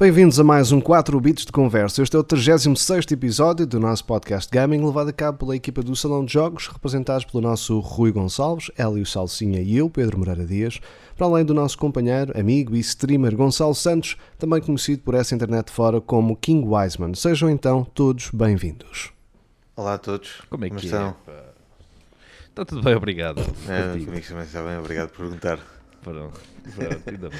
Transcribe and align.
Bem-vindos 0.00 0.40
a 0.40 0.44
mais 0.44 0.72
um 0.72 0.80
4 0.80 1.20
Bits 1.20 1.44
de 1.44 1.52
Conversa. 1.52 2.02
Este 2.02 2.16
é 2.16 2.18
o 2.18 2.24
36 2.24 3.04
episódio 3.10 3.66
do 3.66 3.78
nosso 3.78 4.02
podcast 4.06 4.50
Gaming, 4.50 4.82
levado 4.82 5.10
a 5.10 5.12
cabo 5.12 5.36
pela 5.36 5.54
equipa 5.54 5.82
do 5.82 5.94
Salão 5.94 6.24
de 6.24 6.32
Jogos, 6.32 6.68
representados 6.68 7.26
pelo 7.26 7.42
nosso 7.42 7.78
Rui 7.80 8.10
Gonçalves, 8.10 8.70
Hélio 8.78 9.04
Salsinha 9.04 9.60
e 9.60 9.76
eu, 9.76 9.90
Pedro 9.90 10.16
Moreira 10.16 10.46
Dias, 10.46 10.80
para 11.14 11.26
além 11.26 11.44
do 11.44 11.52
nosso 11.52 11.76
companheiro, 11.76 12.32
amigo 12.34 12.74
e 12.74 12.80
streamer 12.80 13.36
Gonçalo 13.36 13.74
Santos, 13.74 14.16
também 14.38 14.62
conhecido 14.62 15.02
por 15.02 15.12
essa 15.12 15.34
internet 15.34 15.70
fora 15.70 16.00
como 16.00 16.34
King 16.34 16.66
Wiseman. 16.66 17.12
Sejam 17.14 17.50
então 17.50 17.84
todos 17.84 18.30
bem-vindos. 18.32 19.12
Olá 19.76 19.92
a 19.92 19.98
todos. 19.98 20.40
Como 20.48 20.64
é 20.64 20.70
que 20.70 20.82
estão? 20.82 21.14
é? 21.28 21.42
Está 22.48 22.64
tudo 22.64 22.82
bem, 22.82 22.94
obrigado. 22.94 23.42
É, 23.68 24.02
comigo 24.02 24.26
também 24.26 24.44
está 24.44 24.62
bem, 24.62 24.78
obrigado 24.78 25.10
por 25.10 25.26
perguntar. 25.26 25.58
Pronto, 26.02 26.40
Pronto. 27.04 27.36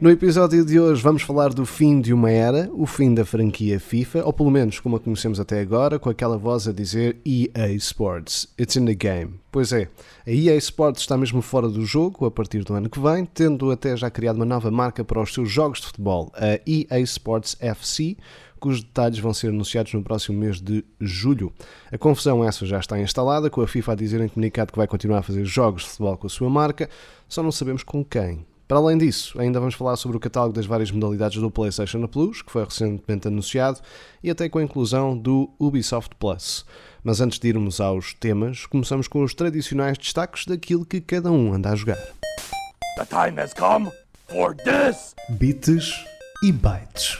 No 0.00 0.10
episódio 0.10 0.64
de 0.64 0.80
hoje 0.80 1.00
vamos 1.02 1.22
falar 1.22 1.54
do 1.54 1.64
fim 1.64 2.00
de 2.00 2.12
uma 2.12 2.30
era, 2.30 2.68
o 2.72 2.86
fim 2.86 3.14
da 3.14 3.24
franquia 3.24 3.78
FIFA, 3.78 4.24
ou 4.24 4.32
pelo 4.32 4.50
menos 4.50 4.80
como 4.80 4.96
a 4.96 5.00
conhecemos 5.00 5.38
até 5.38 5.60
agora, 5.60 5.98
com 5.98 6.10
aquela 6.10 6.36
voz 6.36 6.66
a 6.66 6.72
dizer 6.72 7.16
EA 7.24 7.72
Sports, 7.74 8.48
it's 8.58 8.76
in 8.76 8.84
the 8.84 8.94
game. 8.94 9.34
Pois 9.50 9.72
é, 9.72 9.88
a 10.26 10.30
EA 10.30 10.56
Sports 10.56 11.02
está 11.02 11.16
mesmo 11.16 11.40
fora 11.40 11.68
do 11.68 11.86
jogo 11.86 12.26
a 12.26 12.30
partir 12.30 12.64
do 12.64 12.74
ano 12.74 12.90
que 12.90 12.98
vem, 13.00 13.24
tendo 13.24 13.70
até 13.70 13.96
já 13.96 14.10
criado 14.10 14.36
uma 14.36 14.44
nova 14.44 14.70
marca 14.70 15.04
para 15.04 15.20
os 15.20 15.32
seus 15.32 15.50
jogos 15.50 15.80
de 15.80 15.86
futebol, 15.86 16.32
a 16.34 16.60
EA 16.66 17.00
Sports 17.00 17.56
FC, 17.60 18.16
cujos 18.62 18.84
detalhes 18.84 19.18
vão 19.18 19.34
ser 19.34 19.48
anunciados 19.48 19.92
no 19.92 20.04
próximo 20.04 20.38
mês 20.38 20.60
de 20.60 20.84
julho. 21.00 21.52
A 21.90 21.98
confusão 21.98 22.44
essa 22.44 22.64
já 22.64 22.78
está 22.78 22.98
instalada, 23.00 23.50
com 23.50 23.60
a 23.60 23.66
FIFA 23.66 23.92
a 23.92 23.94
dizer 23.96 24.20
em 24.20 24.28
comunicado 24.28 24.70
que 24.70 24.78
vai 24.78 24.86
continuar 24.86 25.18
a 25.18 25.22
fazer 25.22 25.44
jogos 25.44 25.82
de 25.82 25.88
futebol 25.88 26.16
com 26.16 26.28
a 26.28 26.30
sua 26.30 26.48
marca, 26.48 26.88
só 27.28 27.42
não 27.42 27.50
sabemos 27.50 27.82
com 27.82 28.04
quem. 28.04 28.46
Para 28.68 28.78
além 28.78 28.96
disso, 28.96 29.38
ainda 29.40 29.58
vamos 29.58 29.74
falar 29.74 29.96
sobre 29.96 30.16
o 30.16 30.20
catálogo 30.20 30.54
das 30.54 30.64
várias 30.64 30.92
modalidades 30.92 31.40
do 31.40 31.50
PlayStation 31.50 32.06
Plus, 32.06 32.40
que 32.40 32.52
foi 32.52 32.64
recentemente 32.64 33.26
anunciado, 33.26 33.80
e 34.22 34.30
até 34.30 34.48
com 34.48 34.60
a 34.60 34.62
inclusão 34.62 35.18
do 35.18 35.50
Ubisoft 35.58 36.14
Plus. 36.14 36.64
Mas 37.02 37.20
antes 37.20 37.40
de 37.40 37.48
irmos 37.48 37.80
aos 37.80 38.14
temas, 38.14 38.64
começamos 38.64 39.08
com 39.08 39.24
os 39.24 39.34
tradicionais 39.34 39.98
destaques 39.98 40.46
daquilo 40.46 40.86
que 40.86 41.00
cada 41.00 41.32
um 41.32 41.52
anda 41.52 41.70
a 41.70 41.74
jogar. 41.74 41.98
The 42.96 43.06
time 43.06 43.40
has 43.40 43.52
come 43.52 43.90
for 44.28 44.54
this. 44.54 45.14
Bits 45.38 46.11
e 46.42 46.50
bytes. 46.50 47.18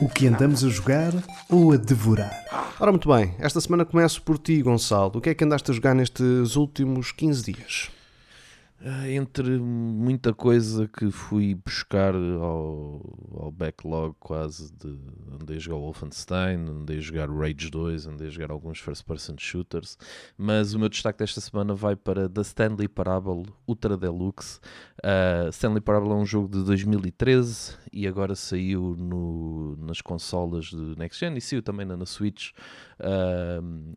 O 0.00 0.08
que 0.08 0.26
andamos 0.26 0.64
a 0.64 0.68
jogar 0.68 1.12
ou 1.48 1.72
a 1.72 1.76
devorar? 1.76 2.44
Ora, 2.78 2.92
muito 2.92 3.08
bem, 3.08 3.34
esta 3.38 3.60
semana 3.60 3.84
começo 3.84 4.22
por 4.22 4.38
ti, 4.38 4.60
Gonçalo. 4.62 5.12
O 5.16 5.20
que 5.20 5.30
é 5.30 5.34
que 5.34 5.44
andaste 5.44 5.70
a 5.70 5.74
jogar 5.74 5.94
nestes 5.94 6.56
últimos 6.56 7.10
15 7.12 7.52
dias? 7.52 7.90
Ah, 8.80 9.10
entre 9.10 9.58
muita 9.58 10.32
coisa 10.32 10.86
que 10.86 11.10
fui 11.10 11.52
buscar 11.52 12.14
ao, 12.14 13.00
ao 13.36 13.50
backlog 13.50 14.14
quase 14.20 14.72
de 14.72 14.96
andei 15.32 15.56
a 15.56 15.58
jogar 15.58 15.78
Wolfenstein, 15.78 16.64
andei 16.68 16.98
a 16.98 17.00
jogar 17.00 17.28
Rage 17.28 17.70
2, 17.70 18.06
andei 18.06 18.28
a 18.28 18.30
jogar 18.30 18.52
alguns 18.52 18.78
first 18.78 19.04
person 19.04 19.34
shooters, 19.36 19.98
mas 20.36 20.74
o 20.74 20.78
meu 20.78 20.88
destaque 20.88 21.18
desta 21.18 21.40
semana 21.40 21.74
vai 21.74 21.96
para 21.96 22.28
The 22.28 22.42
Stanley 22.42 22.86
Parable 22.86 23.46
Ultra 23.66 23.96
Deluxe. 23.96 24.60
Uh, 24.98 25.48
Stanley 25.50 25.80
Parable 25.80 26.10
é 26.10 26.14
um 26.14 26.26
jogo 26.26 26.48
de 26.48 26.62
2013 26.62 27.76
e 27.92 28.06
agora 28.06 28.36
saiu 28.36 28.94
no, 28.96 29.74
nas 29.76 30.00
consolas 30.00 30.66
de 30.66 30.96
Next 30.96 31.18
Gen 31.18 31.36
e 31.36 31.40
saiu 31.40 31.62
também 31.62 31.84
na, 31.84 31.96
na 31.96 32.06
Switch. 32.06 32.52
Uh, 33.00 33.96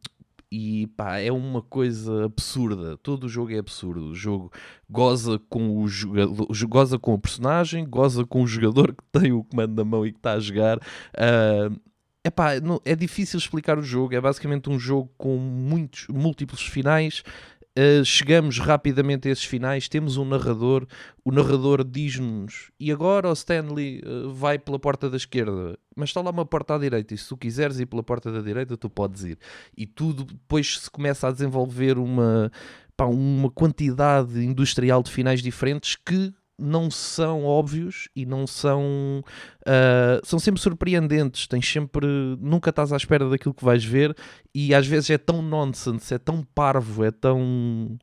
e 0.51 0.87
pá, 0.97 1.17
é 1.19 1.31
uma 1.31 1.61
coisa 1.61 2.25
absurda. 2.25 2.97
Todo 2.97 3.23
o 3.23 3.29
jogo 3.29 3.53
é 3.53 3.57
absurdo. 3.57 4.09
O 4.09 4.15
jogo 4.15 4.51
goza 4.89 5.39
com 5.49 5.77
o 5.77 5.87
jogador, 5.87 6.47
goza 6.67 6.99
com 6.99 7.13
o 7.13 7.19
personagem, 7.19 7.85
goza 7.87 8.25
com 8.25 8.43
o 8.43 8.47
jogador 8.47 8.93
que 8.93 9.19
tem 9.19 9.31
o 9.31 9.43
comando 9.45 9.75
na 9.75 9.85
mão 9.85 10.05
e 10.05 10.11
que 10.11 10.19
está 10.19 10.33
a 10.33 10.39
jogar. 10.39 10.77
Uh, 10.77 11.79
epá, 12.25 12.59
não, 12.59 12.81
é 12.83 12.95
difícil 12.95 13.39
explicar 13.39 13.79
o 13.79 13.83
jogo. 13.83 14.13
É 14.13 14.19
basicamente 14.19 14.69
um 14.69 14.77
jogo 14.77 15.09
com 15.17 15.37
muitos 15.37 16.07
múltiplos 16.09 16.61
finais 16.61 17.23
Uh, 17.77 18.03
chegamos 18.03 18.59
rapidamente 18.59 19.29
a 19.29 19.31
esses 19.31 19.45
finais, 19.45 19.87
temos 19.87 20.17
um 20.17 20.25
narrador, 20.25 20.85
o 21.23 21.31
narrador 21.31 21.85
diz-nos, 21.85 22.69
e 22.77 22.91
agora 22.91 23.29
o 23.29 23.33
Stanley 23.33 24.01
uh, 24.05 24.29
vai 24.29 24.59
pela 24.59 24.77
porta 24.77 25.09
da 25.09 25.15
esquerda, 25.15 25.79
mas 25.95 26.09
está 26.09 26.19
lá 26.19 26.31
uma 26.31 26.45
porta 26.45 26.75
à 26.75 26.77
direita, 26.77 27.13
e 27.13 27.17
se 27.17 27.29
tu 27.29 27.37
quiseres 27.37 27.79
ir 27.79 27.85
pela 27.85 28.03
porta 28.03 28.29
da 28.29 28.41
direita, 28.41 28.75
tu 28.75 28.89
podes 28.89 29.23
ir. 29.23 29.39
E 29.77 29.85
tudo 29.85 30.25
depois 30.25 30.79
se 30.79 30.91
começa 30.91 31.29
a 31.29 31.31
desenvolver 31.31 31.97
uma, 31.97 32.51
pá, 32.97 33.05
uma 33.05 33.49
quantidade 33.49 34.43
industrial 34.43 35.01
de 35.01 35.09
finais 35.09 35.41
diferentes 35.41 35.95
que 35.95 36.33
não 36.59 36.91
são 36.91 37.43
óbvios 37.43 38.07
e 38.15 38.25
não 38.25 38.45
são. 38.45 39.23
Uh, 39.61 40.23
são 40.23 40.39
sempre 40.39 40.61
surpreendentes. 40.61 41.47
Tens 41.47 41.67
sempre. 41.67 42.05
Nunca 42.39 42.69
estás 42.69 42.93
à 42.93 42.97
espera 42.97 43.29
daquilo 43.29 43.53
que 43.53 43.65
vais 43.65 43.83
ver 43.83 44.15
e 44.53 44.73
às 44.73 44.85
vezes 44.85 45.09
é 45.09 45.17
tão 45.17 45.41
nonsense, 45.41 46.13
é 46.13 46.17
tão 46.17 46.43
parvo, 46.53 47.03
é 47.03 47.11
tão. 47.11 47.97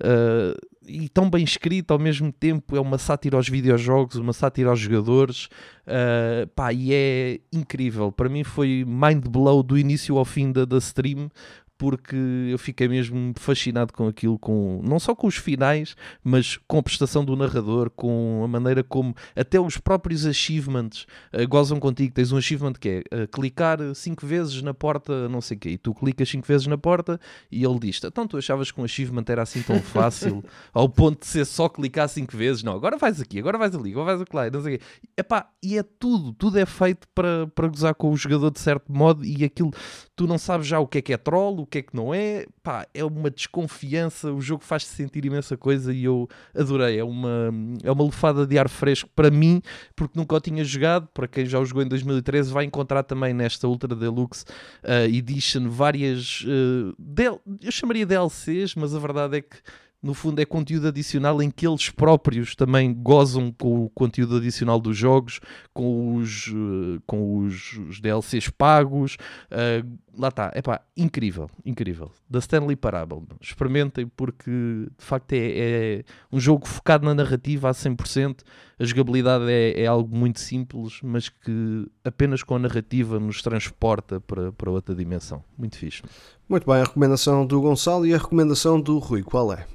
Uh, 0.00 0.74
e 0.86 1.08
tão 1.08 1.30
bem 1.30 1.42
escrito 1.42 1.92
ao 1.92 1.98
mesmo 1.98 2.30
tempo. 2.30 2.76
É 2.76 2.80
uma 2.80 2.98
sátira 2.98 3.36
aos 3.36 3.48
videojogos, 3.48 4.16
uma 4.16 4.32
sátira 4.32 4.70
aos 4.70 4.78
jogadores. 4.78 5.46
Uh, 5.86 6.46
pá, 6.54 6.72
e 6.72 6.92
é 6.92 7.40
incrível. 7.52 8.12
Para 8.12 8.28
mim 8.28 8.44
foi 8.44 8.84
mind 8.86 9.26
blow 9.26 9.62
do 9.62 9.78
início 9.78 10.16
ao 10.18 10.24
fim 10.24 10.52
da, 10.52 10.64
da 10.64 10.78
stream 10.78 11.28
porque 11.76 12.16
eu 12.50 12.58
fiquei 12.58 12.88
mesmo 12.88 13.32
fascinado 13.36 13.92
com 13.92 14.06
aquilo, 14.06 14.38
com, 14.38 14.80
não 14.84 14.98
só 14.98 15.14
com 15.14 15.26
os 15.26 15.36
finais, 15.36 15.96
mas 16.22 16.56
com 16.68 16.78
a 16.78 16.82
prestação 16.82 17.24
do 17.24 17.36
narrador, 17.36 17.90
com 17.90 18.42
a 18.44 18.48
maneira 18.48 18.82
como 18.82 19.14
até 19.34 19.58
os 19.60 19.76
próprios 19.76 20.24
achievements 20.24 21.06
uh, 21.32 21.46
gozam 21.48 21.80
contigo. 21.80 22.14
Tens 22.14 22.32
um 22.32 22.36
achievement 22.36 22.74
que 22.74 22.88
é 22.88 23.24
uh, 23.24 23.28
clicar 23.28 23.78
5 23.94 24.26
vezes 24.26 24.62
na 24.62 24.72
porta, 24.72 25.28
não 25.28 25.40
sei 25.40 25.56
o 25.56 25.60
quê, 25.60 25.70
e 25.70 25.78
tu 25.78 25.92
clicas 25.94 26.28
5 26.28 26.46
vezes 26.46 26.66
na 26.66 26.78
porta 26.78 27.20
e 27.50 27.64
ele 27.64 27.78
diz: 27.78 28.00
Então 28.02 28.26
tu 28.26 28.36
achavas 28.36 28.70
que 28.70 28.80
um 28.80 28.84
achievement 28.84 29.24
era 29.28 29.42
assim 29.42 29.62
tão 29.62 29.80
fácil, 29.80 30.44
ao 30.72 30.88
ponto 30.88 31.20
de 31.20 31.26
ser 31.26 31.44
só 31.44 31.68
clicar 31.68 32.08
5 32.08 32.36
vezes? 32.36 32.62
Não, 32.62 32.74
agora 32.74 32.96
vais 32.96 33.20
aqui, 33.20 33.38
agora 33.38 33.58
vais 33.58 33.74
ali, 33.74 33.90
agora 33.90 34.06
vais 34.06 34.22
acolá, 34.22 34.50
não 34.50 34.62
sei 34.62 34.76
o 34.76 34.78
quê. 34.78 34.84
Epá, 35.16 35.50
e 35.62 35.76
é 35.76 35.82
tudo, 35.82 36.32
tudo 36.32 36.58
é 36.58 36.66
feito 36.66 37.08
para, 37.14 37.46
para 37.48 37.68
gozar 37.68 37.94
com 37.94 38.10
o 38.10 38.16
jogador 38.16 38.50
de 38.50 38.60
certo 38.60 38.92
modo 38.92 39.24
e 39.24 39.44
aquilo, 39.44 39.70
tu 40.14 40.26
não 40.26 40.38
sabes 40.38 40.66
já 40.66 40.78
o 40.78 40.86
que 40.86 40.98
é 40.98 41.02
que 41.02 41.12
é 41.12 41.16
troll, 41.16 41.63
o 41.64 41.66
que 41.66 41.78
é 41.78 41.82
que 41.82 41.96
não 41.96 42.14
é, 42.14 42.46
pá, 42.62 42.86
é 42.92 43.02
uma 43.02 43.30
desconfiança, 43.30 44.30
o 44.30 44.40
jogo 44.40 44.62
faz-te 44.62 44.90
sentir 44.90 45.24
imensa 45.24 45.56
coisa 45.56 45.92
e 45.92 46.04
eu 46.04 46.28
adorei, 46.54 46.98
é 46.98 47.04
uma, 47.04 47.50
é 47.82 47.90
uma 47.90 48.04
lufada 48.04 48.46
de 48.46 48.58
ar 48.58 48.68
fresco 48.68 49.08
para 49.16 49.30
mim, 49.30 49.62
porque 49.96 50.18
nunca 50.18 50.36
o 50.36 50.40
tinha 50.40 50.62
jogado, 50.62 51.08
para 51.14 51.26
quem 51.26 51.46
já 51.46 51.58
o 51.58 51.64
jogou 51.64 51.82
em 51.82 51.88
2013 51.88 52.52
vai 52.52 52.64
encontrar 52.64 53.02
também 53.02 53.32
nesta 53.32 53.66
Ultra 53.66 53.96
Deluxe 53.96 54.44
uh, 54.84 55.08
Edition 55.08 55.70
várias, 55.70 56.42
uh, 56.42 56.94
del 56.98 57.40
eu 57.62 57.72
chamaria 57.72 58.04
DLCs, 58.04 58.74
mas 58.74 58.94
a 58.94 58.98
verdade 58.98 59.38
é 59.38 59.40
que 59.40 59.56
no 60.04 60.12
fundo 60.12 60.38
é 60.38 60.44
conteúdo 60.44 60.88
adicional 60.88 61.42
em 61.42 61.50
que 61.50 61.66
eles 61.66 61.88
próprios 61.88 62.54
também 62.54 62.92
gozam 62.92 63.50
com 63.50 63.86
o 63.86 63.88
conteúdo 63.88 64.36
adicional 64.36 64.78
dos 64.78 64.94
jogos, 64.98 65.40
com 65.72 66.16
os, 66.16 66.48
uh, 66.48 67.02
com 67.06 67.38
os, 67.38 67.72
os, 67.88 68.00
DLCs 68.02 68.50
pagos. 68.50 69.16
Uh, 69.50 69.98
lá 70.14 70.28
está, 70.28 70.52
é 70.54 70.60
pá, 70.60 70.82
incrível, 70.94 71.48
incrível. 71.64 72.12
Da 72.28 72.38
Stanley 72.38 72.76
Parable. 72.76 73.22
Experimentem 73.40 74.06
porque 74.06 74.50
de 74.50 75.04
facto 75.04 75.32
é, 75.32 75.38
é, 75.38 76.04
um 76.30 76.38
jogo 76.38 76.68
focado 76.68 77.06
na 77.06 77.14
narrativa 77.14 77.70
a 77.70 77.72
100%. 77.72 78.40
A 78.78 78.84
jogabilidade 78.84 79.46
é, 79.48 79.84
é, 79.84 79.86
algo 79.86 80.14
muito 80.14 80.38
simples, 80.38 81.00
mas 81.02 81.30
que 81.30 81.88
apenas 82.04 82.42
com 82.42 82.56
a 82.56 82.58
narrativa 82.58 83.18
nos 83.18 83.40
transporta 83.40 84.20
para, 84.20 84.52
para 84.52 84.70
outra 84.70 84.94
dimensão. 84.94 85.42
Muito 85.56 85.78
fixe. 85.78 86.02
Muito 86.46 86.66
bem, 86.66 86.82
a 86.82 86.84
recomendação 86.84 87.46
do 87.46 87.58
Gonçalo 87.62 88.04
e 88.04 88.12
a 88.12 88.18
recomendação 88.18 88.78
do 88.78 88.98
Rui, 88.98 89.22
qual 89.22 89.50
é? 89.50 89.66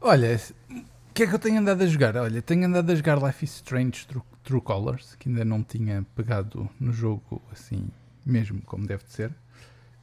Olha, 0.00 0.40
o 0.70 1.12
que 1.12 1.24
é 1.24 1.26
que 1.26 1.34
eu 1.34 1.38
tenho 1.40 1.58
andado 1.58 1.82
a 1.82 1.86
jogar? 1.86 2.16
Olha, 2.16 2.40
tenho 2.40 2.64
andado 2.66 2.90
a 2.90 2.94
jogar 2.94 3.20
Life 3.20 3.44
is 3.44 3.56
Strange 3.56 4.06
True, 4.06 4.22
True 4.44 4.60
Colors, 4.60 5.16
que 5.16 5.28
ainda 5.28 5.44
não 5.44 5.62
tinha 5.62 6.06
pegado 6.14 6.70
no 6.78 6.92
jogo 6.92 7.42
assim, 7.50 7.88
mesmo 8.24 8.62
como 8.62 8.86
deve 8.86 9.04
de 9.04 9.12
ser. 9.12 9.34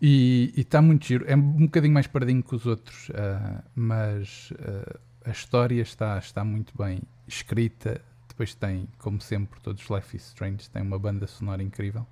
E 0.01 0.53
está 0.57 0.81
muito 0.81 1.05
giro. 1.05 1.23
É 1.27 1.35
um 1.35 1.65
bocadinho 1.65 1.93
mais 1.93 2.07
paradinho 2.07 2.43
que 2.43 2.53
os 2.53 2.65
outros, 2.65 3.07
uh, 3.09 3.63
mas 3.73 4.51
uh, 4.51 4.99
a 5.23 5.31
história 5.31 5.81
está, 5.81 6.17
está 6.17 6.43
muito 6.43 6.73
bem 6.77 7.01
escrita. 7.25 8.01
Depois 8.27 8.53
tem, 8.53 8.89
como 8.97 9.21
sempre, 9.21 9.61
todos 9.61 9.81
os 9.81 9.89
Life 9.89 10.17
is 10.17 10.27
Strange, 10.27 10.69
tem 10.69 10.81
uma 10.81 10.99
banda 10.99 11.25
sonora 11.25 11.63
incrível. 11.63 12.05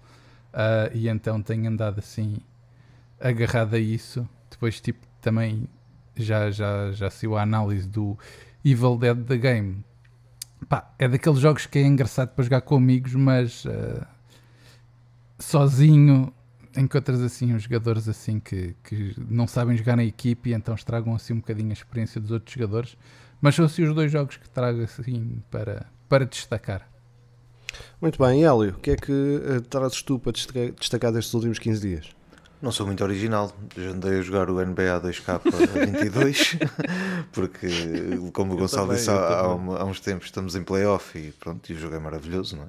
Uh, 0.54 0.96
e 0.96 1.10
então 1.10 1.42
tenho 1.42 1.68
andado 1.70 2.00
assim, 2.00 2.38
agarrado 3.20 3.74
a 3.74 3.80
isso. 3.80 4.28
Depois, 4.50 4.80
tipo, 4.80 5.06
também 5.20 5.68
já, 6.16 6.52
já, 6.52 6.92
já 6.92 7.10
saiu 7.10 7.38
a 7.38 7.42
análise 7.42 7.88
do 7.88 8.18
Evil 8.64 8.98
Dead 8.98 9.26
The 9.26 9.38
Game 9.38 9.84
Pá, 10.66 10.94
é 10.98 11.08
daqueles 11.08 11.40
jogos 11.40 11.66
que 11.66 11.80
é 11.80 11.84
engraçado 11.84 12.30
para 12.30 12.44
jogar 12.44 12.62
com 12.62 12.76
amigos, 12.76 13.14
mas 13.16 13.66
eh, 13.66 14.06
sozinho 15.38 16.34
encontras 16.76 17.22
assim 17.22 17.54
uns 17.54 17.64
jogadores 17.64 18.08
assim 18.08 18.40
que, 18.40 18.76
que 18.84 19.14
não 19.30 19.48
sabem 19.48 19.78
jogar 19.78 19.96
na 19.96 20.04
equipe 20.04 20.50
e 20.50 20.54
então 20.54 20.74
estragam 20.74 21.14
assim 21.14 21.34
um 21.34 21.38
bocadinho 21.38 21.70
a 21.70 21.74
experiência 21.74 22.20
dos 22.20 22.32
outros 22.32 22.54
jogadores. 22.54 22.98
Mas 23.42 23.56
são 23.56 23.66
assim 23.66 23.84
os 23.84 23.94
dois 23.94 24.12
jogos 24.12 24.38
que 24.38 24.50
trago 24.50 24.82
assim 24.82 25.42
para, 25.52 25.86
para 26.08 26.26
destacar. 26.26 26.90
Muito 28.02 28.18
bem, 28.18 28.44
Hélio, 28.44 28.72
o 28.72 28.80
que 28.80 28.92
é 28.92 28.96
que 28.96 29.12
uh, 29.12 29.62
trazes 29.62 30.02
tu 30.02 30.20
para 30.20 30.32
destacar 30.32 31.12
destes 31.12 31.34
últimos 31.34 31.60
15 31.60 31.82
dias? 31.82 32.16
Não 32.64 32.72
sou 32.72 32.86
muito 32.86 33.04
original, 33.04 33.54
já 33.76 33.90
andei 33.90 34.20
a 34.20 34.22
jogar 34.22 34.50
o 34.50 34.66
NBA 34.66 35.02
2K22, 35.02 36.58
porque, 37.34 37.68
como 38.32 38.54
o 38.54 38.56
Gonçalo 38.58 38.88
também, 38.88 39.00
disse 39.00 39.12
há, 39.12 39.42
há 39.42 39.84
uns 39.84 40.00
tempos, 40.00 40.28
estamos 40.28 40.56
em 40.56 40.64
playoff 40.64 41.20
e 41.20 41.34
pronto, 41.34 41.70
e 41.70 41.76
o 41.76 41.78
jogo 41.78 41.94
é 41.96 42.00
maravilhoso, 42.00 42.56
não 42.56 42.64
é? 42.64 42.68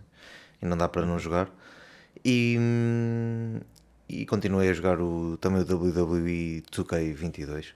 E 0.60 0.66
não 0.66 0.76
dá 0.76 0.88
para 0.88 1.06
não 1.06 1.16
jogar. 1.16 1.48
E, 2.24 2.56
hum, 2.58 3.60
e 4.08 4.26
continuei 4.26 4.68
a 4.68 4.72
jogar 4.72 5.00
o, 5.00 5.36
também 5.36 5.62
o 5.62 5.64
WWE 5.64 6.64
2K22. 6.72 7.66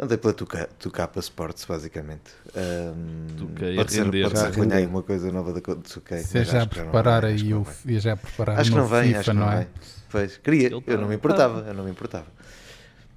Andei 0.00 0.16
pela 0.16 0.32
2K, 0.32 0.68
2K 0.80 1.18
Sports, 1.18 1.64
basicamente. 1.64 2.30
2K 2.54 3.72
a 3.72 3.76
pode 3.76 3.92
ser, 3.92 4.04
render. 4.04 4.22
pode 4.22 4.38
ser 4.38 4.50
que 4.52 4.60
venha 4.60 4.88
uma 4.88 5.02
coisa 5.02 5.32
nova 5.32 5.52
da 5.52 5.60
2K. 5.60 6.18
Se 6.22 6.38
é 6.38 6.44
já 6.44 6.58
a 6.58 6.62
acho 6.62 6.68
que 6.70 6.76
não 6.78 6.84
preparar 6.84 7.20
que 7.22 7.26
aí 7.28 7.52
vai. 7.52 7.96
é 7.96 7.98
já 8.00 8.12
a 8.12 8.16
preparar 8.16 8.60
Acho 8.60 8.70
que 8.70 8.76
não 8.76 8.86
vem, 8.86 9.14
acho 9.16 9.30
que 9.30 9.36
não, 9.36 9.50
é? 9.50 9.56
vem. 9.58 9.66
Pois, 10.10 10.36
queria, 10.38 10.68
eu 10.70 10.80
tá- 10.80 10.96
não 10.96 11.08
me 11.08 11.14
importava, 11.16 11.64
eu 11.66 11.74
não 11.74 11.84
me 11.84 11.90
importava. 11.90 12.26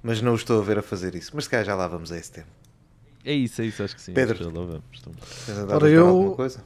Mas 0.02 0.20
não 0.20 0.32
o 0.32 0.34
estou 0.34 0.60
a 0.60 0.64
ver 0.64 0.78
a 0.78 0.82
fazer 0.82 1.14
isso. 1.14 1.30
Mas 1.34 1.44
se 1.44 1.50
calhar 1.50 1.64
já 1.64 1.74
lá 1.76 1.86
vamos 1.86 2.10
a 2.10 2.18
esse 2.18 2.32
tema. 2.32 2.48
É 3.24 3.32
isso, 3.32 3.62
é 3.62 3.66
isso, 3.66 3.82
acho 3.84 3.94
que 3.94 4.02
sim. 4.02 4.12
Pedro. 4.12 4.36
Já 4.36 4.46
lá 4.46 4.50
vamos. 4.50 4.82
Tens 5.46 5.58
andado 5.58 5.76
Ora, 5.76 5.86
a 5.86 5.90
eu- 5.90 6.08
alguma 6.08 6.34
coisa? 6.34 6.64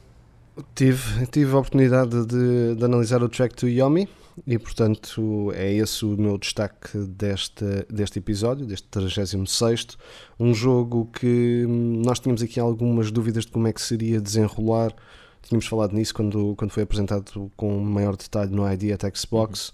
Tive, 0.73 1.27
tive 1.27 1.51
a 1.53 1.57
oportunidade 1.59 2.25
de, 2.25 2.73
de 2.75 2.83
analisar 2.83 3.21
o 3.21 3.29
Track 3.29 3.53
to 3.55 3.67
Yomi 3.67 4.09
e, 4.45 4.57
portanto, 4.57 5.51
é 5.53 5.73
esse 5.73 6.05
o 6.05 6.17
meu 6.17 6.37
destaque 6.37 6.97
deste, 6.97 7.65
deste 7.89 8.19
episódio, 8.19 8.65
deste 8.65 8.87
36. 8.89 9.97
Um 10.39 10.53
jogo 10.53 11.09
que 11.11 11.65
hum, 11.67 12.01
nós 12.05 12.19
tínhamos 12.19 12.41
aqui 12.41 12.59
algumas 12.59 13.11
dúvidas 13.11 13.45
de 13.45 13.51
como 13.51 13.67
é 13.67 13.73
que 13.73 13.81
seria 13.81 14.21
desenrolar. 14.21 14.93
Tínhamos 15.41 15.65
falado 15.65 15.93
nisso 15.93 16.13
quando, 16.13 16.55
quando 16.55 16.71
foi 16.71 16.83
apresentado 16.83 17.51
com 17.55 17.79
maior 17.79 18.15
detalhe 18.15 18.51
no 18.51 18.69
ID 18.71 18.91
at 18.91 19.17
Xbox. 19.17 19.73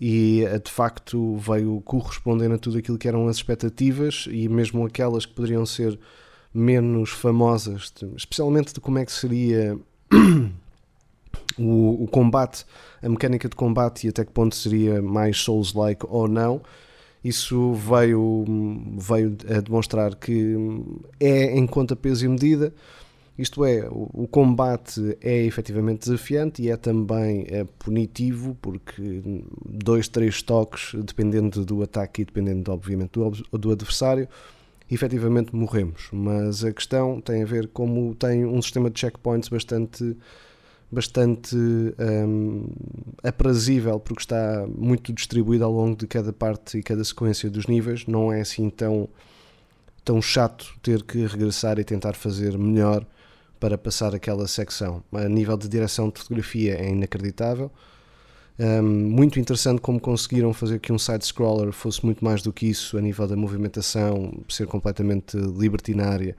E 0.00 0.42
eh, 0.44 0.58
de 0.58 0.70
facto 0.70 1.36
veio 1.36 1.80
correspondendo 1.82 2.54
a 2.54 2.58
tudo 2.58 2.78
aquilo 2.78 2.98
que 2.98 3.08
eram 3.08 3.28
as 3.28 3.36
expectativas 3.36 4.26
e 4.30 4.48
mesmo 4.48 4.84
aquelas 4.84 5.24
que 5.24 5.34
poderiam 5.34 5.64
ser 5.64 5.98
menos 6.52 7.10
famosas, 7.10 7.92
especialmente 8.16 8.74
de 8.74 8.80
como 8.80 8.98
é 8.98 9.04
que 9.04 9.12
seria 9.12 9.78
o, 11.58 12.04
o 12.04 12.08
combate, 12.08 12.64
a 13.02 13.08
mecânica 13.08 13.48
de 13.48 13.56
combate 13.56 14.06
e 14.06 14.10
até 14.10 14.24
que 14.24 14.32
ponto 14.32 14.54
seria 14.54 15.00
mais 15.02 15.38
Souls-like 15.38 16.04
ou 16.08 16.28
não. 16.28 16.60
Isso 17.24 17.72
veio, 17.72 18.44
veio 18.98 19.36
a 19.48 19.60
demonstrar 19.60 20.14
que 20.14 20.54
é 21.18 21.56
em 21.56 21.66
conta, 21.66 21.96
peso 21.96 22.26
e 22.26 22.28
medida. 22.28 22.72
Isto 23.36 23.64
é, 23.64 23.88
o, 23.90 24.28
combate 24.28 25.18
é 25.20 25.44
efetivamente 25.44 26.00
desafiante 26.00 26.62
e 26.62 26.70
é 26.70 26.76
também 26.76 27.44
é, 27.48 27.64
punitivo, 27.64 28.56
porque 28.62 29.22
dois, 29.66 30.06
três 30.06 30.40
toques, 30.40 30.92
dependendo 31.02 31.64
do 31.64 31.82
ataque 31.82 32.22
e 32.22 32.24
dependendo, 32.24 32.70
obviamente, 32.70 33.10
do, 33.12 33.30
do 33.58 33.72
adversário, 33.72 34.28
efetivamente 34.88 35.54
morremos. 35.54 36.08
Mas 36.12 36.64
a 36.64 36.72
questão 36.72 37.20
tem 37.20 37.42
a 37.42 37.46
ver 37.46 37.66
como 37.68 38.14
tem 38.14 38.44
um 38.44 38.62
sistema 38.62 38.88
de 38.88 39.00
checkpoints 39.00 39.48
bastante 39.48 40.16
bastante 40.94 41.56
hum, 41.56 42.66
aprazível 43.22 44.00
porque 44.00 44.22
está 44.22 44.66
muito 44.66 45.12
distribuído 45.12 45.64
ao 45.64 45.72
longo 45.72 45.96
de 45.96 46.06
cada 46.06 46.32
parte 46.32 46.78
e 46.78 46.82
cada 46.82 47.04
sequência 47.04 47.50
dos 47.50 47.66
níveis. 47.66 48.06
Não 48.06 48.32
é 48.32 48.40
assim 48.40 48.70
tão 48.70 49.08
tão 50.04 50.20
chato 50.20 50.66
ter 50.82 51.02
que 51.02 51.26
regressar 51.26 51.78
e 51.78 51.84
tentar 51.84 52.12
fazer 52.12 52.56
melhor 52.58 53.06
para 53.58 53.78
passar 53.78 54.14
aquela 54.14 54.46
secção. 54.46 55.02
A 55.12 55.28
nível 55.28 55.56
de 55.56 55.68
direção 55.68 56.10
de 56.10 56.20
fotografia 56.20 56.78
é 56.78 56.90
inacreditável. 56.90 57.70
Hum, 58.58 58.82
muito 58.82 59.40
interessante 59.40 59.80
como 59.80 59.98
conseguiram 59.98 60.52
fazer 60.52 60.78
que 60.78 60.92
um 60.92 60.98
side-scroller 60.98 61.72
fosse 61.72 62.04
muito 62.04 62.24
mais 62.24 62.42
do 62.42 62.52
que 62.52 62.66
isso 62.66 62.96
a 62.96 63.00
nível 63.00 63.26
da 63.26 63.34
movimentação, 63.34 64.32
ser 64.48 64.66
completamente 64.66 65.36
libertinária, 65.36 66.36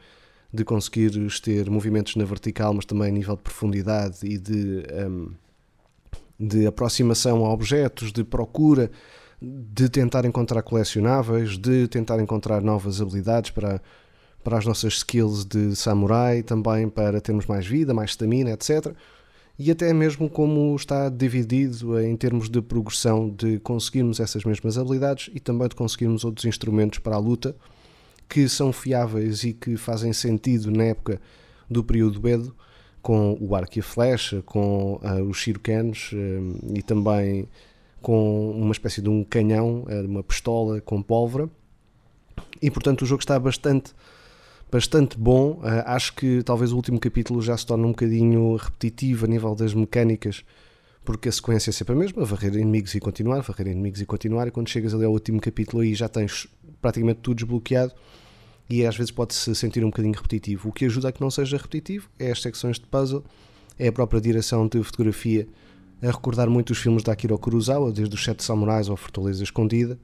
de 0.55 0.63
conseguires 0.63 1.39
ter 1.39 1.69
movimentos 1.69 2.15
na 2.15 2.25
vertical, 2.25 2.73
mas 2.73 2.85
também 2.85 3.09
a 3.09 3.11
nível 3.11 3.35
de 3.35 3.41
profundidade 3.41 4.17
e 4.23 4.37
de, 4.37 4.83
hum, 5.07 5.31
de 6.39 6.65
aproximação 6.65 7.45
a 7.45 7.51
objetos, 7.51 8.11
de 8.11 8.23
procura, 8.23 8.89
de 9.41 9.89
tentar 9.89 10.25
encontrar 10.25 10.63
colecionáveis, 10.63 11.57
de 11.57 11.87
tentar 11.87 12.19
encontrar 12.19 12.61
novas 12.61 13.01
habilidades 13.01 13.51
para, 13.51 13.81
para 14.43 14.57
as 14.57 14.65
nossas 14.65 14.93
skills 14.93 15.45
de 15.45 15.75
samurai, 15.75 16.41
também 16.41 16.89
para 16.89 17.21
termos 17.21 17.45
mais 17.45 17.67
vida, 17.67 17.93
mais 17.93 18.11
stamina, 18.11 18.51
etc 18.51 18.95
e 19.57 19.71
até 19.71 19.93
mesmo 19.93 20.29
como 20.29 20.75
está 20.75 21.09
dividido 21.09 21.99
em 21.99 22.15
termos 22.15 22.49
de 22.49 22.61
progressão 22.61 23.29
de 23.29 23.59
conseguirmos 23.59 24.19
essas 24.19 24.43
mesmas 24.43 24.77
habilidades 24.77 25.29
e 25.33 25.39
também 25.39 25.67
de 25.67 25.75
conseguirmos 25.75 26.25
outros 26.25 26.45
instrumentos 26.45 26.99
para 26.99 27.15
a 27.15 27.19
luta 27.19 27.55
que 28.27 28.48
são 28.50 28.74
fiáveis 28.74 29.44
e 29.44 29.54
que 29.54 29.77
fazem 29.77 30.13
sentido 30.13 30.72
na 30.72 30.86
época 30.86 31.22
do 31.69 31.83
período 31.83 32.27
Edo, 32.27 32.56
com 33.01 33.38
o 33.39 33.56
arco 33.56 33.77
e 33.77 33.80
a 33.80 33.83
flecha, 33.83 34.42
com 34.42 35.00
ah, 35.04 35.22
os 35.22 35.38
shurikens 35.38 36.12
ah, 36.13 36.72
e 36.74 36.81
também 36.81 37.48
com 38.01 38.51
uma 38.51 38.72
espécie 38.72 39.01
de 39.01 39.10
um 39.10 39.24
canhão, 39.24 39.86
ah, 39.88 40.06
uma 40.06 40.24
pistola 40.24 40.81
com 40.81 41.01
pólvora. 41.01 41.50
E 42.62 42.72
portanto 42.72 43.04
o 43.04 43.06
jogo 43.06 43.22
está 43.22 43.39
bastante 43.39 43.94
bastante 44.72 45.18
bom. 45.18 45.60
Uh, 45.62 45.83
acho 45.86 46.13
que 46.13 46.44
talvez 46.44 46.72
o 46.72 46.75
último 46.75 47.00
capítulo 47.00 47.42
já 47.42 47.56
se 47.56 47.66
torne 47.66 47.86
um 47.86 47.89
bocadinho 47.89 48.56
repetitivo 48.56 49.25
a 49.25 49.27
nível 49.27 49.56
das 49.56 49.74
mecânicas, 49.74 50.44
porque 51.04 51.30
a 51.30 51.31
sequência 51.31 51.69
é 51.69 51.74
sempre 51.74 51.94
a 51.94 51.98
mesma: 51.98 52.25
varrer 52.25 52.54
inimigos 52.56 52.94
e 52.95 53.00
continuar, 53.00 53.42
varrer 53.42 53.68
inimigos 53.68 54.01
e 54.01 54.06
continuar. 54.06 54.48
E 54.48 54.51
quando 54.51 54.69
chegas 54.69 54.94
ali 54.94 55.06
ao 55.06 55.12
último 55.12 55.39
capítulo, 55.39 55.81
aí 55.81 55.94
já 55.95 56.10
tens 56.10 56.48
praticamente 56.85 57.19
tudo 57.21 57.37
desbloqueado. 57.37 57.91
E 58.69 58.85
às 58.85 58.95
vezes 58.95 59.11
pode-se 59.11 59.53
sentir 59.55 59.83
um 59.83 59.89
bocadinho 59.89 60.13
repetitivo. 60.13 60.69
O 60.69 60.71
que 60.71 60.85
ajuda 60.85 61.09
a 61.09 61.11
que 61.11 61.21
não 61.21 61.31
seja 61.31 61.57
repetitivo 61.57 62.07
é 62.19 62.31
as 62.31 62.41
secções 62.41 62.79
de 62.79 62.85
puzzle, 62.85 63.23
é 63.77 63.87
a 63.87 63.91
própria 63.91 64.21
direção 64.21 64.67
de 64.67 64.81
fotografia 64.83 65.48
a 66.01 66.07
recordar 66.07 66.50
muito 66.50 66.71
os 66.71 66.77
filmes 66.77 67.03
da 67.03 67.13
Akira 67.13 67.38
Kurosawa, 67.38 67.91
desde 67.91 68.13
os 68.13 68.24
Sete 68.24 68.43
Samurais 68.43 68.89
ou 68.89 68.95
Fortaleza 68.95 69.43
Escondida. 69.43 69.98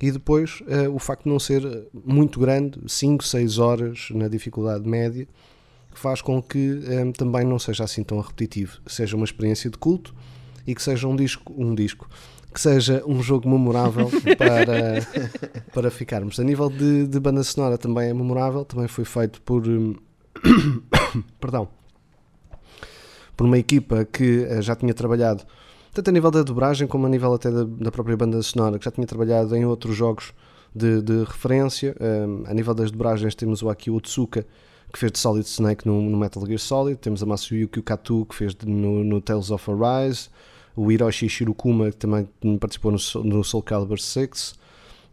E 0.00 0.10
depois 0.10 0.60
uh, 0.62 0.92
o 0.92 0.98
facto 0.98 1.24
de 1.24 1.30
não 1.30 1.38
ser 1.38 1.88
muito 2.04 2.40
grande, 2.40 2.78
5, 2.86 3.24
6 3.24 3.58
horas 3.58 4.08
na 4.10 4.28
dificuldade 4.28 4.88
média, 4.88 5.26
faz 5.94 6.20
com 6.20 6.42
que 6.42 6.80
um, 7.04 7.12
também 7.12 7.44
não 7.44 7.58
seja 7.58 7.84
assim 7.84 8.02
tão 8.02 8.20
repetitivo. 8.20 8.78
Seja 8.86 9.16
uma 9.16 9.24
experiência 9.24 9.70
de 9.70 9.78
culto 9.78 10.14
e 10.66 10.74
que 10.74 10.82
seja 10.82 11.06
um 11.06 11.14
disco, 11.14 11.52
um 11.56 11.74
disco, 11.74 12.08
que 12.52 12.60
seja 12.60 13.02
um 13.06 13.22
jogo 13.22 13.48
memorável 13.48 14.10
para, 14.36 15.62
para 15.72 15.90
ficarmos. 15.90 16.40
A 16.40 16.44
nível 16.44 16.68
de, 16.68 17.06
de 17.06 17.20
banda 17.20 17.42
sonora 17.42 17.78
também 17.78 18.08
é 18.08 18.14
memorável, 18.14 18.64
também 18.64 18.88
foi 18.88 19.04
feito 19.04 19.40
por. 19.42 19.66
hum, 19.66 19.94
perdão. 21.40 21.68
Por 23.36 23.44
uma 23.46 23.58
equipa 23.58 24.04
que 24.06 24.46
uh, 24.50 24.62
já 24.62 24.74
tinha 24.74 24.94
trabalhado 24.94 25.44
tanto 25.96 26.10
a 26.10 26.12
nível 26.12 26.30
da 26.30 26.42
dobragem 26.42 26.86
como 26.86 27.06
a 27.06 27.08
nível 27.08 27.32
até 27.32 27.50
da, 27.50 27.64
da 27.64 27.90
própria 27.90 28.14
banda 28.18 28.42
sonora, 28.42 28.78
que 28.78 28.84
já 28.84 28.90
tinha 28.90 29.06
trabalhado 29.06 29.56
em 29.56 29.64
outros 29.64 29.96
jogos 29.96 30.34
de, 30.74 31.00
de 31.00 31.24
referência. 31.24 31.96
Um, 31.98 32.44
a 32.46 32.52
nível 32.52 32.74
das 32.74 32.90
dobragens 32.90 33.34
temos 33.34 33.62
o 33.62 33.70
Aki 33.70 33.90
Otsuka, 33.90 34.46
que 34.92 34.98
fez 34.98 35.10
de 35.10 35.18
Solid 35.18 35.46
Snake 35.46 35.86
no, 35.86 36.02
no 36.02 36.18
Metal 36.18 36.44
Gear 36.44 36.58
Solid, 36.58 36.98
temos 36.98 37.22
a 37.22 37.26
Masuyuki 37.26 37.80
Katu, 37.80 38.26
que 38.26 38.34
fez 38.34 38.54
de, 38.54 38.68
no, 38.68 39.02
no 39.02 39.22
Tales 39.22 39.50
of 39.50 39.70
Arise, 39.70 40.28
o 40.76 40.92
Hiroshi 40.92 41.28
Shirokuma, 41.28 41.90
que 41.90 41.96
também 41.96 42.28
participou 42.60 42.92
no, 42.92 42.98
no 43.24 43.42
Soul 43.42 43.62
Calibur 43.62 43.98
6, 43.98 44.54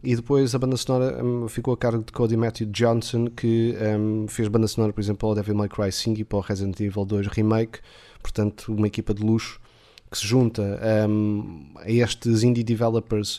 e 0.02 0.14
depois 0.14 0.54
a 0.54 0.58
banda 0.58 0.76
sonora 0.76 1.24
um, 1.24 1.48
ficou 1.48 1.72
a 1.72 1.76
cargo 1.78 2.04
de 2.04 2.12
Cody 2.12 2.36
Matthew 2.36 2.66
Johnson, 2.66 3.26
que 3.26 3.74
um, 3.98 4.28
fez 4.28 4.48
banda 4.48 4.68
sonora, 4.68 4.92
por 4.92 5.00
exemplo, 5.00 5.26
ao 5.26 5.34
Devil 5.34 5.54
May 5.54 5.68
Cry 5.68 5.90
5 5.90 6.20
e 6.20 6.24
para 6.24 6.36
o 6.36 6.40
Resident 6.42 6.78
Evil 6.80 7.06
2 7.06 7.26
Remake, 7.28 7.78
portanto, 8.22 8.74
uma 8.74 8.86
equipa 8.86 9.14
de 9.14 9.22
luxo 9.22 9.58
que 10.10 10.18
se 10.18 10.26
junta 10.26 10.78
um, 11.08 11.72
a 11.76 11.90
estes 11.90 12.42
indie 12.42 12.62
developers 12.62 13.38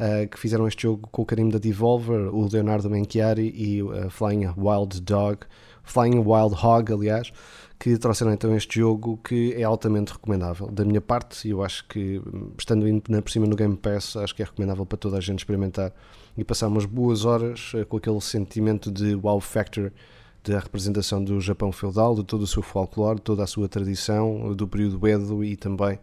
uh, 0.00 0.26
que 0.28 0.38
fizeram 0.38 0.66
este 0.66 0.84
jogo 0.84 1.06
com 1.12 1.22
o 1.22 1.26
carinho 1.26 1.50
da 1.50 1.58
Devolver, 1.58 2.34
o 2.34 2.48
Leonardo 2.50 2.88
Menchiari 2.88 3.52
e 3.54 3.82
uh, 3.82 4.08
Flying 4.08 4.46
Wild 4.56 5.02
Dog, 5.02 5.40
Flying 5.84 6.18
Wild 6.18 6.54
Hog, 6.54 6.92
aliás, 6.92 7.30
que 7.78 7.96
trouxeram 7.98 8.32
então 8.32 8.56
este 8.56 8.80
jogo 8.80 9.18
que 9.18 9.52
é 9.54 9.62
altamente 9.62 10.12
recomendável. 10.12 10.68
Da 10.70 10.84
minha 10.84 11.00
parte, 11.00 11.48
eu 11.48 11.62
acho 11.62 11.86
que, 11.86 12.20
estando 12.58 12.88
indo 12.88 13.02
na 13.08 13.20
por 13.20 13.30
cima 13.30 13.46
no 13.46 13.54
Game 13.54 13.76
Pass, 13.76 14.16
acho 14.16 14.34
que 14.34 14.42
é 14.42 14.44
recomendável 14.44 14.86
para 14.86 14.96
toda 14.96 15.18
a 15.18 15.20
gente 15.20 15.40
experimentar 15.40 15.92
e 16.36 16.44
passar 16.44 16.68
umas 16.68 16.86
boas 16.86 17.24
horas 17.24 17.72
uh, 17.74 17.84
com 17.86 17.96
aquele 17.96 18.20
sentimento 18.20 18.90
de 18.90 19.14
wow 19.14 19.40
factor 19.40 19.92
da 20.42 20.58
representação 20.58 21.22
do 21.22 21.40
Japão 21.40 21.72
feudal, 21.72 22.14
de 22.14 22.24
todo 22.24 22.42
o 22.42 22.46
seu 22.46 22.62
folclore, 22.62 23.20
toda 23.20 23.42
a 23.42 23.46
sua 23.46 23.68
tradição, 23.68 24.54
do 24.54 24.66
período 24.66 25.06
Edo 25.06 25.44
e 25.44 25.56
também 25.56 25.98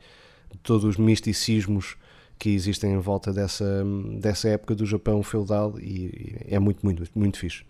de 0.51 0.58
todos 0.60 0.84
os 0.84 0.98
misticismos 0.98 1.96
que 2.38 2.50
existem 2.50 2.94
em 2.94 3.00
volta 3.00 3.32
dessa, 3.32 3.84
dessa 4.20 4.50
época 4.50 4.75
do 4.75 4.86
Japão 4.86 5.24
feudal 5.24 5.80
e 5.80 6.36
é 6.46 6.60
muito, 6.60 6.80
muito, 6.84 7.03
muito 7.15 7.38
fixe. 7.39 7.63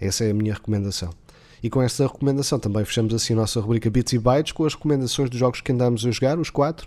Essa 0.00 0.24
é 0.24 0.30
a 0.30 0.34
minha 0.34 0.54
recomendação. 0.54 1.10
E 1.64 1.70
com 1.70 1.80
esta 1.80 2.06
recomendação 2.06 2.58
também 2.58 2.84
fechamos 2.84 3.14
assim 3.14 3.32
a 3.32 3.36
nossa 3.36 3.58
rubrica 3.58 3.88
Bits 3.88 4.12
e 4.12 4.18
Bytes 4.18 4.52
com 4.52 4.66
as 4.66 4.74
recomendações 4.74 5.30
dos 5.30 5.38
jogos 5.38 5.62
que 5.62 5.72
andamos 5.72 6.04
a 6.04 6.10
jogar, 6.10 6.38
os 6.38 6.50
quatro. 6.50 6.86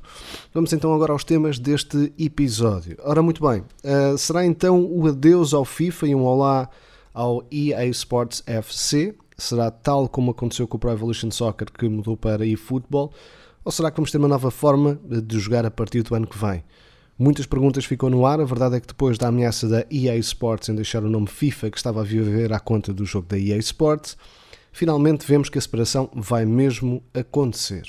Vamos 0.54 0.72
então 0.72 0.94
agora 0.94 1.14
aos 1.14 1.24
temas 1.24 1.58
deste 1.58 2.14
episódio. 2.16 2.96
Ora, 3.04 3.24
muito 3.24 3.42
bem, 3.42 3.62
uh, 3.62 4.16
será 4.20 4.46
então 4.46 4.86
o 4.86 5.08
adeus 5.08 5.52
ao 5.52 5.66
FIFA 5.66 6.10
e 6.10 6.14
um 6.14 6.24
olá 6.24 6.70
ao 7.12 7.44
EA 7.50 7.88
Sports 7.88 8.44
FC? 8.46 9.16
Será 9.36 9.72
tal 9.72 10.08
como 10.08 10.30
aconteceu 10.30 10.68
com 10.68 10.78
o 10.78 10.80
Pro 10.80 10.92
Evolution 10.92 11.32
Soccer 11.32 11.72
que 11.72 11.90
mudou 11.90 12.16
para 12.16 12.46
eFootball? 12.46 13.12
Ou 13.66 13.72
será 13.72 13.90
que 13.90 13.98
vamos 13.98 14.12
ter 14.12 14.20
uma 14.20 14.28
nova 14.28 14.52
forma 14.52 15.00
de 15.04 15.40
jogar 15.40 15.66
a 15.66 15.72
partir 15.72 16.04
do 16.04 16.14
ano 16.14 16.28
que 16.28 16.38
vem? 16.38 16.64
Muitas 17.18 17.48
perguntas 17.48 17.84
ficam 17.84 18.12
no 18.12 18.28
ar. 18.28 18.40
A 18.40 18.46
verdade 18.46 18.76
é 18.76 18.80
que 18.80 18.86
depois 18.86 19.18
da 19.18 19.30
ameaça 19.30 19.68
da 19.68 19.88
EA 19.90 20.16
Sports 20.18 20.70
em 20.70 20.76
deixar 20.76 21.04
o 21.04 21.10
nome 21.10 21.26
FIFA, 21.26 21.72
que 21.72 21.78
estava 21.78 22.02
a 22.02 22.04
viver 22.04 22.54
à 22.54 22.60
conta 22.60 22.94
do 22.94 23.06
jogo 23.06 23.28
da 23.28 23.40
EA 23.40 23.58
Sports, 23.58 24.16
finalmente 24.78 25.26
vemos 25.26 25.50
que 25.50 25.58
a 25.58 25.62
separação 25.62 26.08
vai 26.14 26.46
mesmo 26.46 27.02
acontecer. 27.12 27.84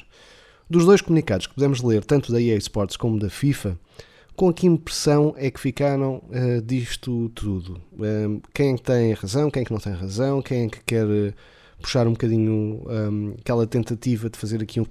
Dos 0.71 0.87
dois 0.87 1.03
comunicados 1.03 1.47
que 1.47 1.55
podemos 1.55 1.83
ler, 1.83 2.03
tanto 2.03 2.33
da 2.33 2.41
EA 2.41 2.57
Sports 2.57 2.97
como 2.97 3.19
da 3.19 3.29
FIFA, 3.29 3.79
com 4.35 4.51
que 4.55 4.67
impressão 4.67 5.35
é 5.37 5.51
que 5.51 5.61
ficaram 5.61 6.23
uh, 6.31 6.63
disto 6.63 7.29
tudo? 7.35 7.79
Uh, 7.93 8.41
quem 8.55 8.73
é 8.73 8.79
tem 8.79 9.13
razão, 9.13 9.51
quem 9.51 9.63
é 9.63 9.65
que 9.67 9.71
não 9.73 9.79
tem 9.79 9.93
razão, 9.93 10.41
quem 10.41 10.65
é 10.65 10.69
que 10.69 10.83
quer 10.83 11.05
uh, 11.05 11.35
puxar 11.79 12.07
um 12.07 12.13
bocadinho 12.13 12.83
um, 12.87 13.35
aquela 13.39 13.67
tentativa 13.67 14.31
de 14.31 14.39
fazer 14.39 14.63
aqui 14.63 14.81
um, 14.81 14.87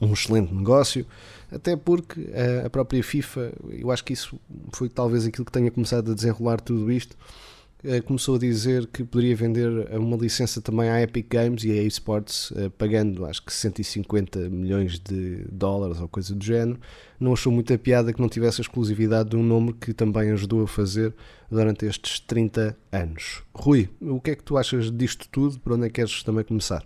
um 0.00 0.14
excelente 0.14 0.54
negócio? 0.54 1.06
Até 1.50 1.76
porque 1.76 2.30
a 2.64 2.70
própria 2.70 3.02
FIFA, 3.02 3.52
eu 3.72 3.90
acho 3.90 4.02
que 4.02 4.14
isso 4.14 4.40
foi 4.72 4.88
talvez 4.88 5.26
aquilo 5.26 5.44
que 5.44 5.52
tenha 5.52 5.70
começado 5.70 6.12
a 6.12 6.14
desenrolar 6.14 6.62
tudo 6.62 6.90
isto, 6.90 7.14
eh, 7.14 7.61
começou 8.06 8.36
a 8.36 8.38
dizer 8.38 8.86
que 8.86 9.02
poderia 9.02 9.34
vender 9.34 9.68
uma 9.98 10.16
licença 10.16 10.60
também 10.60 10.88
à 10.88 11.02
Epic 11.02 11.26
Games 11.28 11.64
e 11.64 11.72
à 11.72 11.82
eSports, 11.82 12.52
eh, 12.56 12.68
pagando 12.78 13.26
acho 13.26 13.44
que 13.44 13.52
150 13.52 14.38
milhões 14.48 15.00
de 15.00 15.44
dólares 15.50 16.00
ou 16.00 16.06
coisa 16.06 16.32
do 16.34 16.44
género. 16.44 16.78
Não 17.18 17.32
achou 17.32 17.52
muita 17.52 17.76
piada 17.76 18.12
que 18.12 18.20
não 18.20 18.28
tivesse 18.28 18.60
a 18.60 18.62
exclusividade 18.62 19.30
de 19.30 19.36
um 19.36 19.42
nome 19.42 19.72
que 19.72 19.92
também 19.92 20.30
ajudou 20.30 20.62
a 20.62 20.68
fazer 20.68 21.12
durante 21.50 21.84
estes 21.84 22.20
30 22.20 22.76
anos. 22.92 23.42
Rui, 23.52 23.88
o 24.00 24.20
que 24.20 24.30
é 24.30 24.36
que 24.36 24.44
tu 24.44 24.56
achas 24.56 24.90
disto 24.90 25.28
tudo? 25.28 25.58
Por 25.58 25.72
onde 25.72 25.86
é 25.86 25.88
que 25.88 25.94
queres 25.94 26.22
também 26.22 26.44
começar? 26.44 26.84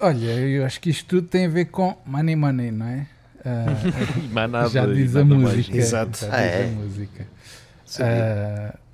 Olha, 0.00 0.26
eu 0.38 0.64
acho 0.66 0.80
que 0.80 0.90
isto 0.90 1.06
tudo 1.06 1.28
tem 1.28 1.46
a 1.46 1.48
ver 1.48 1.66
com 1.66 1.96
money 2.04 2.36
money, 2.36 2.70
não 2.70 2.86
é? 2.86 3.06
Uh, 3.48 4.68
já 4.68 4.84
diz 4.84 5.16
a 5.16 5.24
música. 5.24 5.76
Exato. 5.76 6.18
Já 6.18 6.26
Ah, 6.26 6.42
diz 6.42 6.52
é? 6.54 6.64
a 6.64 6.70
música. 6.72 7.26
Sabia. 7.86 8.74
Uh, 8.74 8.87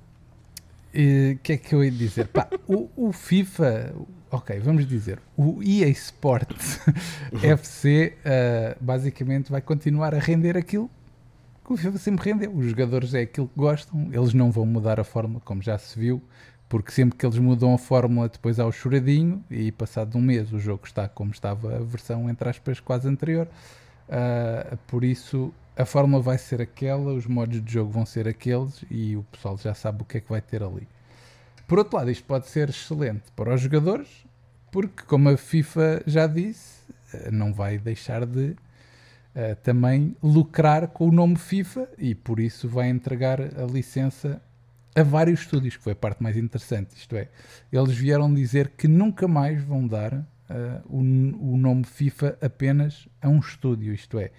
o 0.95 1.39
que 1.39 1.53
é 1.53 1.57
que 1.57 1.75
eu 1.75 1.83
ia 1.83 1.91
dizer? 1.91 2.27
Pá, 2.27 2.47
o, 2.67 2.89
o 2.95 3.11
FIFA, 3.11 3.93
ok, 4.31 4.59
vamos 4.59 4.87
dizer, 4.87 5.19
o 5.35 5.61
EA 5.61 5.89
Sports 5.89 6.79
FC 7.43 8.13
uh, 8.19 8.83
basicamente 8.83 9.51
vai 9.51 9.61
continuar 9.61 10.15
a 10.15 10.19
render 10.19 10.57
aquilo 10.57 10.89
que 11.65 11.73
o 11.73 11.77
FIFA 11.77 11.97
sempre 11.97 12.31
rendeu. 12.31 12.55
Os 12.55 12.67
jogadores 12.67 13.13
é 13.13 13.21
aquilo 13.21 13.47
que 13.47 13.57
gostam, 13.59 14.09
eles 14.11 14.33
não 14.33 14.51
vão 14.51 14.65
mudar 14.65 14.99
a 14.99 15.03
fórmula, 15.03 15.41
como 15.43 15.61
já 15.61 15.77
se 15.77 15.99
viu, 15.99 16.21
porque 16.69 16.91
sempre 16.91 17.17
que 17.17 17.25
eles 17.25 17.37
mudam 17.37 17.73
a 17.73 17.77
fórmula, 17.77 18.29
depois 18.29 18.59
há 18.59 18.65
o 18.65 18.71
choradinho 18.71 19.43
e 19.49 19.71
passado 19.71 20.17
um 20.17 20.21
mês 20.21 20.53
o 20.53 20.59
jogo 20.59 20.85
está 20.85 21.09
como 21.09 21.31
estava 21.31 21.75
a 21.75 21.79
versão, 21.79 22.29
entre 22.29 22.49
aspas, 22.49 22.79
quase 22.79 23.07
anterior. 23.07 23.47
Uh, 24.07 24.77
por 24.87 25.03
isso 25.03 25.51
a 25.77 25.85
fórmula 25.85 26.21
vai 26.21 26.37
ser 26.37 26.61
aquela, 26.61 27.13
os 27.13 27.25
modos 27.25 27.63
de 27.63 27.73
jogo 27.73 27.91
vão 27.91 28.05
ser 28.05 28.27
aqueles 28.27 28.83
e 28.89 29.17
o 29.17 29.23
pessoal 29.23 29.57
já 29.57 29.73
sabe 29.73 30.01
o 30.01 30.05
que 30.05 30.17
é 30.17 30.21
que 30.21 30.29
vai 30.29 30.41
ter 30.41 30.63
ali. 30.63 30.87
Por 31.67 31.79
outro 31.79 31.97
lado, 31.97 32.11
isto 32.11 32.23
pode 32.25 32.47
ser 32.47 32.69
excelente 32.69 33.23
para 33.35 33.53
os 33.53 33.61
jogadores, 33.61 34.07
porque, 34.71 35.03
como 35.03 35.29
a 35.29 35.37
FIFA 35.37 36.03
já 36.05 36.27
disse, 36.27 36.81
eh, 37.13 37.31
não 37.31 37.53
vai 37.53 37.77
deixar 37.77 38.25
de 38.25 38.49
uh, 38.49 39.55
também 39.63 40.15
lucrar 40.21 40.87
com 40.89 41.07
o 41.07 41.11
nome 41.11 41.37
FIFA 41.37 41.89
e 41.97 42.13
por 42.13 42.39
isso 42.39 42.69
vai 42.69 42.89
entregar 42.89 43.41
a 43.41 43.65
licença 43.65 44.41
a 44.95 45.03
vários 45.03 45.41
estúdios, 45.41 45.75
que 45.75 45.83
foi 45.83 45.93
a 45.93 45.95
parte 45.95 46.21
mais 46.21 46.37
interessante. 46.37 46.95
Isto 46.95 47.15
é, 47.17 47.27
eles 47.71 47.95
vieram 47.95 48.33
dizer 48.33 48.71
que 48.77 48.87
nunca 48.87 49.27
mais 49.27 49.61
vão 49.61 49.85
dar 49.87 50.13
uh, 50.13 50.25
o, 50.85 50.99
o 51.53 51.57
nome 51.57 51.83
FIFA 51.83 52.37
apenas 52.41 53.07
a 53.21 53.27
um 53.27 53.39
estúdio, 53.39 53.93
isto 53.93 54.19
é, 54.19 54.31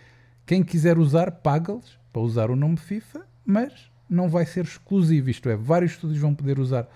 quem 0.47 0.63
quiser 0.63 0.97
usar, 0.99 1.31
paga-lhes 1.31 1.99
para 2.13 2.23
usar 2.23 2.51
o 2.51 2.57
nome 2.57 2.77
FIFA, 2.77 3.27
mas 3.45 3.91
não 4.09 4.29
vai 4.29 4.47
ser 4.47 4.65
exclusivo. 4.65 5.29
Isto 5.29 5.49
é, 5.49 5.57
vários 5.57 5.93
estúdios 5.93 6.21
vão 6.21 6.35
poder 6.35 6.59
usar 6.59 6.89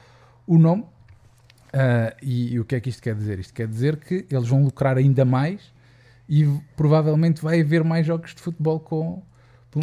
o 0.46 0.56
nome. 0.56 0.82
Uh, 1.72 2.14
e, 2.22 2.54
e, 2.54 2.60
o 2.60 2.64
que 2.64 2.74
é 2.74 2.80
que 2.80 2.88
isto 2.88 3.02
quer 3.02 3.14
dizer? 3.14 3.38
Isto 3.38 3.54
quer 3.54 3.68
dizer 3.68 3.96
que 3.96 4.26
eles 4.30 4.48
vão 4.48 4.64
lucrar 4.64 4.96
ainda 4.96 5.24
mais 5.24 5.72
e 6.28 6.44
provavelmente 6.76 7.42
vai 7.42 7.60
haver 7.60 7.84
mais 7.84 8.06
jogos 8.06 8.34
de 8.34 8.40
futebol 8.40 8.80
com, 8.80 9.22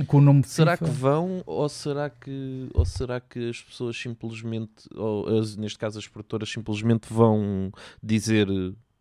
com 0.05 0.17
o 0.17 0.21
nome 0.21 0.43
será 0.45 0.75
FIFA. 0.75 0.91
que 0.91 0.97
vão 0.97 1.43
ou 1.45 1.69
será 1.69 2.09
que, 2.09 2.69
ou 2.73 2.85
será 2.85 3.21
que 3.21 3.49
as 3.49 3.61
pessoas 3.61 3.97
simplesmente, 3.97 4.87
ou 4.95 5.39
as, 5.39 5.55
neste 5.55 5.77
caso 5.77 5.99
as 5.99 6.07
produtoras, 6.07 6.49
simplesmente 6.49 7.07
vão 7.11 7.71
dizer 8.03 8.47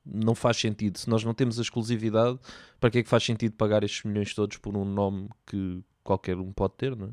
não 0.07 0.35
faz 0.35 0.57
sentido. 0.59 0.99
Se 0.99 1.09
nós 1.11 1.25
não 1.25 1.35
temos 1.35 1.59
a 1.59 1.63
exclusividade, 1.63 2.39
para 2.81 2.91
que 2.91 2.99
é 2.99 3.03
que 3.03 3.09
faz 3.09 3.25
sentido 3.25 3.53
pagar 3.53 3.83
estes 3.83 4.05
milhões 4.05 4.33
todos 4.35 4.57
por 4.59 4.77
um 4.77 4.85
nome 4.85 5.29
que 5.47 5.83
qualquer 6.05 6.37
um 6.39 6.53
pode 6.53 6.75
ter, 6.75 6.95
não 6.97 7.09
é? 7.09 7.11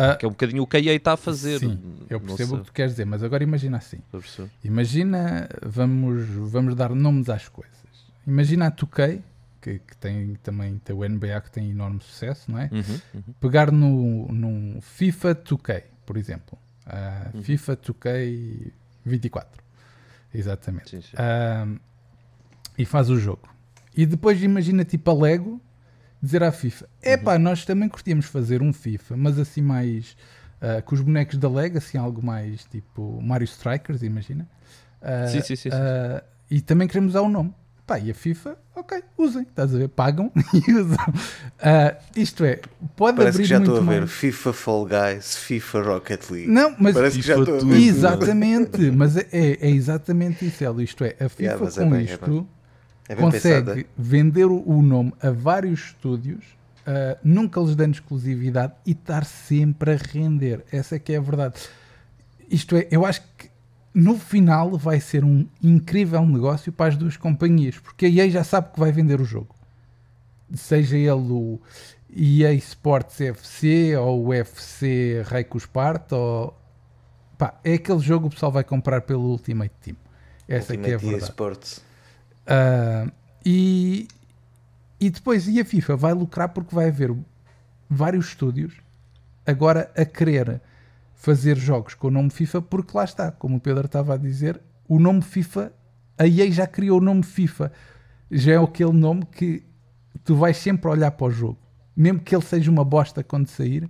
Ah, 0.00 0.14
que 0.14 0.24
é 0.24 0.28
um 0.28 0.30
bocadinho 0.30 0.62
o 0.62 0.66
que 0.66 0.76
a 0.76 0.80
EA 0.80 0.94
está 0.94 1.14
a 1.14 1.16
fazer. 1.16 1.58
Sim, 1.58 1.76
eu 2.08 2.20
percebo 2.20 2.54
o 2.54 2.58
que 2.60 2.66
tu 2.66 2.72
queres 2.72 2.92
dizer, 2.92 3.04
mas 3.04 3.20
agora 3.24 3.42
imagina 3.42 3.78
assim. 3.78 3.98
Imagina, 4.62 5.48
vamos, 5.60 6.24
vamos 6.52 6.76
dar 6.76 6.94
nomes 6.94 7.28
às 7.28 7.48
coisas. 7.48 7.74
Imagina 8.24 8.68
a 8.68 8.70
2K, 8.70 9.20
que, 9.60 9.80
que 9.80 9.96
tem 9.96 10.34
também 10.36 10.78
tem 10.78 10.94
o 10.94 11.00
NBA 11.08 11.40
que 11.40 11.50
tem 11.50 11.70
enorme 11.70 12.00
sucesso, 12.00 12.48
não 12.48 12.60
é? 12.60 12.70
Uhum, 12.70 13.00
uhum. 13.14 13.34
Pegar 13.40 13.72
no, 13.72 14.28
num 14.30 14.80
FIFA 14.80 15.34
2K, 15.34 15.82
por 16.06 16.16
exemplo. 16.16 16.56
Ah, 16.86 17.30
Uhum. 17.34 17.42
FIFA 17.42 17.76
2K 17.76 18.72
24. 19.04 19.62
Exatamente. 20.32 20.90
Sim, 20.90 21.02
sim. 21.02 21.16
Ah, 21.16 21.66
e 22.78 22.84
faz 22.84 23.10
o 23.10 23.18
jogo. 23.18 23.48
E 23.96 24.06
depois 24.06 24.40
imagina 24.42 24.84
tipo 24.84 25.10
a 25.10 25.14
Lego 25.14 25.60
dizer 26.22 26.42
à 26.42 26.52
FIFA: 26.52 26.88
Epá, 27.02 27.34
Uhum. 27.34 27.38
nós 27.40 27.64
também 27.64 27.88
curtíamos 27.88 28.26
fazer 28.26 28.62
um 28.62 28.72
FIFA, 28.72 29.16
mas 29.16 29.38
assim 29.38 29.60
mais 29.60 30.16
ah, 30.60 30.80
com 30.82 30.94
os 30.94 31.00
bonecos 31.00 31.36
da 31.36 31.48
Lego, 31.50 31.78
assim 31.78 31.98
algo 31.98 32.24
mais 32.24 32.64
tipo 32.64 33.20
Mario 33.20 33.44
Strikers, 33.44 34.02
imagina. 34.02 34.48
Ah, 35.02 35.26
Sim, 35.26 35.40
sim, 35.42 35.56
sim, 35.56 35.70
sim. 35.70 35.76
ah, 35.76 36.22
e 36.50 36.60
também 36.60 36.86
queremos 36.88 37.10
usar 37.12 37.20
o 37.22 37.28
nome. 37.28 37.52
Pá, 37.86 37.98
e 37.98 38.10
a 38.10 38.14
FIFA, 38.14 38.58
ok, 38.76 39.02
usem, 39.16 39.42
estás 39.44 39.74
a 39.74 39.78
ver? 39.78 39.88
Pagam 39.88 40.30
e 40.52 40.72
usam. 40.74 40.98
Isto 42.14 42.44
é, 42.44 42.60
pode 42.94 43.16
Parece 43.16 43.36
abrir 43.36 43.42
que 43.44 43.48
já 43.48 43.56
muito 43.58 43.70
estou 43.72 43.82
a 43.82 43.90
ver 43.90 44.00
mais. 44.00 44.10
FIFA 44.12 44.52
Fall 44.52 44.86
Guys, 44.86 45.36
FIFA 45.38 45.82
Rocket 45.82 46.30
League. 46.30 46.50
Não, 46.50 46.76
mas 46.78 46.94
Parece 46.94 47.16
que 47.18 47.26
já 47.26 47.36
FIFA 47.38 47.50
estou 47.50 47.68
a 47.70 47.72
ver. 47.72 47.80
Exatamente, 47.88 48.90
mas 48.90 49.16
é, 49.16 49.26
é- 49.32 49.58
é 49.68 49.70
exatamente 49.70 50.46
isso. 50.46 50.80
Isto 50.82 51.04
é, 51.04 51.16
a 51.18 51.28
FIFA 51.30 51.42
Yeah, 51.42 51.66
é 51.66 51.70
com 51.84 51.90
bem, 51.90 52.00
é 52.00 52.02
isto 52.02 52.24
É 52.24 52.28
bem 53.14 53.24
consegue 53.24 53.64
pensado, 53.64 53.80
é? 53.80 53.84
vender 53.96 54.46
o, 54.46 54.82
nome 54.82 55.12
a 55.20 55.30
vários 55.30 55.80
estúdios, 55.80 56.44
ah, 56.88 57.18
nunca 57.22 57.60
lhes 57.60 57.76
dando 57.76 57.94
exclusividade 57.94 58.72
e 58.86 58.92
estar 58.92 59.26
sempre 59.26 59.92
a 59.92 59.96
render. 59.96 60.64
Essa 60.72 60.96
é 60.96 60.98
que 60.98 61.12
é 61.12 61.18
a 61.18 61.20
verdade. 61.20 61.54
Isto 62.50 62.76
é, 62.76 62.88
eu 62.90 63.04
acho 63.04 63.20
que 63.36 63.50
no 63.92 64.18
final 64.18 64.78
vai 64.78 64.98
ser 64.98 65.22
um 65.22 65.46
incrível 65.62 66.24
negócio 66.24 66.72
para 66.72 66.86
as 66.86 66.96
duas 66.96 67.14
companhias, 67.16 67.78
porque 67.78 68.06
a 68.06 68.08
EA 68.08 68.30
já 68.30 68.42
sabe 68.42 68.72
que 68.72 68.80
vai 68.80 68.90
vender 68.90 69.20
o 69.20 69.24
jogo. 69.24 69.54
Seja 70.54 70.96
ele 70.96 71.10
o 71.10 71.60
EA 72.10 72.54
Sports 72.54 73.20
FC 73.20 73.94
ou 73.96 74.28
o 74.28 74.32
FC 74.32 75.22
Reiko 75.26 75.58
Spart, 75.58 76.12
ou... 76.12 76.56
Pá, 77.36 77.60
é 77.62 77.74
aquele 77.74 78.00
jogo 78.00 78.28
que 78.28 78.28
o 78.28 78.34
pessoal 78.34 78.50
vai 78.50 78.64
comprar 78.64 79.02
pelo 79.02 79.24
Ultimate 79.24 79.74
Team. 79.82 79.96
Essa 80.48 80.72
é 80.72 80.76
que 80.78 80.90
é 80.90 80.92
a 80.92 80.94
Ultimate 80.94 81.04
EA 81.04 81.10
verdade. 81.10 81.30
Sports. 81.30 81.87
Ah, 82.48 83.06
e, 83.44 84.08
e 84.98 85.10
depois, 85.10 85.46
e 85.46 85.60
a 85.60 85.64
FIFA 85.64 85.96
vai 85.96 86.14
lucrar 86.14 86.48
porque 86.48 86.74
vai 86.74 86.88
haver 86.88 87.14
vários 87.88 88.28
estúdios 88.28 88.74
agora 89.46 89.90
a 89.94 90.04
querer 90.04 90.60
fazer 91.14 91.56
jogos 91.56 91.94
com 91.94 92.08
o 92.08 92.10
nome 92.10 92.30
FIFA, 92.30 92.62
porque 92.62 92.96
lá 92.96 93.04
está, 93.04 93.30
como 93.30 93.56
o 93.56 93.60
Pedro 93.60 93.84
estava 93.86 94.14
a 94.14 94.16
dizer, 94.16 94.60
o 94.88 94.98
nome 94.98 95.20
FIFA, 95.20 95.72
a 96.16 96.26
EA 96.26 96.50
já 96.50 96.66
criou 96.66 96.98
o 96.98 97.02
nome 97.02 97.22
FIFA, 97.22 97.70
já 98.30 98.52
é 98.52 98.56
aquele 98.56 98.92
nome 98.92 99.26
que 99.26 99.64
tu 100.24 100.34
vais 100.34 100.56
sempre 100.56 100.88
olhar 100.90 101.10
para 101.10 101.26
o 101.26 101.30
jogo, 101.30 101.58
mesmo 101.96 102.20
que 102.20 102.34
ele 102.34 102.44
seja 102.44 102.70
uma 102.70 102.84
bosta 102.84 103.22
quando 103.22 103.48
sair, 103.48 103.88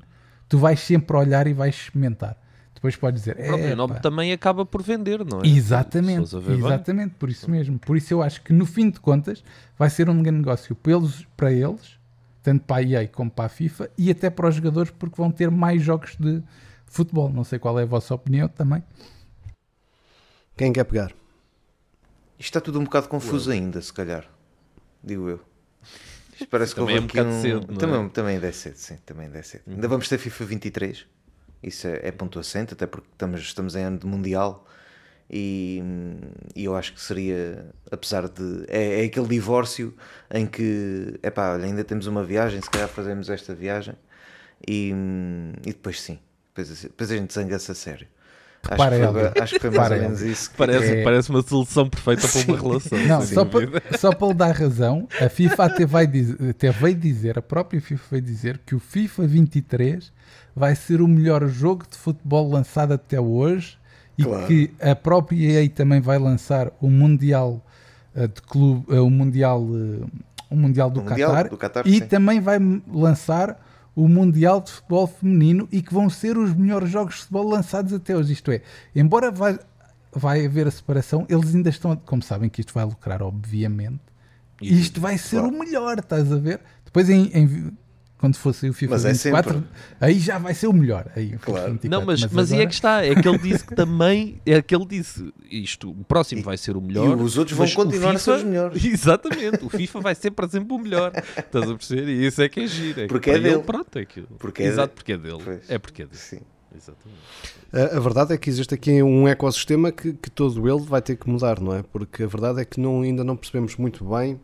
tu 0.49 0.59
vais 0.59 0.81
sempre 0.81 1.17
olhar 1.17 1.47
e 1.47 1.53
vais 1.53 1.75
experimentar. 1.75 2.37
Depois 2.79 2.95
podes 2.97 3.23
dizer. 3.23 3.35
O 3.39 3.45
próprio 3.45 3.67
"Epá, 3.67 3.77
nome 3.77 4.01
também 4.01 4.33
acaba 4.33 4.65
por 4.65 4.83
vender, 4.83 5.25
não 5.25 5.41
é? 5.43 5.47
Exatamente, 5.49 6.31
ver 6.39 6.57
bem. 6.57 6.59
exatamente, 6.59 7.15
por 7.17 7.29
isso 7.29 7.51
mesmo. 7.51 7.79
Por 7.79 7.97
isso 7.97 8.15
eu 8.15 8.23
acho 8.23 8.41
que 8.43 8.53
no 8.53 8.65
fim 8.65 8.89
de 8.89 9.01
contas 9.01 9.43
vai 9.77 9.91
ser 9.91 10.09
um 10.09 10.23
grande 10.23 10.39
negócio 10.39 10.75
para 10.77 10.93
eles, 10.93 11.27
para 11.37 11.53
eles, 11.53 11.99
tanto 12.43 12.65
para 12.65 12.77
a 12.77 12.83
EA 12.83 13.09
como 13.09 13.31
para 13.31 13.47
a 13.47 13.49
FIFA 13.49 13.91
e 13.99 14.11
até 14.11 14.31
para 14.31 14.49
os 14.49 14.55
jogadores 14.55 14.91
porque 14.93 15.17
vão 15.17 15.31
ter 15.31 15.51
mais 15.51 15.83
jogos 15.83 16.17
de 16.19 16.41
futebol. 16.87 17.29
Não 17.31 17.43
sei 17.43 17.59
qual 17.59 17.79
é 17.79 17.83
a 17.83 17.87
vossa 17.87 18.15
opinião 18.15 18.49
também. 18.49 18.83
Quem 20.57 20.73
quer 20.73 20.85
pegar? 20.85 21.09
Isto 22.39 22.51
está 22.51 22.61
tudo 22.61 22.79
um 22.81 22.85
bocado 22.85 23.09
confuso 23.09 23.51
ainda, 23.51 23.83
se 23.83 23.93
calhar. 23.93 24.25
Digo 25.03 25.29
eu. 25.29 25.41
Isto 26.35 26.47
parece 26.49 26.73
que 26.75 26.81
Também 26.81 26.95
é 26.97 27.01
houve 27.01 27.05
um 27.05 27.09
bocado 27.09 27.43
cedo, 27.43 27.67
não 27.67 27.75
é? 27.75 27.79
também, 27.79 28.09
também 28.11 28.35
ainda 28.37 28.47
é 28.47 28.53
cedo, 28.53 28.77
sim. 28.77 28.97
Também 29.05 29.27
ainda 29.27 29.39
é 29.39 29.43
cedo. 29.43 29.63
Ainda 29.67 29.89
vamos 29.89 30.09
ter 30.09 30.19
FIFA 30.19 30.45
23. 30.45 31.07
Isso 31.63 31.87
é, 31.87 32.01
é 32.09 32.13
ponto 32.13 32.39
assente, 32.39 32.73
até 32.75 32.87
porque 32.87 33.09
estamos, 33.13 33.41
estamos 33.41 33.77
em 33.77 33.83
ano 33.83 33.99
de 33.99 34.07
Mundial. 34.07 34.67
E, 35.31 35.83
e 36.57 36.65
eu 36.65 36.75
acho 36.75 36.95
que 36.95 37.01
seria, 37.01 37.67
apesar 37.91 38.29
de. 38.29 38.65
É, 38.69 39.03
é 39.03 39.05
aquele 39.05 39.29
divórcio 39.29 39.95
em 40.33 40.47
que, 40.47 41.19
epá, 41.23 41.53
olha, 41.55 41.67
ainda 41.67 41.85
temos 41.85 42.07
uma 42.07 42.25
viagem, 42.25 42.61
se 42.63 42.71
calhar 42.71 42.89
fazemos 42.89 43.29
esta 43.29 43.55
viagem. 43.55 43.95
E, 44.67 44.93
e 45.67 45.73
depois 45.73 46.01
sim. 46.01 46.19
Depois, 46.55 46.83
depois 46.83 47.11
a 47.11 47.17
gente 47.17 47.33
zanga-se 47.35 47.71
a 47.71 47.75
sério. 47.75 48.09
Acho 48.63 48.77
que, 48.77 48.97
Repara, 48.99 49.13
foi, 49.33 49.43
acho 49.43 49.55
que 49.55 49.61
foi 49.61 49.71
mais 49.71 49.79
ou 49.79 49.83
Repara, 49.85 50.03
menos 50.03 50.21
isso. 50.23 50.51
que- 50.51 50.57
Parece, 50.57 50.85
É- 50.93 51.05
parece 51.05 51.31
uma 51.31 51.43
solução 51.43 51.89
perfeita 51.89 52.29
para 52.29 52.41
uma 52.53 52.59
relação. 52.61 52.99
Não, 53.07 53.23
só 53.23 53.45
para, 53.45 53.99
só 53.99 54.13
para 54.15 54.29
lhe 54.29 54.35
dar 54.35 54.53
razão, 54.53 55.09
a 55.21 55.29
FIFA 55.29 55.65
até, 55.65 55.87
vai 55.87 56.07
dizer, 56.07 56.37
até 56.51 56.71
veio 56.71 56.95
dizer, 56.97 57.39
a 57.39 57.43
própria 57.43 57.81
FIFA 57.81 58.05
veio 58.11 58.23
dizer 58.23 58.61
que 58.67 58.75
o 58.75 58.79
FIFA 58.81 59.27
23 59.27 60.13
vai 60.55 60.75
ser 60.75 61.01
o 61.01 61.09
melhor 61.09 61.47
jogo 61.49 61.85
de 61.91 61.97
futebol 61.97 62.51
lançado 62.51 62.93
até 62.93 63.19
hoje 63.21 63.79
e 64.19 64.25
Claro. 64.25 64.47
que 64.47 64.71
a 64.81 64.95
própria 64.97 65.63
EA 65.63 65.69
também 65.71 66.01
vai 66.01 66.19
lançar 66.19 66.71
o 66.81 66.89
Mundial 66.91 67.65
eh, 68.15 68.27
de 68.27 68.43
clube, 68.43 68.85
eh, 68.91 68.99
o 69.01 69.09
Mundial, 69.09 69.63
eh, 69.63 70.05
o 70.51 70.57
mundial 70.57 70.91
do 70.91 71.01
O 71.01 71.05
Mundial 71.05 71.31
Qatar 71.31 71.49
do 71.51 71.57
Qatar, 71.57 71.87
e 71.87 71.99
sim. 72.01 72.07
também 72.07 72.41
vai 72.41 72.59
lançar 72.93 73.65
o 74.01 74.09
Mundial 74.09 74.61
de 74.61 74.71
Futebol 74.71 75.07
Feminino 75.09 75.69
e 75.73 75.83
que 75.83 75.93
vão 75.93 76.09
ser 76.09 76.39
os 76.39 76.55
melhores 76.55 76.89
jogos 76.89 77.15
de 77.15 77.21
futebol 77.23 77.49
lançados 77.49 77.93
até 77.93 78.17
hoje. 78.17 78.33
Isto 78.33 78.53
é, 78.53 78.63
embora 78.95 79.29
vai, 79.31 79.59
vai 80.13 80.47
haver 80.47 80.69
a 80.69 80.71
separação, 80.71 81.27
eles 81.29 81.53
ainda 81.53 81.69
estão, 81.69 81.97
como 81.97 82.23
sabem 82.23 82.49
que 82.49 82.61
isto 82.61 82.73
vai 82.73 82.85
lucrar, 82.85 83.21
obviamente, 83.23 84.01
isto 84.63 85.01
vai 85.01 85.19
ser 85.19 85.41
o 85.41 85.51
melhor, 85.51 85.99
estás 85.99 86.31
a 86.33 86.37
ver? 86.37 86.61
Depois, 86.85 87.11
em, 87.11 87.27
em- 87.35 87.73
quando 88.19 88.37
fosse 88.37 88.69
o 88.69 88.73
FIFA 88.75 88.93
Mas 88.95 89.05
é 89.05 89.13
24, 89.13 89.53
sempre. 89.55 89.69
aí 90.01 90.19
já 90.19 90.39
vai 90.39 90.53
ser 90.53 90.67
o 90.67 90.73
melhor. 90.73 91.07
Aí, 91.15 91.31
FIFA 91.31 91.39
Claro. 91.47 91.73
24, 91.73 91.89
Não, 92.01 92.05
mas, 92.07 92.25
mas, 92.33 92.51
e 92.51 92.55
é 92.55 92.57
agora- 92.57 92.69
que 92.69 92.75
está, 92.75 93.05
é 93.05 93.15
que 93.15 93.29
ele 93.29 93.39
disse 93.39 93.65
que 93.65 93.75
também, 93.75 94.41
é 94.45 94.61
que 94.61 94.75
ele 94.75 94.87
disse, 94.87 95.33
isto, 95.51 95.91
o 95.91 96.05
próximo 96.05 96.43
vai 96.43 96.57
ser 96.57 96.77
o 96.77 96.81
melhor. 96.81 97.17
e 97.19 97.23
os 97.23 97.39
outros 97.39 97.57
vão 97.57 97.65
mas 97.67 97.75
continuar 97.75 98.15
a 98.15 98.19
ser 98.19 98.31
os 98.33 98.37
FIFA- 98.39 98.49
melhores. 98.51 98.85
Exatamente, 98.85 99.65
o 99.65 99.69
FIFA 99.69 100.01
vai 100.01 100.15
ser 100.15 100.31
para 100.33 100.49
sempre 100.49 100.73
o 100.75 100.79
melhor. 100.79 101.13
Estás 101.37 101.71
a 101.71 101.75
perceber? 101.75 102.09
E 102.09 102.27
isso 102.27 102.43
é 102.43 102.49
que 102.49 102.61
é 102.61 102.67
giro. 102.67 103.01
É 103.01 103.03
que 103.05 103.09
Porque 103.09 103.31
é 103.31 103.35
dele. 103.39 103.55
Ele, 103.55 103.63
pronto, 103.63 103.97
é 103.99 104.03
aquilo. 104.03 104.27
Porque 104.39 104.63
é 104.63 104.67
Exato, 104.67 104.89
de- 104.89 104.95
porque 104.97 105.13
é 105.13 105.17
dele. 105.19 105.41
Pois. 105.45 105.71
É 105.71 105.79
porque 105.79 106.03
é 106.03 106.07
dele. 106.07 106.19
Sim. 106.19 106.41
Exatamente. 106.77 107.19
A, 107.73 107.97
a 107.97 108.01
verdade 108.01 108.33
é 108.35 108.37
que 108.37 108.49
existe 108.51 108.75
aqui 108.75 109.03
um 109.03 109.27
ecossistema 109.27 109.91
que, 109.91 110.13
que 110.13 110.31
todo 110.31 110.69
ele 110.69 110.85
vai 110.85 111.01
ter 111.01 111.17
que 111.17 111.29
mudar, 111.29 111.61
não 111.61 111.75
é? 111.75 111.83
Porque 111.83 112.23
a 112.23 112.27
verdade 112.27 112.61
é 112.61 112.65
que 112.65 112.79
não, 112.81 113.03
ainda 113.03 113.25
não 113.25 113.37
percebemos 113.37 113.77
muito 113.77 114.05
bem 114.05 114.39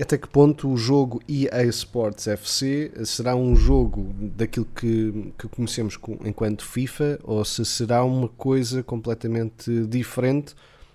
até 0.00 0.16
que 0.16 0.26
ponto 0.28 0.70
o 0.70 0.76
jogo 0.76 1.20
EA 1.28 1.64
Sports 1.64 2.26
FC 2.26 2.90
será 3.04 3.36
um 3.36 3.54
jogo 3.54 4.12
daquilo 4.36 4.66
que, 4.74 5.32
que 5.38 5.48
conhecemos 5.48 5.96
co- 5.96 6.18
enquanto 6.24 6.64
FIFA 6.64 7.20
ou 7.22 7.44
se 7.44 7.64
será 7.64 8.02
uma 8.04 8.28
coisa 8.28 8.82
completamente 8.82 9.70
diferente 9.86 10.54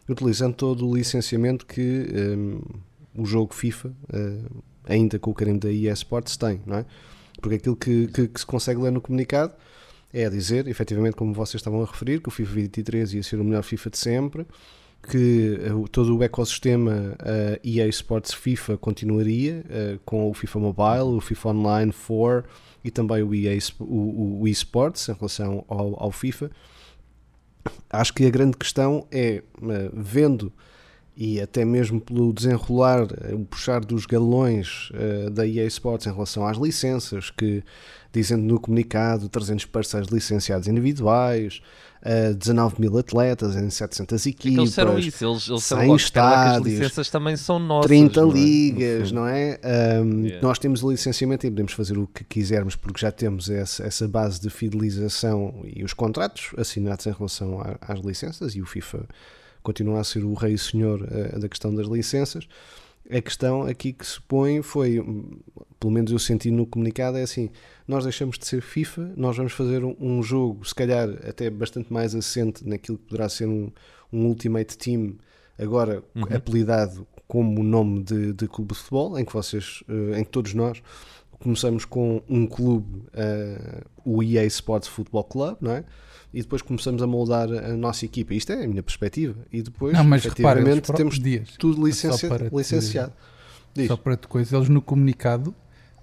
utilizando 0.09 0.55
todo 0.55 0.87
o 0.87 0.95
licenciamento 0.95 1.65
que 1.65 2.07
hum, 2.37 2.59
o 3.15 3.25
jogo 3.25 3.53
FIFA, 3.53 3.93
hum, 4.13 4.45
ainda 4.85 5.19
com 5.19 5.29
o 5.31 5.33
carimbo 5.33 5.59
da 5.59 5.71
EA 5.71 5.93
Sports, 5.93 6.37
tem, 6.37 6.61
não 6.65 6.77
é? 6.77 6.85
Porque 7.41 7.55
aquilo 7.55 7.75
que, 7.75 8.07
que- 8.07 8.27
que 8.29 8.39
se 8.39 8.45
consegue 8.45 8.81
ler 8.81 8.91
no 8.91 9.01
comunicado 9.01 9.53
é 10.13 10.27
dizer, 10.29 10.67
efetivamente, 10.67 11.15
como 11.17 11.33
vocês 11.33 11.55
estavam 11.59 11.83
a 11.83 11.85
referir, 11.85 12.21
que 12.21 12.29
o 12.29 12.31
FIFA 12.31 12.53
23 12.53 13.13
ia 13.13 13.21
ser 13.23 13.39
o 13.39 13.43
melhor 13.43 13.61
FIFA 13.61 13.89
de 13.91 13.97
sempre, 13.97 14.47
que 15.01 15.59
eh, 15.61 15.69
todo 15.91 16.17
o 16.17 16.23
ecossistema 16.23 17.15
eh, 17.19 17.59
EA 17.63 17.87
Sports 17.87 18.33
FIFA 18.33 18.77
continuaria 18.77 19.63
eh, 19.69 19.99
com 20.05 20.29
o 20.29 20.33
FIFA 20.33 20.59
Mobile, 20.59 21.17
o 21.17 21.21
FIFA 21.21 21.49
Online 21.49 21.93
4 21.93 22.43
e 22.83 22.91
também 22.91 23.23
o 23.23 23.33
EA 23.33 23.57
o, 23.79 24.41
o 24.41 24.47
eSports 24.47 25.07
em 25.09 25.13
relação 25.13 25.63
ao, 25.67 26.01
ao 26.03 26.11
FIFA. 26.11 26.51
Acho 27.89 28.13
que 28.13 28.25
a 28.25 28.29
grande 28.29 28.57
questão 28.57 29.07
é, 29.11 29.43
eh, 29.69 29.89
vendo 29.93 30.51
e 31.17 31.41
até 31.41 31.65
mesmo 31.65 31.99
pelo 31.99 32.31
desenrolar, 32.31 33.07
eh, 33.23 33.33
o 33.33 33.39
puxar 33.39 33.83
dos 33.83 34.05
galões 34.05 34.89
eh, 34.93 35.29
da 35.31 35.47
EA 35.47 35.65
Sports 35.65 36.05
em 36.05 36.11
relação 36.13 36.45
às 36.45 36.57
licenças, 36.57 37.31
que 37.31 37.63
dizendo 38.13 38.43
no 38.43 38.59
comunicado 38.59 39.27
300 39.27 39.65
parceiros 39.65 40.09
licenciados 40.11 40.67
individuais, 40.67 41.59
eh, 42.03 42.33
19 42.33 42.79
mil 42.79 42.95
atletas 42.97 43.55
em 43.55 43.67
700 43.69 44.25
É 44.25 44.29
equipas, 44.29 44.57
eles 44.57 44.69
disseram 44.69 44.99
isso, 44.99 45.25
eles, 45.25 45.47
eles 45.49 45.61
disseram 45.61 45.81
100 45.81 45.87
logo, 45.87 45.95
"Espera 45.97 46.25
lá 46.25 46.31
que 46.31 46.37
as 46.37 46.45
estádios, 46.57 46.79
licenças 46.79 47.09
também 47.09 47.35
são 47.35 47.57
nossas. 47.59 47.87
30 47.87 48.21
não 48.21 48.29
é? 48.29 48.33
Ligas, 48.33 49.11
não 49.11 49.27
é? 49.27 49.59
Um, 50.03 50.23
Yeah. 50.27 50.47
Nós 50.47 50.59
temos 50.59 50.83
o 50.83 50.91
licenciamento 50.91 51.47
e 51.47 51.49
podemos 51.49 51.73
fazer 51.73 51.97
o 51.97 52.05
que 52.07 52.23
quisermos 52.23 52.75
porque 52.75 53.01
já 53.01 53.11
temos 53.11 53.49
essa, 53.49 53.83
essa 53.83 54.07
base 54.07 54.39
de 54.39 54.49
fidelização 54.51 55.63
e 55.65 55.83
os 55.83 55.93
contratos 55.93 56.51
assinados 56.57 57.05
em 57.07 57.11
relação 57.11 57.59
a- 57.61 57.77
às 57.81 57.99
licenças 58.01 58.55
e 58.55 58.61
o 58.61 58.65
FIFA 58.65 59.05
continua 59.67 59.99
a 59.99 60.03
ser 60.05 60.23
o 60.23 60.33
rei 60.33 60.53
e 60.53 60.57
senhor 60.57 61.05
eh, 61.11 61.37
da 61.37 61.49
questão 61.49 61.75
das 61.75 61.87
licenças. 61.87 62.47
A 63.11 63.21
questão 63.21 63.63
aqui 63.63 63.91
que 63.91 64.05
se 64.05 64.21
põe 64.21 64.61
foi, 64.61 65.01
hum, 65.01 65.41
pelo 65.77 65.91
menos 65.91 66.09
eu 66.09 66.19
senti 66.19 66.49
no 66.49 66.65
comunicado, 66.65 67.17
é 67.17 67.23
assim: 67.23 67.49
nós 67.85 68.05
deixamos 68.05 68.39
de 68.39 68.47
ser 68.47 68.61
FIFA, 68.61 69.13
nós 69.17 69.35
vamos 69.35 69.51
fazer 69.51 69.83
um, 69.83 69.93
um 69.99 70.23
jogo, 70.23 70.65
se 70.65 70.73
calhar 70.73 71.09
até 71.27 71.49
bastante 71.49 71.91
mais 71.91 72.15
assente 72.15 72.65
naquilo 72.65 72.97
que 72.97 73.09
poderá 73.09 73.27
ser 73.27 73.47
um, 73.47 73.69
um 74.11 74.25
Ultimate 74.27 74.77
Team, 74.77 75.15
agora 75.59 76.01
apelidado 76.33 77.05
como 77.27 77.61
nome 77.61 78.03
de, 78.03 78.31
de 78.31 78.47
clube 78.47 78.73
de 78.73 78.79
futebol, 78.79 79.19
em 79.19 79.25
que 79.25 79.33
vocês, 79.33 79.83
eh, 79.89 80.21
em 80.21 80.23
que 80.23 80.31
todos 80.31 80.53
nós 80.53 80.81
começamos 81.39 81.83
com 81.83 82.21
um 82.29 82.47
clube, 82.47 83.03
eh, 83.13 83.83
o 84.05 84.23
EA 84.23 84.45
Sports 84.45 84.87
Football 84.87 85.25
Club, 85.25 85.57
não 85.59 85.71
é? 85.71 85.83
E 86.37 86.41
depois 86.43 86.61
começamos 86.61 87.01
a 87.01 87.07
moldar 87.07 87.49
a 87.51 87.75
nossa 87.75 88.05
equipa. 88.05 88.31
Isto 88.33 88.51
é 88.53 88.63
a 88.63 88.67
minha 88.67 88.83
perspectiva. 88.83 89.35
E 89.51 89.61
depois, 89.63 89.93
Não, 89.93 90.03
mas 90.03 90.23
repara, 90.23 90.59
efetivamente, 90.59 90.93
temos 90.93 91.19
dias, 91.19 91.55
tudo 91.57 91.77
te- 91.77 91.81
licenciado. 92.55 93.13
Diz. 93.73 93.87
Só 93.87 93.97
para 93.97 94.15
te 94.15 94.27
coisa, 94.27 94.55
eles 94.55 94.69
no 94.69 94.79
comunicado 94.79 95.55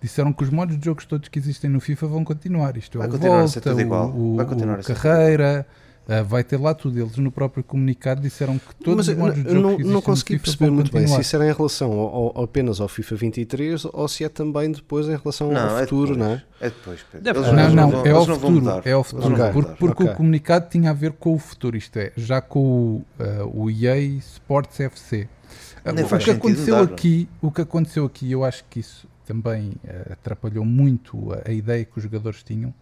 disseram 0.02 0.32
que 0.32 0.42
os 0.42 0.50
modos 0.50 0.76
de 0.76 0.84
jogos 0.84 1.04
todos 1.06 1.28
que 1.28 1.38
existem 1.38 1.70
no 1.70 1.78
FIFA 1.80 2.08
vão 2.08 2.24
continuar. 2.24 2.76
Isto 2.76 2.98
Vai 2.98 3.06
é 3.06 3.10
o 3.10 3.12
continuar 3.12 3.40
a 3.42 3.46
ser 3.48 3.60
Volta, 3.60 3.70
tudo 3.70 3.80
igual. 3.80 4.10
o, 4.10 4.34
Vai 4.36 4.44
o- 4.44 4.48
continuar 4.48 4.76
o 4.76 4.80
a 4.80 4.82
ser 4.82 4.92
tudo 4.94 5.64
Ah, 6.06 6.22
vai 6.22 6.44
ter 6.44 6.58
lá 6.60 6.74
tudo. 6.74 7.00
Eles 7.00 7.16
no 7.16 7.30
próprio 7.32 7.64
comunicado 7.64 8.20
disseram 8.20 8.58
que 8.58 8.74
todos 8.84 9.06
Mas 9.06 9.08
os 9.08 9.16
modos 9.16 9.42
de 9.42 9.48
eu 9.48 9.54
jogos 9.54 9.62
não, 9.70 9.76
que 9.78 9.84
não 9.84 9.90
no 9.92 10.02
consegui 10.02 10.34
FIFA 10.34 10.44
perceber 10.44 10.70
muito 10.70 10.92
bem 10.92 11.06
se 11.06 11.20
isso 11.20 11.34
era 11.36 11.48
em 11.48 11.52
relação 11.54 11.92
ao, 11.92 12.36
ao- 12.36 12.44
apenas 12.44 12.78
ao 12.80 12.88
FIFA 12.88 13.16
23 13.16 13.84
ou 13.86 14.06
se 14.06 14.22
é 14.22 14.28
também 14.28 14.70
depois 14.70 15.06
em 15.08 15.16
relação 15.16 15.50
Não, 15.50 15.60
ao 15.70 15.78
é 15.78 15.80
futuro, 15.84 16.12
depois. 16.14 16.18
não 16.28 16.34
é? 16.36 16.42
É 16.60 16.68
depois, 16.68 17.00
Pedro. 17.10 17.30
Eles. 17.40 17.52
Não, 17.52 17.74
não, 17.74 17.90
vão- 17.90 18.06
é 18.06 18.10
ao 18.10 18.26
futuro. 18.26 18.82
É 18.84 18.92
ao 18.92 19.04
futuro. 19.04 19.34
vão 19.36 19.46
Ok. 19.46 19.52
Por- 19.52 19.62
mudar. 19.62 19.76
porque 19.78 20.02
Ok. 20.02 20.12
o 20.12 20.16
comunicado 20.16 20.68
tinha 20.68 20.90
a 20.90 20.94
ver 20.94 21.12
com 21.12 21.34
o 21.34 21.38
futuro. 21.38 21.76
Isto 21.76 21.98
é, 21.98 22.12
já 22.16 22.40
com 22.42 22.60
o, 22.60 23.04
ah, 23.18 23.44
o 23.46 23.70
EA 23.70 23.96
Sports 24.18 24.78
FC. 24.80 25.26
Ah, 25.82 25.92
Nem 25.92 26.04
o 26.04 26.08
que 26.08 26.30
aconteceu 26.30 26.74
mudar, 26.76 26.86
não 26.86 26.90
é? 26.92 26.94
aqui, 26.94 27.28
o 27.40 27.50
que 27.50 27.60
aconteceu 27.62 28.04
aqui, 28.04 28.30
eu 28.30 28.44
acho 28.44 28.62
que 28.68 28.80
isso 28.80 29.06
também 29.26 29.72
ah, 29.88 30.12
atrapalhou 30.12 30.64
muito 30.66 31.32
a, 31.32 31.48
a 31.48 31.52
ideia 31.52 31.82
que 31.82 31.96
os 31.96 32.02
jogadores 32.02 32.42
tinham. 32.42 32.74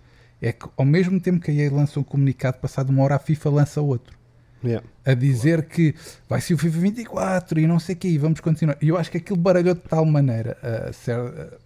É 0.43 0.53
que 0.53 0.69
ao 0.77 0.85
mesmo 0.85 1.21
tempo 1.21 1.41
que 1.41 1.51
a 1.51 1.55
EA 1.55 1.73
lança 1.73 1.99
um 2.01 2.03
comunicado, 2.03 2.59
passado 2.59 2.91
uma 2.91 3.03
hora 3.05 3.15
a 3.15 3.19
FIFA 3.19 3.49
lança 3.51 3.81
outro 3.81 4.21
Yeah. 4.65 4.87
a 5.05 5.13
dizer 5.15 5.65
que 5.65 5.93
vai 6.29 6.41
ser 6.41 6.55
o 6.55 6.59
FIFA 6.59 6.79
24 6.79 7.59
e 7.59 7.67
não 7.67 7.81
sei 7.81 7.97
o 7.97 7.99
que, 7.99 8.07
e 8.07 8.17
vamos 8.17 8.39
continuar. 8.39 8.77
E 8.81 8.91
eu 8.91 8.97
acho 8.97 9.11
que 9.11 9.17
aquilo 9.17 9.37
baralhou 9.37 9.75
de 9.75 9.81
tal 9.81 10.05
maneira 10.05 10.57
a, 10.89 10.93
ser- 10.93 11.19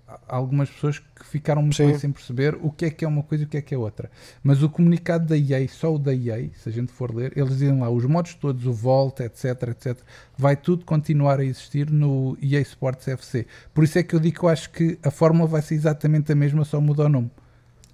a- 0.09 0.19
a 0.27 0.35
algumas 0.37 0.71
pessoas 0.71 0.99
que 0.99 1.27
ficaram 1.27 1.61
muito 1.61 1.77
Sim. 1.77 1.89
bem 1.89 1.99
sem 1.99 2.11
perceber 2.11 2.57
o 2.63 2.71
que 2.71 2.87
é 2.87 2.91
que 2.91 3.05
é 3.05 3.09
uma 3.09 3.23
coisa 3.23 3.45
e 3.45 3.47
o 3.47 3.51
que 3.51 3.59
é 3.59 3.61
que 3.61 3.75
é 3.75 3.77
outra. 3.77 4.11
Mas 4.43 4.63
o 4.63 4.71
comunicado 4.71 5.27
da 5.27 5.37
EA, 5.37 5.69
só 5.69 5.95
o 5.95 5.99
da 5.99 6.15
EA, 6.15 6.49
se 6.55 6.71
a 6.71 6.73
gente 6.73 6.91
for 6.91 7.15
ler, 7.15 7.35
eles 7.37 7.51
dizem 7.59 7.79
lá 7.79 7.91
os 7.91 8.07
modos 8.07 8.33
todos, 8.33 8.65
o 8.65 8.73
Volta, 8.73 9.25
etc, 9.27 9.45
etc, 9.69 9.99
vai 10.39 10.57
tudo 10.57 10.83
continuar 10.87 11.39
a 11.39 11.45
existir 11.45 11.91
no 11.91 12.35
EA 12.41 12.63
Sports 12.63 13.07
FC. 13.09 13.47
Por 13.75 13.85
isso 13.85 13.99
é 13.99 14.03
que 14.03 14.15
eu 14.15 14.21
digo 14.21 14.39
que 14.39 14.45
eu 14.47 14.49
acho 14.49 14.71
que 14.71 14.99
a 15.03 15.11
fórmula 15.11 15.47
vai 15.47 15.61
ser 15.61 15.75
exatamente 15.75 16.33
a 16.33 16.35
mesma, 16.35 16.65
só 16.65 16.81
muda 16.81 17.05
o 17.05 17.09
nome. 17.11 17.31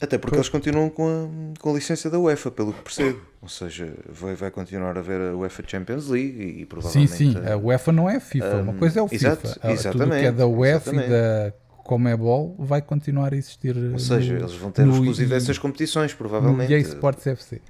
Até 0.02 0.18
porque 0.18 0.36
eles 0.36 0.48
continuam 0.48 0.90
com 0.90 1.06
a, 1.54 1.60
com 1.60 1.70
a 1.70 1.74
licença 1.74 2.10
da 2.10 2.18
UEFA, 2.18 2.50
pelo 2.50 2.72
que 2.72 2.82
percebo. 2.82 3.20
Ou 3.40 3.48
seja, 3.48 3.94
vai, 4.08 4.34
vai 4.34 4.50
continuar 4.50 4.96
a 4.96 5.00
haver 5.00 5.20
a 5.30 5.36
UEFA 5.36 5.62
Champions 5.66 6.08
League 6.08 6.42
e, 6.42 6.44
e 6.44 6.58
Sim, 6.60 6.66
provavelmente. 6.66 7.12
sim, 7.12 7.34
a 7.50 7.56
UEFA 7.56 7.92
não 7.92 8.10
é 8.10 8.16
a 8.16 8.20
FIFA, 8.20 8.56
uma 8.56 8.72
Hum, 8.72 8.78
coisa 8.78 8.98
é 8.98 9.02
o 9.02 9.08
exato, 9.10 9.46
FIFA. 9.48 9.48
Ah, 9.48 9.52
Tudo 9.52 9.60
que 9.60 9.68
é 9.68 9.72
exatamente, 9.72 10.30
da 10.32 10.46
UEFA 10.46 10.90
exatamente. 10.90 11.06
e 11.06 11.10
da 11.10 11.52
Comebol 11.84 12.56
vai 12.58 12.82
continuar 12.82 13.32
a 13.32 13.36
existir 13.36 13.76
Ou 13.76 13.98
seja, 13.98 14.34
no, 14.34 14.40
eles 14.40 14.54
vão 14.54 14.70
ter 14.70 14.86
exclusivo 14.88 15.30
dessas 15.30 15.58
competições, 15.58 16.10
no 16.12 16.18
provavelmente. 16.18 16.72
EA 16.72 16.78
Sports 16.78 17.26
FC. 17.26 17.60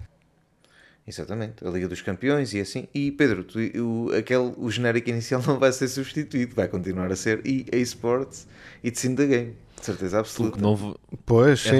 Exatamente, 1.06 1.66
a 1.66 1.70
Liga 1.70 1.88
dos 1.88 2.00
Campeões 2.00 2.54
e 2.54 2.60
assim. 2.60 2.86
E 2.94 3.10
Pedro, 3.10 3.42
tu- 3.42 3.58
o, 3.58 4.12
aquele, 4.16 4.52
o 4.56 4.70
genérico 4.70 5.10
inicial 5.10 5.42
não 5.44 5.58
vai 5.58 5.72
ser 5.72 5.88
substituído, 5.88 6.54
vai 6.54 6.68
continuar 6.68 7.10
a 7.10 7.16
ser 7.16 7.40
EA 7.44 7.78
Sports 7.78 8.46
It's 8.84 9.04
in 9.04 9.16
the 9.16 9.26
Game, 9.26 9.56
de 9.78 9.84
certeza 9.84 10.20
absoluta. 10.20 10.60
Não, 10.60 10.96
Pois, 11.26 11.66
é 11.66 11.72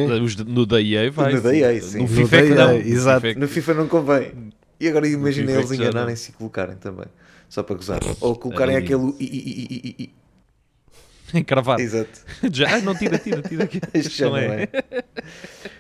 no 0.45 0.67
da 0.67 0.81
EA 0.81 1.11
vai. 1.13 1.35
No 1.35 1.41
da 1.41 1.55
EA, 1.55 1.81
sim. 1.81 1.99
No 1.99 2.03
No 2.03 2.09
FIFA 2.09 2.37
é 2.37 2.49
não. 2.49 2.73
No 2.73 2.79
exato. 2.81 3.27
É 3.27 3.35
No 3.35 3.47
FIFA 3.49 3.75
não 3.75 3.87
convém. 3.89 4.33
E 4.81 4.89
agora 4.89 5.07
imagina 5.07 5.53
é 5.53 5.55
eles 5.55 5.69
não. 5.71 5.77
enganarem-se 5.77 6.31
e 6.31 6.33
colocarem 6.35 6.75
também, 6.77 7.07
só 7.49 7.63
para 7.63 7.77
gozar. 7.77 8.01
Ou 8.21 8.35
colocarem 8.35 8.75
aquele 8.77 9.15
i, 9.21 9.25
i, 9.25 9.27
i, 9.27 9.67
i, 9.71 9.95
i, 10.01 10.03
i. 10.05 10.11
Encravado. 11.39 11.81
Exato. 11.81 12.21
Já, 12.53 12.81
não 12.81 12.95
tira, 12.95 13.19
tira, 13.19 13.43
tira. 13.43 13.69
já 14.03 14.29
não 14.29 14.37
é. 14.37 14.69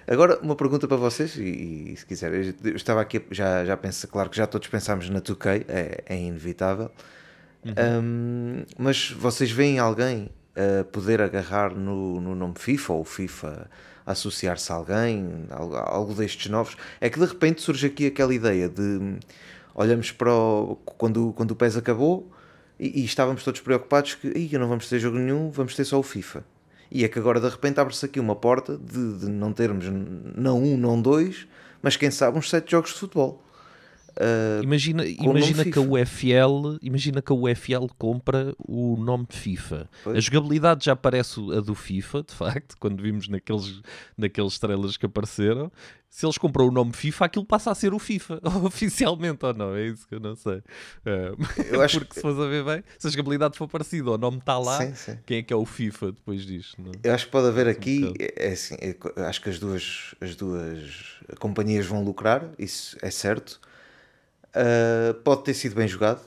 Agora, 0.06 0.38
uma 0.40 0.56
pergunta 0.56 0.88
para 0.88 0.96
vocês, 0.96 1.36
e, 1.36 1.92
e 1.92 1.96
se 1.96 2.06
quiserem, 2.06 2.54
eu 2.64 2.76
estava 2.76 3.00
aqui, 3.00 3.22
já, 3.30 3.64
já 3.64 3.76
penso, 3.76 4.06
claro 4.08 4.30
que 4.30 4.36
já 4.36 4.46
todos 4.46 4.68
pensámos 4.68 5.08
na 5.08 5.20
2K, 5.20 5.64
é, 5.68 6.04
é 6.06 6.16
inevitável, 6.16 6.90
Um, 7.64 8.64
mas 8.76 9.10
vocês 9.12 9.50
veem 9.52 9.78
alguém 9.78 10.28
a 10.56 10.84
poder 10.84 11.20
agarrar 11.22 11.72
no, 11.74 12.20
no 12.20 12.34
nome 12.34 12.54
FIFA, 12.56 12.92
ou 12.94 13.04
FIFA 13.04 13.70
associar-se 14.04 14.72
a 14.72 14.74
alguém, 14.74 15.46
algo, 15.50 15.76
algo 15.76 16.14
destes 16.14 16.50
novos? 16.50 16.76
É 17.00 17.08
que 17.08 17.20
de 17.20 17.26
repente 17.26 17.62
surge 17.62 17.86
aqui 17.86 18.06
aquela 18.06 18.34
ideia 18.34 18.68
de 18.68 19.18
olhamos 19.74 20.10
para 20.10 20.34
o, 20.34 20.76
quando, 20.84 21.32
quando 21.34 21.52
o 21.52 21.56
PES 21.56 21.76
acabou 21.76 22.30
e, 22.82 23.00
e 23.00 23.04
estávamos 23.04 23.44
todos 23.44 23.60
preocupados 23.60 24.16
que 24.16 24.26
"Ih, 24.36 24.58
não 24.58 24.68
vamos 24.68 24.88
ter 24.88 24.98
jogo 24.98 25.16
nenhum, 25.16 25.50
vamos 25.50 25.76
ter 25.76 25.84
só 25.84 26.00
o 26.00 26.02
FIFA. 26.02 26.44
E 26.90 27.04
é 27.04 27.08
que 27.08 27.18
agora 27.18 27.40
de 27.40 27.48
repente 27.48 27.78
abre-se 27.78 28.04
aqui 28.04 28.18
uma 28.18 28.34
porta 28.34 28.76
de, 28.76 29.18
de 29.20 29.28
não 29.28 29.52
termos 29.52 29.86
não 30.36 30.60
um, 30.62 30.76
não 30.76 31.00
dois, 31.00 31.46
mas 31.80 31.96
quem 31.96 32.10
sabe 32.10 32.36
uns 32.36 32.50
sete 32.50 32.72
jogos 32.72 32.90
de 32.90 32.98
futebol. 32.98 33.42
Ah, 34.16 34.60
Imagina, 34.62 35.04
imagina 35.06 35.64
que 35.64 35.78
a. 35.78 35.82
UFL, 35.82 36.78
imagina 36.82 37.22
que 37.22 37.32
a 37.32 37.34
UFL 37.34 37.86
compra 37.98 38.54
o 38.58 38.96
nome 38.96 39.26
FIFA. 39.28 39.88
Pois. 40.04 40.16
A 40.16 40.20
jogabilidade 40.20 40.84
já 40.84 40.94
parece 40.96 41.40
a 41.56 41.60
do 41.60 41.74
FIFA, 41.74 42.22
de 42.22 42.34
facto, 42.34 42.76
quando 42.78 43.02
vimos 43.02 43.28
naqueles, 43.28 43.80
naqueles 44.16 44.58
trailers 44.58 44.96
que 44.96 45.06
apareceram. 45.06 45.70
Se 46.08 46.26
eles 46.26 46.36
compram 46.36 46.68
o 46.68 46.70
nome 46.70 46.92
FIFA, 46.92 47.24
aquilo 47.24 47.44
passa 47.46 47.70
a 47.70 47.74
ser 47.74 47.94
o 47.94 47.98
FIFA, 47.98 48.38
oficialmente 48.66 49.46
ou 49.46 49.54
não, 49.54 49.74
é 49.74 49.86
isso 49.86 50.06
que 50.06 50.14
eu 50.14 50.20
não 50.20 50.36
sei. 50.36 50.62
É, 51.06 51.32
Eu 51.74 51.80
acho 51.80 52.00
porque 52.00 52.14
se 52.14 52.20
fores 52.20 52.38
a 52.38 52.46
ver 52.46 52.62
bem, 52.62 52.84
se 52.98 53.06
a 53.06 53.10
jogabilidade 53.10 53.56
for 53.56 53.66
parecida, 53.66 54.10
o 54.10 54.18
nome 54.18 54.36
está 54.36 54.58
lá, 54.58 54.76
Sim, 54.76 54.94
sim. 54.94 55.18
quem 55.24 55.38
é 55.38 55.42
que 55.42 55.54
é 55.54 55.56
o 55.56 55.64
FIFA 55.64 56.12
depois 56.12 56.44
disto? 56.44 56.82
Não? 56.82 56.90
é? 56.90 57.08
Eu 57.08 57.14
acho 57.14 57.24
que 57.24 57.32
pode 57.32 57.46
haver 57.48 57.66
aqui, 57.66 58.00
bocado. 58.00 58.16
é, 58.36 58.48
assim, 58.48 58.74
é 58.78 58.94
acho 59.22 59.40
que 59.40 59.48
as 59.48 59.58
duas, 59.58 60.14
as 60.20 60.36
duas 60.36 61.18
companhias 61.38 61.86
vão 61.86 62.04
lucrar, 62.04 62.46
isso 62.58 62.94
é 63.00 63.10
certo. 63.10 63.58
Ah, 64.54 65.14
pode 65.24 65.44
ter 65.44 65.54
sido 65.54 65.74
bem 65.74 65.88
jogado, 65.88 66.20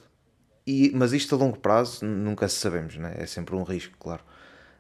e, 0.66 0.92
mas 0.96 1.14
isto 1.14 1.36
a 1.36 1.38
longo 1.38 1.58
prazo 1.60 2.06
nunca 2.06 2.48
se 2.48 2.56
sabemos, 2.56 2.96
né? 2.98 3.14
é 3.18 3.26
sempre 3.26 3.56
um 3.56 3.64
risco, 3.64 3.96
claro. 4.00 4.24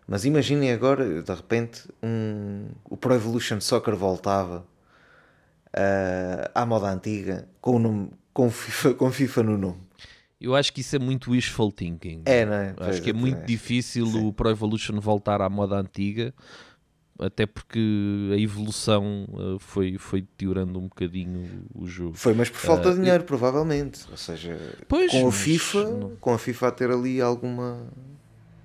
Mas 0.08 0.24
imaginem 0.26 0.72
agora, 0.72 1.22
de 1.22 1.34
repente, 1.34 1.84
um, 2.02 2.68
o 2.84 2.96
Pro 2.96 3.14
Evolution 3.14 3.60
Soccer 3.60 3.96
voltava 3.96 4.66
ah, 5.74 6.52
à 6.54 6.66
moda 6.66 6.88
antiga, 6.92 7.48
com, 7.62 7.76
o 7.76 7.80
nome, 7.80 8.12
com, 8.34 8.50
FIFA, 8.50 8.94
com 8.96 9.12
FIFA 9.12 9.44
no 9.44 9.58
nome. 9.58 9.86
Eu 10.40 10.54
acho 10.56 10.72
que 10.74 10.82
isso 10.82 10.96
é 10.96 11.00
muito 11.00 11.32
wishful 11.32 11.72
thinking. 11.72 12.22
É, 12.26 12.46
não 12.46 12.54
é? 12.54 12.70
Acho 12.70 12.76
Pois, 12.78 13.00
que 13.00 13.10
é 13.10 13.14
muito 13.14 13.38
acho. 13.38 13.46
difícil 13.48 14.06
Sim. 14.08 14.28
o 14.28 14.34
Pro 14.34 14.50
Evolution 14.50 15.00
voltar 15.00 15.42
à 15.42 15.50
moda 15.50 15.76
antiga, 15.76 16.34
até 17.20 17.46
porque 17.46 17.80
a 18.34 18.38
evolução 18.38 19.26
eh, 19.34 19.56
foi, 19.60 19.98
foi 19.98 20.22
deteriorando 20.22 20.80
um 20.80 20.84
bocadinho 20.84 21.64
o 21.74 21.88
jogo. 21.88 22.14
Foi, 22.16 22.34
mas 22.34 22.50
por 22.50 22.58
falta 22.60 22.90
Ah, 22.90 22.94
de 22.94 23.00
dinheiro, 23.00 23.24
provavelmente. 23.24 24.02
Ou 24.12 24.18
seja, 24.18 24.58
Pois, 24.88 25.12
com 25.12 25.28
a 25.28 25.32
FIFA, 25.32 25.84
não- 25.90 26.12
com 26.20 26.34
a 26.34 26.38
FIFA 26.38 26.68
a 26.68 26.72
ter 26.72 26.92
ali 26.92 27.22
alguma. 27.22 27.78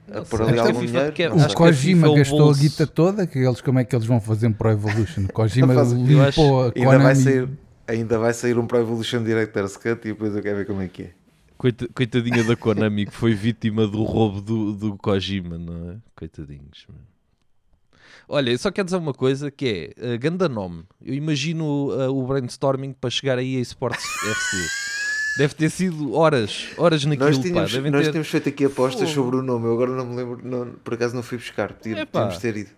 Não 0.09 0.25
sei, 0.25 0.41
ali 0.41 0.59
algum 0.59 0.85
dinheiro. 0.85 1.13
quer- 1.13 1.31
O 1.33 1.39
sei. 1.39 1.47
que 1.47 1.53
a 1.53 1.57
Kojima 1.57 2.09
é 2.09 2.15
gastou 2.17 2.39
bolso. 2.41 2.59
a 2.59 2.63
guita 2.65 2.87
toda, 2.87 3.27
que 3.29 3.39
eles, 3.39 3.61
como 3.61 3.79
é 3.79 3.85
que 3.85 3.95
eles 3.95 4.07
vão 4.07 4.21
fazer 4.21 4.49
um 4.49 4.53
Pro 4.53 4.71
Evolution? 4.71 5.27
Kojima 5.33 5.73
Faz- 5.73 5.93
limpou 5.93 6.65
acho- 6.65 6.73
a 6.77 6.83
Ainda 6.91 6.99
vai, 6.99 7.15
sair, 7.15 7.49
ainda 7.87 8.19
vai 8.19 8.33
sair 8.35 8.59
um 8.59 8.67
Pro 8.67 8.79
Evolution 8.81 9.23
Director's 9.23 9.77
Cut 9.77 10.01
e 10.09 10.11
depois 10.13 10.35
eu 10.35 10.43
quero 10.43 10.57
ver 10.57 10.67
como 10.67 10.83
é 10.83 10.89
que 10.89 11.03
é. 11.05 11.11
Coita- 11.57 11.87
Coitadinha 11.95 12.43
da 12.43 12.57
Konami 12.57 13.07
que 13.07 13.13
foi 13.13 13.35
vítima 13.35 13.87
do 13.87 14.03
roubo 14.03 14.41
do, 14.41 14.73
do 14.73 14.97
Kojima, 14.97 15.57
não 15.59 15.91
é? 15.93 15.97
Coitadinhos. 16.17 16.87
meu. 16.89 16.99
Olha, 18.33 18.51
eu 18.51 18.59
só 18.59 18.71
quero 18.71 18.85
dizer 18.85 18.97
uma 18.97 19.13
coisa 19.13 19.51
que 19.51 19.93
é 19.99 20.15
uh, 20.15 20.19
ganda 20.19 20.49
nome. 20.49 20.85
Eu 21.05 21.15
imagino 21.15 21.65
uh, 21.91 22.09
o 22.17 22.25
brainstorming 22.27 22.93
para 22.93 23.11
chegar 23.11 23.39
aí 23.39 23.57
a 23.57 23.61
Sports 23.61 24.05
FC. 24.25 24.57
Deve 25.39 25.55
ter 25.55 25.71
sido 25.71 26.15
horas, 26.15 26.67
horas 26.79 27.05
naquilo, 27.05 27.29
Nós, 27.29 27.39
pá. 27.39 27.43
tínhamos, 27.43 27.73
Devem 27.73 27.91
nós 27.93 28.05
ter... 28.05 28.11
tínhamos 28.11 28.29
feito 28.29 28.49
aqui 28.49 28.65
apostas 28.65 29.11
sobre 29.11 29.37
o 29.37 29.43
nome, 29.43 29.67
eu 29.67 29.73
agora 29.73 29.91
não 29.93 30.07
me 30.07 30.17
lembro, 30.17 30.41
não- 30.43 30.73
por 30.85 30.95
acaso 30.95 31.15
não 31.15 31.23
fui 31.23 31.39
buscar, 31.39 31.73
podíamos 31.73 32.39
ter 32.39 32.57
ido. 32.57 32.71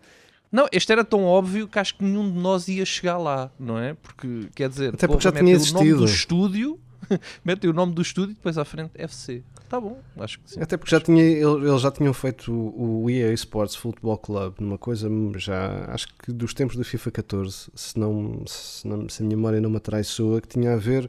Não, 0.50 0.66
este 0.70 0.92
era 0.92 1.02
tão 1.02 1.24
óbvio 1.24 1.66
que 1.66 1.78
acho 1.78 1.94
que 1.96 2.04
nenhum 2.04 2.30
de 2.30 2.38
nós 2.38 2.68
ia 2.68 2.84
chegar 2.84 3.16
lá, 3.16 3.50
não 3.58 3.78
é? 3.78 3.94
Porque, 3.94 4.48
quer 4.54 4.68
dizer, 4.68 4.92
Até 4.94 5.06
porque 5.06 5.22
já 5.24 5.32
tinha 5.32 5.42
o 5.44 5.46
nome 5.46 5.54
do 5.56 5.60
existido. 5.60 6.04
estúdio, 6.04 6.80
metem 7.44 7.70
o 7.70 7.72
nome 7.72 7.92
do 7.94 8.02
estúdio 8.02 8.32
e 8.32 8.34
depois 8.34 8.56
à 8.58 8.64
frente 8.64 8.90
FC. 8.94 9.42
Tá 9.68 9.80
bom, 9.80 9.98
acho 10.18 10.38
que 10.40 10.50
sim. 10.50 10.60
Até 10.60 10.76
porque 10.76 10.90
já 10.90 11.00
tinha, 11.00 11.22
ele- 11.22 11.68
eles 11.68 11.80
já 11.80 11.90
tinham 11.90 12.12
feito 12.12 12.52
o, 12.52 13.08
EA 13.10 13.32
Sports 13.32 13.74
Football 13.74 14.18
Club, 14.18 14.54
numa 14.60 14.76
coisa 14.76 15.08
já, 15.38 15.86
acho 15.88 16.08
que 16.18 16.30
dos 16.30 16.52
tempos 16.52 16.76
do 16.76 16.84
FIFA 16.84 17.10
14, 17.10 17.70
se, 17.74 17.98
não, 17.98 18.44
se, 18.46 18.86
não, 18.86 19.08
se 19.08 19.22
a 19.22 19.24
minha 19.24 19.36
memória 19.36 19.60
não 19.60 19.70
me 19.70 19.78
atraiçoa, 19.78 20.40
que 20.42 20.48
tinha 20.48 20.74
a 20.74 20.76
ver 20.76 21.08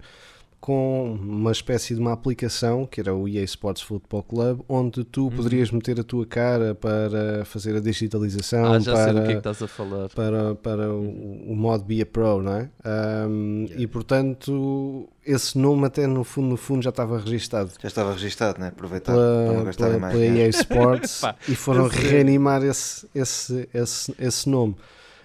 com 0.65 1.17
uma 1.21 1.51
espécie 1.51 1.93
de 1.93 1.99
uma 1.99 2.13
aplicação, 2.13 2.85
que 2.85 3.01
era 3.01 3.13
o 3.13 3.27
EA 3.27 3.43
Sports 3.43 3.81
Football 3.81 4.23
Club, 4.23 4.61
onde 4.69 5.03
tu 5.03 5.23
Uhum. 5.25 5.29
poderias 5.31 5.69
meter 5.71 5.99
a 5.99 6.03
tua 6.05 6.25
cara 6.25 6.73
para 6.73 7.43
fazer 7.43 7.75
a 7.75 7.81
digitalização, 7.81 8.71
Ah, 8.71 8.79
já 8.79 8.95
sei 8.95 9.13
do 9.13 9.23
que 9.23 9.31
é 9.31 9.35
que 9.35 9.41
para, 9.41 9.51
estás 9.51 9.61
a 9.61 9.67
falar. 9.67 10.07
para, 10.15 10.55
para 10.55 10.89
o, 10.89 11.51
o 11.51 11.53
modo 11.53 11.83
Be 11.83 12.01
a 12.01 12.05
Pro, 12.05 12.41
não 12.41 12.53
é? 12.53 12.69
Ahm, 12.85 13.65
E 13.77 13.85
portanto, 13.87 15.09
esse 15.25 15.57
nome 15.57 15.85
até 15.85 16.07
no 16.07 16.23
fundo, 16.23 16.47
no 16.47 16.55
fundo 16.57 16.81
já 16.81 16.91
estava 16.91 17.17
registado 17.19 17.69
Já 17.81 17.87
estava 17.89 18.13
registado, 18.13 18.57
né? 18.57 18.67
Aproveitar 18.69 19.11
para 19.13 19.53
não 19.65 19.71
pela, 19.73 19.99
mais 19.99 20.13
pela. 20.17 20.25
EA 20.25 20.47
Sports 20.47 21.19
Pá, 21.27 21.35
e 21.45 21.55
foram 21.55 21.87
reanimar 21.87 22.63
esse, 22.63 23.05
esse, 23.13 23.67
esse, 23.73 24.15
esse 24.17 24.49
nome. 24.49 24.75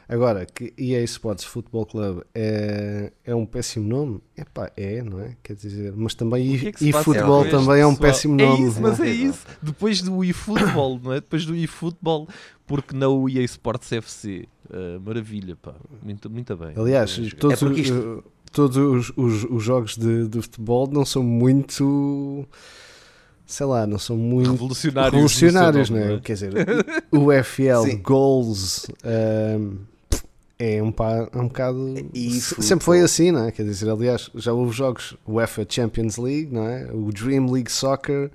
Agora, 0.09 0.47
que 0.47 0.73
EA 0.79 1.03
Sports 1.05 1.44
Football 1.44 1.85
Club 1.85 2.23
é, 2.35 3.12
é 3.25 3.35
um 3.35 3.44
péssimo 3.44 3.87
nome? 3.87 4.21
Epá, 4.37 4.71
é, 4.75 5.03
não 5.03 5.21
é? 5.21 5.37
Quer 5.42 5.55
dizer, 5.55 5.92
mas 5.94 6.14
também 6.14 6.55
é 6.55 6.73
e, 6.81 6.92
passa 6.92 7.05
futebol 7.05 7.44
também 7.44 7.81
é 7.83 7.87
um 7.87 7.90
pessoal? 7.94 7.97
péssimo 8.11 8.40
É 8.40 8.47
nome. 8.47 8.66
isso, 8.68 8.81
mas 8.81 9.01
é 9.01 9.07
é? 9.07 9.11
isso. 9.11 9.44
Depois 9.61 10.01
do 10.01 10.25
eFootball, 10.25 10.99
não 11.03 11.12
é? 11.12 11.16
Depois 11.16 11.44
do 11.44 11.55
eFootball, 11.55 12.27
porque 12.66 12.97
não 12.97 13.18
o 13.23 13.29
EA 13.29 13.42
Sports 13.44 13.92
FC. 13.92 14.47
Ah, 14.73 14.99
maravilha, 15.05 15.57
pá. 15.57 15.75
Muito, 16.03 16.31
muito 16.31 16.57
bem. 16.57 16.73
Aliás, 16.75 17.11
bem 17.11 17.37
todos, 17.37 17.62
É 17.62 17.81
isto- 17.81 17.94
uh, 17.94 18.25
todos 18.51 18.77
os, 18.79 19.12
os, 19.14 19.44
os 19.44 19.62
jogos 19.62 19.94
de, 19.99 20.27
de 20.27 20.40
futebol 20.40 20.88
não 20.90 21.05
são 21.05 21.23
muito. 21.23 22.47
Sei 23.47 23.64
lá, 23.66 23.87
não 23.87 23.99
são 23.99 24.16
muito 24.16 24.51
revolucionários. 24.53 25.12
revolucionários, 25.14 25.90
nome, 25.90 25.99
é? 26.16 26.21
Quer 26.21 26.33
dizer, 26.35 26.53
o 27.11 27.33
FL. 27.42 27.97
Goals 28.03 28.87
um, 29.59 29.77
é 30.59 30.83
um, 30.83 30.90
pá, 30.90 31.29
é 31.33 31.38
um 31.38 31.47
bocado. 31.49 31.94
Se- 32.14 32.40
futebol. 32.40 32.64
sempre 32.64 32.85
foi 32.85 33.01
assim, 33.01 33.31
não 33.31 33.44
é? 33.47 33.53
Quer 33.53 33.62
dizer, 33.64 33.88
aliás, 33.88 34.31
já 34.35 34.53
houve 34.53 34.73
jogos 34.77 35.16
UEFA 35.27 35.64
Champions 35.68 36.16
League, 36.16 36.49
não 36.53 36.66
é? 36.66 36.88
O 36.92 37.12
Dream 37.12 37.51
League 37.51 37.71
Soccer, 37.71 38.31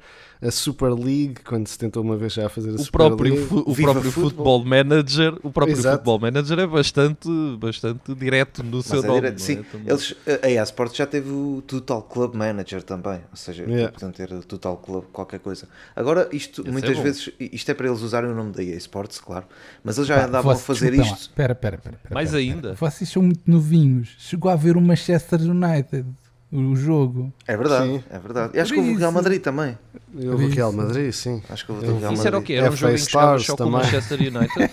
a 0.45 0.51
Super 0.51 0.91
League, 0.93 1.35
quando 1.45 1.67
se 1.67 1.77
tentou 1.77 2.03
uma 2.03 2.17
vez 2.17 2.33
já 2.33 2.49
fazer 2.49 2.71
a 2.71 2.73
O 2.73 2.77
Super 2.79 2.91
próprio, 2.91 3.33
League. 3.35 3.47
o 3.65 3.73
Viva 3.73 3.91
próprio 3.93 4.11
Futebol. 4.11 4.29
Football 4.61 4.65
Manager, 4.65 5.33
o 5.43 5.51
próprio 5.51 5.77
Exato. 5.77 5.95
Football 5.97 6.19
Manager 6.19 6.59
é 6.59 6.67
bastante, 6.67 7.29
bastante 7.59 8.13
direto 8.15 8.63
no 8.63 8.81
seu 8.83 8.97
Mas 8.97 9.05
é 9.05 9.07
nome. 9.07 9.21
direto, 9.21 9.39
sim, 9.41 9.65
é? 9.85 9.89
Eles, 9.91 10.15
a 10.43 10.49
EA 10.49 10.63
Sports 10.63 10.95
já 10.97 11.05
teve 11.05 11.29
o 11.29 11.63
Total 11.65 12.01
Club 12.01 12.35
Manager 12.35 12.83
também, 12.83 13.21
ou 13.31 13.35
seja, 13.37 13.63
Yeah. 13.63 13.91
podiam 13.91 14.11
ter 14.11 14.31
o 14.33 14.43
Total 14.43 14.75
Club 14.77 15.05
qualquer 15.13 15.39
coisa. 15.39 15.67
Agora, 15.95 16.27
isto 16.31 16.61
Esse 16.61 16.69
é 16.69 16.71
muitas 16.71 16.97
bom. 16.97 17.03
vezes, 17.03 17.29
isto 17.39 17.71
é 17.71 17.73
para 17.73 17.87
eles 17.87 18.01
usarem 18.01 18.29
o 18.29 18.35
nome 18.35 18.51
da 18.51 18.61
EA 18.63 18.75
Sports, 18.77 19.19
claro, 19.19 19.45
mas 19.83 19.97
eles 19.97 20.07
já 20.07 20.17
Pá, 20.19 20.25
andavam 20.25 20.51
a 20.51 20.55
fazer 20.55 20.93
isto. 20.93 21.13
Espera, 21.21 21.53
espera, 21.53 21.75
espera. 21.77 21.97
Mais 22.11 22.29
espera, 22.29 22.41
ainda. 22.43 22.71
espera. 22.73 22.91
Vocês 22.91 23.09
são 23.09 23.21
muito 23.23 23.41
novinhos. 23.49 24.15
Chegou 24.19 24.51
a 24.51 24.55
ver 24.55 24.75
o 24.77 24.81
Manchester 24.81 25.39
United, 25.41 26.05
o 26.55 26.75
jogo. 26.75 27.33
É 27.47 27.57
verdade, 27.57 27.87
Sim. 27.87 28.03
é 28.09 28.19
verdade. 28.19 28.55
E 28.55 28.59
acho 28.59 28.71
que 28.73 28.79
houve 28.79 28.91
o 28.91 28.97
Real. 28.97 29.11
Madrid 29.11 29.41
também. 29.41 29.77
E 30.15 30.27
houve 30.27 30.45
o 30.45 30.49
Real 30.49 30.71
Madrid, 30.71 31.11
sim. 31.11 31.41
Acho 31.49 31.65
que 31.65 31.71
houve 31.71 31.85
o 31.87 31.97
Real 31.99 32.13
Isso 32.13 32.27
era 32.27 32.37
o 32.37 32.39
Madrid. 32.41 32.45
quê? 32.47 32.53
Era 32.61 32.71
um 32.71 32.75
jogo 32.75 32.93
em 32.93 32.95
que 32.95 33.01
jogavas 33.11 33.41
Stars 33.41 33.45
só 33.45 33.55
com 33.57 33.63
o 33.63 33.65
também. 33.65 33.81
Manchester 33.81 34.19
United? 34.19 34.71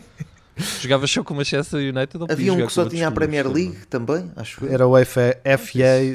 Jogavas 0.80 1.10
só 1.10 1.24
com 1.24 1.32
o 1.34 1.36
Manchester 1.38 1.80
United 1.80 2.24
Havia 2.30 2.52
um 2.52 2.66
que 2.66 2.72
só 2.72 2.86
tinha 2.86 3.08
a 3.08 3.10
Premier 3.10 3.48
League 3.50 3.76
também, 3.88 4.30
acho. 4.36 4.64
Era 4.66 4.86
o 4.86 4.92
FA, 5.04 5.36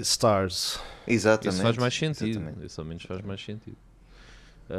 Stars. 0.02 0.80
Exatamente. 1.08 1.54
Isso 1.54 1.62
faz 1.64 1.78
mais 1.78 1.94
sentido. 1.98 2.30
exatamente. 2.30 2.66
Isso 2.66 2.82
ao 2.82 2.86
menos 2.88 3.04
faz 3.04 3.22
mais 3.22 3.44
sentido. 3.44 3.78
Ah, 4.70 4.76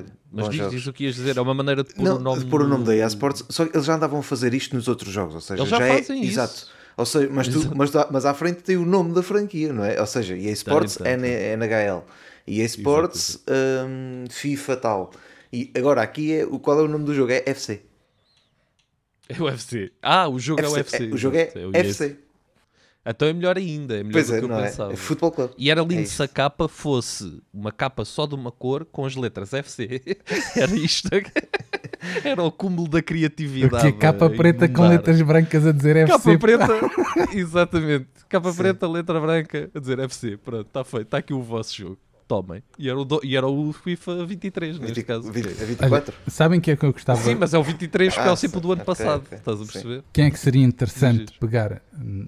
Ah, 0.00 0.02
mas 0.32 0.48
diz, 0.50 0.70
diz 0.70 0.86
o 0.86 0.92
que 0.92 1.04
ias 1.04 1.14
dizer. 1.14 1.36
É 1.36 1.40
uma 1.40 1.54
maneira 1.54 1.82
de 1.84 1.94
pôr 1.94 2.02
Não, 2.04 2.16
o 2.16 2.18
nome. 2.20 2.40
de 2.40 2.46
pôr 2.46 2.62
o 2.62 2.66
nome 2.68 2.80
no- 2.80 2.86
da 2.86 2.96
EA 2.96 3.06
Sports, 3.06 3.44
só 3.48 3.64
que 3.64 3.76
eles 3.76 3.86
já 3.86 3.94
andavam 3.94 4.18
a 4.20 4.22
fazer 4.22 4.52
isto 4.54 4.74
nos 4.74 4.88
outros 4.88 5.12
jogos, 5.12 5.34
ou 5.36 5.40
seja, 5.40 5.62
Eles 5.62 5.70
já 5.70 5.78
é, 5.80 5.96
fazem 5.98 6.20
isso. 6.22 6.32
Exato. 6.32 6.66
Ou 6.98 7.06
seja, 7.06 7.28
mas, 7.30 7.46
tu, 7.46 7.76
mas, 7.76 7.92
mas 8.10 8.26
à 8.26 8.34
frente 8.34 8.60
tem 8.60 8.76
o 8.76 8.84
nome 8.84 9.14
da 9.14 9.22
franquia, 9.22 9.72
não 9.72 9.84
é? 9.84 10.00
Ou 10.00 10.06
seja, 10.06 10.36
EA 10.36 10.50
Sports 10.50 10.96
tem, 10.96 11.16
tem. 11.16 11.30
NHL, 11.30 12.02
EA 12.44 12.64
Sports 12.64 13.40
hum, 13.48 14.24
FIFA 14.28 14.76
tal. 14.76 15.12
E 15.52 15.70
agora 15.76 16.02
aqui 16.02 16.32
é 16.32 16.44
qual 16.44 16.80
é 16.80 16.82
o 16.82 16.88
nome 16.88 17.04
do 17.04 17.14
jogo? 17.14 17.30
É 17.30 17.44
FC. 17.46 17.82
É 19.28 19.40
o 19.40 19.44
UFC. 19.44 19.92
Ah, 20.02 20.28
o 20.28 20.40
jogo 20.40 20.60
é 20.60 20.66
o 20.66 20.72
UFC. 20.72 21.04
o 21.12 21.16
jogo 21.16 21.36
é 21.36 21.42
exato, 21.42 21.58
o 21.60 21.76
EA. 21.76 21.80
FC. 21.80 22.16
Então 23.06 23.28
é 23.28 23.32
melhor 23.32 23.56
ainda, 23.56 23.94
é 23.94 24.02
melhor 24.02 24.12
Pois 24.14 24.26
do 24.26 24.34
é, 24.34 24.38
que 24.40 24.44
eu 24.44 24.48
não 24.48 24.58
é? 24.58 24.68
pensava. 24.68 24.92
É 24.92 24.96
Football 24.96 25.30
Club. 25.30 25.50
E 25.56 25.70
era 25.70 25.80
lindo 25.82 26.02
É 26.02 26.04
se 26.04 26.20
a 26.20 26.26
capa 26.26 26.66
fosse 26.66 27.40
uma 27.54 27.70
capa 27.70 28.04
só 28.04 28.26
de 28.26 28.34
uma 28.34 28.50
cor 28.50 28.84
com 28.84 29.06
as 29.06 29.14
letras 29.14 29.54
FC. 29.54 30.02
Era 30.56 30.74
isto. 30.74 31.08
Era 32.24 32.42
o 32.42 32.50
cúmulo 32.52 32.88
da 32.88 33.02
criatividade. 33.02 33.70
Porque 33.84 33.92
capa 33.98 34.30
preta 34.30 34.68
com 34.68 34.86
letras 34.88 35.20
brancas 35.22 35.66
a 35.66 35.72
dizer 35.72 35.96
FC. 35.96 36.12
Capa 36.12 36.38
preta, 36.38 36.68
exatamente. 37.36 38.06
Capa 38.28 38.52
preta, 38.52 38.86
letra 38.88 39.20
branca, 39.20 39.70
a 39.74 39.78
dizer 39.78 39.98
FC. 39.98 40.36
Pronto, 40.36 40.66
está 40.66 40.84
feito. 40.84 41.04
Está 41.04 41.18
aqui 41.18 41.32
o 41.32 41.42
vosso 41.42 41.76
jogo. 41.76 41.98
Tomem. 42.26 42.62
E 42.78 42.90
era 42.90 42.98
o, 42.98 43.06
do- 43.06 43.20
e 43.24 43.34
era 43.36 43.46
o 43.48 43.72
FIFA 43.72 44.26
23, 44.26 44.78
neste 44.78 44.96
20, 44.96 45.04
caso. 45.06 45.32
20, 45.32 45.46
Olha, 45.46 45.64
24? 45.66 46.14
sabem 46.28 46.60
que 46.60 46.70
é 46.70 46.76
que 46.76 46.84
eu 46.84 46.92
gostava? 46.92 47.18
Sim, 47.22 47.36
mas 47.36 47.54
é 47.54 47.58
o 47.58 47.62
23 47.62 48.12
porque 48.14 48.28
Ah, 48.28 48.30
é 48.30 48.34
o 48.34 48.36
sempre 48.36 48.60
do 48.60 48.70
ano 48.70 48.84
passado. 48.84 49.22
ok. 49.24 49.38
Estás 49.38 49.58
a 49.60 49.64
Sim. 49.64 49.72
perceber? 49.72 50.04
Quem 50.12 50.26
é 50.26 50.30
que 50.30 50.38
seria 50.38 50.62
interessante 50.62 51.20
Giro. 51.20 51.32
pegar 51.40 51.80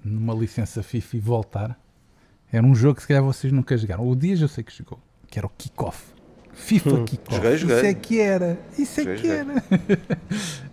numa 0.03 0.33
licença 0.33 0.83
FIFA 0.83 1.17
e 1.17 1.21
voltar? 1.21 1.79
Era 2.51 2.67
um 2.67 2.75
jogo 2.75 2.95
que 2.95 3.03
se 3.03 3.09
calhar 3.09 3.23
vocês 3.23 3.53
nunca 3.53 3.77
jogaram. 3.77 4.09
O 4.09 4.17
Dias 4.17 4.41
eu 4.41 4.49
sei 4.49 4.65
que 4.65 4.73
jogou, 4.75 4.99
que 5.29 5.39
era 5.39 5.47
o 5.47 5.51
Kickoff. 5.51 6.03
FIFA 6.61 7.05
Kickoff. 7.05 7.37
Joguei, 7.37 7.57
joguei. 7.59 7.77
Isso 7.77 7.87
é 7.87 7.95
que 7.95 8.21
era. 8.21 8.59
Isso 8.79 9.01
é 9.01 9.05
Joguei, 9.05 9.19
que 9.21 9.29
joguei. 9.29 9.41
era. 9.41 9.65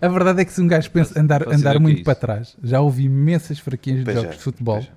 A 0.00 0.08
verdade 0.08 0.40
é 0.42 0.44
que 0.44 0.52
se 0.52 0.60
um 0.60 0.66
gajo 0.68 0.90
pensa 0.90 1.18
andar, 1.20 1.42
andar 1.48 1.70
o 1.70 1.72
que 1.72 1.76
é 1.76 1.78
muito 1.80 1.96
isso. 1.96 2.04
para 2.04 2.14
trás, 2.14 2.56
já 2.62 2.80
houve 2.80 3.04
imensas 3.04 3.58
fraquinhas 3.58 4.04
de 4.04 4.12
jogos 4.12 4.30
é, 4.30 4.32
de 4.36 4.42
futebol 4.42 4.78
é. 4.78 4.88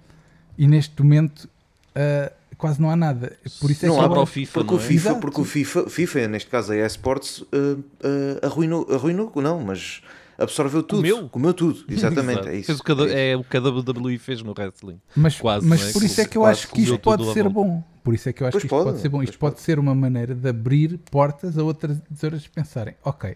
e 0.57 0.67
neste 0.67 1.01
momento 1.01 1.49
ah, 1.95 2.31
quase 2.61 2.79
não 2.79 2.91
há 2.91 2.95
nada. 2.95 3.35
Por 3.59 3.71
isso 3.71 3.85
é 3.85 3.89
Não 3.89 3.95
que 3.95 4.01
para 4.07 4.19
o 4.19 4.21
acho- 4.21 4.31
FIFA, 4.31 4.53
Porque 4.53 4.71
não 4.71 4.77
o 4.79 4.83
é? 4.83 4.87
FIFA, 4.87 5.09
Exato. 5.09 5.19
porque 5.19 5.41
o 5.41 5.43
FIFA, 5.43 5.89
FIFA, 5.89 6.27
neste 6.27 6.49
caso 6.49 6.71
a 6.71 6.75
EA 6.75 6.85
Sports, 6.85 7.39
uh, 7.39 7.45
uh, 7.55 8.45
arruinou, 8.45 8.87
arruinou, 8.93 9.31
não, 9.37 9.59
mas 9.59 10.01
absorveu 10.41 10.83
tudo. 10.83 10.97
Comeu? 11.01 11.29
Comeu 11.29 11.53
tudo, 11.53 11.83
exatamente, 11.89 12.47
é 12.47 12.55
isso. 12.57 12.67
Fez 12.67 12.79
o 12.79 12.83
que 12.83 12.91
a- 12.91 12.95
é 12.95 13.05
isso. 13.05 13.15
é 13.17 13.35
o 13.37 13.43
que 13.43 13.57
a 13.57 13.61
WWE 13.61 14.17
fez 14.17 14.41
no 14.41 14.51
wrestling. 14.57 14.99
Mas, 15.15 15.37
Quase, 15.39 15.67
mas 15.67 15.89
é? 15.89 15.93
por 15.93 16.03
isso 16.03 16.21
é 16.21 16.25
que 16.25 16.37
eu 16.37 16.41
Quase 16.43 16.59
acho 16.59 16.67
que 16.73 16.81
isto 16.81 16.99
pode 16.99 17.33
ser 17.33 17.47
bom. 17.49 17.83
Por 18.03 18.13
isso 18.15 18.27
é 18.29 18.33
que 18.33 18.41
eu 18.43 18.47
acho 18.47 18.53
Pois 18.53 18.61
que 18.63 18.65
isto 18.67 18.69
pode, 18.75 18.89
pode, 18.89 18.99
ser 19.01 19.09
bom. 19.09 19.21
Isto 19.23 19.37
pode 19.37 19.53
pode. 19.55 19.63
ser 19.63 19.77
uma 19.79 19.93
maneira 19.93 20.33
de 20.33 20.49
abrir 20.49 20.97
portas 21.11 21.57
a 21.57 21.63
outras 21.63 21.97
outras 22.11 22.47
pensarem, 22.47 22.95
ok, 23.03 23.35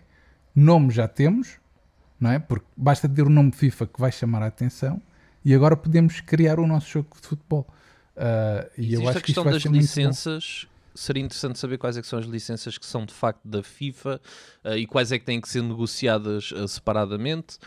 nome 0.55 0.91
já 0.91 1.07
temos, 1.07 1.57
não 2.19 2.31
é? 2.31 2.39
Porque 2.39 2.65
basta 2.75 3.07
ter 3.07 3.21
o 3.23 3.29
nome 3.29 3.51
FIFA 3.51 3.85
que 3.87 3.99
vai 3.99 4.11
chamar 4.11 4.41
a 4.41 4.47
atenção 4.47 4.99
e 5.43 5.53
agora 5.53 5.77
podemos 5.77 6.19
criar 6.21 6.59
o 6.59 6.65
nosso 6.65 6.89
jogo 6.89 7.09
de 7.21 7.27
futebol. 7.27 7.67
Ah, 8.17 8.65
e 8.77 8.93
eu 8.93 9.01
Existe 9.01 9.07
acho 9.09 9.09
a 9.09 9.11
que 9.11 9.17
isto 9.17 9.25
questão 9.25 9.43
vai 9.43 9.53
das 9.53 9.61
ser 9.61 9.69
muito 9.69 9.81
bom. 9.81 9.85
licenças. 9.87 10.67
Seria 10.95 11.21
interessante 11.21 11.60
saber 11.60 11.77
quais 11.77 11.97
é 11.97 12.01
que 12.01 12.08
são 12.08 12.17
as 12.17 12.25
licenças 12.25 12.77
que 12.77 12.86
são 12.86 13.05
de 13.05 13.13
facto 13.13 13.41
da 13.45 13.62
FIFA 13.62 14.21
eh, 14.63 14.77
e 14.79 14.88
quais 14.88 15.12
é 15.12 15.19
que 15.19 15.25
têm 15.25 15.39
que 15.41 15.49
ser 15.49 15.62
negociadas 15.62 16.51
eh, 16.55 16.67
separadamente. 16.67 17.58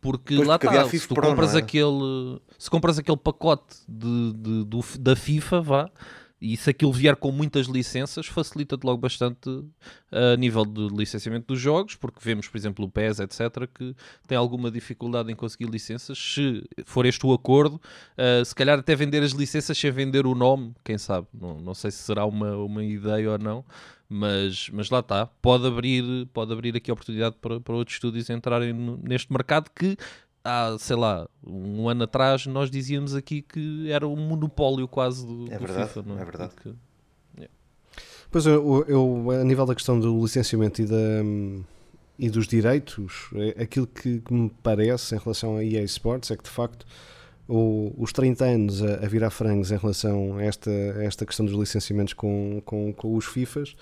Porque 0.00 0.36
Pois, 0.36 0.46
lá 0.46 0.56
está, 0.56 0.84
se 1.00 1.08
tu 1.08 1.14
compras 1.14 1.54
é? 1.54 1.58
aquele 1.58 2.38
se 2.58 2.68
compras 2.68 2.98
aquele 2.98 3.16
pacote 3.16 3.74
de, 3.88 4.32
de- 4.34 4.64
do- 4.64 4.84
da 5.00 5.16
FIFA, 5.16 5.60
vá, 5.62 5.90
e 6.40 6.56
se 6.56 6.70
aquilo 6.70 6.92
vier 6.92 7.16
com 7.16 7.32
muitas 7.32 7.66
licenças, 7.66 8.26
facilita-te 8.26 8.84
logo 8.84 8.98
bastante 8.98 9.64
eh, 10.12 10.34
a 10.34 10.36
nível 10.36 10.64
de 10.64 10.88
licenciamento 10.88 11.46
dos 11.48 11.60
jogos, 11.60 11.94
porque 11.94 12.18
vemos, 12.20 12.48
por 12.48 12.56
exemplo, 12.56 12.84
o 12.84 12.90
PES, 12.90 13.20
etc., 13.20 13.66
que 13.72 13.94
tem 14.26 14.36
alguma 14.36 14.70
dificuldade 14.70 15.32
em 15.32 15.36
conseguir 15.36 15.66
licenças. 15.66 16.18
Se 16.18 16.62
for 16.84 17.06
este 17.06 17.24
o 17.26 17.32
acordo, 17.32 17.80
Uh, 18.16 18.44
se 18.44 18.54
calhar 18.54 18.78
até 18.78 18.94
vender 18.94 19.22
as 19.22 19.32
licenças 19.32 19.76
sem 19.76 19.90
vender 19.90 20.24
o 20.24 20.34
nome, 20.34 20.72
quem 20.84 20.96
sabe? 20.96 21.26
Não, 21.34 21.60
não 21.60 21.74
sei 21.74 21.90
se 21.90 21.98
será 21.98 22.24
uma, 22.24 22.56
uma 22.56 22.84
ideia 22.84 23.32
ou 23.32 23.38
não, 23.38 23.64
mas, 24.08 24.70
mas 24.72 24.88
lá 24.88 25.00
está. 25.00 25.26
Pode 25.26 25.66
abrir, 25.66 26.26
pode 26.32 26.52
abrir 26.52 26.76
aqui 26.76 26.90
a 26.90 26.94
oportunidade 26.94 27.36
para, 27.40 27.60
para 27.60 27.74
outros 27.74 27.96
estúdios 27.96 28.30
entrarem 28.30 28.72
neste 29.02 29.32
mercado 29.32 29.68
que 29.74 29.96
há, 30.44 30.76
sei 30.78 30.96
lá, 30.96 31.28
um 31.46 31.88
ano 31.88 32.04
atrás 32.04 32.46
nós 32.46 32.70
dizíamos 32.70 33.14
aqui 33.14 33.42
que 33.42 33.90
era 33.90 34.06
um 34.06 34.16
monopólio 34.16 34.86
quase 34.86 35.26
do, 35.26 35.46
É 35.50 35.56
do 35.58 35.66
verdade, 35.66 35.88
FIFA. 35.88 36.02
Não 36.06 36.18
é 36.18 36.24
verdade. 36.24 36.52
Porque- 36.54 36.74
Pois 38.30 38.46
eu, 38.46 38.84
eu, 38.88 39.30
a 39.30 39.44
nível 39.44 39.64
da 39.64 39.74
questão 39.76 39.98
do 40.00 40.20
licenciamento 40.20 40.82
e, 40.82 40.86
da, 40.86 40.96
e 42.18 42.28
dos 42.28 42.48
direitos, 42.48 43.30
é- 43.34 43.62
aquilo 43.62 43.86
que, 43.86 44.20
que 44.20 44.32
me 44.34 44.50
parece 44.62 45.14
em 45.14 45.18
relação 45.18 45.56
a 45.56 45.64
EA 45.64 45.82
Sports 45.84 46.32
é 46.32 46.36
que 46.36 46.42
de 46.42 46.50
facto 46.50 46.84
o- 47.48 47.94
os 47.96 48.12
30 48.12 48.44
anos 48.44 48.82
a, 48.82 48.94
a 49.04 49.06
virar 49.06 49.30
frangos 49.30 49.70
em 49.70 49.76
relação 49.76 50.36
a 50.38 50.42
esta, 50.42 50.68
a 50.70 51.04
esta 51.04 51.24
questão 51.24 51.46
dos 51.46 51.54
licenciamentos 51.54 52.12
com, 52.14 52.60
com, 52.64 52.92
com 52.92 53.14
os 53.14 53.24
FIFAs 53.24 53.76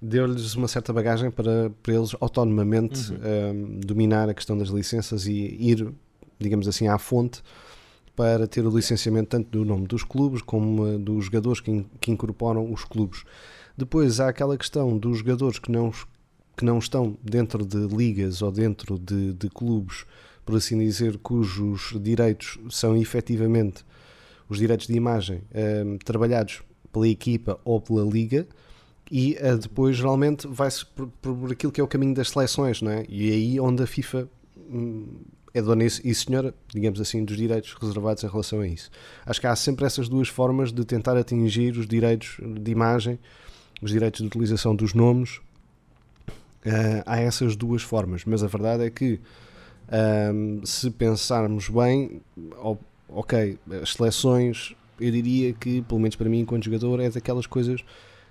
deu-lhes 0.00 0.54
uma 0.54 0.68
certa 0.68 0.92
bagagem 0.92 1.30
para, 1.30 1.70
para 1.82 1.94
eles 1.94 2.14
autonomamente 2.20 3.12
um, 3.12 3.80
dominar 3.80 4.28
a 4.28 4.34
questão 4.34 4.56
das 4.56 4.68
licenças 4.68 5.26
e 5.26 5.32
ir, 5.58 5.92
digamos 6.38 6.68
assim, 6.68 6.86
à 6.88 6.98
fonte 6.98 7.42
para 8.14 8.46
ter 8.46 8.64
o 8.66 8.74
licenciamento 8.74 9.28
tanto 9.30 9.50
do 9.50 9.64
nome 9.64 9.86
dos 9.86 10.02
clubes 10.02 10.40
como 10.40 10.86
eh, 10.86 10.96
dos 10.98 11.26
jogadores 11.26 11.60
que, 11.60 11.70
in- 11.70 11.86
que 12.00 12.10
incorporam 12.10 12.72
os 12.72 12.82
clubes. 12.84 13.24
Depois 13.76 14.20
há 14.20 14.28
aquela 14.28 14.56
questão 14.56 14.96
dos 14.96 15.18
jogadores 15.18 15.58
que 15.58 15.70
não, 15.70 15.92
que 16.56 16.64
não 16.64 16.78
estão 16.78 17.16
dentro 17.22 17.64
de 17.66 17.76
ligas 17.94 18.40
ou 18.40 18.50
dentro 18.50 18.98
de, 18.98 19.34
de 19.34 19.50
clubes, 19.50 20.06
por 20.46 20.56
assim 20.56 20.78
dizer, 20.78 21.18
cujos 21.18 21.94
direitos 22.00 22.58
são 22.70 22.96
efetivamente 22.96 23.84
os 24.48 24.58
direitos 24.58 24.86
de 24.86 24.94
imagem 24.94 25.42
ehm, 25.52 25.98
trabalhados 25.98 26.62
pela 26.90 27.08
equipa 27.08 27.60
ou 27.64 27.80
pela 27.82 28.02
liga 28.02 28.46
e 29.10 29.36
eh, 29.38 29.56
depois 29.56 29.96
geralmente 29.96 30.46
vai-se 30.46 30.84
por, 30.84 31.08
por 31.22 31.52
aquilo 31.52 31.72
que 31.72 31.80
é 31.80 31.84
o 31.84 31.88
caminho 31.88 32.14
das 32.14 32.30
seleções, 32.30 32.82
não 32.82 32.90
é? 32.90 33.04
E 33.08 33.30
é 33.30 33.34
aí 33.34 33.60
onde 33.60 33.82
a 33.82 33.86
FIFA 33.86 34.28
hum, 34.56 35.06
é 35.54 35.62
dona 35.62 35.84
e 35.84 36.14
senhora, 36.14 36.54
digamos 36.68 37.00
assim, 37.00 37.24
dos 37.24 37.36
direitos 37.36 37.74
reservados 37.80 38.22
em 38.24 38.28
relação 38.28 38.60
a 38.60 38.68
isso. 38.68 38.90
Acho 39.24 39.40
que 39.40 39.46
há 39.46 39.56
sempre 39.56 39.86
essas 39.86 40.08
duas 40.08 40.28
formas 40.28 40.72
de 40.72 40.84
tentar 40.84 41.16
atingir 41.16 41.76
os 41.78 41.86
direitos 41.86 42.38
de 42.40 42.70
imagem, 42.70 43.18
os 43.80 43.90
direitos 43.90 44.20
de 44.20 44.26
utilização 44.26 44.74
dos 44.74 44.92
nomes. 44.92 45.40
Eh, 46.64 47.02
há 47.06 47.20
essas 47.20 47.54
duas 47.54 47.82
formas, 47.82 48.24
mas 48.24 48.42
a 48.42 48.48
verdade 48.48 48.84
é 48.84 48.90
que 48.90 49.20
ahm, 49.88 50.60
se 50.64 50.90
pensarmos 50.90 51.68
bem, 51.68 52.20
ok, 53.08 53.58
as 53.80 53.92
seleções, 53.92 54.74
eu 55.00 55.10
diria 55.12 55.52
que, 55.52 55.80
pelo 55.82 56.00
menos 56.00 56.16
para 56.16 56.28
mim, 56.28 56.40
enquanto 56.40 56.64
jogador, 56.64 57.00
é 57.00 57.08
daquelas 57.08 57.46
coisas 57.46 57.84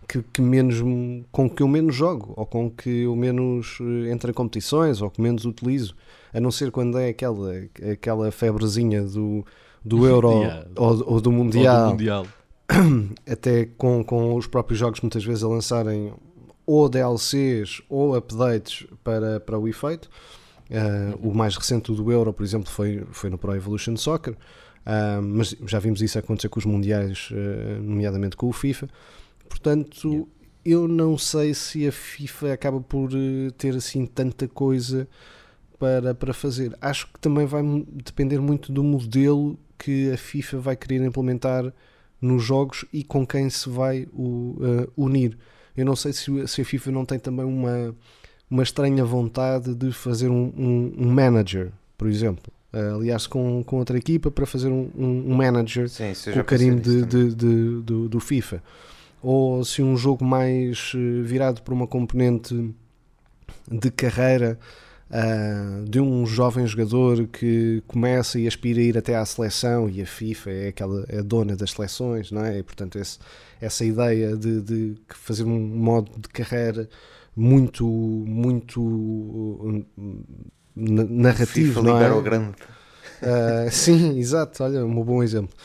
que, 0.07 0.21
que 0.21 0.41
menos 0.41 0.81
me- 0.81 1.25
com 1.31 1.49
que 1.49 1.61
eu 1.63 1.67
menos 1.67 1.95
jogo, 1.95 2.33
ou 2.35 2.45
com 2.45 2.69
que 2.69 3.03
eu 3.03 3.15
menos 3.15 3.77
eh, 3.81 4.11
entro 4.11 4.29
em 4.29 4.33
competições, 4.33 5.01
ou 5.01 5.09
que 5.09 5.21
menos 5.21 5.45
utilizo, 5.45 5.95
a 6.33 6.39
não 6.39 6.51
ser 6.51 6.71
quando 6.71 6.97
é 6.97 7.09
aquela, 7.09 7.53
aquela 7.91 8.31
febrezinha 8.31 9.01
do, 9.03 9.45
do 9.83 10.05
Euro 10.05 10.31
Yeah. 10.41 10.65
ou, 10.75 10.87
ou 10.87 10.95
do 10.97 11.11
Ou 11.13 11.21
do 11.21 11.31
Mundial, 11.31 11.89
mundial. 11.91 12.27
até 13.29 13.65
com, 13.77 14.03
com 14.03 14.35
os 14.35 14.47
próprios 14.47 14.79
jogos 14.79 15.01
muitas 15.01 15.23
vezes 15.23 15.43
a 15.43 15.47
lançarem 15.47 16.13
ou 16.65 16.89
DLCs 16.89 17.81
ou 17.87 18.15
updates 18.15 18.87
para, 19.03 19.39
para 19.39 19.57
o 19.59 19.67
efeito. 19.67 20.09
Uh, 20.67 21.29
o 21.29 21.31
mais 21.33 21.55
recente 21.55 21.91
do 21.93 22.11
Euro, 22.11 22.33
por 22.33 22.43
exemplo, 22.43 22.71
foi, 22.71 23.03
foi 23.11 23.29
no 23.29 23.37
Pro 23.37 23.55
Evolution 23.55 23.95
Soccer, 23.97 24.35
Uh, 24.85 25.19
mas 25.19 25.55
já 25.65 25.79
vimos 25.79 25.99
isso 25.99 26.19
acontecer 26.19 26.47
com 26.47 26.59
os 26.59 26.65
Mundiais, 26.65 27.29
uh, 27.31 27.81
nomeadamente 27.81 28.35
com 28.35 28.47
o 28.47 28.53
FIFA. 28.53 28.87
Portanto, 29.49 30.27
eu 30.63 30.87
não 30.87 31.17
sei 31.17 31.53
se 31.53 31.87
a 31.87 31.91
FIFA 31.91 32.53
acaba 32.53 32.81
por 32.81 33.11
uh, 33.13 33.51
ter 33.57 33.75
assim 33.75 34.05
tanta 34.05 34.47
coisa 34.47 35.07
para, 35.77 36.13
para 36.15 36.33
fazer. 36.33 36.75
Acho 36.81 37.07
que 37.11 37.19
também 37.19 37.45
vai 37.45 37.61
depender 38.03 38.39
muito 38.39 38.71
do 38.71 38.83
modelo 38.83 39.57
que 39.77 40.11
a 40.11 40.17
FIFA 40.17 40.57
vai 40.59 40.75
querer 40.75 41.03
implementar 41.05 41.71
nos 42.19 42.43
jogos 42.43 42.85
e 42.91 43.03
com 43.03 43.25
quem 43.27 43.49
se 43.49 43.69
vai 43.69 44.07
o, 44.13 44.55
uh, 44.59 44.91
unir. 44.97 45.37
Eu 45.75 45.85
não 45.85 45.95
sei 45.95 46.13
se, 46.13 46.47
se 46.47 46.61
a 46.61 46.65
FIFA 46.65 46.91
não 46.91 47.05
tem 47.05 47.19
também 47.19 47.45
uma, 47.45 47.93
uma 48.49 48.63
estranha 48.63 49.03
vontade 49.03 49.75
de 49.75 49.91
fazer 49.91 50.29
um, 50.29 50.51
um, 50.57 50.93
um 50.97 51.11
manager, 51.11 51.71
por 51.97 52.07
exemplo. 52.07 52.51
Uh, 52.73 52.95
aliás, 52.95 53.27
com, 53.27 53.63
com 53.63 53.77
outra 53.77 53.97
equipa 53.97 54.31
para 54.31 54.45
fazer 54.45 54.69
um, 54.69 54.89
um, 54.97 55.35
manager 55.35 55.87
Sim, 55.89 56.13
com 56.33 56.39
o 56.39 56.43
pensei 56.43 57.05
de, 57.05 57.05
de- 57.05 57.35
de- 57.35 57.81
do, 57.81 58.09
do 58.09 58.19
FIFA. 58.19 58.61
Ou 59.21 59.63
se 59.65 59.81
um 59.81 59.97
jogo 59.97 60.23
mais 60.23 60.91
eh, 60.95 61.21
virado 61.23 61.61
para 61.63 61.73
uma 61.73 61.87
componente 61.87 62.73
de 63.71 63.89
carreira 63.91 64.59
ah, 65.09 65.83
de 65.87 65.99
um 65.99 66.25
jovem 66.25 66.65
jogador 66.67 67.27
que 67.27 67.81
começa 67.87 68.39
e 68.39 68.47
aspira 68.47 68.79
a 68.79 68.83
ir 68.83 68.97
até 68.97 69.15
à 69.15 69.25
seleção 69.25 69.89
e 69.89 70.01
a 70.01 70.05
FIFA 70.05 70.49
é 70.51 70.67
aquela 70.69 71.05
é 71.07 71.21
dona 71.23 71.55
das 71.55 71.71
seleções, 71.71 72.31
não 72.31 72.43
é? 72.43 72.59
E, 72.59 72.63
portanto, 72.63 72.97
esse- 72.99 73.19
essa 73.61 73.85
ideia 73.85 74.35
de, 74.35 74.61
de 74.61 74.95
fazer 75.09 75.43
um 75.43 75.59
modo 75.59 76.11
de 76.19 76.27
carreira 76.29 76.89
muito, 77.35 77.85
muito 77.85 78.81
uh, 78.81 79.85
na- 80.75 81.03
narrativo, 81.05 81.67
FIFA 81.67 81.81
não 81.81 81.93
libera 81.93 82.15
o 82.15 82.19
é? 82.19 82.23
grande. 82.23 82.55
Ah, 83.21 83.69
sim, 83.71 84.17
exato, 84.19 84.63
olha, 84.63 84.85
um 84.85 85.03
bom 85.03 85.23
exemplo. 85.23 85.55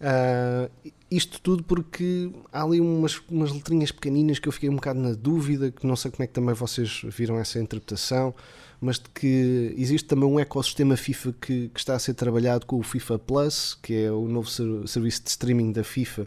Ah, 0.00 0.68
isto 1.10 1.40
tudo 1.40 1.62
porque 1.62 2.30
há 2.52 2.62
ali 2.64 2.80
umas, 2.80 3.20
umas 3.30 3.52
letrinhas 3.52 3.92
pequeninas 3.92 4.38
que 4.38 4.48
eu 4.48 4.52
fiquei 4.52 4.68
um 4.68 4.74
bocado 4.76 4.98
na 4.98 5.12
dúvida, 5.12 5.70
que 5.70 5.86
não 5.86 5.94
sei 5.96 6.10
como 6.10 6.24
é 6.24 6.26
que 6.26 6.32
também 6.32 6.54
vocês 6.54 7.02
viram 7.04 7.38
essa 7.38 7.60
interpretação, 7.60 8.34
mas 8.80 8.98
de 8.98 9.08
que 9.10 9.74
existe 9.78 10.06
também 10.08 10.28
um 10.28 10.38
ecossistema 10.40 10.96
FIFA 10.96 11.34
que, 11.40 11.68
que 11.68 11.78
está 11.80 11.94
a 11.94 11.98
ser 11.98 12.14
trabalhado 12.14 12.66
com 12.66 12.76
o 12.78 12.82
FIFA 12.82 13.18
Plus, 13.20 13.78
que 13.80 13.94
é 13.94 14.10
o 14.10 14.26
novo 14.28 14.48
ser- 14.50 14.86
serviço 14.88 15.22
de 15.22 15.30
streaming 15.30 15.72
da 15.72 15.84
FIFA, 15.84 16.26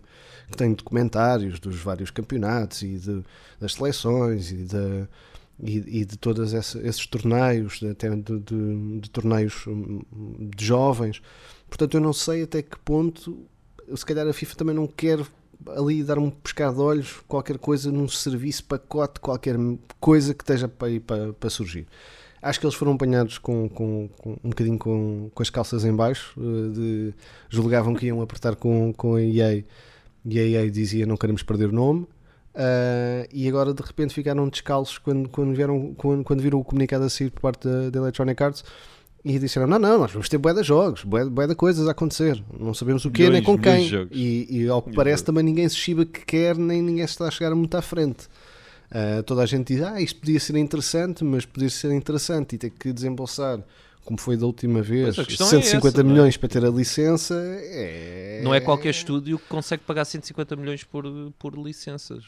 que 0.50 0.58
tem 0.58 0.74
documentários 0.74 1.60
dos 1.60 1.76
vários 1.76 2.10
campeonatos 2.10 2.82
e 2.82 2.98
de- 2.98 3.24
das 3.60 3.74
seleções 3.74 4.50
e, 4.52 4.66
e, 5.62 6.00
e 6.02 6.06
de 6.06 6.18
todos 6.18 6.54
esses 6.54 7.06
torneios, 7.06 7.82
até 7.84 8.10
de, 8.10 8.40
de- 8.40 9.00
de 9.02 9.10
torneios 9.10 9.68
hum, 9.68 10.02
de 10.56 10.66
jovens. 10.66 11.22
Portanto, 11.70 11.96
eu 11.96 12.02
não 12.02 12.14
sei 12.14 12.44
até 12.44 12.62
que 12.62 12.80
ponto, 12.80 13.46
se 13.96 14.06
calhar 14.06 14.28
a 14.28 14.34
FIFA 14.34 14.56
também 14.56 14.76
não 14.76 14.88
quer 14.88 15.20
ali 15.76 16.04
dar 16.04 16.18
um 16.18 16.30
pescar 16.30 16.74
de 16.74 16.80
olhos, 16.80 17.20
qualquer 17.28 17.58
coisa 17.58 17.92
num 17.92 18.08
serviço, 18.08 18.64
pacote, 18.64 19.20
qualquer 19.20 19.56
coisa 20.00 20.34
que 20.34 20.44
esteja 20.44 20.68
para, 20.68 21.00
para, 21.02 21.34
para 21.34 21.50
surgir. 21.50 21.86
Acho 22.42 22.60
que 22.60 22.66
eles 22.66 22.76
foram 22.76 22.94
apanhados 22.94 23.38
com, 23.38 23.68
com- 23.68 24.10
com- 24.18 24.38
um 24.42 24.50
bocadinho 24.50 24.78
com, 24.80 25.30
com 25.34 25.44
as 25.44 25.50
calças 25.50 25.84
em 25.84 25.94
baixo, 25.94 26.40
eh, 26.40 26.70
de, 26.74 27.14
julgavam 27.50 27.94
que 27.94 28.06
iam 28.06 28.22
apertar 28.22 28.56
com, 28.56 28.94
com 28.94 29.16
a 29.16 29.22
EA 29.22 29.64
e 30.26 30.40
a 30.40 30.44
EA 30.44 30.72
dizia 30.72 31.06
não 31.06 31.18
queremos 31.18 31.44
perder 31.44 31.68
o 31.70 31.74
nome. 31.74 32.08
ah, 32.56 33.28
e 33.34 33.46
agora 33.48 33.74
de 33.74 33.82
repente 33.84 34.14
ficaram 34.14 34.48
descalços 34.48 34.98
quando, 34.98 35.28
quando, 35.28 35.54
vieram, 35.54 35.94
quando, 35.96 36.24
quando 36.24 36.42
viram 36.42 36.60
o 36.60 36.64
comunicado 36.64 37.04
a 37.04 37.10
sair 37.10 37.30
por 37.30 37.42
parte 37.42 37.68
da 37.92 38.00
Electronic 38.00 38.42
Arts 38.42 38.64
e 39.24 39.38
disseram: 39.38 39.68
Não, 39.68 39.80
não, 39.80 40.00
nós 40.00 40.12
vamos 40.12 40.30
ter 40.30 40.38
bué 40.38 40.54
de 40.54 40.64
jogos, 40.64 41.04
bué 41.04 41.48
de 41.48 41.56
coisas 41.56 41.88
a 41.88 41.92
acontecer, 41.92 42.42
não 42.58 42.74
sabemos 42.74 43.06
o 43.06 43.12
quê 43.12 43.30
nem 43.30 43.44
com 43.44 43.58
quem. 43.58 43.90
E, 44.12 44.64
e 44.64 44.68
ao 44.68 44.82
que 44.82 44.94
parece 44.94 45.24
também 45.24 45.44
ninguém 45.44 45.68
se 45.68 45.76
chiba 45.76 46.06
que 46.06 46.26
quer, 46.26 46.58
nem 46.58 46.82
ninguém 46.82 47.06
está 47.06 47.28
a 47.28 47.32
chegar 47.32 47.54
muito 47.56 47.76
à 47.76 47.82
frente. 47.82 48.28
Ah, 48.92 49.24
toda 49.24 49.44
a 49.44 49.46
gente 49.46 49.74
diz: 49.74 49.84
Ah, 49.84 50.02
isto 50.02 50.20
podia 50.20 50.40
ser 50.40 50.56
interessante, 50.58 51.24
mas 51.24 51.46
podia 51.46 51.70
ser 51.70 51.92
interessante 51.92 52.56
e 52.56 52.58
ter 52.58 52.70
que 52.70 52.92
desembolsar. 52.92 53.60
Como 54.06 54.20
foi 54.20 54.36
da 54.36 54.46
última 54.46 54.82
vez, 54.82 55.16
Pois, 55.16 55.20
a 55.20 55.26
questão 55.26 55.48
é 55.48 55.50
150 55.62 55.88
essa, 55.88 56.02
é? 56.02 56.04
milhões 56.04 56.36
para 56.36 56.50
ter 56.50 56.66
a 56.66 56.70
licença 56.70 57.36
é. 57.36 58.42
Não 58.44 58.56
é 58.56 58.60
qualquer 58.60 58.90
estúdio 58.90 59.38
que 59.38 59.46
consegue 59.48 59.84
pagar 59.84 60.04
150 60.04 60.56
milhões 60.56 60.84
por, 60.84 61.04
por 61.38 61.56
licenças. 61.56 62.24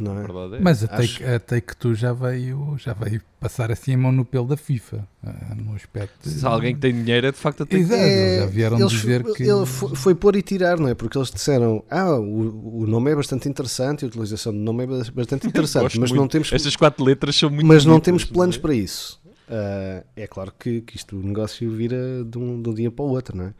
Não 0.00 0.18
é? 0.18 0.22
verdade 0.22 0.54
é. 0.56 0.60
Mas 0.60 0.84
a 0.84 0.94
Acho- 0.94 1.18
Take, 1.18 1.24
a 1.24 1.40
Take 1.40 1.76
Two 1.76 1.94
já 1.94 2.12
veio, 2.12 2.76
já 2.78 2.92
veio 2.92 3.20
passar 3.40 3.70
assim 3.72 3.94
a 3.94 3.98
mão 3.98 4.12
no 4.12 4.24
pelo 4.24 4.46
da 4.46 4.56
FIFA, 4.56 5.06
ah, 5.24 5.54
no 5.56 5.74
aspecto. 5.74 6.28
de- 6.28 6.36
Se 6.38 6.46
alguém 6.46 6.74
que 6.74 6.80
tem 6.80 6.92
dinheiro 6.92 7.26
é 7.26 7.32
de 7.32 7.36
facto 7.38 7.64
a 7.64 7.66
ter 7.66 7.78
Exato, 7.78 8.00
eles 8.00 8.40
já 8.40 8.46
vieram 8.46 8.78
eles- 8.78 8.92
dizer 8.92 9.24
que. 9.34 9.42
ele 9.42 9.66
foi, 9.66 9.94
foi 9.96 10.14
pôr 10.14 10.36
e 10.36 10.42
tirar, 10.42 10.78
não 10.78 10.88
é? 10.88 10.94
Porque 10.94 11.18
eles 11.18 11.30
disseram: 11.30 11.82
Ah, 11.90 12.12
o, 12.14 12.82
o 12.82 12.86
nome 12.86 13.10
é 13.10 13.16
bastante 13.16 13.48
interessante, 13.48 14.04
a 14.04 14.08
utilização 14.08 14.52
do 14.52 14.58
nome 14.58 14.84
é 14.84 14.86
ba- 14.86 15.02
bastante 15.14 15.46
interessante, 15.48 15.98
mas 15.98 16.10
muito. 16.10 16.20
não 16.20 16.28
temos, 16.28 16.52
Estas 16.52 16.76
quatro 16.76 17.04
letras 17.04 17.34
são 17.36 17.50
muito 17.50 17.66
mas 17.66 17.84
não 17.84 17.98
temos 17.98 18.24
planos 18.24 18.56
é? 18.56 18.58
para 18.60 18.74
isso. 18.74 19.20
Ah, 19.50 20.04
é 20.14 20.26
claro 20.26 20.52
que, 20.58 20.80
que 20.82 20.96
isto 20.96 21.16
o 21.16 21.22
negócio 21.22 21.70
vira 21.72 22.22
de 22.24 22.38
um, 22.38 22.60
de 22.62 22.68
um 22.68 22.74
dia 22.74 22.90
para 22.90 23.04
o 23.04 23.08
outro, 23.08 23.36
não 23.36 23.46
é? 23.46 23.54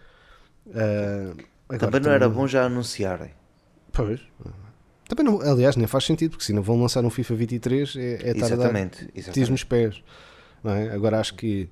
Agora 1.69 1.79
Também 1.91 2.01
não 2.01 2.11
era 2.11 2.29
bom 2.29 2.47
já 2.47 2.65
anunciarem. 2.65 3.31
Pois. 3.93 4.21
Também 5.09 5.25
não, 5.25 5.41
aliás, 5.41 5.75
nem 5.75 5.87
faz 5.87 6.05
sentido, 6.05 6.33
porque 6.33 6.45
se 6.45 6.53
não 6.53 6.63
vão 6.63 6.81
lançar 6.81 7.03
um 7.03 7.11
FIFA 7.11 7.35
23 7.35 7.97
é, 7.97 8.31
é 8.31 8.35
dar 8.35 8.47
Exatamente. 8.47 9.09
nos 9.51 9.65
pés. 9.65 10.03
Não 10.63 10.73
é? 10.73 10.91
Agora 10.91 11.19
acho 11.19 11.35
que 11.35 11.69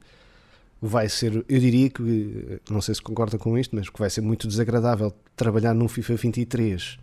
vai 0.81 1.09
ser, 1.09 1.45
eu 1.49 1.61
diria 1.61 1.91
que, 1.91 2.61
não 2.71 2.81
sei 2.81 2.95
se 2.95 3.03
concorda 3.03 3.39
com 3.39 3.59
isto, 3.59 3.77
mas 3.77 3.89
que 3.89 3.99
vai 3.99 4.09
ser 4.09 4.23
muito 4.23 4.49
desagradável 4.49 5.13
trabalhar 5.35 5.75
num 5.75 5.89
FIFA 5.89 6.17
23 6.17 6.99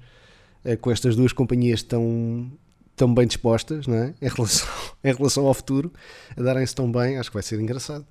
eh, 0.65 0.76
com 0.76 0.91
estas 0.91 1.15
duas 1.15 1.34
companhias 1.34 1.84
tão, 1.84 2.52
tão 2.96 3.13
bem 3.13 3.28
dispostas 3.28 3.88
não 3.88 3.96
é? 3.96 4.13
em, 4.22 4.30
relação, 4.30 4.67
em 5.04 5.13
relação 5.13 5.46
ao 5.46 5.54
futuro, 5.54 5.91
a 6.36 6.41
darem-se 6.41 6.74
tão 6.74 6.91
bem, 6.91 7.17
acho 7.17 7.30
que 7.30 7.36
vai 7.36 7.43
ser 7.43 7.60
engraçado. 7.60 8.06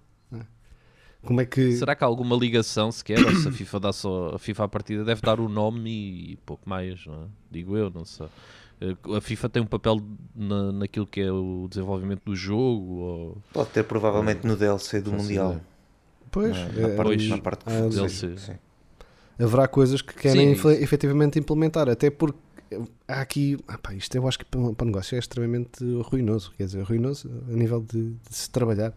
É? 1.22 1.26
Como 1.26 1.40
é 1.40 1.46
que. 1.46 1.72
Será 1.76 1.94
que 1.94 2.02
há 2.04 2.06
alguma 2.06 2.36
ligação 2.36 2.90
sequer? 2.92 3.24
Ou 3.24 3.34
se 3.36 3.48
a 3.48 3.52
FIFA 3.52 3.80
dá 3.80 3.92
só 3.92 4.32
a 4.34 4.38
FIFA 4.38 4.64
à 4.64 4.68
partida 4.68 5.04
deve 5.04 5.20
dar 5.20 5.38
o 5.40 5.48
nome 5.48 5.90
e 6.32 6.36
pouco 6.44 6.68
mais, 6.68 7.04
não 7.06 7.14
é? 7.14 7.26
Digo 7.50 7.76
eu, 7.76 7.90
não 7.90 8.04
sei. 8.04 8.26
Eh, 8.80 8.96
A 9.16 9.20
FIFA 9.20 9.48
tem 9.48 9.62
um 9.62 9.66
papel 9.66 10.00
na, 10.34 10.72
naquilo 10.72 11.06
que 11.06 11.20
é 11.20 11.30
o 11.30 11.66
desenvolvimento 11.70 12.22
do 12.24 12.34
jogo 12.34 12.92
ou 12.94 13.38
Pode 13.52 13.70
ter 13.70 13.84
provavelmente 13.84 14.46
no 14.46 14.56
DLC 14.56 15.00
do 15.00 15.10
Faço 15.10 15.22
Mundial. 15.22 15.48
ideia. 15.50 15.64
Pois, 16.30 16.56
Na, 16.56 16.60
eh, 16.62 16.80
na 16.80 16.88
parte, 16.88 17.02
pois, 17.04 17.28
na 17.28 17.38
parte 17.38 17.62
ah, 17.66 17.88
DLC. 17.88 18.36
sim. 18.38 18.52
haverá 19.38 19.68
coisas 19.68 20.00
que 20.02 20.14
querem 20.14 20.54
Sim, 20.56 20.68
é 20.70 20.82
efetivamente 20.82 21.38
implementar, 21.38 21.88
até 21.88 22.10
porque 22.10 22.38
há 23.06 23.20
aqui, 23.20 23.58
ah 23.68 23.76
pá, 23.78 23.94
isto 23.94 24.14
eu 24.16 24.26
acho 24.26 24.38
que 24.38 24.44
para 24.46 24.72
para 24.72 24.84
o 24.84 24.86
negócio 24.86 25.14
é 25.14 25.18
extremamente 25.18 25.84
ruinoso, 26.04 26.52
quer 26.56 26.64
dizer, 26.64 26.82
ruinoso 26.82 27.30
a 27.48 27.52
nível 27.52 27.80
de, 27.82 28.12
de 28.12 28.34
se 28.34 28.48
trabalhar, 28.50 28.94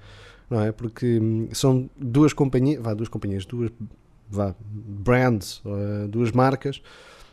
não 0.50 0.62
é? 0.62 0.72
Porque 0.72 1.20
hum, 1.20 1.50
são 1.54 1.90
duas 1.98 2.34
companhias, 2.34 2.82
vá, 2.82 2.94
duas 2.94 3.10
companhias, 3.10 3.46
duas 3.46 3.72
vá, 4.30 4.56
brands, 4.62 5.62
eh, 5.66 6.08
duas 6.08 6.32
marcas 6.32 6.82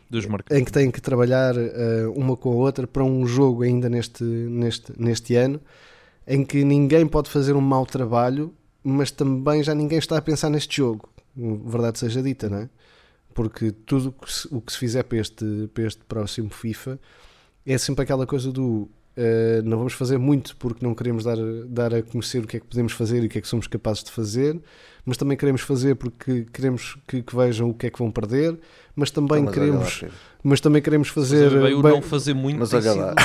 dos 0.09 0.25
marcos. 0.25 0.55
em 0.55 0.63
que 0.63 0.71
têm 0.71 0.91
que 0.91 1.01
trabalhar 1.01 1.55
eh, 1.57 2.05
uma 2.15 2.37
com 2.37 2.51
a 2.51 2.55
outra 2.55 2.85
para 2.85 3.03
um 3.03 3.25
jogo 3.25 3.63
ainda 3.63 3.89
neste, 3.89 4.23
neste, 4.23 4.93
neste 4.97 5.35
ano, 5.35 5.59
em 6.27 6.45
que 6.45 6.63
ninguém 6.63 7.07
pode 7.07 7.29
fazer 7.29 7.55
um 7.55 7.61
mau 7.61 7.85
trabalho, 7.85 8.53
mas 8.83 9.11
também 9.11 9.63
já 9.63 9.73
ninguém 9.73 9.97
está 9.97 10.17
a 10.17 10.21
pensar 10.21 10.49
neste 10.49 10.77
jogo, 10.77 11.09
verdade 11.35 11.99
seja 11.99 12.21
dita, 12.21 12.49
não 12.49 12.59
é? 12.59 12.69
Porque 13.33 13.71
tudo 13.71 14.09
o 14.09 14.11
que 14.11 14.31
se, 14.31 14.47
o 14.51 14.61
que 14.61 14.71
se 14.71 14.77
fizer 14.77 15.03
para 15.03 15.17
este, 15.17 15.69
para 15.73 15.83
este 15.85 16.01
próximo 16.05 16.49
FIFA 16.51 16.99
é 17.65 17.77
sempre 17.77 18.03
aquela 18.03 18.27
coisa 18.27 18.51
do 18.51 18.87
eh, 19.15 19.61
não 19.63 19.77
vamos 19.77 19.93
fazer 19.93 20.17
muito 20.17 20.55
porque 20.57 20.85
não 20.85 20.93
queremos 20.95 21.23
dar, 21.23 21.37
dar 21.67 21.93
a 21.93 22.01
conhecer 22.01 22.43
o 22.43 22.47
que 22.47 22.57
é 22.57 22.59
que 22.59 22.65
podemos 22.67 22.93
fazer 22.93 23.23
e 23.23 23.27
o 23.27 23.29
que 23.29 23.37
é 23.37 23.41
que 23.41 23.47
somos 23.47 23.67
capazes 23.67 24.03
de 24.03 24.11
fazer, 24.11 24.59
mas 25.05 25.17
também 25.17 25.37
queremos 25.37 25.61
fazer 25.61 25.95
porque 25.95 26.45
queremos 26.51 26.97
que, 27.07 27.21
que 27.21 27.35
vejam 27.35 27.69
o 27.69 27.73
que 27.73 27.87
é 27.87 27.89
que 27.89 27.99
vão 27.99 28.09
perder, 28.11 28.57
mas 28.95 29.11
também 29.11 29.43
Mas 29.43 29.53
queremos 29.53 30.03
mas 30.45 30.59
também 30.59 30.81
queremos 30.81 31.07
fazer 31.07 31.49
Fazer 31.49 31.61
bem, 31.63 31.73
o 31.73 31.81
bem- 31.81 31.91
não 31.93 32.01
fazer 32.01 32.33
muito 32.33 32.59
Mas 32.59 32.73
olha 32.73 32.93
lá. 32.93 33.15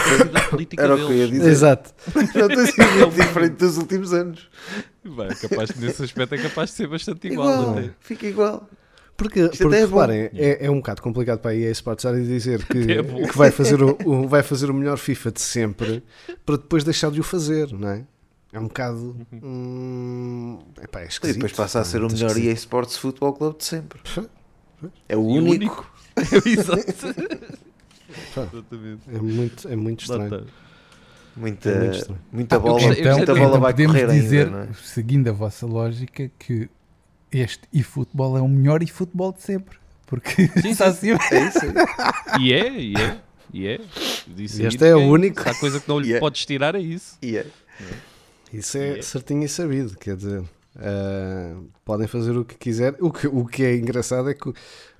Era 0.79 0.94
o 0.94 0.98
que 0.98 1.03
eu 1.05 1.11
ia 1.12 1.27
deles. 1.27 1.31
dizer. 1.33 1.51
Exato. 1.51 1.90
Não 2.14 2.46
tem 2.48 2.66
sido 2.66 2.90
muito 2.92 3.11
diferente 3.16 3.55
dos 3.57 3.77
últimos 3.77 4.12
anos. 4.12 4.48
Bem, 5.05 5.29
capaz, 5.40 5.74
nesse 5.74 6.05
aspecto 6.05 6.37
é 6.37 6.38
capaz 6.38 6.70
de 6.70 6.77
ser 6.77 6.87
bastante 6.87 7.27
igual. 7.27 7.51
Igual, 7.62 7.79
até. 7.79 7.90
fica 8.01 8.24
igual. 8.27 8.68
Porque, 9.18 9.40
Isto 9.40 9.59
porque 9.59 9.74
até 9.74 9.78
é 9.83 9.85
reparem, 9.87 10.31
é, 10.33 10.66
é 10.66 10.70
um 10.70 10.76
bocado 10.76 11.02
complicado 11.02 11.40
para 11.40 11.50
a 11.50 11.54
EA 11.57 11.70
Sports 11.72 12.04
estar 12.04 12.16
a 12.16 12.20
dizer 12.20 12.64
que, 12.68 12.78
é 12.92 13.02
que 13.02 13.37
vai, 13.37 13.50
fazer 13.50 13.83
o, 13.83 13.98
o- 14.07 14.28
vai 14.28 14.42
fazer 14.44 14.70
o 14.70 14.74
melhor 14.74 14.96
FIFA 14.96 15.33
de 15.33 15.40
sempre 15.42 16.04
para 16.46 16.57
depois 16.57 16.85
deixar 16.85 17.11
de 17.11 17.18
o 17.20 17.24
fazer, 17.24 17.72
não 17.72 17.88
é? 17.88 18.04
É 18.52 18.59
um 18.61 18.68
bocado. 18.68 19.16
Hum, 19.33 20.59
epá, 20.83 21.00
é 21.00 21.09
E 21.24 21.33
depois 21.35 21.52
passa 21.52 21.81
a 21.81 21.85
ser 21.85 22.02
o 22.02 22.07
melhor 22.07 22.28
esquisito. 22.28 22.46
EA 22.48 22.52
Sports 22.54 22.96
Football 22.96 23.33
Club 23.35 23.59
de 23.59 23.64
sempre. 23.64 24.00
É 25.09 25.16
o 25.16 25.28
E 25.31 25.38
o 25.40 25.44
único. 25.44 25.90
Exato. 26.46 26.85
Exatamente. 28.37 29.02
É 29.12 29.18
muito, 29.18 29.68
é 29.68 29.76
muito 29.76 30.00
estranho. 30.02 30.46
Muita, 31.37 31.70
É 31.70 31.78
muito 31.78 31.98
estranho. 31.98 32.20
muita 32.33 32.59
bola, 32.59 32.81
Então, 32.81 33.16
muita 33.16 33.35
bola 33.35 33.46
então 33.48 33.61
vai 33.61 33.72
podemos 33.72 33.92
correr 34.00 34.12
dizer, 34.12 34.46
ainda, 34.46 34.57
não 34.59 34.62
é? 34.64 34.68
seguindo 34.83 35.28
a 35.28 35.33
vossa 35.33 35.66
lógica, 35.66 36.31
que 36.38 36.68
este 37.32 37.62
eFootball 37.74 38.38
é 38.38 38.40
o 38.42 38.48
melhor 38.48 38.82
eFootball 38.82 39.32
de 39.32 39.42
sempre. 39.42 39.78
Porque 40.06 40.46
Sim, 40.62 40.70
está 40.70 40.92
sim. 40.92 41.12
acima. 41.12 41.20
É 41.32 41.48
isso 41.48 41.58
aí. 41.64 42.42
E 42.42 42.52
é, 42.52 42.80
e 42.80 42.94
é, 42.96 43.18
e 43.52 43.66
é. 43.66 43.80
Disse 44.26 44.62
E 44.62 44.66
este 44.66 44.84
é 44.84 44.96
o 44.96 45.00
único. 45.00 45.42
Se 45.42 45.48
há 45.48 45.54
coisa 45.54 45.80
que 45.80 45.88
não 45.88 45.98
lhe 46.00 46.08
E 46.10 46.14
é. 46.14 46.18
podes 46.20 46.46
tirar, 46.46 46.74
é 46.74 46.80
isso. 46.80 47.18
E 47.20 47.36
é. 47.36 47.46
Isso 48.52 48.78
é 48.78 48.98
É. 48.98 49.02
certinho 49.02 49.44
e 49.44 49.48
sabido, 49.48 49.96
quer 49.98 50.16
dizer, 50.16 50.42
ah, 50.76 51.56
podem 51.84 52.06
fazer 52.06 52.36
o 52.36 52.44
que 52.44 52.54
quiser. 52.54 52.96
O 53.00 53.10
que, 53.12 53.26
o 53.26 53.44
que 53.44 53.62
é 53.64 53.76
engraçado 53.76 54.30
é 54.30 54.34
que 54.34 54.50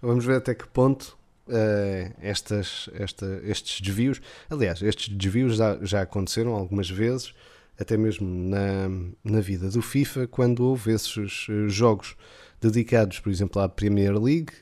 vamos 0.03 0.25
ver 0.27 0.37
até 0.37 0.55
que 0.55 0.67
ponto 0.69 1.17
ah, 1.49 2.13
estas, 2.21 2.91
esta, 2.93 3.41
estes 3.45 3.81
desvios, 3.81 4.21
aliás, 4.51 4.83
estes 4.83 5.09
desvios 5.09 5.57
já, 5.57 5.79
já 5.81 6.03
aconteceram 6.03 6.53
algumas 6.55 6.91
vezes, 6.91 7.33
até 7.79 7.97
mesmo 7.97 8.27
na, 8.29 8.89
na 9.25 9.41
vida 9.41 9.69
do 9.71 9.81
FIFA, 9.81 10.27
quando 10.27 10.65
houve 10.65 10.93
esses 10.93 11.47
eh, 11.49 11.69
jogos 11.69 12.17
dedicados, 12.61 13.21
por 13.21 13.31
exemplo, 13.31 13.61
à 13.63 13.69
Premier 13.69 14.21
League, 14.21 14.53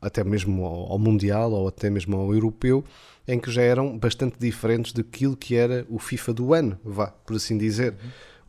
até 0.00 0.22
mesmo 0.22 0.64
ao, 0.64 0.92
ao 0.92 0.98
Mundial 0.98 1.50
ou 1.52 1.68
até 1.68 1.90
mesmo 1.90 2.16
ao 2.16 2.32
Europeu, 2.32 2.84
em 3.26 3.40
que 3.40 3.50
já 3.50 3.62
eram 3.62 3.98
bastante 3.98 4.38
diferentes 4.38 4.92
daquilo 4.92 5.36
que 5.36 5.56
era 5.56 5.84
o 5.88 5.98
FIFA 5.98 6.32
do 6.32 6.54
ano, 6.54 6.78
vá, 6.84 7.08
por 7.08 7.36
assim 7.36 7.58
dizer. 7.58 7.94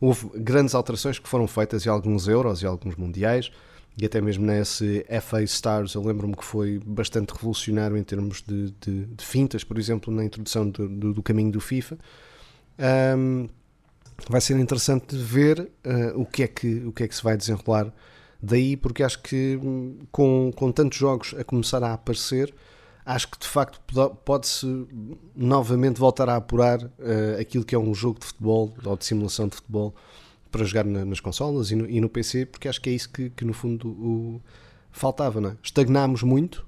Houve 0.00 0.28
grandes 0.36 0.74
alterações 0.76 1.18
que 1.18 1.28
foram 1.28 1.48
feitas 1.48 1.84
em 1.84 1.88
alguns 1.88 2.28
Euros 2.28 2.62
e 2.62 2.66
alguns 2.66 2.94
Mundiais, 2.94 3.50
e 4.00 4.06
até 4.06 4.20
mesmo 4.20 4.46
nesse 4.46 5.04
FA 5.20 5.42
Stars, 5.42 5.94
eu 5.94 6.02
lembro-me 6.04 6.36
que 6.36 6.44
foi 6.44 6.78
bastante 6.86 7.32
revolucionário 7.34 7.96
em 7.96 8.04
termos 8.04 8.40
de, 8.46 8.70
de- 8.80 9.06
de 9.06 9.24
fintas, 9.24 9.64
por 9.64 9.76
exemplo, 9.76 10.14
na 10.14 10.24
introdução 10.24 10.70
do, 10.70 10.88
do- 10.88 11.14
do 11.14 11.22
caminho 11.24 11.50
do 11.50 11.60
FIFA. 11.60 11.98
Ahm, 12.78 13.48
vai 14.28 14.40
ser 14.40 14.58
interessante 14.58 15.16
ver 15.16 15.70
ah, 15.84 16.12
o, 16.16 16.24
que 16.26 16.42
é 16.42 16.48
que, 16.48 16.84
o 16.86 16.92
que 16.92 17.04
é 17.04 17.08
que 17.08 17.14
se 17.14 17.22
vai 17.22 17.36
desenrolar 17.36 17.92
Daí 18.42 18.76
porque 18.76 19.02
acho 19.02 19.20
que 19.22 19.58
hum, 19.62 19.98
com, 20.12 20.52
com 20.54 20.70
tantos 20.72 20.96
jogos 20.98 21.34
a 21.36 21.42
começar 21.42 21.82
a 21.82 21.92
aparecer, 21.94 22.54
acho 23.04 23.28
que 23.28 23.38
de 23.38 23.46
facto 23.48 23.80
pode- 23.92 24.14
pode-se 24.24 24.86
novamente 25.34 25.98
voltar 25.98 26.28
a 26.28 26.36
apurar 26.36 26.80
eh, 27.00 27.38
aquilo 27.40 27.64
que 27.64 27.74
é 27.74 27.78
um 27.78 27.92
jogo 27.94 28.20
de 28.20 28.26
futebol 28.26 28.72
ou 28.84 28.96
de 28.96 29.04
simulação 29.04 29.48
de 29.48 29.56
futebol 29.56 29.94
para 30.52 30.64
jogar 30.64 30.84
na- 30.84 31.04
nas 31.04 31.20
consolas 31.20 31.70
e 31.72 31.76
no, 31.76 31.90
e 31.90 32.00
no 32.00 32.08
PC, 32.08 32.46
porque 32.46 32.68
acho 32.68 32.80
que 32.80 32.90
é 32.90 32.92
isso 32.92 33.10
que, 33.10 33.30
que 33.30 33.44
no 33.44 33.52
fundo 33.52 33.88
o, 33.88 34.40
faltava, 34.92 35.40
não 35.40 35.50
é? 35.50 35.56
Estagnámos 35.62 36.22
muito 36.22 36.64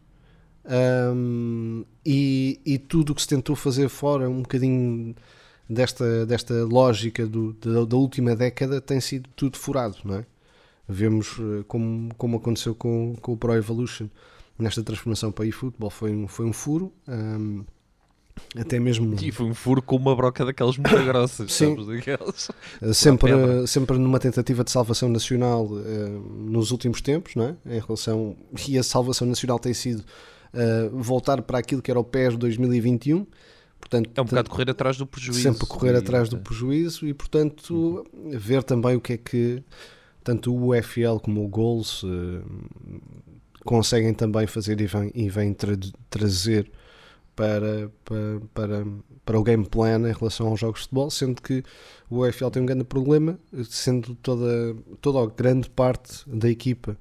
hum, 1.15 1.85
e, 2.05 2.61
e 2.65 2.79
tudo 2.79 3.11
o 3.13 3.15
que 3.15 3.23
se 3.23 3.29
tentou 3.29 3.57
fazer 3.57 3.89
fora, 3.89 4.29
um 4.29 4.43
bocadinho 4.43 5.15
desta, 5.71 6.27
desta 6.27 6.53
lógica 6.65 7.27
do- 7.27 7.53
da, 7.55 7.85
da 7.85 7.97
última 7.97 8.35
década, 8.35 8.81
tem 8.81 9.01
sido 9.01 9.29
tudo 9.37 9.57
furado, 9.57 9.97
não 10.05 10.17
é? 10.17 10.27
Vemos 10.89 11.37
eh, 11.39 11.63
como, 11.69 12.13
como 12.17 12.37
aconteceu 12.39 12.75
com, 12.75 13.15
com 13.21 13.33
o 13.33 13.37
Pro 13.37 13.55
Evolution 13.55 14.09
nesta 14.59 14.83
transformação 14.83 15.31
para 15.33 15.47
eFootball, 15.47 15.89
foi 15.91 16.11
um, 16.15 16.27
foi 16.29 16.45
um 16.47 16.53
furo. 16.53 16.93
hum, 17.09 17.65
até 18.57 18.81
mesmo 18.81 19.15
E 19.21 19.31
foi 19.31 19.47
um 19.47 19.55
furo 19.55 19.81
com 19.83 19.97
uma 19.97 20.17
broca 20.17 20.45
daquelas 20.45 20.77
muito 20.77 20.91
grossas, 21.05 21.53
Sim. 21.53 21.77
Daquelas. 21.87 22.49
Uh, 22.83 22.93
sempre, 22.93 23.31
sempre 23.67 23.99
numa 23.99 24.19
tentativa 24.19 24.65
de 24.65 24.71
salvação 24.71 25.09
nacional 25.09 25.67
uh, 25.67 25.81
nos 26.51 26.71
últimos 26.71 27.01
tempos, 27.01 27.35
não 27.37 27.45
é? 27.45 27.77
em 27.77 27.81
relação 27.81 28.35
e 28.67 28.79
a 28.79 28.83
salvação 28.83 29.27
nacional 29.27 29.59
tem 29.59 29.73
sido 29.75 30.01
uh, 30.01 30.91
voltar 31.03 31.43
para 31.43 31.59
aquilo 31.59 31.81
que 31.83 31.91
era 31.91 32.01
o 32.01 32.05
PES 32.05 32.37
2021, 32.37 33.27
portanto 33.81 34.11
É 34.15 34.21
um 34.21 34.25
bocado 34.25 34.51
correr 34.51 34.71
atrás 34.71 34.97
do 34.97 35.07
prejuízo. 35.07 35.41
sempre 35.43 35.67
correr 35.67 35.95
E- 35.95 35.97
atrás 35.97 36.29
do 36.29 36.39
prejuízo 36.39 37.07
e 37.07 37.15
portanto 37.15 38.05
ver 38.37 38.63
também 38.63 38.95
o 38.97 39.01
que 39.01 39.15
é 39.15 39.17
que 39.17 39.63
tanto 40.23 40.55
o 40.55 40.69
UFL 40.77 41.19
como 41.23 41.43
o 41.45 41.49
Goals 41.49 42.03
uh, 42.03 42.43
conseguem 43.65 44.13
também 44.15 44.47
fazer 44.47 44.81
e 44.81 44.87
vêm, 44.87 45.11
e 45.15 45.29
vêm 45.29 45.53
tra- 45.53 45.77
trazer 46.09 46.71
para, 47.35 47.91
para, 48.05 48.41
para, 48.53 48.87
para 49.25 49.39
o 49.41 49.43
game 49.43 49.67
plan 49.67 50.09
em 50.09 50.13
relação 50.13 50.49
aos 50.49 50.61
jogos 50.61 50.81
de 50.81 50.85
futebol, 50.85 51.11
sendo 51.11 51.41
que 51.41 51.63
o 52.11 52.19
UFL 52.27 52.49
tem 52.51 52.63
um 52.63 52.67
grande 52.67 52.85
problema, 52.85 53.39
sendo 53.69 54.15
toda, 54.17 54.77
toda 55.01 55.21
a 55.23 55.27
grande 55.27 55.71
parte 55.71 56.23
da 56.29 56.49
equipa 56.51 56.99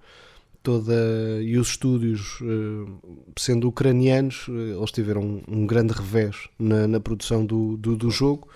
toda, 0.70 0.94
e 1.42 1.58
os 1.58 1.70
estúdios 1.70 2.40
eh, 2.44 2.92
sendo 3.38 3.68
ucranianos, 3.68 4.46
eh, 4.50 4.78
eles 4.78 4.92
tiveram 4.92 5.22
um, 5.22 5.42
um 5.48 5.66
grande 5.66 5.94
revés 5.94 6.48
na, 6.60 6.88
na 6.88 7.00
produção 7.00 7.46
do, 7.46 7.76
do, 7.78 7.96
do 7.96 8.12
jogo 8.12 8.48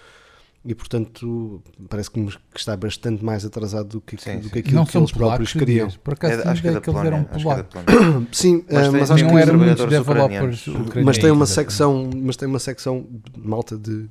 e 0.65 0.73
portanto 0.73 1.61
parece 1.89 2.09
que 2.11 2.25
está 2.55 2.77
bastante 2.77 3.23
mais 3.25 3.43
atrasado 3.43 3.89
do 3.89 4.01
que, 4.01 4.15
Sim, 4.21 4.37
do 4.37 4.43
sim. 4.43 4.49
que 4.49 4.59
aquilo 4.59 4.75
Não 4.75 4.85
que 4.85 4.97
eles 4.97 5.11
próprios 5.11 5.51
queriam. 5.53 5.89
Por 6.03 6.13
acaso 6.13 6.41
É, 6.41 6.47
acho 6.47 6.61
que 6.61 6.67
é 6.69 6.79
que 6.79 6.89
eles 6.89 7.01
eram 7.03 7.23
Polónia. 7.23 7.29
Acho 7.31 7.43
que 7.45 7.51
é 7.51 7.55
da 7.55 7.63
polacos. 7.63 7.83
Polónia. 7.93 8.27
Sim, 8.31 8.63
Mas 8.69 8.77
eh, 8.77 8.81
tem- 8.91 8.99
mas 8.99 9.11
acho 9.11 9.23
não 9.25 9.29
que 9.31 9.37
eram 9.41 9.57
muitos 9.57 9.85
developers 9.85 10.67
ucranianos. 10.67 11.05
mas 11.05 11.17
tem 11.17 11.31
uma 11.31 11.45
secção 11.45 12.09
mas 12.15 12.37
tem 12.37 12.47
uma 12.47 12.59
secção 12.59 13.05
de 13.33 13.41
malta 13.47 13.77
de 13.77 14.07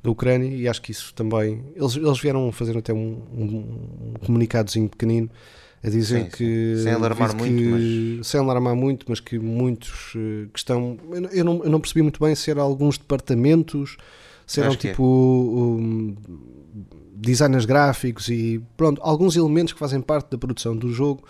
da 0.00 0.10
Ucrânia 0.12 0.48
e 0.54 0.68
acho 0.68 0.80
que 0.80 0.92
isso 0.92 1.12
também 1.14 1.64
eles, 1.74 1.96
eles 1.96 2.20
vieram 2.20 2.52
fazer 2.52 2.78
até 2.78 2.92
um, 2.92 3.20
um, 3.36 3.44
um 3.44 4.14
comunicadozinho 4.24 4.88
pequenino 4.88 5.28
a 5.82 5.88
dizer 5.88 6.18
Sim, 6.18 6.24
sim. 6.24 6.30
que 6.36 6.74
Sem 6.82 6.92
alarmar 6.92 7.36
muito, 7.36 7.56
que- 7.56 8.20
sem 8.24 8.40
alarmar 8.40 8.74
muito 8.74 9.06
mas 9.08 9.20
que 9.20 9.38
muitos 9.38 10.12
eh, 10.16 10.48
que 10.52 10.58
estão 10.58 10.96
eu 11.32 11.44
não- 11.44 11.62
eu 11.64 11.70
não, 11.70 11.80
percebi 11.80 12.02
muito 12.02 12.18
bem 12.22 12.34
se 12.34 12.50
eram 12.50 12.62
alguns 12.62 12.98
departamentos 12.98 13.96
se 14.46 14.60
eram 14.60 14.72
é. 14.72 14.76
tipo 14.76 15.02
um, 15.04 16.16
designers 17.14 17.64
gráficos 17.64 18.28
e 18.28 18.60
pronto 18.76 19.00
alguns 19.04 19.36
elementos 19.36 19.72
que 19.72 19.78
fazem 19.78 20.00
parte 20.00 20.30
da 20.30 20.38
produção 20.38 20.76
do 20.76 20.90
jogo 20.92 21.22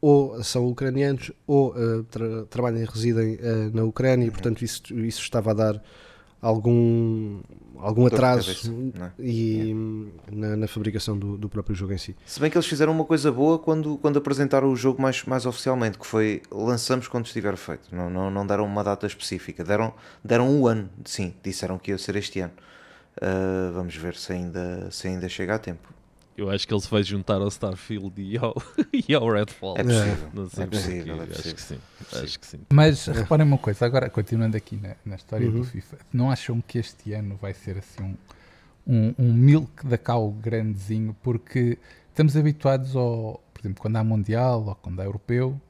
ou 0.00 0.42
são 0.42 0.66
ucranianos 0.66 1.30
ou 1.46 1.74
eh, 1.76 2.02
tra- 2.10 2.44
trabalham 2.50 2.82
e 2.82 2.84
residem 2.84 3.38
eh, 3.40 3.70
na 3.72 3.84
Ucrânia 3.84 4.24
Uhum. 4.24 4.28
e 4.28 4.30
portanto 4.30 4.62
isso, 4.62 4.82
isso 5.00 5.20
estava 5.22 5.50
a 5.52 5.54
dar 5.54 5.82
algum 6.40 7.40
algum 7.82 8.02
Dor 8.04 8.14
atraso 8.14 8.46
cabeça, 8.48 9.12
é? 9.18 9.22
e 9.22 9.74
na, 10.30 10.56
na 10.56 10.68
fabricação 10.68 11.18
do, 11.18 11.36
do 11.36 11.48
próprio 11.48 11.74
jogo 11.74 11.92
em 11.92 11.98
si. 11.98 12.16
Se 12.24 12.40
bem 12.40 12.50
que 12.50 12.56
eles 12.56 12.66
fizeram 12.66 12.92
uma 12.92 13.04
coisa 13.04 13.30
boa 13.30 13.58
quando, 13.58 13.96
quando 13.98 14.18
apresentaram 14.18 14.70
o 14.70 14.76
jogo 14.76 15.00
mais, 15.00 15.24
mais 15.24 15.46
oficialmente, 15.46 15.98
que 15.98 16.06
foi 16.06 16.42
lançamos 16.50 17.08
quando 17.08 17.26
estiver 17.26 17.56
feito. 17.56 17.94
Não, 17.94 18.08
não, 18.10 18.30
não 18.30 18.46
deram 18.46 18.64
uma 18.64 18.84
data 18.84 19.06
específica, 19.06 19.64
deram, 19.64 19.92
deram 20.24 20.48
um 20.48 20.66
ano, 20.66 20.88
sim, 21.04 21.34
disseram 21.42 21.78
que 21.78 21.90
ia 21.90 21.98
ser 21.98 22.16
este 22.16 22.40
ano. 22.40 22.52
Ah, 23.20 23.70
vamos 23.72 23.94
ver 23.96 24.14
se 24.16 24.32
ainda, 24.32 24.88
se 24.90 25.08
ainda 25.08 25.28
chega 25.28 25.54
a 25.54 25.58
tempo. 25.58 25.99
Eu 26.40 26.48
acho 26.50 26.66
que 26.66 26.72
ele 26.72 26.80
se 26.80 26.90
vai 26.90 27.02
juntar 27.02 27.34
ao 27.34 27.48
Starfield 27.48 28.18
e 28.22 28.38
ao, 28.38 28.54
e 29.08 29.14
ao 29.14 29.30
Redfall. 29.30 29.76
É 29.76 29.82
possível, 29.84 30.30
Não 30.32 30.48
sei 30.48 30.64
é 30.64 30.66
possível, 30.66 31.22
é 31.22 31.24
Acho 31.24 31.54
que 31.54 31.60
sim. 31.60 31.78
Acho 32.14 32.40
que 32.40 32.46
sim. 32.46 32.60
Mas 32.72 33.06
reparem 33.06 33.46
uma 33.46 33.58
coisa, 33.58 33.84
agora 33.84 34.08
continuando 34.08 34.56
aqui 34.56 34.76
na, 34.76 34.96
na 35.04 35.16
história 35.16 35.46
Uhum. 35.46 35.60
do 35.60 35.64
FIFA, 35.64 35.98
não 36.10 36.30
acham 36.30 36.58
que 36.62 36.78
este 36.78 37.12
ano 37.12 37.36
vai 37.36 37.52
ser 37.52 37.76
assim 37.76 38.02
um, 38.02 38.16
um, 38.86 39.14
um 39.18 39.32
milk 39.34 39.86
da 39.86 39.98
cal 39.98 40.30
grandezinho? 40.30 41.14
Porque 41.22 41.76
estamos 42.08 42.34
habituados 42.34 42.96
ao, 42.96 43.42
por 43.52 43.60
exemplo, 43.60 43.82
quando 43.82 43.96
há 43.96 44.02
Mundial 44.04 44.64
ou 44.64 44.74
quando 44.76 44.98
há 45.00 45.04
Europeu, 45.04 45.60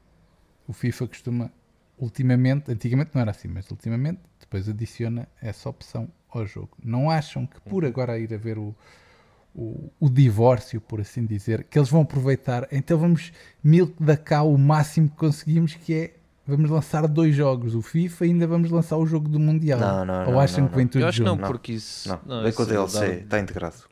o 0.65 0.71
FIFA 0.71 1.07
costuma, 1.07 1.51
ultimamente, 1.97 2.71
antigamente 2.71 3.11
não 3.13 3.21
era 3.21 3.31
assim, 3.31 3.49
mas 3.49 3.69
ultimamente, 3.69 4.21
depois 4.39 4.69
adiciona 4.69 5.27
essa 5.41 5.69
opção 5.69 6.07
ao 6.29 6.45
jogo. 6.45 6.77
Não 6.81 7.11
acham 7.11 7.45
que 7.45 7.59
por 7.59 7.83
agora 7.83 8.17
ir 8.17 8.33
a 8.33 8.37
ver 8.37 8.57
o, 8.57 8.73
o, 9.53 9.91
o 9.99 10.09
divórcio, 10.09 10.79
por 10.79 11.01
assim 11.01 11.25
dizer, 11.25 11.65
que 11.65 11.77
eles 11.77 11.89
vão 11.89 12.01
aproveitar, 12.01 12.67
então 12.71 12.97
vamos 12.97 13.31
milk 13.63 14.01
da 14.01 14.15
cá 14.15 14.43
o 14.43 14.57
máximo 14.57 15.09
que 15.09 15.15
conseguimos, 15.15 15.75
que 15.75 15.93
é 15.93 16.13
vamos 16.45 16.69
lançar 16.69 17.07
dois 17.07 17.35
jogos, 17.35 17.75
o 17.75 17.81
FIFA 17.81 18.25
e 18.25 18.29
ainda 18.29 18.47
vamos 18.47 18.69
lançar 18.71 18.97
o 18.97 19.05
jogo 19.05 19.29
do 19.29 19.39
Mundial. 19.39 19.79
Não, 19.79 20.05
não, 20.05 20.25
Ou 20.25 20.31
não, 20.33 20.39
acham 20.39 20.63
não, 20.63 20.69
que 20.69 20.75
vem 20.75 20.85
não. 20.85 20.91
tudo 20.91 21.01
Eu 21.01 21.07
acho 21.07 21.17
que 21.19 21.23
não, 21.23 21.31
junto? 21.33 21.41
Não. 21.41 21.47
porque 21.47 21.71
isso. 21.73 22.09
Não, 22.09 22.19
não, 22.25 22.43
vem 22.43 22.51
com 22.51 22.63
o 22.63 22.65
seria 22.65 22.85
DLC, 22.85 23.23
está 23.23 23.39
integrado. 23.39 23.90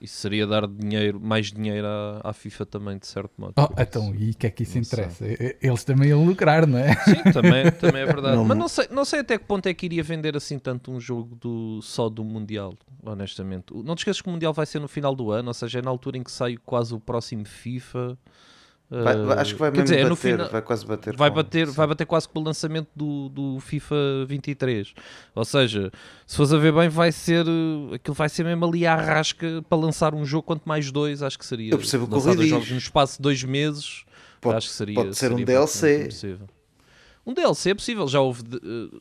Isso 0.00 0.16
seria 0.18 0.46
dar 0.46 0.66
dinheiro, 0.66 1.18
mais 1.18 1.50
dinheiro 1.50 1.86
à, 1.86 2.20
à 2.24 2.32
FIFA 2.34 2.66
também, 2.66 2.98
de 2.98 3.06
certo 3.06 3.32
modo. 3.38 3.54
Oh, 3.56 3.80
então, 3.80 4.14
e 4.14 4.30
o 4.30 4.34
que 4.34 4.46
é 4.46 4.50
que 4.50 4.62
isso 4.62 4.76
Não 4.76 4.84
sei. 4.84 4.98
interessa? 5.04 5.26
E- 5.26 5.56
Eles 5.62 5.84
também 5.84 6.10
iam 6.10 6.24
lucrar, 6.24 6.66
não 6.66 6.78
é? 6.78 6.94
Sim, 7.04 7.22
também, 7.32 7.72
também 7.72 8.02
é 8.02 8.06
verdade. 8.06 8.36
Não- 8.36 8.44
Mas 8.44 8.58
não 8.58 8.68
sei, 8.68 8.88
não 8.90 9.04
sei 9.06 9.20
até 9.20 9.38
que 9.38 9.44
ponto 9.46 9.66
é 9.66 9.72
que 9.72 9.86
iria 9.86 10.02
vender 10.02 10.36
assim 10.36 10.58
tanto 10.58 10.90
um 10.92 11.00
jogo 11.00 11.34
do, 11.36 11.80
só 11.80 12.08
do 12.10 12.22
Mundial, 12.22 12.74
honestamente. 13.02 13.72
Não 13.72 13.94
te 13.94 14.00
esqueças 14.00 14.20
que 14.20 14.28
o 14.28 14.32
Mundial 14.32 14.52
vai 14.52 14.66
ser 14.66 14.78
no 14.80 14.88
final 14.88 15.14
do 15.14 15.30
ano, 15.30 15.48
ou 15.48 15.54
seja, 15.54 15.78
é 15.78 15.82
na 15.82 15.90
altura 15.90 16.18
em 16.18 16.22
que 16.22 16.30
sai 16.30 16.56
quase 16.64 16.94
o 16.94 17.00
próximo 17.00 17.46
FIFA. 17.46 18.18
Vai- 18.88 19.16
vai- 19.24 19.38
acho 19.38 19.54
que 19.54 19.60
vai 19.60 19.70
mesmo 19.72 19.82
dizer, 19.84 19.98
é 19.98 20.04
no 20.04 20.10
bater, 20.10 20.32
final- 20.32 20.48
vai 20.50 20.62
quase 20.62 20.86
bater. 20.86 21.16
vai 21.16 21.28
com- 21.30 21.34
bater, 21.36 21.66
sim. 21.66 21.72
vai 21.74 21.86
bater 21.88 22.06
quase 22.06 22.28
com 22.28 22.38
o 22.38 22.42
lançamento 22.44 22.88
do, 22.94 23.28
do 23.28 23.58
FIFA 23.60 23.96
23. 24.28 24.94
Ou 25.34 25.44
seja, 25.44 25.90
se 26.24 26.36
fores 26.36 26.52
a 26.52 26.58
ver 26.58 26.72
bem, 26.72 26.88
vai 26.88 27.10
ser 27.10 27.44
uh, 27.48 27.94
aquilo 27.94 28.14
vai 28.14 28.28
ser 28.28 28.44
mesmo 28.44 28.64
ali 28.64 28.86
à 28.86 28.94
rasca 28.94 29.64
para 29.68 29.76
lançar 29.78 30.14
um 30.14 30.24
jogo, 30.24 30.44
quanto 30.44 30.62
mais 30.66 30.92
dois, 30.92 31.20
acho 31.22 31.36
que 31.36 31.44
seria. 31.44 31.72
Eu 31.72 31.78
percebo 31.78 32.04
o 32.04 32.08
que 32.08 32.14
o 32.14 32.34
dois 32.34 32.48
jogos 32.48 32.70
no 32.70 32.78
espaço 32.78 33.16
de 33.16 33.22
dois 33.22 33.42
meses. 33.42 34.04
Pode- 34.40 34.56
acho 34.58 34.68
que 34.68 34.74
seria, 34.74 34.94
pode 34.94 35.16
ser 35.16 35.26
um 35.26 35.30
seria 35.30 35.46
DLC. 35.46 35.78
praticamente 35.80 36.04
impossível. 36.04 36.48
Um 37.26 37.34
DLC 37.34 37.70
é 37.70 37.74
possível, 37.74 38.06
já 38.06 38.20
houve, 38.20 38.44
de- 38.44 38.60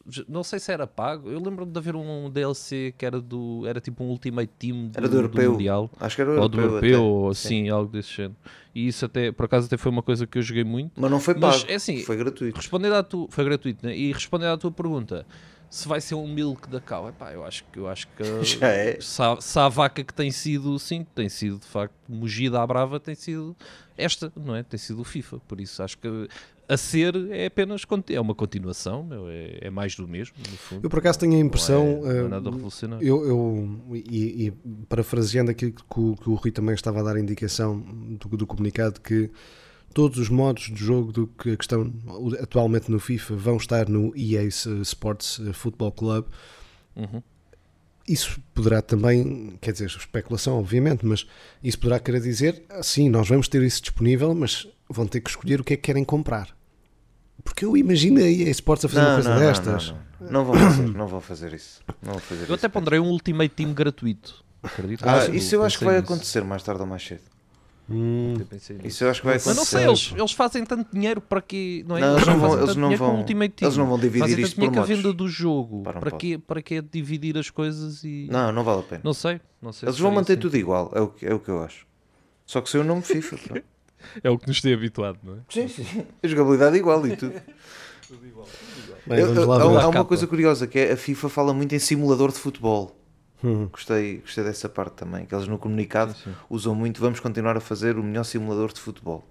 já- 0.10 0.24
não 0.28 0.44
sei 0.44 0.58
se 0.58 0.72
era 0.72 0.88
pago. 0.88 1.30
Eu 1.30 1.38
lembro-me 1.40 1.72
de 1.72 1.78
haver 1.78 1.96
um 1.96 2.28
DLC 2.30 2.92
que 2.98 3.06
era 3.06 3.22
do, 3.22 3.64
era 3.68 3.80
tipo 3.80 4.04
um 4.04 4.08
Ultimate 4.08 4.52
Team 4.58 4.88
do, 4.88 4.98
Era 4.98 5.08
do 5.08 5.16
europeu. 5.18 5.52
Mundial 5.52 5.92
Acho 6.00 6.16
que 6.16 6.22
era 6.24 6.32
o 6.32 6.42
ou 6.42 6.50
do 6.50 6.60
europeu. 6.60 6.90
europeu, 6.90 6.96
até. 6.96 7.04
ou 7.28 7.34
Sim. 7.36 7.48
assim, 7.48 7.70
algo 7.70 7.92
desse 7.92 8.12
género. 8.12 8.36
E 8.74 8.88
isso 8.88 9.06
até, 9.06 9.32
por 9.32 9.46
acaso, 9.46 9.68
até 9.68 9.78
foi 9.78 9.92
uma 9.92 10.02
coisa 10.02 10.26
que 10.26 10.38
eu 10.40 10.42
joguei 10.42 10.64
muito. 10.64 11.00
Mas 11.00 11.12
não 11.12 11.20
foi 11.20 11.36
Mas, 11.36 11.60
pago, 11.62 11.72
é 11.72 11.76
assim, 11.76 12.00
foi 12.04 12.18
gratuito. 12.18 12.58
Respondendo 12.58 12.94
à 12.96 13.04
tua, 13.04 13.28
foi 13.30 13.44
gratuito, 13.46 13.86
né? 13.86 13.96
E 13.96 14.12
respondendo 14.12 14.50
à 14.54 14.58
tua 14.58 14.72
pergunta, 14.72 15.26
se 15.76 15.88
vai 15.90 16.00
ser 16.00 16.16
um 16.16 16.26
milk 16.28 16.70
da 16.70 16.80
cow, 16.80 17.10
epá, 17.10 17.34
eu 17.34 17.44
acho 17.44 17.66
que 17.72 17.80
eu 17.80 17.88
acho 17.88 18.08
que 18.08 18.24
Já 18.46 18.68
é. 18.68 18.98
se, 19.02 19.22
há, 19.22 19.40
se 19.42 19.60
há 19.60 19.66
a 19.66 19.70
vaca 19.70 20.04
que 20.04 20.14
tem 20.14 20.32
sido, 20.32 20.80
sim, 20.80 21.04
que 21.04 21.12
tem 21.12 21.28
sido 21.28 21.60
de 21.60 21.66
facto 21.66 21.94
mugida 22.08 22.62
à 22.62 22.66
brava, 22.66 22.98
tem 23.00 23.14
sido 23.14 23.54
esta, 23.98 24.32
não 24.36 24.56
é? 24.56 24.64
Tem 24.64 24.78
sido 24.78 25.02
o 25.02 25.04
FIFA, 25.04 25.40
por 25.48 25.60
isso 25.60 25.84
acho 25.84 25.98
que 25.98 26.08
a 26.68 26.78
ser 26.78 27.14
é 27.30 27.46
apenas 27.48 27.84
é 28.10 28.20
uma 28.20 28.34
continuação, 28.34 29.04
meu, 29.04 29.28
é, 29.30 29.58
é 29.62 29.70
mais 29.70 29.96
do 29.96 30.08
mesmo, 30.08 30.36
no 30.50 30.58
fundo. 30.58 30.86
Eu 30.86 30.90
por 30.90 31.00
acaso 31.00 31.20
tenho 31.20 31.36
a 31.36 31.40
impressão, 31.40 32.02
não 32.02 32.10
é, 32.10 32.14
não 32.14 32.22
é 32.22 32.26
eh, 32.26 32.28
nada 32.30 32.50
revolucionário. 32.50 33.06
eu, 33.08 33.28
eu- 33.28 33.96
e, 33.96 34.48
e 34.48 34.52
parafraseando 34.88 35.52
aquilo 35.52 35.74
que 35.74 36.00
o, 36.00 36.16
que 36.16 36.30
o 36.30 36.34
Rui 36.36 36.52
também 36.52 36.74
estava 36.74 37.02
a 37.02 37.04
dar 37.04 37.20
indicação 37.20 37.80
do, 37.82 38.38
do 38.38 38.48
comunicado, 38.48 39.00
que 39.02 39.30
todos 39.96 40.20
os 40.20 40.28
modos 40.28 40.64
de 40.64 40.76
jogo 40.76 41.12
do 41.14 41.26
que 41.26 41.56
que 41.56 41.64
estão 41.64 41.90
atualmente 42.42 42.92
no 42.92 43.00
FIFA 43.00 43.36
vão 43.38 43.56
estar 43.56 43.88
no 43.88 44.14
EA 44.16 44.44
Sports 44.44 45.40
Football 45.54 45.94
Club. 45.94 46.26
Uhum. 46.98 47.24
Isso 48.06 48.40
poderá 48.54 48.82
também, 48.82 49.58
quer 49.62 49.72
dizer, 49.72 49.86
especulação, 49.88 50.60
obviamente, 50.60 51.06
mas 51.06 51.26
isso 51.64 51.80
poderá 51.80 51.98
querer 52.00 52.20
dizer, 52.20 52.64
ah, 52.70 52.84
sim, 52.84 53.10
nós 53.10 53.28
vamos 53.30 53.48
ter 53.48 53.64
isso 53.64 53.82
disponível, 53.82 54.36
mas 54.36 54.68
vão 54.90 55.08
ter 55.08 55.22
que 55.22 55.30
escolher 55.30 55.62
o 55.62 55.64
que 55.64 55.74
é 55.74 55.78
que 55.78 55.84
querem 55.84 56.04
comprar. 56.04 56.56
Porque 57.42 57.64
eu 57.64 57.78
imagino 57.78 58.20
a 58.20 58.30
EA 58.30 58.50
Sports 58.52 58.84
a 58.86 58.90
fazer 58.90 59.00
uma 59.02 59.08
Não, 59.08 59.16
coisa 59.16 59.30
não, 59.30 59.40
destas. 59.40 59.90
não, 59.90 59.96
não. 59.96 60.06
Não 60.32 60.46
vão 60.46 60.56
fazer, 60.56 60.88
não 60.98 61.08
vão 61.08 61.22
fazer 61.22 61.54
isso. 61.54 61.82
Não 62.04 62.12
vão 62.12 62.20
fazer 62.22 62.42
Eu 62.42 62.44
isso. 62.46 62.54
até 62.54 62.68
ponderei 62.68 63.00
um 63.00 63.08
Ultimate 63.10 63.56
Team 63.56 63.74
gratuito. 63.74 64.44
Acredito 64.62 65.04
Ah, 65.08 65.26
isso 65.28 65.56
eu 65.56 65.64
acho 65.64 65.80
que 65.80 65.86
vai 65.86 65.98
acontecer 65.98 66.44
mais 66.44 66.62
tarde 66.64 66.82
ou 66.82 66.88
mais 66.88 67.02
cedo. 67.02 67.22
Hum, 67.88 68.34
Eu. 68.40 68.80
Isso 68.88 69.04
eu 69.04 69.12
acho 69.12 69.22
que 69.22 69.28
vai 69.28 69.36
Mas 69.36 69.56
não 69.56 69.64
sei, 69.64 69.84
eles, 69.86 70.12
eles 70.18 70.32
fazem 70.32 70.66
tanto 70.66 70.92
dinheiro 70.92 71.22
para 71.22 71.40
quê? 71.40 71.86
Não, 71.88 71.96
é? 71.96 72.02
Não, 72.02 72.14
eles 72.16 72.26
não 72.28 72.40
vão- 72.40 72.58
eles 72.64 72.76
não 72.76 72.96
vão- 72.98 73.26
eles 73.62 73.78
não 73.78 73.86
vão 73.88 74.00
dividir 74.00 74.20
Fazem 74.28 74.44
isto 74.44 74.56
por 74.60 74.72
com 74.72 74.80
a 74.80 74.84
venda 74.86 75.14
do 75.14 75.28
jogo. 75.28 75.84
Para, 75.84 76.00
pode. 76.00 76.16
quê, 76.18 76.38
para 76.40 76.62
quê 76.64 76.82
dividir 76.82 77.38
as 77.38 77.50
coisas 77.52 78.04
e. 78.04 78.28
Não, 78.32 78.52
não 78.52 78.64
vale 78.64 78.80
a 78.80 78.84
pena. 78.84 79.02
Não 79.04 79.14
sei. 79.14 79.40
Não 79.62 79.72
sei 79.72 79.88
Eles 79.88 79.98
se 79.98 80.02
vão 80.02 80.12
manter 80.12 80.34
sentido. 80.34 80.42
tudo 80.50 80.58
igual, 80.58 80.92
é 80.96 81.02
o, 81.02 81.08
que, 81.10 81.26
é 81.28 81.34
o 81.34 81.40
que 81.40 81.50
eu 81.50 81.62
acho. 81.62 81.86
Só 82.46 82.60
que 82.62 82.70
sem 82.72 82.82
o 82.82 82.84
nome 82.84 83.02
FIFA. 83.04 83.38
É 84.24 84.30
o 84.30 84.38
que 84.38 84.48
nos 84.48 84.62
tem 84.62 84.72
habituado, 84.72 85.18
não 85.24 85.34
é? 85.34 85.38
Sim, 85.50 85.68
sim. 85.68 86.06
A 86.22 86.28
jogabilidade 86.28 86.78
igual 86.78 87.08
e 87.08 87.16
tudo. 87.18 87.34
bem, 89.08 89.20
Eu- 89.20 89.26
vamos 89.28 89.42
eu- 89.42 89.48
lá 89.48 89.56
há, 89.56 89.60
ver. 89.60 89.64
há 89.64 89.68
a 89.84 89.88
uma 89.88 89.92
capa. 89.94 90.06
coisa 90.06 90.28
curiosa 90.28 90.68
que 90.68 90.78
é 90.78 90.92
a 90.94 90.98
FIFA 90.98 91.28
fala 91.30 91.54
muito 91.56 91.74
em 91.74 91.80
simulador 91.80 92.32
de 92.32 92.38
futebol. 92.38 92.96
Hum. 93.46 93.68
Gostei, 93.72 94.18
gostei 94.18 94.44
dessa 94.44 94.68
parte 94.68 94.94
também, 94.94 95.26
que 95.26 95.36
eles 95.36 95.48
no 95.48 95.58
comunicado 95.58 96.14
Sim, 96.14 96.20
sim. 96.26 96.36
usam 96.50 96.74
muito. 96.74 97.00
Vamos 97.00 97.20
continuar 97.20 97.56
a 97.56 97.60
fazer 97.60 97.98
o 97.98 98.04
melhor 98.04 98.24
simulador 98.24 98.74
de 98.74 98.80
futebol. 98.80 99.24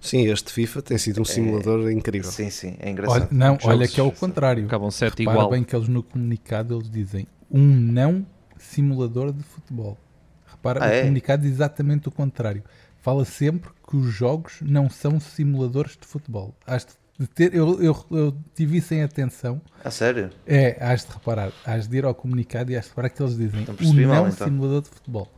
Sim, 0.00 0.26
este 0.30 0.52
FIFA 0.52 0.80
tem 0.82 0.96
sido 0.96 1.20
um 1.20 1.24
simulador 1.24 1.90
incrível. 1.90 2.30
Sim, 2.30 2.50
sim, 2.50 2.76
é 2.78 2.84
Olha, 2.84 2.90
engraçado. 2.90 3.28
não, 3.32 3.48
Jogos- 3.54 3.64
olha 3.66 3.88
que 3.88 3.98
é 4.00 4.02
o 4.02 4.12
contrário. 4.12 4.64
Acabam 4.64 4.90
sete 4.90 5.18
Repara 5.18 5.36
igual. 5.38 5.50
bem 5.50 5.64
que 5.64 5.74
eles 5.74 5.88
no 5.88 6.02
comunicado 6.04 6.74
eles 6.76 6.88
dizem 6.88 7.26
um 7.50 7.64
não 7.66 8.24
simulador 8.56 9.32
de 9.32 9.42
futebol. 9.42 9.98
Repara, 10.46 10.84
Ah, 10.84 10.88
o 10.88 10.90
é? 10.92 11.00
comunicado 11.02 11.42
diz 11.42 11.52
exatamente 11.52 12.08
o 12.08 12.10
contrário. 12.10 12.62
Fala 13.00 13.24
sempre 13.24 13.70
que 13.88 13.96
os 13.96 14.06
jogos 14.12 14.58
não 14.62 14.88
são 14.90 15.18
simuladores 15.20 15.96
de 16.00 16.06
futebol. 16.06 16.54
Has 16.66 16.86
de 17.18 17.26
ter, 17.26 17.54
eu, 17.54 17.82
eu, 17.82 18.06
eu 18.10 18.34
tive 18.54 18.78
isso 18.78 18.94
em 18.94 19.02
atenção. 19.02 19.60
A 19.84 19.90
sério? 19.90 20.30
É, 20.46 20.76
has 20.80 21.04
de 21.04 21.12
reparar, 21.12 21.52
has 21.64 21.88
de 21.88 21.96
ir 21.96 22.04
ao 22.04 22.14
comunicado 22.14 22.70
e 22.70 22.76
has 22.76 22.84
de 22.84 22.90
reparar 22.90 23.10
que 23.10 23.20
eles 23.22 23.36
dizem 23.36 23.62
Então 23.62 23.74
o 23.74 23.92
não 23.94 24.08
mal, 24.08 24.28
então. 24.28 24.46
simulador 24.46 24.82
de 24.82 24.88
futebol. 24.90 25.28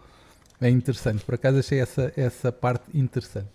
É 0.61 0.69
interessante, 0.69 1.25
por 1.25 1.35
acaso 1.37 1.59
achei 1.59 1.81
essa, 1.81 2.13
essa 2.17 2.53
parte 2.53 2.85
interessante. 2.93 3.49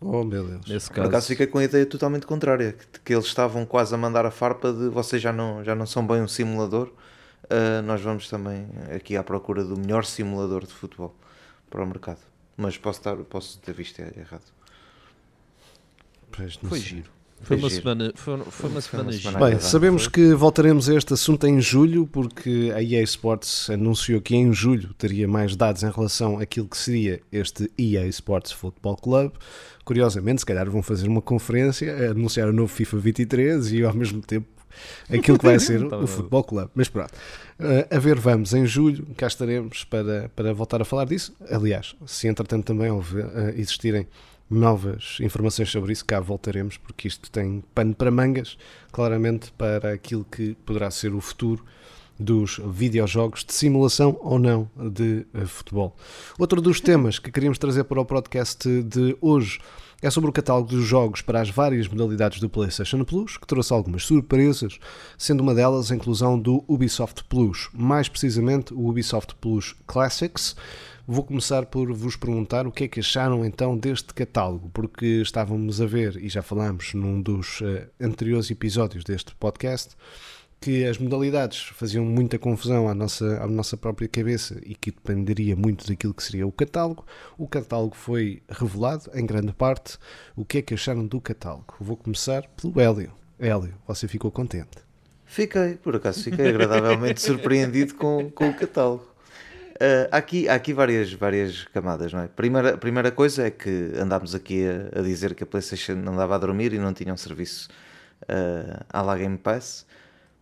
Oh 0.00 0.22
meu 0.24 0.46
Deus. 0.46 0.66
Nesse 0.66 0.88
Por 0.88 0.96
caso. 0.96 1.08
acaso 1.08 1.26
fiquei 1.28 1.46
com 1.46 1.58
a 1.58 1.64
ideia 1.64 1.84
totalmente 1.86 2.26
contrária, 2.26 2.72
que, 2.72 3.00
que 3.00 3.12
eles 3.12 3.26
estavam 3.26 3.64
quase 3.66 3.94
a 3.94 3.98
mandar 3.98 4.24
a 4.26 4.30
farpa 4.30 4.72
de 4.72 4.88
vocês 4.88 5.20
já 5.20 5.32
não, 5.32 5.64
já 5.64 5.74
não 5.74 5.86
são 5.86 6.06
bem 6.06 6.20
um 6.22 6.28
simulador, 6.28 6.92
ah, 7.50 7.82
nós 7.82 8.00
vamos 8.00 8.28
também 8.28 8.68
aqui 8.94 9.16
à 9.16 9.22
procura 9.24 9.64
do 9.64 9.76
melhor 9.78 10.04
simulador 10.04 10.64
de 10.66 10.72
futebol 10.72 11.14
para 11.70 11.82
o 11.82 11.86
mercado. 11.86 12.20
Mas 12.56 12.76
posso, 12.76 13.00
estar, 13.00 13.16
posso 13.16 13.58
ter 13.60 13.72
visto 13.72 14.00
errado. 14.00 14.42
Pois, 16.32 16.54
Foi 16.56 16.78
sei. 16.78 16.88
giro. 16.88 17.10
Foi 17.42 17.56
uma 17.56 17.70
semana, 17.70 18.12
foi, 18.14 18.38
foi 18.50 18.70
uma 18.70 18.80
semana 18.80 19.10
semana 19.10 19.12
gira. 19.12 19.30
Não, 19.38 19.46
Bem, 19.50 19.60
sabemos 19.60 20.04
foi. 20.04 20.12
que 20.12 20.34
voltaremos 20.34 20.88
a 20.88 20.94
este 20.94 21.14
assunto 21.14 21.46
em 21.46 21.60
julho, 21.60 22.06
porque 22.06 22.72
a 22.74 22.82
EA 22.82 23.02
Sports 23.02 23.70
anunciou 23.70 24.20
que 24.20 24.34
em 24.36 24.52
julho 24.52 24.92
teria 24.94 25.26
mais 25.26 25.56
dados 25.56 25.82
em 25.82 25.90
relação 25.90 26.38
àquilo 26.38 26.66
que 26.68 26.76
seria 26.76 27.20
este 27.32 27.70
EA 27.78 28.06
Sports 28.08 28.52
Football 28.52 28.96
Club. 28.96 29.32
Curiosamente, 29.84 30.40
se 30.40 30.46
calhar 30.46 30.68
vão 30.70 30.82
fazer 30.82 31.08
uma 31.08 31.22
conferência, 31.22 32.10
anunciar 32.10 32.48
o 32.48 32.52
novo 32.52 32.68
FIFA 32.72 32.98
23 32.98 33.72
e 33.72 33.82
ao 33.82 33.94
mesmo 33.94 34.20
tempo 34.20 34.46
aquilo 35.10 35.38
que 35.38 35.44
vai 35.46 35.58
ser 35.58 35.86
Tá 35.88 35.96
o. 35.98 36.06
Futebol 36.06 36.44
Club. 36.44 36.68
Mas 36.74 36.88
pronto, 36.88 37.12
Eh, 37.60 37.88
a 37.90 37.98
ver, 37.98 38.16
vamos 38.20 38.54
em 38.54 38.64
julho, 38.64 39.04
cá 39.16 39.26
estaremos 39.26 39.82
para, 39.82 40.30
para 40.36 40.52
voltar 40.54 40.80
a 40.80 40.84
falar 40.84 41.06
disso. 41.06 41.34
Aliás, 41.50 41.96
se 42.06 42.28
entretanto 42.28 42.64
também 42.66 42.88
houver, 42.88 43.24
eh, 43.34 43.54
existirem 43.56 44.06
novas 44.50 45.18
informações 45.20 45.70
sobre 45.70 45.92
isso, 45.92 46.04
cá 46.04 46.20
voltaremos, 46.20 46.76
porque 46.76 47.08
isto 47.08 47.30
tem 47.30 47.62
pano 47.74 47.94
para 47.94 48.10
mangas, 48.10 48.56
claramente 48.90 49.52
para 49.52 49.92
aquilo 49.92 50.24
que 50.24 50.54
poderá 50.64 50.90
ser 50.90 51.14
o 51.14 51.20
futuro 51.20 51.64
dos 52.18 52.60
videojogos 52.64 53.44
de 53.44 53.52
simulação 53.52 54.18
ou 54.20 54.38
não 54.38 54.68
de 54.76 55.24
eh, 55.32 55.46
futebol. 55.46 55.94
Outro 56.38 56.60
dos 56.60 56.80
temas 56.80 57.18
que 57.18 57.30
queríamos 57.30 57.58
trazer 57.58 57.84
para 57.84 58.00
o 58.00 58.04
podcast 58.04 58.66
de 58.82 59.16
hoje 59.20 59.60
é 60.00 60.10
sobre 60.10 60.30
o 60.30 60.32
catálogo 60.32 60.68
dos 60.68 60.84
jogos 60.84 61.20
para 61.22 61.40
as 61.40 61.50
várias 61.50 61.88
modalidades 61.88 62.38
do 62.40 62.48
PlayStation 62.48 63.02
Plus, 63.02 63.36
que 63.36 63.46
trouxe 63.46 63.72
algumas 63.72 64.04
surpresas, 64.04 64.78
sendo 65.16 65.40
uma 65.40 65.54
delas 65.54 65.90
a 65.90 65.96
inclusão 65.96 66.38
do 66.38 66.64
Ubisoft 66.68 67.24
Plus, 67.24 67.68
mais 67.72 68.08
precisamente 68.08 68.72
o 68.72 68.88
Ubisoft 68.88 69.34
Plus 69.40 69.74
Classics. 69.86 70.54
Vou 71.04 71.24
começar 71.24 71.66
por 71.66 71.92
vos 71.92 72.14
perguntar 72.14 72.66
o 72.66 72.70
que 72.70 72.84
é 72.84 72.88
que 72.88 73.00
acharam 73.00 73.44
então 73.44 73.76
deste 73.76 74.14
catálogo, 74.14 74.70
porque 74.72 75.22
estávamos 75.22 75.80
a 75.80 75.86
ver, 75.86 76.16
e 76.16 76.28
já 76.28 76.42
falámos 76.42 76.94
num 76.94 77.20
dos 77.20 77.60
eh, 77.62 77.88
anteriores 78.00 78.50
episódios 78.50 79.02
deste 79.02 79.34
podcast, 79.34 79.96
que 80.60 80.84
as 80.84 80.98
modalidades 80.98 81.60
faziam 81.74 82.04
muita 82.04 82.38
confusão 82.38 82.88
à 82.88 82.94
nossa, 82.94 83.42
à 83.42 83.46
nossa 83.46 83.76
própria 83.76 84.08
cabeça 84.08 84.60
e 84.64 84.74
que 84.74 84.90
dependeria 84.90 85.54
muito 85.54 85.86
daquilo 85.86 86.12
que 86.12 86.22
seria 86.22 86.46
o 86.46 86.52
catálogo. 86.52 87.06
O 87.36 87.46
catálogo 87.46 87.94
foi 87.94 88.42
revelado 88.48 89.10
em 89.14 89.24
grande 89.24 89.52
parte. 89.52 89.98
O 90.36 90.44
que 90.44 90.58
é 90.58 90.62
que 90.62 90.74
acharam 90.74 91.06
do 91.06 91.20
catálogo? 91.20 91.74
Vou 91.80 91.96
começar 91.96 92.42
pelo 92.60 92.80
Hélio. 92.80 93.12
Hélio, 93.38 93.74
você 93.86 94.08
ficou 94.08 94.30
contente? 94.32 94.78
Fiquei, 95.24 95.76
por 95.76 95.94
acaso, 95.94 96.24
fiquei 96.24 96.48
agradavelmente 96.48 97.20
surpreendido 97.22 97.94
com, 97.94 98.30
com 98.30 98.48
o 98.48 98.54
catálogo. 98.54 99.08
Ah, 99.80 100.08
há 100.10 100.16
aqui, 100.16 100.48
há 100.48 100.54
aqui 100.54 100.72
várias, 100.72 101.12
várias 101.12 101.64
camadas, 101.66 102.12
não 102.12 102.20
é? 102.20 102.28
Primeira, 102.28 102.76
primeira 102.76 103.10
coisa 103.12 103.46
é 103.46 103.50
que 103.50 103.92
andámos 103.96 104.34
aqui 104.34 104.64
a, 104.66 104.98
a 104.98 105.02
dizer 105.02 105.34
que 105.34 105.44
a 105.44 105.46
PlayStation 105.46 105.94
não 105.94 106.16
dava 106.16 106.34
a 106.34 106.38
dormir 106.38 106.72
e 106.72 106.78
não 106.78 106.92
tinha 106.92 107.14
um 107.14 107.16
serviço 107.16 107.68
ah, 108.28 108.84
à 108.88 109.02
la 109.02 109.16
Game 109.16 109.38
Pass. 109.38 109.86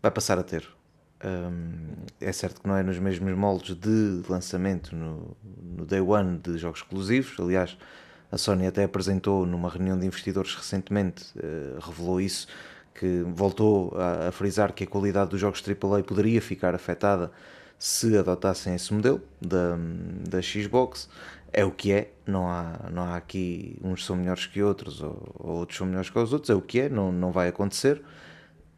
Vai 0.07 0.13
passar 0.13 0.39
a 0.39 0.45
ter. 0.45 0.65
Um, 1.25 1.97
é 2.21 2.31
certo 2.31 2.61
que 2.61 2.69
não 2.69 2.77
é 2.77 2.83
nos 2.85 2.97
mesmos 2.97 3.37
moldes 3.37 3.75
de 3.75 4.23
lançamento 4.29 4.95
no, 4.95 5.37
no 5.61 5.85
Day 5.85 6.01
One 6.01 6.39
de 6.39 6.57
jogos 6.59 6.79
exclusivos. 6.79 7.35
Aliás, 7.41 7.77
a 8.31 8.39
Sony 8.39 8.69
até 8.69 8.85
apresentou 8.85 9.45
numa 9.45 9.69
reunião 9.69 9.99
de 9.99 10.07
investidores 10.07 10.55
recentemente, 10.55 11.25
eh, 11.37 11.77
revelou 11.81 12.21
isso, 12.21 12.47
que 12.95 13.25
voltou 13.35 13.97
a, 13.97 14.29
a 14.29 14.31
frisar 14.31 14.73
que 14.73 14.85
a 14.85 14.87
qualidade 14.87 15.31
dos 15.31 15.41
jogos 15.41 15.61
AAA 15.61 16.05
poderia 16.05 16.41
ficar 16.41 16.73
afetada 16.73 17.33
se 17.77 18.17
adotassem 18.17 18.77
esse 18.77 18.95
modelo 18.95 19.21
da, 19.41 19.77
da 20.21 20.41
Xbox. 20.41 21.09
É 21.53 21.65
o 21.65 21.73
que 21.73 21.91
é, 21.91 22.13
não 22.25 22.49
há, 22.49 22.89
não 22.93 23.03
há 23.03 23.17
aqui 23.17 23.77
uns 23.83 24.07
são 24.07 24.15
melhores 24.15 24.47
que 24.47 24.63
outros 24.63 25.03
ou, 25.03 25.35
ou 25.35 25.57
outros 25.57 25.77
são 25.77 25.85
melhores 25.85 26.11
que 26.11 26.17
os 26.17 26.33
outros, 26.33 26.49
é 26.49 26.55
o 26.55 26.63
que 26.63 26.83
é, 26.83 26.89
não, 26.89 27.11
não 27.11 27.33
vai 27.33 27.49
acontecer. 27.49 28.01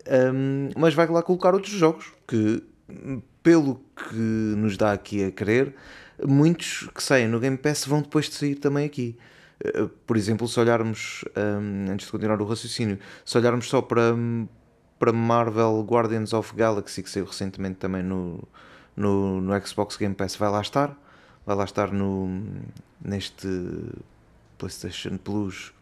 Um, 0.09 0.71
mas 0.77 0.95
vai 0.95 1.07
lá 1.07 1.23
colocar 1.23 1.53
outros 1.55 1.75
jogos 1.75 2.13
que, 2.27 2.63
pelo 3.43 3.81
que 3.95 4.17
nos 4.17 4.77
dá 4.77 4.93
aqui 4.93 5.25
a 5.25 5.31
querer, 5.31 5.75
muitos 6.27 6.89
que 6.95 7.03
saem 7.03 7.29
no 7.29 7.39
Game 7.39 7.59
Pass 7.59 7.85
vão 7.85 8.01
depois 8.01 8.27
de 8.27 8.35
sair 8.35 8.55
também 8.55 8.87
aqui. 8.87 9.17
Uh, 9.63 9.89
Por 10.07 10.17
exemplo, 10.17 10.49
se 10.49 10.59
olharmos, 10.59 11.25
um, 11.37 11.91
antes 11.93 12.07
de 12.07 12.13
continuar 12.13 12.41
o 12.41 12.47
raciocínio, 12.47 12.99
se 13.25 13.37
olharmos 13.37 13.69
só 13.69 13.83
para, 13.83 14.15
para 14.99 15.13
Marvel 15.13 15.85
Guardians 15.87 16.33
of 16.33 16.55
Galaxy, 16.57 17.03
que 17.03 17.11
saiu 17.11 17.27
recentemente 17.27 17.77
também 17.77 18.03
no, 18.03 18.43
no, 18.97 19.41
no 19.41 19.67
Xbox 19.67 19.97
Game 19.97 20.15
Pass, 20.15 20.37
vai 20.37 20.51
lá 20.51 20.61
estar. 20.61 20.97
Vai 21.45 21.57
lá 21.57 21.65
estar 21.65 21.93
no, 21.93 22.29
neste 23.03 23.49
PlayStation 24.59 25.17
Plus 25.17 25.73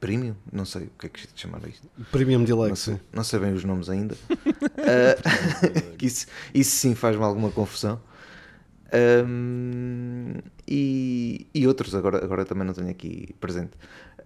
Premium, 0.00 0.34
não 0.52 0.64
sei 0.64 0.84
o 0.84 0.90
que 0.98 1.06
é 1.06 1.08
que 1.08 1.20
chamar 1.34 1.60
isto. 1.68 1.88
Premium 2.10 2.38
Não 2.38 2.44
Deluxe. 2.44 2.82
sei, 2.82 3.00
não 3.12 3.24
sei 3.24 3.38
bem 3.40 3.52
os 3.52 3.64
nomes 3.64 3.88
ainda. 3.88 4.16
Que 5.98 6.06
isso, 6.06 6.26
isso 6.54 6.70
sim 6.76 6.94
faz-me 6.94 7.22
alguma 7.24 7.50
confusão. 7.50 8.00
Ahm, 8.92 10.34
e, 10.66 11.46
e 11.54 11.66
outros, 11.66 11.94
agora, 11.94 12.22
agora 12.24 12.44
também 12.44 12.66
não 12.66 12.74
tenho 12.74 12.90
aqui 12.90 13.34
presente. 13.40 13.72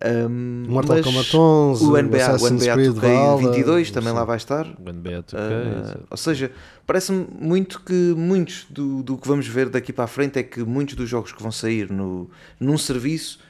Ahm, 0.03 0.65
Mortal 0.69 1.03
Kombat 1.03 1.37
11, 1.37 1.85
o 1.85 1.91
NBA, 2.03 2.37
o 2.41 2.51
NBA 2.51 2.73
Creed 2.75 2.91
2K 2.95 3.01
Valhalla, 3.01 3.37
22 3.53 3.91
também 3.91 4.11
sim. 4.11 4.15
lá 4.19 4.25
vai 4.25 4.37
estar. 4.39 4.67
O 4.67 4.93
NBA 4.93 5.23
2K, 5.23 5.35
Ah, 5.37 5.81
exato. 5.83 6.07
ou 6.11 6.17
seja, 6.17 6.53
parece-me 6.87 7.27
muito 7.39 7.81
que 7.83 7.93
muitos 8.17 8.67
do, 8.71 9.03
do 9.03 9.19
que 9.19 9.29
vamos 9.29 9.47
ver 9.47 9.69
daqui 9.69 9.93
para 9.93 10.05
a 10.05 10.09
frente 10.09 10.39
é 10.39 10.43
que 10.43 10.63
muitos 10.63 10.95
dos 10.95 11.09
jogos 11.09 11.33
que 11.33 11.43
vão 11.43 11.53
sair 11.53 11.91
no, 11.91 12.31
num 12.59 12.79
serviço, 12.79 13.41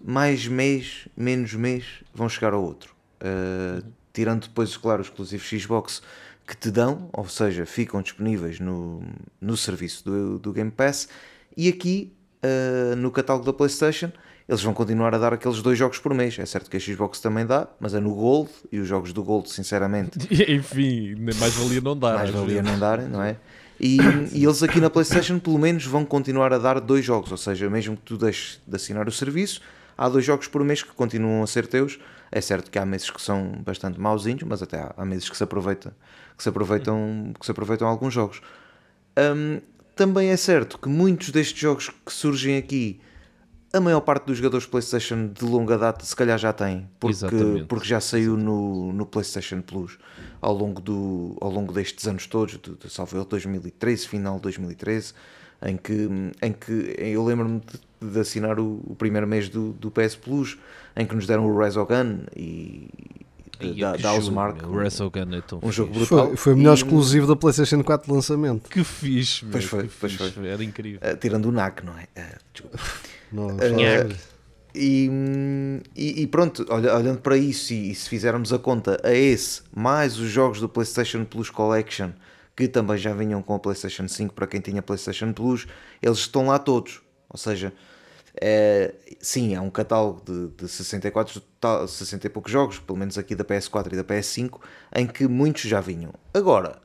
mais 0.00 0.46
mês, 0.46 1.08
menos 1.16 1.54
mês, 1.54 1.84
vão 2.14 2.28
chegar 2.28 2.52
ao 2.52 2.62
outro. 2.62 2.94
Ah, 3.20 3.82
tirando 4.12 4.42
depois, 4.42 4.76
claro, 4.76 5.02
os 5.02 5.08
exclusivos 5.08 5.46
Xbox 5.46 6.02
que 6.46 6.56
te 6.56 6.70
dão, 6.70 7.10
ou 7.12 7.28
seja, 7.28 7.66
ficam 7.66 8.00
disponíveis 8.00 8.58
no, 8.58 9.02
no 9.40 9.56
serviço 9.56 10.04
do, 10.04 10.38
do 10.38 10.52
Game 10.52 10.70
Pass, 10.70 11.08
e 11.56 11.68
aqui 11.68 12.12
ah, 12.42 12.94
no 12.96 13.10
catálogo 13.10 13.44
da 13.44 13.52
PlayStation. 13.52 14.10
Eles 14.48 14.62
vão 14.62 14.72
continuar 14.72 15.14
a 15.14 15.18
dar 15.18 15.34
aqueles 15.34 15.60
dois 15.60 15.78
jogos 15.78 15.98
por 15.98 16.14
mês. 16.14 16.38
É 16.38 16.46
certo 16.46 16.70
que 16.70 16.76
a 16.78 16.80
Xbox 16.80 17.20
também 17.20 17.44
dá, 17.44 17.68
mas 17.78 17.92
é 17.92 18.00
no 18.00 18.14
Gold 18.14 18.48
e 18.72 18.78
os 18.78 18.88
jogos 18.88 19.12
do 19.12 19.22
Gold, 19.22 19.50
sinceramente, 19.50 20.18
Enfim, 20.50 21.16
mais 21.38 21.52
valia 21.52 21.82
não 21.82 21.94
dar. 21.94 22.14
mais 22.14 22.30
valia 22.30 22.62
não 22.62 22.78
darem, 22.78 23.08
não 23.08 23.22
é? 23.22 23.36
E, 23.80 23.96
e 24.32 24.42
eles 24.42 24.60
aqui 24.60 24.80
na 24.80 24.90
PlayStation 24.90 25.38
pelo 25.38 25.56
menos 25.56 25.84
vão 25.84 26.04
continuar 26.04 26.52
a 26.52 26.58
dar 26.58 26.80
dois 26.80 27.04
jogos, 27.04 27.30
ou 27.30 27.36
seja, 27.36 27.70
mesmo 27.70 27.96
que 27.96 28.02
tu 28.02 28.16
deixes 28.16 28.60
de 28.66 28.74
assinar 28.74 29.06
o 29.06 29.12
serviço, 29.12 29.60
há 29.98 30.08
dois 30.08 30.24
jogos 30.24 30.46
por 30.46 30.62
mês 30.64 30.82
que 30.82 30.92
continuam 30.92 31.42
a 31.42 31.46
ser 31.46 31.66
teus. 31.66 31.98
É 32.30 32.40
certo 32.40 32.70
que 32.70 32.78
há 32.78 32.86
meses 32.86 33.10
que 33.10 33.20
são 33.20 33.60
bastante 33.64 34.00
mauzinhos, 34.00 34.44
mas 34.44 34.62
até 34.62 34.78
há, 34.78 34.94
há 34.96 35.04
meses 35.04 35.28
que 35.28 35.36
se 35.36 35.42
aproveita, 35.42 35.96
que 36.36 36.42
se 36.42 36.48
aproveitam, 36.48 37.32
que 37.38 37.44
se 37.44 37.50
aproveitam 37.50 37.88
alguns 37.88 38.14
jogos. 38.14 38.40
Hum, 39.18 39.60
também 39.96 40.28
é 40.28 40.36
certo 40.36 40.78
que 40.78 40.88
muitos 40.88 41.30
destes 41.30 41.58
jogos 41.58 41.88
que 41.88 42.12
surgem 42.12 42.56
aqui 42.56 43.00
a 43.72 43.80
maior 43.80 44.00
parte 44.00 44.26
dos 44.26 44.38
jogadores 44.38 44.64
PlayStation 44.64 45.28
de 45.28 45.44
longa 45.44 45.76
data 45.76 46.04
se 46.04 46.16
calhar 46.16 46.38
já 46.38 46.52
tem, 46.52 46.88
porque, 46.98 47.16
Exatamente. 47.16 47.64
porque 47.66 47.86
já 47.86 48.00
saiu 48.00 48.36
no, 48.36 48.92
no 48.92 49.04
PlayStation 49.04 49.60
Plus 49.60 49.98
ao 50.40 50.54
longo, 50.54 50.80
do, 50.80 51.36
ao 51.40 51.50
longo 51.50 51.72
destes 51.72 52.06
anos 52.06 52.26
todos, 52.26 52.58
de, 52.58 52.74
de 52.76 52.90
salvo 52.90 53.16
erro, 53.16 53.26
2013, 53.26 54.08
final 54.08 54.36
de 54.36 54.42
2013, 54.42 55.12
em 55.62 55.76
que, 55.76 56.08
em 56.42 56.52
que 56.52 56.94
eu 56.98 57.24
lembro-me 57.24 57.60
de, 58.00 58.10
de 58.12 58.20
assinar 58.20 58.58
o, 58.60 58.80
o 58.86 58.94
primeiro 58.96 59.26
mês 59.26 59.48
do, 59.48 59.72
do 59.72 59.90
PS 59.90 60.14
Plus, 60.16 60.58
em 60.96 61.04
que 61.06 61.14
nos 61.14 61.26
deram 61.26 61.46
o 61.46 61.58
Resogun 61.58 62.20
e 62.36 62.88
Ai, 63.60 63.68
da, 63.74 63.92
que 63.96 64.02
da 64.02 64.08
jogo, 64.10 64.14
Housemark, 64.14 64.62
o 64.68 64.78
Resogun 64.78 65.34
é 65.34 65.40
tão 65.40 65.58
um 65.62 65.72
jogo 65.72 65.92
fixe. 65.94 66.06
brutal. 66.06 66.26
Foi, 66.28 66.36
foi 66.36 66.52
o 66.54 66.56
melhor 66.56 66.72
E- 66.72 66.74
exclusivo 66.76 67.26
da 67.26 67.34
PlayStation 67.34 67.82
4 67.82 68.06
de 68.06 68.12
lançamento. 68.14 68.70
Que 68.70 68.84
fixe, 68.84 69.44
meu, 69.44 69.52
Pois 69.52 69.64
foi, 69.64 69.82
que 69.88 69.94
pois 70.00 70.12
fixe, 70.12 70.46
Era 70.46 70.62
incrível. 70.62 71.00
eh, 71.02 71.16
tirando 71.16 71.46
o 71.46 71.52
NAC, 71.52 71.84
não 71.84 71.98
é? 71.98 72.06
Eh, 72.14 72.36
desculpa. 72.52 72.78
Não, 73.32 73.48
só- 73.50 73.56
E, 74.74 75.10
e- 75.96 76.22
e 76.22 76.26
pronto, 76.26 76.64
olha- 76.68 76.94
olhando 76.94 77.18
para 77.20 77.36
isso, 77.36 77.72
e, 77.72 77.90
e 77.90 77.94
se 77.94 78.08
fizermos 78.08 78.52
a 78.52 78.58
conta 78.58 79.00
a 79.02 79.12
esse, 79.12 79.62
mais 79.74 80.18
os 80.18 80.30
jogos 80.30 80.60
do 80.60 80.68
PlayStation 80.68 81.24
Plus 81.24 81.50
Collection, 81.50 82.10
que 82.58 82.66
também 82.66 82.98
já 82.98 83.14
vinham 83.14 83.40
com 83.40 83.54
a 83.54 83.58
PlayStation 83.60 84.08
5 84.08 84.34
para 84.34 84.44
quem 84.44 84.60
tinha 84.60 84.82
PlayStation 84.82 85.32
Plus, 85.32 85.68
eles 86.02 86.18
estão 86.18 86.48
lá 86.48 86.58
todos. 86.58 87.00
Ou 87.30 87.38
seja, 87.38 87.72
é, 88.40 88.92
sim, 89.20 89.54
é 89.54 89.60
um 89.60 89.70
catálogo 89.70 90.20
de, 90.24 90.48
de 90.64 90.68
64, 90.68 91.40
tal- 91.60 91.86
60 91.86 92.26
e 92.26 92.28
poucos 92.30 92.50
jogos, 92.50 92.80
pelo 92.80 92.98
menos 92.98 93.16
aqui 93.16 93.36
da 93.36 93.44
PS4 93.44 93.92
e 93.92 93.96
da 93.96 94.02
PS5, 94.02 94.58
em 94.92 95.06
que 95.06 95.28
muitos 95.28 95.62
já 95.62 95.80
vinham. 95.80 96.12
Agora, 96.34 96.82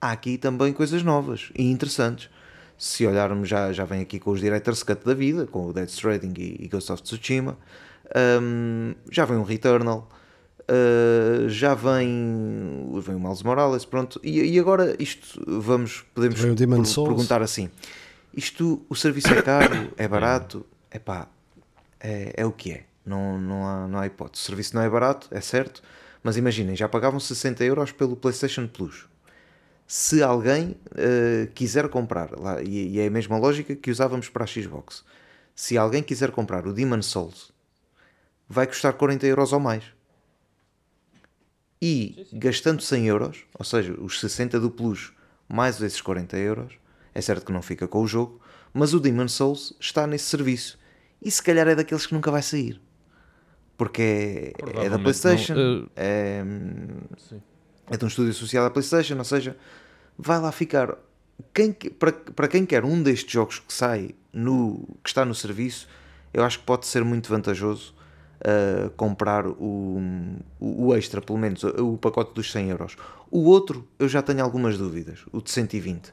há 0.00 0.10
aqui 0.10 0.36
também 0.36 0.72
coisas 0.72 1.04
novas 1.04 1.52
e 1.54 1.70
interessantes. 1.70 2.28
Se 2.76 3.06
olharmos, 3.06 3.48
já, 3.48 3.72
já 3.72 3.84
vem 3.84 4.00
aqui 4.00 4.18
com 4.18 4.32
os 4.32 4.40
Director's 4.40 4.82
Cut 4.82 5.04
da 5.04 5.14
vida, 5.14 5.46
com 5.46 5.66
o 5.68 5.72
Dead 5.72 5.88
Stranding 5.88 6.34
e, 6.36 6.64
e 6.64 6.66
Ghost 6.66 6.90
of 6.90 7.04
Tsushima. 7.04 7.56
Hum, 8.42 8.96
já 9.12 9.24
vem 9.24 9.36
um 9.36 9.44
Returnal. 9.44 10.08
Uh, 10.70 11.48
já 11.48 11.74
vem, 11.74 12.90
vem 13.00 13.14
o 13.14 13.20
Miles 13.20 13.42
Morales, 13.42 13.84
pronto. 13.84 14.20
E, 14.22 14.40
e 14.40 14.58
agora 14.58 14.96
isto, 14.98 15.42
vamos, 15.46 16.04
podemos 16.14 16.40
per- 16.40 16.48
perguntar 17.06 17.42
assim. 17.42 17.70
Isto, 18.34 18.84
o 18.88 18.94
serviço 18.94 19.28
é 19.32 19.42
caro, 19.42 19.92
é 19.96 20.08
barato, 20.08 20.66
é 20.90 20.98
pá, 20.98 21.28
é, 22.00 22.44
o 22.44 22.52
que 22.52 22.72
é. 22.72 22.84
Não, 23.06 23.38
não, 23.38 23.66
há, 23.66 23.86
não 23.88 23.98
há 23.98 24.06
hipótese. 24.06 24.42
O 24.42 24.46
serviço 24.46 24.74
não 24.74 24.82
é 24.82 24.88
barato, 24.88 25.28
é 25.30 25.40
certo, 25.40 25.82
mas 26.22 26.36
imaginem, 26.36 26.74
já 26.74 26.88
pagavam 26.88 27.20
60 27.20 27.62
euros 27.64 27.92
pelo 27.92 28.16
PlayStation 28.16 28.66
Plus. 28.66 29.06
Se 29.86 30.22
alguém 30.22 30.76
eh, 30.96 31.46
quiser 31.54 31.88
comprar, 31.90 32.30
lá, 32.40 32.62
e, 32.62 32.94
e 32.94 33.00
é 33.00 33.06
a 33.06 33.10
mesma 33.10 33.36
lógica 33.36 33.76
que 33.76 33.90
usávamos 33.90 34.30
para 34.30 34.44
a 34.44 34.46
Xbox, 34.46 35.04
se 35.54 35.76
alguém 35.76 36.02
quiser 36.02 36.30
comprar 36.30 36.66
o 36.66 36.72
Demon's 36.72 37.04
Souls, 37.04 37.52
vai 38.48 38.66
custar 38.66 38.94
40 38.94 39.26
euros 39.26 39.52
ou 39.52 39.60
mais. 39.60 39.84
E 41.86 42.26
gastando 42.32 42.80
100 42.80 43.06
euros, 43.08 43.44
ou 43.58 43.64
seja, 43.64 43.92
os 44.00 44.18
60 44.20 44.58
do 44.58 44.70
Plus 44.70 45.12
mais 45.46 45.80
esses 45.82 46.00
40 46.00 46.36
euros, 46.38 46.72
é 47.14 47.20
certo 47.20 47.44
que 47.44 47.52
não 47.52 47.60
fica 47.60 47.86
com 47.86 48.00
o 48.02 48.06
jogo, 48.06 48.40
mas 48.72 48.94
o 48.94 49.00
Demon's 49.00 49.32
Souls 49.32 49.74
está 49.78 50.06
nesse 50.06 50.24
serviço. 50.24 50.78
E 51.20 51.30
se 51.30 51.42
calhar 51.42 51.68
é 51.68 51.74
daqueles 51.74 52.06
que 52.06 52.14
nunca 52.14 52.30
vai 52.30 52.42
sair. 52.42 52.80
Porque 53.76 54.54
é, 54.82 54.86
é 54.86 54.88
da 54.90 54.98
PlayStation, 54.98 55.54
não, 55.54 55.88
é, 55.96 56.42
é 57.90 57.96
de 57.96 58.04
um 58.04 58.08
estúdio 58.08 58.30
associado 58.30 58.66
à 58.66 58.70
PlayStation, 58.70 59.16
ou 59.18 59.24
seja, 59.24 59.56
vai 60.18 60.40
lá 60.40 60.50
ficar. 60.52 60.96
Quem, 61.52 61.72
que- 61.72 61.90
para, 61.90 62.12
para 62.12 62.48
quem 62.48 62.64
quer 62.64 62.84
um 62.84 63.02
destes 63.02 63.30
jogos 63.32 63.58
que 63.58 63.72
sai 63.74 64.14
no 64.32 64.86
que 65.02 65.10
está 65.10 65.24
no 65.24 65.34
serviço, 65.34 65.88
eu 66.32 66.44
acho 66.44 66.60
que 66.60 66.64
pode 66.64 66.86
ser 66.86 67.04
muito 67.04 67.28
vantajoso 67.28 67.94
uh, 68.40 68.90
comprar 68.90 69.46
o, 69.46 70.00
o, 70.60 70.94
extra, 70.94 71.20
pelo 71.20 71.38
menos 71.38 71.62
o, 71.62 71.94
o 71.94 71.98
pacote 71.98 72.34
dos 72.34 72.50
100 72.50 72.70
euros. 72.70 72.96
O 73.30 73.44
outro 73.44 73.86
eu 73.98 74.08
já 74.08 74.22
tenho 74.22 74.42
algumas 74.42 74.78
dúvidas, 74.78 75.24
o 75.32 75.40
de 75.40 75.50
120. 75.50 76.12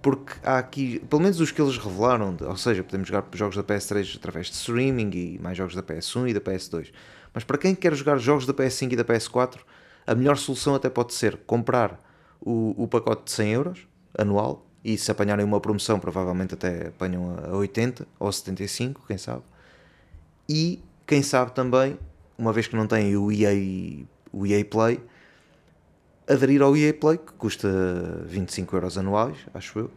Porque 0.00 0.34
há 0.44 0.58
aqui, 0.58 1.00
pelo 1.10 1.22
menos 1.22 1.40
os 1.40 1.50
que 1.50 1.60
eles 1.60 1.76
revelaram, 1.76 2.36
ou 2.40 2.56
seja, 2.56 2.84
podemos 2.84 3.08
jogar 3.08 3.26
jogos 3.32 3.56
da 3.56 3.64
PS3 3.64 4.16
através 4.16 4.46
de 4.46 4.52
streaming 4.54 5.10
e 5.12 5.38
mais 5.42 5.56
jogos 5.56 5.74
da 5.74 5.82
PS1 5.82 6.28
e 6.28 6.34
da 6.34 6.40
PS2. 6.40 6.92
Mas 7.34 7.42
para 7.42 7.58
quem 7.58 7.74
quer 7.74 7.94
jogar 7.94 8.16
jogos 8.18 8.46
da 8.46 8.54
PS5 8.54 8.92
e 8.92 8.96
da 8.96 9.04
PS4, 9.04 9.58
a 10.06 10.14
melhor 10.14 10.36
solução 10.36 10.74
até 10.74 10.88
pode 10.88 11.14
ser 11.14 11.36
comprar 11.46 12.00
o, 12.40 12.74
o 12.82 12.86
pacote 12.86 13.24
de 13.24 13.32
100 13.32 13.52
euros 13.52 13.88
anual 14.16 14.66
e 14.84 14.96
se 14.96 15.10
apanharem 15.10 15.44
uma 15.44 15.60
promoção, 15.60 15.98
provavelmente 15.98 16.54
até 16.54 16.88
apanham 16.88 17.36
a 17.44 17.56
80 17.56 18.06
ou 18.18 18.30
75, 18.30 19.02
quem 19.06 19.18
sabe. 19.18 19.42
E 20.48 20.80
quem 21.08 21.22
sabe 21.22 21.52
também, 21.52 21.98
uma 22.36 22.52
vez 22.52 22.66
que 22.66 22.76
não 22.76 22.86
têm 22.86 23.16
o 23.16 23.32
EA, 23.32 24.04
o 24.30 24.46
EA 24.46 24.62
Play, 24.62 25.00
aderir 26.28 26.60
ao 26.60 26.76
EA 26.76 26.92
Play, 26.92 27.16
que 27.16 27.32
custa 27.32 27.66
25 28.26 28.76
euros 28.76 28.98
anuais, 28.98 29.38
acho 29.54 29.78
eu, 29.78 29.90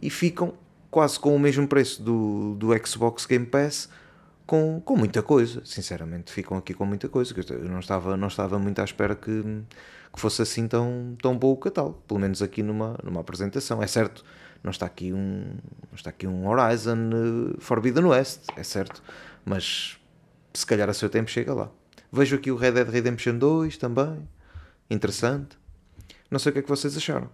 e 0.00 0.08
ficam 0.08 0.54
quase 0.88 1.18
com 1.18 1.34
o 1.34 1.38
mesmo 1.38 1.66
preço 1.66 2.00
do, 2.00 2.54
do 2.54 2.68
Xbox 2.86 3.26
Game 3.26 3.44
Pass, 3.44 3.88
com, 4.46 4.80
com 4.84 4.96
muita 4.96 5.20
coisa, 5.20 5.62
sinceramente, 5.64 6.32
ficam 6.32 6.56
aqui 6.56 6.72
com 6.72 6.86
muita 6.86 7.08
coisa, 7.08 7.34
eu 7.50 7.68
não 7.68 7.80
estava, 7.80 8.16
não 8.16 8.28
estava 8.28 8.56
muito 8.56 8.80
à 8.80 8.84
espera 8.84 9.16
que, 9.16 9.42
que 10.12 10.20
fosse 10.20 10.42
assim 10.42 10.68
tão, 10.68 11.16
tão 11.20 11.36
bom 11.36 11.50
o 11.50 11.56
catálogo, 11.56 12.00
pelo 12.06 12.20
menos 12.20 12.40
aqui 12.40 12.62
numa, 12.62 12.96
numa 13.02 13.20
apresentação, 13.20 13.82
é 13.82 13.86
certo, 13.88 14.24
não 14.62 14.70
está 14.70 14.86
aqui 14.86 15.12
um, 15.12 15.56
não 15.90 15.96
está 15.96 16.10
aqui 16.10 16.28
um 16.28 16.46
Horizon 16.46 17.10
eh, 17.10 17.56
Forbidden 17.58 18.04
West, 18.04 18.44
é 18.56 18.62
certo, 18.62 19.02
mas 19.44 19.98
se 20.54 20.66
calhar 20.66 20.88
a 20.88 20.94
seu 20.94 21.08
tempo 21.08 21.30
chega 21.30 21.54
lá. 21.54 21.70
Vejo 22.10 22.36
aqui 22.36 22.50
o 22.50 22.56
Red 22.56 22.72
Dead 22.72 22.88
Redemption 22.88 23.38
2 23.38 23.76
também, 23.76 24.28
interessante. 24.90 25.56
Não 26.30 26.38
sei 26.38 26.50
o 26.50 26.52
que 26.52 26.58
é 26.58 26.62
que 26.62 26.68
vocês 26.68 26.96
acharam. 26.96 27.30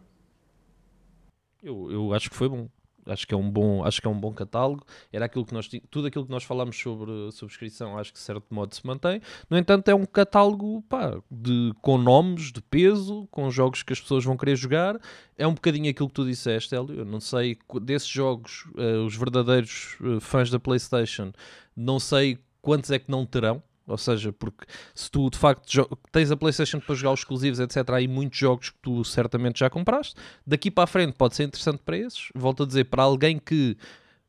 Eu, 1.62 1.90
eu 1.90 2.14
acho 2.14 2.30
que 2.30 2.36
foi 2.36 2.48
bom. 2.48 2.68
Acho 3.06 3.26
que 3.26 3.32
é 3.32 3.36
um 3.36 3.50
bom, 3.50 3.84
acho 3.84 4.02
que 4.02 4.06
é 4.06 4.10
um 4.10 4.20
bom 4.20 4.32
catálogo. 4.32 4.84
Era 5.10 5.24
aquilo 5.24 5.44
que 5.44 5.54
nós 5.54 5.68
tudo 5.90 6.06
aquilo 6.06 6.26
que 6.26 6.30
nós 6.30 6.44
falámos 6.44 6.78
sobre 6.78 7.10
subscrição, 7.32 7.98
acho 7.98 8.12
que 8.12 8.18
de 8.18 8.24
certo 8.24 8.46
modo 8.50 8.74
se 8.74 8.86
mantém. 8.86 9.22
No 9.48 9.56
entanto, 9.56 9.88
é 9.88 9.94
um 9.94 10.04
catálogo 10.04 10.82
pá, 10.82 11.18
de, 11.30 11.72
com 11.80 11.96
nomes 11.96 12.52
de 12.52 12.60
peso, 12.60 13.26
com 13.30 13.50
jogos 13.50 13.82
que 13.82 13.94
as 13.94 14.00
pessoas 14.00 14.24
vão 14.24 14.36
querer 14.36 14.56
jogar. 14.56 15.00
É 15.38 15.46
um 15.46 15.54
bocadinho 15.54 15.90
aquilo 15.90 16.08
que 16.08 16.14
tu 16.14 16.26
disseste, 16.26 16.74
Hélio. 16.74 16.98
Eu 16.98 17.04
não 17.04 17.18
sei 17.20 17.56
desses 17.80 18.08
jogos, 18.08 18.68
eh, 18.76 18.98
os 18.98 19.16
verdadeiros 19.16 19.96
eh, 20.02 20.20
fãs 20.20 20.50
da 20.50 20.60
PlayStation, 20.60 21.32
não 21.74 21.98
sei 21.98 22.38
quantos 22.68 22.90
é 22.90 22.98
que 22.98 23.10
não 23.10 23.24
terão. 23.24 23.62
Ou 23.86 23.96
seja, 23.96 24.30
porque 24.30 24.66
se 24.94 25.10
tu 25.10 25.30
de 25.30 25.38
facto 25.38 25.88
tens 26.12 26.30
a 26.30 26.36
PlayStation 26.36 26.78
para 26.78 26.94
jogar 26.94 27.14
os 27.14 27.20
exclusivos, 27.20 27.58
etc., 27.58 27.88
há 27.88 27.96
aí 27.96 28.06
muitos 28.06 28.38
jogos 28.38 28.68
que 28.68 28.76
tu 28.82 29.02
certamente 29.02 29.60
já 29.60 29.70
compraste. 29.70 30.14
Daqui 30.46 30.70
para 30.70 30.84
a 30.84 30.86
frente 30.86 31.14
pode 31.14 31.34
ser 31.34 31.44
interessante 31.44 31.80
para 31.82 31.96
esses. 31.96 32.28
Volto 32.34 32.64
a 32.64 32.66
dizer, 32.66 32.84
para 32.84 33.04
alguém 33.04 33.38
que 33.38 33.78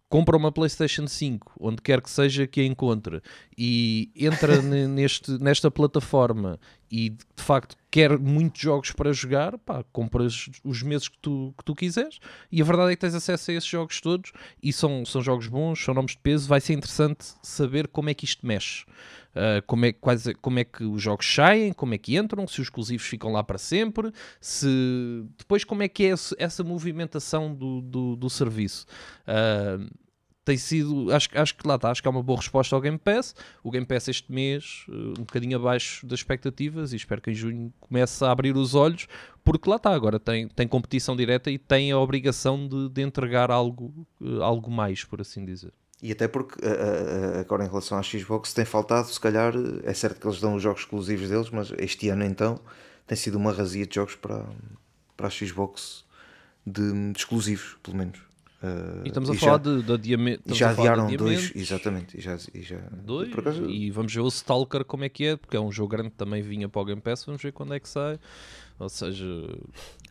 compra 0.07 0.37
uma 0.37 0.49
PlayStation 0.49 1.05
5, 1.05 1.51
onde 1.59 1.81
quer 1.81 2.01
que 2.01 2.09
seja 2.09 2.47
que 2.47 2.61
a 2.61 2.65
encontre, 2.65 3.21
e 3.57 4.09
entra 4.15 4.59
ne- 4.63 4.87
neste, 4.87 5.31
nesta 5.37 5.69
plataforma 5.69 6.57
e 6.91 7.09
de 7.09 7.43
facto 7.43 7.75
quer 7.91 8.17
muitos 8.17 8.61
jogos 8.61 8.91
para 8.91 9.11
jogar, 9.11 9.57
pá, 9.57 9.83
compras 9.91 10.49
os 10.63 10.83
meses 10.83 11.07
que 11.07 11.17
tu, 11.17 11.53
que 11.57 11.63
tu 11.63 11.75
quiseres. 11.75 12.19
E 12.51 12.61
a 12.61 12.65
verdade 12.65 12.91
é 12.91 12.95
que 12.95 13.01
tens 13.01 13.15
acesso 13.15 13.51
a 13.51 13.53
esses 13.55 13.69
jogos 13.69 13.99
todos 13.99 14.31
e 14.61 14.71
são, 14.71 15.05
são 15.05 15.21
jogos 15.21 15.47
bons, 15.47 15.83
são 15.83 15.93
nomes 15.93 16.11
de 16.11 16.19
peso. 16.19 16.47
Vai 16.47 16.61
ser 16.61 16.73
interessante 16.73 17.25
saber 17.41 17.87
como 17.87 18.09
é 18.09 18.13
que 18.13 18.25
isto 18.25 18.45
mexe. 18.45 18.85
Uh, 19.29 19.61
como, 19.67 19.85
é, 19.85 19.93
quais, 19.93 20.25
como 20.41 20.59
é 20.59 20.63
que 20.63 20.83
os 20.83 21.01
jogos 21.01 21.31
saem, 21.31 21.71
como 21.71 21.93
é 21.93 21.97
que 21.97 22.17
entram, 22.17 22.47
se 22.47 22.61
os 22.61 22.67
exclusivos 22.67 23.05
ficam 23.05 23.31
lá 23.31 23.43
para 23.43 23.59
sempre, 23.59 24.11
se 24.41 24.67
depois 25.37 25.63
como 25.63 25.83
é 25.83 25.87
que 25.87 26.05
é 26.05 26.13
essa 26.37 26.63
movimentação 26.63 27.53
do, 27.53 27.81
do, 27.81 28.15
do 28.15 28.29
serviço. 28.29 28.85
Uh, 29.27 29.87
tem 30.49 30.57
sido, 30.57 31.11
acho, 31.13 31.29
acho 31.35 31.55
que 31.55 31.67
lá 31.67 31.75
está, 31.75 31.91
acho 31.91 32.01
que 32.01 32.07
há 32.07 32.11
uma 32.11 32.23
boa 32.23 32.39
resposta 32.39 32.75
ao 32.75 32.81
Game 32.81 32.97
Pass. 32.97 33.35
O 33.63 33.69
Game 33.69 33.85
Pass 33.85 34.07
este 34.07 34.31
mês, 34.31 34.83
uh, 34.89 35.09
um 35.11 35.23
bocadinho 35.25 35.55
abaixo 35.57 36.07
das 36.07 36.19
expectativas, 36.19 36.91
e 36.91 36.95
espero 36.95 37.21
que 37.21 37.29
em 37.29 37.35
junho 37.35 37.71
comece 37.79 38.25
a 38.25 38.31
abrir 38.31 38.57
os 38.57 38.73
olhos, 38.73 39.07
porque 39.43 39.69
lá 39.69 39.75
está, 39.75 39.93
agora 39.93 40.19
tem, 40.19 40.47
tem 40.47 40.67
competição 40.67 41.15
direta 41.15 41.51
e 41.51 41.59
tem 41.59 41.91
a 41.91 41.99
obrigação 41.99 42.67
de, 42.67 42.89
de 42.89 43.01
entregar 43.03 43.51
algo, 43.51 43.93
uh, 44.19 44.41
algo 44.41 44.71
mais, 44.71 45.03
por 45.03 45.21
assim 45.21 45.45
dizer. 45.45 45.71
E 46.01 46.11
até 46.11 46.27
porque 46.27 46.65
a- 46.65 47.41
agora 47.41 47.63
em 47.63 47.67
relação 47.67 47.97
à 47.97 48.01
Xbox 48.01 48.51
tem 48.51 48.65
faltado, 48.65 49.07
se 49.07 49.19
calhar, 49.19 49.53
é 49.83 49.93
certo 49.93 50.19
que 50.19 50.25
eles 50.27 50.41
dão 50.41 50.55
os 50.55 50.63
jogos 50.63 50.81
exclusivos 50.81 51.29
deles, 51.29 51.49
mas 51.51 51.71
este 51.77 52.09
ano 52.09 52.23
então 52.23 52.59
tem 53.05 53.15
sido 53.15 53.37
uma 53.37 53.51
razia 53.51 53.85
de 53.85 53.93
jogos 53.95 54.15
para, 54.15 54.45
para 55.15 55.27
a 55.27 55.29
Xbox 55.29 56.03
de, 56.65 57.11
de 57.11 57.19
exclusivos, 57.19 57.77
pelo 57.83 57.97
menos. 57.97 58.28
Uh, 58.62 59.05
E 59.05 59.07
estamos 59.07 59.30
a 59.30 59.34
e 59.34 59.38
falar 59.38 59.51
já, 59.53 59.57
de, 59.57 59.84
de 59.84 59.93
adiamento. 59.93 60.53
já 60.53 60.74
de 60.74 60.80
adiaram 60.82 61.07
dois, 61.16 61.51
exatamente. 61.55 62.18
E 62.18 62.22
já, 62.22 62.38
e 62.53 62.62
já, 62.62 62.78
Dois, 62.91 63.32
acaso, 63.38 63.70
e 63.70 63.89
vamos 63.89 64.14
ver 64.14 64.20
o 64.22 64.28
Stalker 64.28 64.84
como 64.84 65.05
é 65.05 65.10
que 65.10 65.26
é, 65.26 65.36
porque 65.38 65.55
é 65.55 65.60
um 65.62 65.72
jogo 65.72 65.89
grande 65.89 66.10
que 66.10 66.18
também 66.18 66.41
vinha 66.41 66.68
para 66.68 66.82
o 66.82 66.86
Game 66.86 67.01
Pass, 67.01 67.24
vamos 67.26 67.41
ver 67.41 67.53
quando 67.53 67.74
é 67.74 67.80
que 67.80 67.88
sai. 67.88 68.20
Ou 68.80 68.88
seja, 68.88 69.25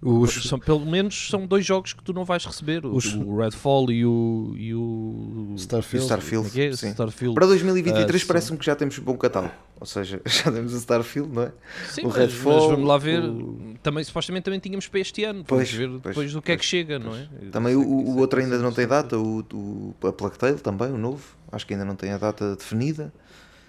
Os, 0.02 0.46
são, 0.46 0.58
pelo 0.58 0.84
menos 0.84 1.28
são 1.30 1.46
dois 1.46 1.64
jogos 1.64 1.94
que 1.94 2.02
tu 2.04 2.12
não 2.12 2.22
vais 2.24 2.44
receber, 2.44 2.84
o, 2.84 2.94
Os- 2.94 3.14
o 3.14 3.36
Redfall 3.38 3.90
e 3.90 4.04
o, 4.04 4.52
e 4.58 4.74
o 4.74 5.54
Starfield. 5.56 5.96
e 5.96 5.98
o 5.98 6.04
Starfield. 6.06 6.60
É 6.60 6.66
é? 6.66 6.76
sim. 6.76 6.90
Starfield. 6.90 7.34
Para 7.34 7.46
2023 7.46 8.22
Ah, 8.22 8.26
parece-me 8.28 8.58
que 8.58 8.66
já 8.66 8.76
temos 8.76 8.98
um 8.98 9.02
bom 9.02 9.16
catálogo. 9.16 9.54
Ou 9.80 9.86
seja, 9.86 10.20
já 10.26 10.52
temos 10.52 10.74
o 10.74 10.76
Starfield, 10.76 11.32
não 11.32 11.42
é? 11.44 11.52
Sim, 11.90 12.02
o 12.02 12.08
mas, 12.08 12.16
Redfall, 12.16 12.54
mas 12.60 12.70
vamos 12.70 12.88
lá 12.88 12.98
ver. 12.98 13.22
o- 13.24 13.74
Também, 13.82 14.04
supostamente 14.04 14.44
também 14.44 14.60
tínhamos 14.60 14.86
para 14.86 15.00
este 15.00 15.24
ano. 15.24 15.42
Pois, 15.46 15.72
Vamos 15.72 15.72
ver 15.72 15.88
pois, 15.88 16.02
depois 16.14 16.32
do 16.34 16.42
que 16.42 16.52
é 16.52 16.56
que 16.56 16.60
pois, 16.60 16.68
chega, 16.68 16.98
não 16.98 17.16
é? 17.16 17.26
Também 17.50 17.74
o, 17.74 17.80
o 18.14 18.18
é 18.18 18.20
outro 18.20 18.38
ainda 18.38 18.58
não 18.58 18.70
tem 18.72 18.86
data, 18.86 19.16
o, 19.18 19.40
o, 19.52 19.94
a 20.06 20.12
Plague 20.12 20.36
Tale 20.38 20.58
também, 20.58 20.92
o 20.92 20.98
novo. 20.98 21.24
Acho 21.50 21.66
que 21.66 21.72
ainda 21.72 21.86
não 21.86 21.96
tem 21.96 22.10
a 22.12 22.18
data 22.18 22.54
definida. 22.54 23.10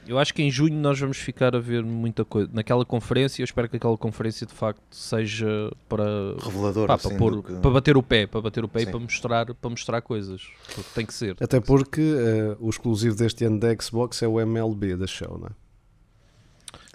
Eu 0.10 0.18
acho 0.18 0.34
que 0.34 0.42
em 0.42 0.50
junho 0.50 0.74
nós 0.76 1.00
vamos 1.00 1.18
ficar 1.18 1.56
a 1.56 1.60
ver 1.60 1.84
muita 1.84 2.26
coisa. 2.26 2.50
Naquela 2.52 2.84
conferência, 2.84 3.42
eu 3.42 3.46
espero 3.46 3.70
que 3.70 3.78
aquela 3.78 3.96
conferência 3.96 4.48
de 4.48 4.54
facto 4.54 4.82
seja 4.90 5.72
para, 5.88 6.04
Revelador, 6.44 6.88
pá, 6.88 6.98
para, 6.98 7.16
pôr- 7.16 7.44
que- 7.44 7.54
para 7.54 7.70
bater 7.70 7.96
o 7.96 8.02
pé, 8.02 8.26
para 8.26 8.42
bater 8.42 8.64
o 8.64 8.68
pé 8.68 8.82
e 8.82 8.86
Sim. 8.86 8.92
para 8.92 9.00
mostrar, 9.00 9.54
para 9.54 9.70
mostrar 9.70 10.02
coisas. 10.02 10.42
Porque 10.74 10.90
tem 10.96 11.06
que 11.06 11.14
ser. 11.14 11.38
Até 11.40 11.60
porque 11.60 12.02
eh, 12.02 12.58
o 12.60 12.70
exclusivo 12.72 13.16
deste 13.16 13.46
ano 13.46 13.60
da 13.60 13.68
Xbox 13.80 14.22
é 14.24 14.28
o 14.28 14.40
MLB 14.40 14.96
da 14.96 15.06
show, 15.06 15.38
não 15.38 15.46
é? 15.48 15.52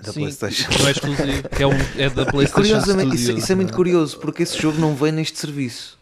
da 0.03 0.13
Sim, 0.13 0.21
PlayStation. 0.23 0.69
Não 0.81 0.89
é 0.89 0.91
exclusivo, 0.91 1.49
que 1.51 1.63
é, 1.63 1.67
um, 1.69 1.73
é 1.97 2.11
da 2.11 2.27
PlayStation 2.27 2.53
Curiosamente, 2.81 3.15
isso, 3.15 3.25
Studios. 3.27 3.45
isso 3.45 3.53
é 3.53 3.55
muito 3.55 3.73
curioso, 3.75 4.19
porque 4.19 4.43
esse 4.43 4.61
jogo 4.61 4.77
não 4.81 4.97
vem 4.97 5.13
neste 5.13 5.39
serviço. 5.39 5.97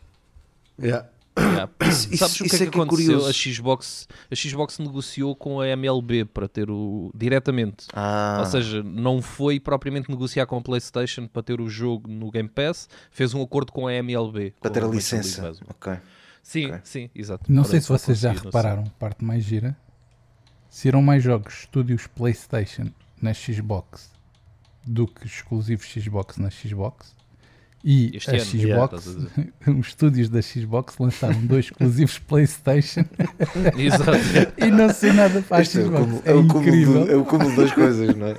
Yeah. 0.82 1.06
Yeah. 1.39 1.70
Isso- 1.89 2.16
Sabes 2.16 2.41
o 2.41 2.45
que 2.45 2.47
isso 2.55 2.57
é 2.57 2.66
é 2.66 2.66
que 2.66 2.70
que 2.72 2.78
é 2.78 2.83
aconteceu? 2.83 3.18
curioso. 3.18 3.28
a, 3.28 3.33
Xbox, 3.33 4.09
a 4.30 4.35
Xbox 4.35 4.78
negociou 4.78 5.35
com 5.35 5.61
a 5.61 5.68
MLB 5.68 6.24
para 6.26 6.47
ter 6.49 6.70
o. 6.70 7.11
diretamente. 7.14 7.87
Ah, 7.93 8.39
Ou 8.41 8.47
seja, 8.47 8.83
não 8.83 9.22
foi 9.22 9.59
propriamente 9.59 10.11
negociar 10.11 10.47
com 10.47 10.57
a 10.59 10.61
PlayStation 10.61 11.26
para 11.26 11.43
ter 11.43 11.61
o 11.61 11.68
jogo 11.68 12.09
no 12.11 12.30
Game 12.30 12.49
Pass, 12.49 12.89
fez 13.11 13.33
um 13.35 13.43
acordo 13.43 13.72
com 13.72 13.87
a 13.87 13.93
MLB. 13.95 14.53
para 14.61 14.70
ter 14.70 14.80
a 14.80 14.83
League 14.83 14.97
licença. 14.97 15.53
Ok. 15.68 15.95
Sim, 16.43 16.66
Ok. 16.66 16.80
sim, 16.85 17.11
exato. 17.14 17.51
Não 17.51 17.64
sei 17.64 17.80
se 17.80 17.89
vocês 17.89 18.18
já 18.18 18.33
repararam, 18.33 18.85
parte 18.99 19.24
mais 19.24 19.45
gira. 19.45 19.76
Saíram 20.68 21.01
mais 21.03 21.22
jogos 21.22 21.61
estúdios 21.61 22.07
PlayStation 22.07 22.91
na 23.20 23.33
Xbox 23.33 24.11
do 24.85 25.07
que 25.07 25.26
exclusivos 25.26 25.87
Xbox 25.87 26.37
na 26.39 26.51
Xbox. 26.51 27.14
E 27.85 28.16
Este 28.16 28.30
a 28.30 28.35
ano, 28.35 28.45
Xbox, 28.45 29.05
dizer. 29.05 29.53
os 29.78 29.87
estúdios 29.89 30.28
da 30.28 30.41
Xbox 30.41 30.95
lançaram 31.01 31.41
dois 31.47 31.64
exclusivos 31.72 32.18
PlayStation 32.20 33.05
e 34.57 34.70
não 34.70 34.89
sei 34.93 35.12
nada 35.12 35.43
para 35.43 35.59
a 35.59 35.62
Isto 35.62 35.78
é 35.78 35.83
o 35.83 35.85
Xbox. 35.87 36.01
cúmulo- 36.05 36.22
É, 36.24 36.30
é 36.30 36.35
o 36.35 36.47
cúmulo 36.47 37.11
é 37.11 37.16
o 37.16 37.24
cúmulo 37.24 37.57
das 37.57 37.72
coisas, 37.72 38.14
não 38.16 38.28
é? 38.28 38.37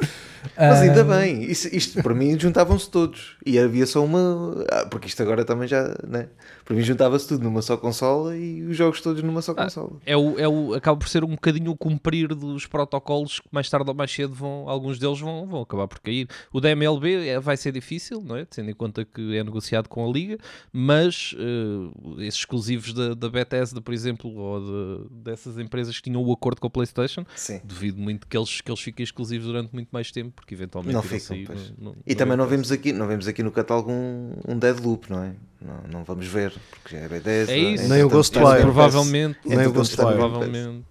Mas 0.57 0.81
ainda 0.81 1.01
Ah, 1.01 1.03
bem, 1.19 1.43
isso, 1.43 1.69
isto 1.73 2.03
para 2.03 2.13
mim 2.13 2.37
juntavam-se 2.37 2.89
todos 2.89 3.37
e 3.45 3.57
havia 3.57 3.85
só 3.85 4.03
uma. 4.03 4.65
ah, 4.71 4.85
porque 4.89 5.07
isto 5.07 5.21
agora 5.23 5.45
também 5.45 5.67
já. 5.67 5.95
Né? 6.07 6.27
Para 6.65 6.75
mim 6.75 6.81
juntava-se 6.81 7.27
tudo 7.27 7.43
numa 7.43 7.61
só 7.61 7.75
consola 7.77 8.37
e 8.37 8.61
os 8.63 8.75
jogos 8.77 9.01
todos 9.01 9.21
numa 9.21 9.41
só 9.41 9.51
Ah, 9.53 9.63
consola. 9.63 9.91
É 10.05 10.15
o, 10.15 10.39
é 10.39 10.47
o, 10.47 10.73
acaba 10.73 10.97
por 10.97 11.07
ser 11.09 11.23
um 11.23 11.29
bocadinho 11.31 11.71
o 11.71 11.75
cumprir 11.77 12.29
dos 12.33 12.65
protocolos 12.65 13.39
que 13.39 13.47
mais 13.51 13.69
tarde 13.69 13.89
ou 13.89 13.95
mais 13.95 14.11
cedo 14.11 14.33
vão, 14.33 14.69
alguns 14.69 14.97
deles 14.99 15.19
vão, 15.19 15.45
vão 15.45 15.61
acabar 15.61 15.87
por 15.87 15.99
cair. 15.99 16.27
O 16.51 16.61
da 16.61 16.69
MLB 16.71 17.27
é- 17.27 17.39
vai 17.39 17.57
ser 17.57 17.71
difícil, 17.71 18.21
não 18.21 18.35
é? 18.37 18.45
tendo 18.45 18.69
em 18.69 18.73
conta 18.73 19.03
que 19.05 19.35
é 19.35 19.43
negociado 19.43 19.87
com 19.89 20.07
a 20.07 20.11
Liga, 20.11 20.37
mas 20.71 21.35
eh, 21.37 22.23
esses 22.25 22.39
exclusivos 22.39 22.93
da, 22.93 23.13
da 23.13 23.29
Bethesda, 23.29 23.81
por 23.81 23.93
exemplo, 23.93 24.33
ou 24.35 24.59
de- 24.59 25.09
dessas 25.23 25.57
empresas 25.57 25.95
que 25.97 26.03
tinham 26.09 26.23
o 26.23 26.31
acordo 26.31 26.61
com 26.61 26.67
a 26.67 26.69
PlayStation, 26.69 27.25
Sim. 27.35 27.59
duvido 27.63 27.99
muito 27.99 28.27
que 28.27 28.37
eles, 28.37 28.61
que 28.61 28.69
eles 28.71 28.79
fiquem 28.81 29.03
exclusivos 29.03 29.47
durante 29.47 29.71
muito 29.73 29.89
mais 29.91 30.11
tempo, 30.11 30.31
porque 30.35 30.53
eventualmente 30.53 30.93
Não 30.93 31.01
ficam, 31.01 31.19
sair 31.19 31.47
no- 31.77 31.91
no- 31.91 31.95
E 32.05 32.15
também 32.15 32.37
não 32.37 32.45
Game 32.45 32.57
vemos, 32.57 32.71
aqui, 32.71 32.93
não 32.93 33.07
vemos 33.07 33.27
aqui 33.27 33.41
no 33.43 33.51
catálogo 33.51 33.91
um, 33.91 34.33
um 34.47 34.57
Deadloop, 34.57 35.09
não 35.11 35.23
é? 35.23 35.33
Não, 35.65 35.81
não 35.99 36.03
vamos 36.03 36.27
ver, 36.27 36.53
porque 36.69 36.95
já 36.97 37.03
é 37.03 37.07
Bethesda. 37.07 37.53
É 37.53 37.57
isso. 37.57 37.87
Nem 37.89 38.03
o 38.03 38.09
Ghostwire. 38.09 38.59
é 38.59 38.61
Provavelmente, 38.61 39.39
Nem 39.45 39.51
o 39.57 39.61
entretanto, 39.61 39.73
Ghostwire. 39.75 40.09
é 40.11 40.13
provavelmente. 40.17 40.85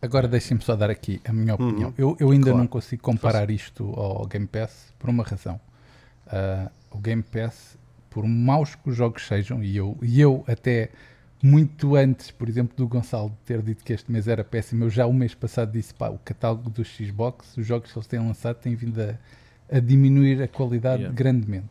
Agora 0.00 0.28
deixem-me 0.28 0.62
só 0.62 0.76
dar 0.76 0.90
aqui 0.90 1.20
a 1.24 1.32
minha 1.32 1.56
Uhum. 1.56 1.68
opinião. 1.68 1.94
Eu, 1.98 2.16
eu 2.20 2.30
ainda 2.30 2.44
Claro. 2.46 2.58
não 2.58 2.66
consigo 2.66 3.02
comparar 3.02 3.50
isto 3.50 3.90
ao 3.96 4.26
Game 4.26 4.46
Pass 4.46 4.92
por 4.98 5.08
uma 5.10 5.24
razão. 5.24 5.60
Ah, 6.26 6.70
o 6.90 6.98
Game 6.98 7.22
Pass, 7.22 7.76
por 8.10 8.24
maus 8.26 8.74
que 8.74 8.90
os 8.90 8.96
jogos 8.96 9.26
sejam, 9.26 9.62
e 9.62 9.76
eu, 9.76 9.96
e 10.02 10.20
eu 10.20 10.44
até 10.46 10.90
muito 11.42 11.96
antes, 11.96 12.30
por 12.30 12.48
exemplo, 12.48 12.76
do 12.76 12.86
Gonçalo 12.86 13.32
ter 13.46 13.62
dito 13.62 13.82
que 13.84 13.92
este 13.92 14.10
mês 14.10 14.28
era 14.28 14.44
péssimo, 14.44 14.84
eu 14.84 14.90
já 14.90 15.06
o 15.06 15.12
mês 15.12 15.34
passado 15.34 15.72
disse, 15.72 15.94
pá, 15.94 16.08
o 16.10 16.18
catálogo 16.18 16.68
do 16.70 16.84
Xbox, 16.84 17.56
os 17.56 17.66
jogos 17.66 17.90
que 17.92 17.98
eles 17.98 18.06
têm 18.08 18.18
lançado 18.20 18.56
têm 18.56 18.74
vindo 18.74 19.00
a, 19.00 19.14
a 19.76 19.80
diminuir 19.80 20.42
a 20.42 20.48
qualidade 20.48 21.02
Yeah. 21.02 21.16
grandemente. 21.16 21.68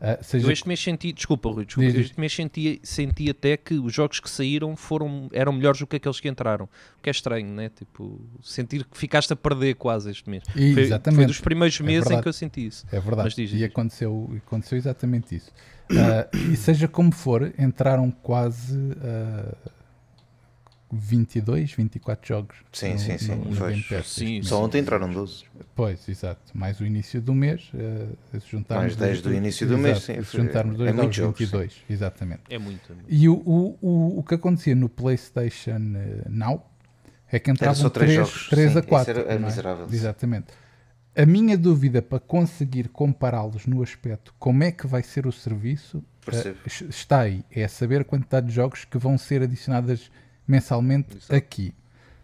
Ah, 0.00 0.18
seja 0.22 0.46
Eu 0.46 0.50
este 0.52 0.66
mês 0.68 0.80
senti, 0.82 1.12
desculpa 1.12 1.48
Rui, 1.50 1.64
desculpa, 1.64 1.86
Diz, 1.86 1.94
diz. 1.96 2.06
este 2.06 2.20
mês 2.20 2.32
senti, 2.34 2.80
senti 2.82 3.30
até 3.30 3.56
que 3.56 3.74
os 3.74 3.92
jogos 3.94 4.20
que 4.20 4.28
saíram 4.28 4.76
foram, 4.76 5.28
eram 5.32 5.52
melhores 5.52 5.80
do 5.80 5.86
que 5.86 5.96
aqueles 5.96 6.20
que 6.20 6.28
entraram. 6.28 6.66
O 6.98 7.02
que 7.02 7.08
é 7.08 7.12
estranho, 7.12 7.46
né? 7.48 7.70
Tipo, 7.70 8.20
sentir 8.42 8.84
que 8.84 8.98
ficaste 8.98 9.32
a 9.32 9.36
perder 9.36 9.74
quase 9.76 10.10
este 10.10 10.28
mês. 10.28 10.42
E- 10.54 10.74
Foi, 10.74 10.82
exatamente. 10.82 11.16
foi 11.18 11.26
dos 11.26 11.40
primeiros 11.40 11.80
É 11.80 11.82
meses 11.82 12.00
em 12.00 12.08
verdade. 12.08 12.22
que 12.22 12.28
eu 12.28 12.32
senti 12.32 12.66
isso. 12.66 12.84
É 12.92 13.00
verdade. 13.00 13.34
Diz, 13.34 13.52
e 13.52 13.64
aconteceu, 13.64 14.30
aconteceu 14.46 14.76
exatamente 14.76 15.34
isso. 15.36 15.50
Ah, 15.90 16.28
e 16.52 16.56
seja 16.56 16.88
como 16.88 17.12
for, 17.12 17.52
entraram 17.58 18.10
quase 18.10 18.76
ah, 19.02 19.54
22, 20.94 21.72
24 21.72 22.26
jogos. 22.26 22.56
Sim, 22.72 22.92
no, 22.92 22.98
sim, 22.98 23.18
sim, 23.18 23.34
no- 23.34 23.44
no. 23.50 23.66
Game 23.68 23.82
Pass 23.82 24.06
Sim, 24.08 24.24
mês. 24.34 24.46
Só 24.48 24.62
ontem 24.62 24.78
entraram 24.80 25.10
12. 25.12 25.44
Pois, 25.74 26.08
exato. 26.08 26.40
Mais 26.54 26.80
o 26.80 26.86
início 26.86 27.20
do 27.20 27.34
mês, 27.34 27.70
se 28.32 28.50
juntarmos. 28.50 28.84
Mais 28.84 28.96
10 28.96 29.16
os- 29.18 29.22
do 29.22 29.34
início 29.34 29.66
do 29.66 29.76
mês, 29.78 29.96
exato, 29.98 30.06
sim, 30.18 30.24
Se 30.24 30.30
foi- 30.30 30.40
juntarmos 30.40 30.76
dois 30.76 30.88
é 30.90 30.92
dá 30.92 30.98
muito 31.02 31.10
os 31.10 31.16
jogos, 31.16 31.38
22, 31.40 31.74
exatamente. 31.90 32.42
É 32.48 32.58
muito. 32.58 32.92
é 32.92 32.94
muito. 32.94 33.06
E 33.08 33.28
o, 33.28 33.34
o, 33.34 33.78
o, 33.80 34.18
o 34.20 34.22
que 34.22 34.34
acontecia 34.34 34.74
no 34.74 34.88
PlayStation 34.88 35.92
eh, 35.96 36.22
Now 36.28 36.70
é 37.30 37.38
que 37.38 37.50
entravam 37.50 37.74
só 37.74 37.90
três 37.90 38.12
3, 38.12 38.26
jogos, 38.28 38.48
3 38.48 38.70
sim, 38.72 38.76
a 38.76 38.80
isso 38.80 38.88
4. 38.88 39.10
era- 39.10 39.20
era 39.22 39.34
é? 39.34 39.38
miserável, 39.44 39.88
sim. 39.88 39.94
Exatamente. 39.94 40.46
A 41.16 41.24
minha 41.24 41.56
dúvida 41.56 42.02
para 42.02 42.18
conseguir 42.18 42.88
compará-los 42.88 43.66
no 43.66 43.82
aspecto 43.84 44.34
como 44.36 44.64
é 44.64 44.72
que 44.72 44.84
vai 44.86 45.00
ser 45.02 45.28
o 45.28 45.32
serviço 45.32 46.02
Percebo. 46.24 46.58
es- 46.66 46.80
está 46.82 47.20
aí. 47.20 47.44
É 47.52 47.68
saber 47.68 48.00
a 48.00 48.04
quantidade 48.04 48.48
de 48.48 48.52
jogos 48.52 48.84
que 48.84 48.98
vão 48.98 49.16
ser 49.16 49.40
adicionadas 49.42 50.10
mensalmente 50.46 51.16
aqui. 51.32 51.72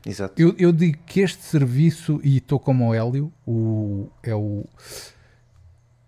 Exato. 0.05 0.41
Eu, 0.41 0.55
eu 0.59 0.73
digo 0.73 0.99
que 1.05 1.21
este 1.21 1.43
serviço, 1.43 2.21
e 2.25 2.39
estou 2.39 2.59
como 2.59 2.89
o 2.89 2.95
Hélio, 2.95 3.33
o, 3.47 4.09
é 4.23 4.35
o, 4.35 4.65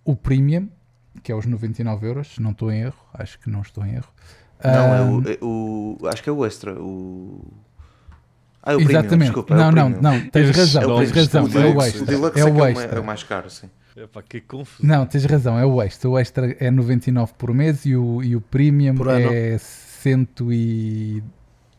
o 0.04 0.16
Premium, 0.16 0.68
que 1.22 1.30
é 1.30 1.34
os 1.34 1.44
99 1.46 2.06
euros, 2.06 2.38
não 2.38 2.52
estou 2.52 2.72
em 2.72 2.80
erro, 2.80 2.96
acho 3.12 3.38
que 3.38 3.50
não 3.50 3.60
estou 3.60 3.84
em 3.84 3.94
erro. 3.94 4.08
Não, 4.64 4.70
é 4.94 4.98
Ahm, 4.98 5.10
o, 5.18 5.28
é 5.28 5.38
o- 5.42 6.08
Acho 6.08 6.22
que 6.22 6.28
é 6.28 6.32
o 6.32 6.46
extra. 6.46 6.72
O... 6.80 7.44
Ah, 8.62 8.72
é 8.72 8.76
o 8.76 8.78
premium, 8.78 9.00
Exatamente. 9.00 9.24
desculpa. 9.24 9.54
é 9.54 9.56
o 9.56 9.60
não, 9.60 9.72
não, 9.72 9.92
premium. 9.92 10.02
não, 10.02 10.30
tens 10.30 10.50
razão, 10.56 10.82
É 10.82 10.86
o 10.86 10.96
tens 10.98 11.10
premium. 11.10 11.26
razão, 11.26 11.42
O 11.42 11.46
é 11.46 11.50
o 11.50 11.52
deluxe, 11.52 11.76
o 11.76 11.82
extra. 11.88 12.06
deluxe 12.06 12.38
É 12.38 12.40
é, 12.40 12.44
o 12.44 12.54
que 12.54 12.60
é, 12.60 12.62
o 12.62 12.66
extra. 12.68 12.86
mais, 12.86 12.96
é 12.96 13.00
o 13.00 13.04
mais 13.04 13.22
caro, 13.24 13.50
sim. 13.50 13.70
Epá, 13.96 14.22
que 14.22 14.40
confusão. 14.40 14.88
Não, 14.98 15.04
tens 15.04 15.24
razão, 15.26 15.58
é 15.58 15.66
o 15.66 15.82
extra. 15.82 16.08
O 16.08 16.18
extra 16.18 16.56
é 16.58 16.70
99 16.70 17.32
por 17.36 17.52
mês 17.52 17.84
e 17.84 17.94
o, 17.96 18.22
e 18.22 18.34
o 18.36 18.40
premium 18.40 18.94
Por 18.94 19.08
ano. 19.08 19.30
é 19.32 19.58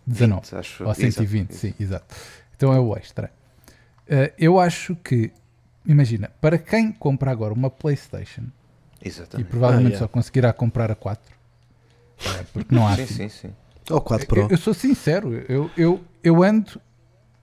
119 0.07 0.41
20, 0.45 0.55
acho. 0.59 0.83
ou 0.83 0.89
exato, 0.91 1.01
120, 1.01 1.49
isso. 1.51 1.59
sim, 1.59 1.73
exato. 1.79 2.15
Então 2.55 2.73
é 2.73 2.79
o 2.79 2.95
extra. 2.95 3.31
Eh, 4.07 4.33
eu 4.37 4.59
acho 4.59 4.95
que, 4.97 5.31
imagina, 5.85 6.29
para 6.41 6.57
quem 6.57 6.91
compra 6.91 7.31
agora 7.31 7.53
uma 7.53 7.69
PlayStation 7.69 8.43
e 9.01 9.07
Exatamente. 9.07 9.47
provavelmente 9.49 9.87
Ah, 9.87 9.89
yeah. 9.91 10.05
só 10.05 10.07
conseguirá 10.07 10.51
comprar 10.53 10.91
a 10.91 10.95
4, 10.95 11.33
eh, 12.25 12.45
porque 12.53 12.73
não 12.75 12.87
há 12.87 12.95
Sim, 12.95 13.03
assim. 13.03 13.13
sim, 13.13 13.29
sim. 13.29 13.53
Ou 13.89 13.99
4 14.01 14.27
Pro. 14.27 14.41
Eu, 14.41 14.49
eu 14.51 14.57
sou 14.57 14.73
sincero, 14.73 15.33
eu, 15.49 15.69
eu, 15.77 16.03
eu 16.23 16.41
ando 16.43 16.79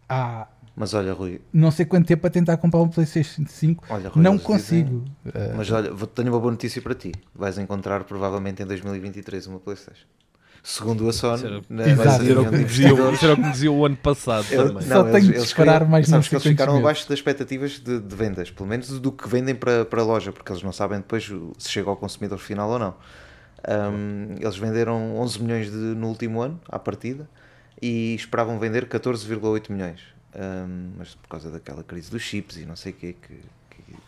há 0.08 0.46
Mas 0.74 0.94
olha, 0.94 1.12
Rui, 1.12 1.40
não 1.52 1.70
sei 1.70 1.84
quanto 1.84 2.06
tempo 2.06 2.26
a 2.26 2.30
tentar 2.30 2.56
comprar 2.56 2.80
um 2.80 2.88
PlayStation 2.88 3.44
5, 3.46 3.84
olha, 3.90 4.08
Rui 4.08 4.22
não 4.22 4.38
consigo. 4.38 5.04
dizem- 5.24 5.42
Eh, 5.50 5.52
Mas 5.54 5.70
olha, 5.70 5.92
vou- 5.92 6.06
tenho 6.06 6.28
uma 6.32 6.40
boa 6.40 6.50
notícia 6.52 6.80
para 6.80 6.94
ti. 6.94 7.12
Vais 7.34 7.58
encontrar 7.58 8.04
provavelmente 8.04 8.62
em 8.62 8.66
2023 8.66 9.46
uma 9.46 9.58
PlayStation. 9.61 10.06
Segundo 10.62 11.08
a 11.08 11.12
Sony, 11.12 11.62
na 11.70 11.88
Exato. 11.88 12.22
Isso 12.22 12.30
era 12.30 12.40
o 12.40 12.44
que 12.44 12.50
dizia- 12.64 12.88
investidores, 12.88 13.14
isso 13.16 13.24
era 13.24 13.32
o 13.32 13.36
que 13.36 13.42
me 13.42 13.50
dizia 13.52 13.72
o 13.72 13.86
ano 13.86 13.96
passado 13.96 14.46
Eu- 14.50 14.68
também. 14.68 14.82
Só 14.88 15.04
tenho 15.04 15.32
de 15.32 15.38
esperar 15.38 15.88
mais 15.88 16.06
sabes 16.06 16.26
uns 16.26 16.28
que 16.28 16.34
eles 16.34 16.42
50 16.42 16.54
ficaram 16.56 16.72
meses. 16.74 16.84
abaixo 16.84 17.08
das 17.08 17.18
expectativas 17.18 17.70
de, 17.80 17.98
de 17.98 18.14
vendas, 18.16 18.50
pelo 18.50 18.68
menos 18.68 19.00
do 19.00 19.11
que 19.11 19.26
vendem 19.28 19.54
para, 19.54 19.84
para 19.86 20.02
a 20.02 20.04
loja, 20.04 20.32
porque 20.32 20.52
eles 20.52 20.62
não 20.62 20.72
sabem 20.72 20.98
depois 20.98 21.24
se 21.58 21.68
chega 21.70 21.88
ao 21.88 21.96
consumidor 21.96 22.38
final 22.38 22.68
ou 22.70 22.78
não. 22.78 22.94
Um, 23.68 24.36
eles 24.40 24.56
venderam 24.56 25.16
11 25.18 25.42
milhões 25.42 25.70
de- 25.70 25.76
no 25.76 26.08
último 26.08 26.40
ano, 26.40 26.61
à 26.68 26.78
partida, 26.78 27.28
e 27.80 28.14
esperavam 28.14 28.58
vender 28.58 28.86
14,8 28.86 29.70
milhões. 29.72 30.00
Um, 30.34 30.92
mas 30.98 31.14
por 31.14 31.28
causa 31.28 31.50
daquela 31.50 31.82
crise 31.82 32.11
dos 32.11 32.22
chips 32.22 32.56
e 32.56 32.64
não 32.64 32.76
sei 32.76 32.92
o 32.92 32.94
que, 32.94 33.12
que, 33.14 33.28
que 33.28 33.40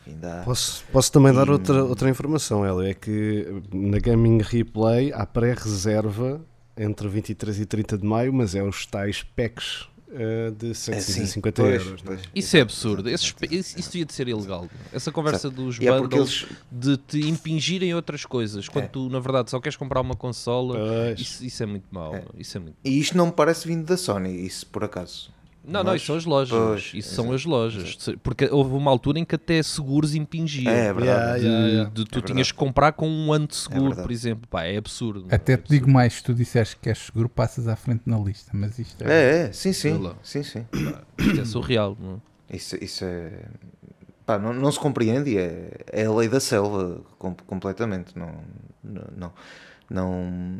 ainda 0.07 0.41
há. 0.41 0.45
Posso, 0.45 0.85
posso 0.93 1.11
também 1.13 1.33
dar 1.33 1.47
E- 1.49 1.51
outra, 1.51 1.85
outra 1.85 2.09
informação, 2.11 2.65
Hélio, 2.65 2.83
é 2.83 2.95
que 2.95 3.47
na 3.73 3.99
Gaming 3.99 4.41
Replay 4.43 5.13
há 5.13 5.25
pré-reserva 5.27 6.41
entre 6.77 7.09
23 7.09 7.61
e 7.61 7.67
30 7.67 7.99
de 7.99 8.05
maio, 8.07 8.33
mas 8.33 8.55
é 8.55 8.63
os 8.63 8.87
tais 8.87 9.23
packs 9.23 9.87
eh, 10.15 10.51
de 10.59 10.71
É, 10.71 10.75
sim. 10.75 10.93
750 10.93 11.63
Pois, 11.63 11.83
euros. 11.87 12.01
é? 12.01 12.05
pois. 12.05 12.21
Isso 12.35 12.57
é 12.57 12.61
Exato, 12.61 12.63
absurdo. 12.63 13.09
exato, 13.09 13.15
Esses- 13.15 13.27
exato, 13.29 13.45
isso, 13.45 13.55
isso 13.55 13.79
exato. 13.79 13.93
devia 13.93 14.05
de 14.07 14.13
ser 14.13 14.29
ilegal. 14.29 14.69
Essa 14.93 15.11
conversa 15.13 15.49
dos 15.51 15.79
E 15.79 15.87
é 15.89 15.93
porque 15.99 16.17
bundles 16.17 16.43
eles. 16.45 16.57
de 16.71 16.97
te 16.99 17.29
impingirem 17.31 17.95
outras 17.95 18.27
coisas 18.27 18.69
quando 18.69 18.85
É. 18.85 18.89
tu, 18.89 19.09
na 19.09 19.21
verdade, 19.21 19.51
só 19.51 19.59
queres 19.59 19.77
comprar 19.77 20.01
uma 20.03 20.15
consola. 20.15 21.13
Isso, 21.17 21.43
isso 21.45 21.63
é 21.63 21.67
muito 21.67 21.87
mau. 21.91 22.15
É. 22.15 22.25
Isso 22.39 22.59
é 22.59 22.61
muito... 22.61 22.77
E 22.85 22.99
isto 23.01 23.17
não 23.17 23.27
me 23.27 23.33
parece 23.33 23.67
vindo 23.67 23.85
da 23.87 23.97
Sony, 23.97 24.45
isso 24.47 24.67
por 24.67 24.85
acaso. 24.85 25.31
Não, 25.65 25.85
não, 25.85 25.93
Mas- 25.93 26.01
isso 26.01 26.07
são 26.07 26.17
as 26.17 26.25
lojas. 26.25 26.59
Pois, 26.59 26.91
isso 26.95 27.15
são 27.15 27.33
as 27.33 27.45
lojas. 27.45 27.97
Porque 28.23 28.47
houve 28.51 28.75
uma 28.75 28.91
altura 28.91 29.21
em 29.21 29.25
que 29.25 29.35
até 29.37 29.63
seguros 29.63 30.15
impingiam. 30.15 30.73
É, 30.73 30.87
é 30.87 30.93
verdade. 30.93 31.41
de, 31.41 31.47
Yeah, 31.47 31.67
yeah. 31.69 31.91
de 31.91 32.05
tu 32.05 32.19
É 32.19 32.23
tinhas 32.23 32.27
verdade. 32.27 32.53
que 32.53 32.59
comprar 32.59 32.93
com 32.93 33.09
um 33.09 33.33
ano 33.33 33.47
de 33.47 33.55
seguro, 33.55 33.83
verdade. 33.85 34.03
por 34.03 34.11
exemplo. 34.13 34.49
Pá, 34.49 34.65
é 34.65 34.77
absurdo. 34.77 35.27
Até 35.31 35.53
é 35.53 35.57
te 35.57 35.69
digo 35.71 35.89
mais, 35.89 36.15
se 36.15 36.23
tu 36.25 36.35
disseres 36.35 36.75
que 36.75 36.81
queres 36.81 36.99
seguro, 36.99 37.29
passas 37.29 37.69
à 37.69 37.77
frente 37.77 38.03
na 38.07 38.19
lista. 38.19 38.51
Mas 38.53 38.79
isto 38.79 39.03
é. 39.05 39.13
É, 39.13 39.39
é, 39.49 39.53
sim, 39.53 39.73
sim. 39.73 40.15
Sim, 40.23 40.43
sim. 40.43 40.67
absurdo. 40.73 40.99
Isto 41.19 41.41
é 41.41 41.45
surreal. 41.45 41.97
Não 42.01 42.21
é? 42.51 42.57
Isso, 42.57 42.77
isso 42.83 43.05
é. 43.05 43.31
Pá, 44.27 44.39
não, 44.39 44.53
não 44.53 44.71
se 44.73 44.79
compreende 44.81 45.31
e 45.31 45.39
é, 45.39 45.71
é 45.93 46.05
a 46.07 46.13
lei 46.13 46.29
da 46.29 46.41
selva 46.41 47.01
com- 47.19 47.35
completamente. 47.47 48.17
Não, 48.19 48.33
não, 48.83 49.05
não, 49.17 49.33
não- 49.91 50.59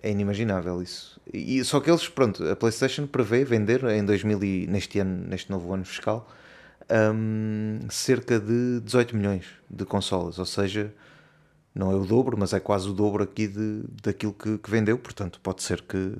é 0.00 0.10
inimaginável 0.10 0.82
isso. 0.82 1.20
E, 1.32 1.62
só 1.64 1.80
que 1.80 1.90
eles, 1.90 2.08
pronto, 2.08 2.46
a 2.48 2.56
PlayStation 2.56 3.06
prevê 3.06 3.44
vender 3.44 3.84
em 3.84 4.04
2000 4.04 4.42
e, 4.44 4.66
neste 4.66 4.98
ano, 4.98 5.26
neste 5.28 5.50
novo 5.50 5.72
ano 5.72 5.84
fiscal, 5.84 6.28
hum, 7.14 7.80
cerca 7.90 8.38
de 8.38 8.80
18 8.80 9.16
milhões 9.16 9.46
de 9.68 9.84
consolas, 9.84 10.38
ou 10.38 10.46
seja, 10.46 10.92
não 11.74 11.90
é 11.90 11.94
o 11.94 12.04
dobro, 12.04 12.36
mas 12.38 12.52
é 12.52 12.60
quase 12.60 12.88
o 12.88 12.92
dobro 12.92 13.22
aqui 13.22 13.46
de, 13.46 13.82
daquilo 14.02 14.32
que, 14.32 14.58
que 14.58 14.70
vendeu. 14.70 14.98
Portanto, 14.98 15.40
pode 15.42 15.62
ser 15.62 15.80
que, 15.82 16.16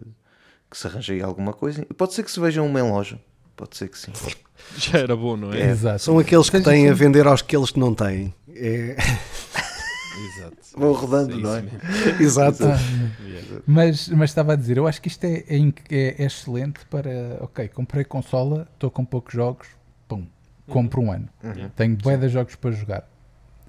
que 0.71 0.77
se 0.77 0.87
arranje 0.87 1.13
aí 1.13 1.23
alguma 1.23 1.53
coisa. 1.53 1.85
Pode 1.97 2.15
ser 2.15 2.23
que 2.23 2.31
se 2.31 2.41
veja 2.41 2.63
uma 2.63 2.81
em 2.81 2.91
loja, 2.91 3.21
pode 3.57 3.77
ser 3.77 3.89
que 3.89 3.99
sim. 3.99 4.13
Já 4.77 4.99
era 4.99 5.17
bom, 5.17 5.37
não 5.37 5.53
é? 5.53 5.61
É. 5.61 5.71
Exato. 5.71 5.99
São 6.01 6.19
aqueles 6.19 6.49
que 6.49 6.61
têm 6.61 6.89
a 6.89 6.95
vender 6.95 7.27
aos 7.27 7.43
que 7.43 7.57
eles 7.57 7.71
que 7.71 7.81
não 7.81 7.95
têm. 7.95 8.35
É... 8.49 8.97
Exato. 10.19 10.57
Vão 10.77 10.93
rodando, 10.93 11.35
É 11.35 11.41
não 11.41 11.55
é? 11.57 11.63
mesmo. 11.63 11.79
Exato. 12.21 12.63
Yeah. 12.65 13.63
mas, 13.67 14.09
mas 14.09 14.31
estava 14.31 14.53
a 14.53 14.57
dizer, 14.57 14.77
eu 14.77 14.87
acho 14.87 15.01
que 15.01 15.09
isto 15.09 15.25
é, 15.25 15.45
é 15.49 15.57
é- 15.91 16.23
é 16.23 16.25
excelente 16.27 16.85
para. 16.87 17.39
Ok, 17.41 17.69
comprei 17.69 18.05
consola, 18.05 18.69
estou 18.75 18.91
com 18.91 19.05
poucos 19.05 19.35
jogos, 19.35 19.69
pum, 20.09 20.27
compro 20.69 21.01
um 21.03 21.13
ano. 21.13 21.29
Uhum. 21.43 21.69
Tenho 21.77 21.97
bué 21.97 22.17
de 22.17 22.29
jogos 22.29 22.55
para 22.57 22.71
jogar. 22.73 23.09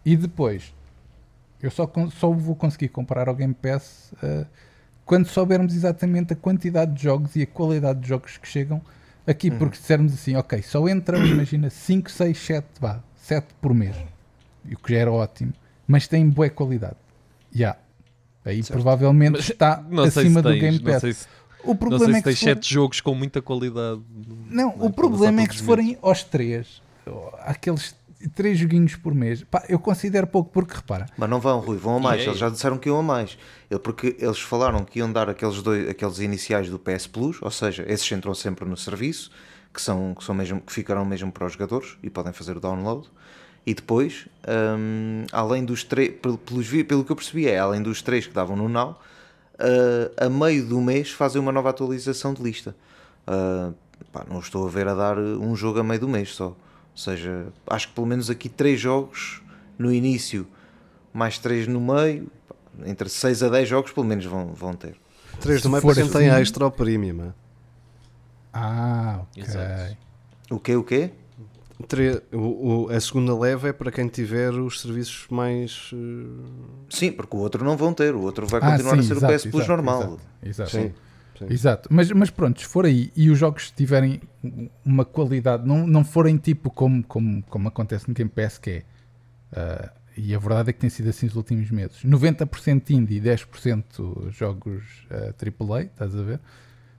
E 0.05 0.15
depois, 0.17 0.73
eu 1.61 1.71
só, 1.71 1.89
só 2.11 2.29
vou 2.31 2.55
conseguir 2.55 2.89
comprar 2.89 3.29
ao 3.29 3.35
Game 3.35 3.53
Pass 3.53 4.13
ah, 4.21 4.45
quando 5.05 5.25
soubermos 5.27 5.73
exatamente 5.73 6.33
a 6.33 6.35
quantidade 6.35 6.93
de 6.93 7.03
jogos 7.03 7.35
e 7.35 7.41
a 7.43 7.47
qualidade 7.47 7.99
de 8.01 8.07
jogos 8.09 8.37
que 8.37 8.47
chegam 8.47 8.81
aqui. 9.25 9.49
Uhum. 9.49 9.57
Porque 9.59 9.75
se 9.77 9.81
dissermos 9.83 10.13
assim, 10.13 10.35
ok, 10.35 10.61
só 10.61 10.87
entram, 10.89 11.25
imagina, 11.25 11.69
5, 11.69 12.11
6, 12.11 12.37
7, 12.37 12.67
vá, 12.81 12.99
7 13.15 13.47
por 13.61 13.73
mês. 13.73 13.95
E 14.65 14.75
o 14.75 14.77
que 14.77 14.93
já 14.93 14.99
era 14.99 15.11
ótimo, 15.11 15.53
mas 15.87 16.07
tem 16.07 16.27
boa 16.29 16.49
qualidade. 16.49 16.95
Já. 17.53 17.75
Aí 18.45 18.61
provavelmente 18.63 19.31
Mas 19.37 19.49
está 19.49 19.83
Não 19.89 20.09
sei 20.11 20.23
acima 20.23 20.39
se 20.39 20.43
do 20.43 20.49
tens, 20.49 20.59
Game 20.61 20.77
não 20.79 20.91
Pass. 20.91 21.01
sei 21.01 21.13
se, 21.13 21.27
O 21.63 21.67
não 21.69 21.75
problema 21.77 22.05
sei 22.05 22.13
é 22.13 22.15
se 22.17 22.21
que 22.21 22.29
tens 22.29 22.39
se 22.39 22.45
for- 22.45 22.49
7 22.55 22.73
jogos 22.73 23.01
com 23.01 23.15
muita 23.15 23.41
qualidade. 23.41 24.01
não, 24.49 24.75
Não 24.77 24.83
é? 24.83 24.87
o 24.87 24.89
problema 24.91 25.41
é 25.41 25.47
que 25.47 25.55
se 25.55 25.63
forem 25.63 25.97
aos 26.01 26.23
três, 26.23 26.81
aqueles 27.45 27.95
três 28.35 28.57
joguinhos 28.57 28.95
por 28.95 29.13
mês, 29.13 29.43
pá, 29.43 29.63
eu 29.69 29.77
considero 29.79 30.25
pouco, 30.27 30.49
porque 30.51 30.73
repara, 30.75 31.05
Mas 31.17 31.29
não 31.29 31.39
vão, 31.39 31.59
Rui, 31.59 31.77
vão 31.77 31.97
a 31.97 31.99
mais. 31.99 32.21
É 32.21 32.25
Eles 32.25 32.37
já 32.37 32.49
disseram 32.49 32.77
que 32.77 32.87
iam 32.89 32.99
a 32.99 33.03
mais. 33.03 33.37
Porque 33.83 34.15
eles 34.19 34.39
falaram 34.39 34.83
que 34.85 34.99
iam 34.99 35.11
dar 35.11 35.29
aqueles, 35.29 35.61
dois, 35.61 35.89
aqueles 35.89 36.19
iniciais 36.19 36.69
do 36.69 36.79
PS 36.79 37.07
Plus, 37.07 37.37
ou 37.41 37.51
seja, 37.51 37.85
esses 37.87 38.09
entram 38.11 38.33
sempre 38.33 38.65
no 38.65 38.75
serviço, 38.77 39.31
que, 39.73 39.81
são, 39.81 40.13
que, 40.15 40.23
são 40.23 40.35
mesmo, 40.35 40.61
que 40.61 40.71
ficarão 40.71 41.03
mesmo 41.03 41.31
para 41.31 41.45
os 41.47 41.53
jogadores 41.53 41.97
e 42.03 42.09
podem 42.09 42.31
fazer 42.33 42.55
o 42.55 42.59
download. 42.59 43.07
E 43.65 43.73
depois, 43.73 44.27
hum, 44.77 45.23
além 45.31 45.63
dos 45.63 45.83
três, 45.83 46.13
pelo, 46.21 46.37
pelo 46.37 47.03
que 47.05 47.11
eu 47.11 47.15
percebi, 47.15 47.47
é 47.47 47.57
além 47.59 47.81
dos 47.81 48.01
três 48.01 48.27
que 48.27 48.33
davam 48.33 48.55
no 48.57 48.67
Now, 48.67 48.99
ah, 49.57 50.25
a 50.25 50.29
meio 50.29 50.65
do 50.65 50.81
mês 50.81 51.11
fazem 51.11 51.41
uma 51.41 51.51
nova 51.51 51.69
atualização 51.69 52.33
de 52.33 52.43
lista. 52.43 52.75
Ah, 53.25 53.71
pá, 54.11 54.25
não 54.29 54.39
estou 54.39 54.67
a 54.67 54.69
ver 54.69 54.87
a 54.87 54.93
dar 54.93 55.17
um 55.17 55.55
jogo 55.55 55.79
a 55.79 55.83
meio 55.83 55.99
do 56.01 56.09
mês 56.09 56.33
só. 56.35 56.47
Ou 56.47 56.57
seja, 56.97 57.47
acho 57.67 57.87
que 57.87 57.93
pelo 57.93 58.05
menos 58.05 58.29
aqui 58.29 58.49
três 58.49 58.79
jogos 58.79 59.41
no 59.77 59.91
início, 59.93 60.45
mais 61.13 61.39
três 61.39 61.65
no 61.67 61.79
meio, 61.79 62.29
pá, 62.49 62.55
entre 62.85 63.07
6 63.07 63.43
a 63.43 63.49
10 63.49 63.69
jogos 63.69 63.91
pelo 63.91 64.05
menos 64.05 64.25
vão, 64.25 64.47
vão 64.53 64.73
ter. 64.75 64.95
3 65.39 65.57
Se 65.61 65.63
do 65.63 65.69
meio 65.69 65.81
for 65.81 65.93
para 65.95 66.03
quem 66.03 66.11
tem 66.11 66.29
assim- 66.29 66.41
extra 66.41 66.65
ou 66.65 66.71
premium. 66.71 67.27
é? 67.29 67.33
ah, 68.53 69.19
ok. 69.31 69.43
Exato. 69.43 69.97
O 70.51 70.59
quê? 70.59 70.75
O 70.75 70.83
quê? 70.83 71.11
O- 72.31 72.85
o- 72.85 72.89
a 72.89 72.99
segunda 72.99 73.37
leva 73.37 73.67
é 73.69 73.73
para 73.73 73.91
quem 73.91 74.07
tiver 74.07 74.51
os 74.53 74.81
serviços 74.81 75.27
mais. 75.29 75.91
eh, 75.93 76.85
Sim, 76.89 77.11
porque 77.11 77.35
o 77.35 77.39
outro 77.39 77.63
não 77.65 77.75
vão 77.75 77.93
ter, 77.93 78.13
o 78.15 78.21
outro 78.21 78.45
vai 78.47 78.61
Ah, 78.61 78.71
continuar 78.71 78.93
sim, 78.95 78.99
a 78.99 79.03
ser 79.03 79.13
exato, 79.17 79.33
o 79.33 79.37
PS 79.37 79.47
Plus 79.49 79.67
normal. 79.67 80.01
Exato, 80.01 80.19
exato. 80.43 80.69
Sim, 80.71 80.93
sim. 81.39 81.45
Exato. 81.49 81.89
Mas, 81.91 82.11
mas 82.11 82.29
pronto, 82.29 82.61
se 82.61 82.67
for 82.67 82.85
aí 82.85 83.11
e 83.15 83.29
os 83.29 83.37
jogos 83.37 83.71
tiverem 83.71 84.21
uma 84.85 85.03
qualidade, 85.03 85.67
não, 85.67 85.85
não 85.87 86.03
forem 86.05 86.37
tipo 86.37 86.69
como, 86.69 87.03
como, 87.03 87.43
como 87.43 87.67
acontece 87.67 88.07
no 88.07 88.13
Game 88.13 88.29
Pass, 88.29 88.57
que 88.57 88.69
é, 88.69 88.83
ah, 89.53 89.91
e 90.15 90.33
a 90.35 90.39
verdade 90.39 90.69
é 90.69 90.73
que 90.73 90.79
tem 90.79 90.89
sido 90.91 91.09
assim 91.09 91.25
nos 91.25 91.35
últimos 91.35 91.69
meses, 91.71 92.03
90% 92.03 92.91
indie 92.91 93.17
e 93.17 93.19
10% 93.19 94.29
jogos 94.31 94.83
ah, 95.09 95.33
AAA, 95.33 95.81
estás 95.85 96.15
a 96.15 96.21
ver? 96.21 96.39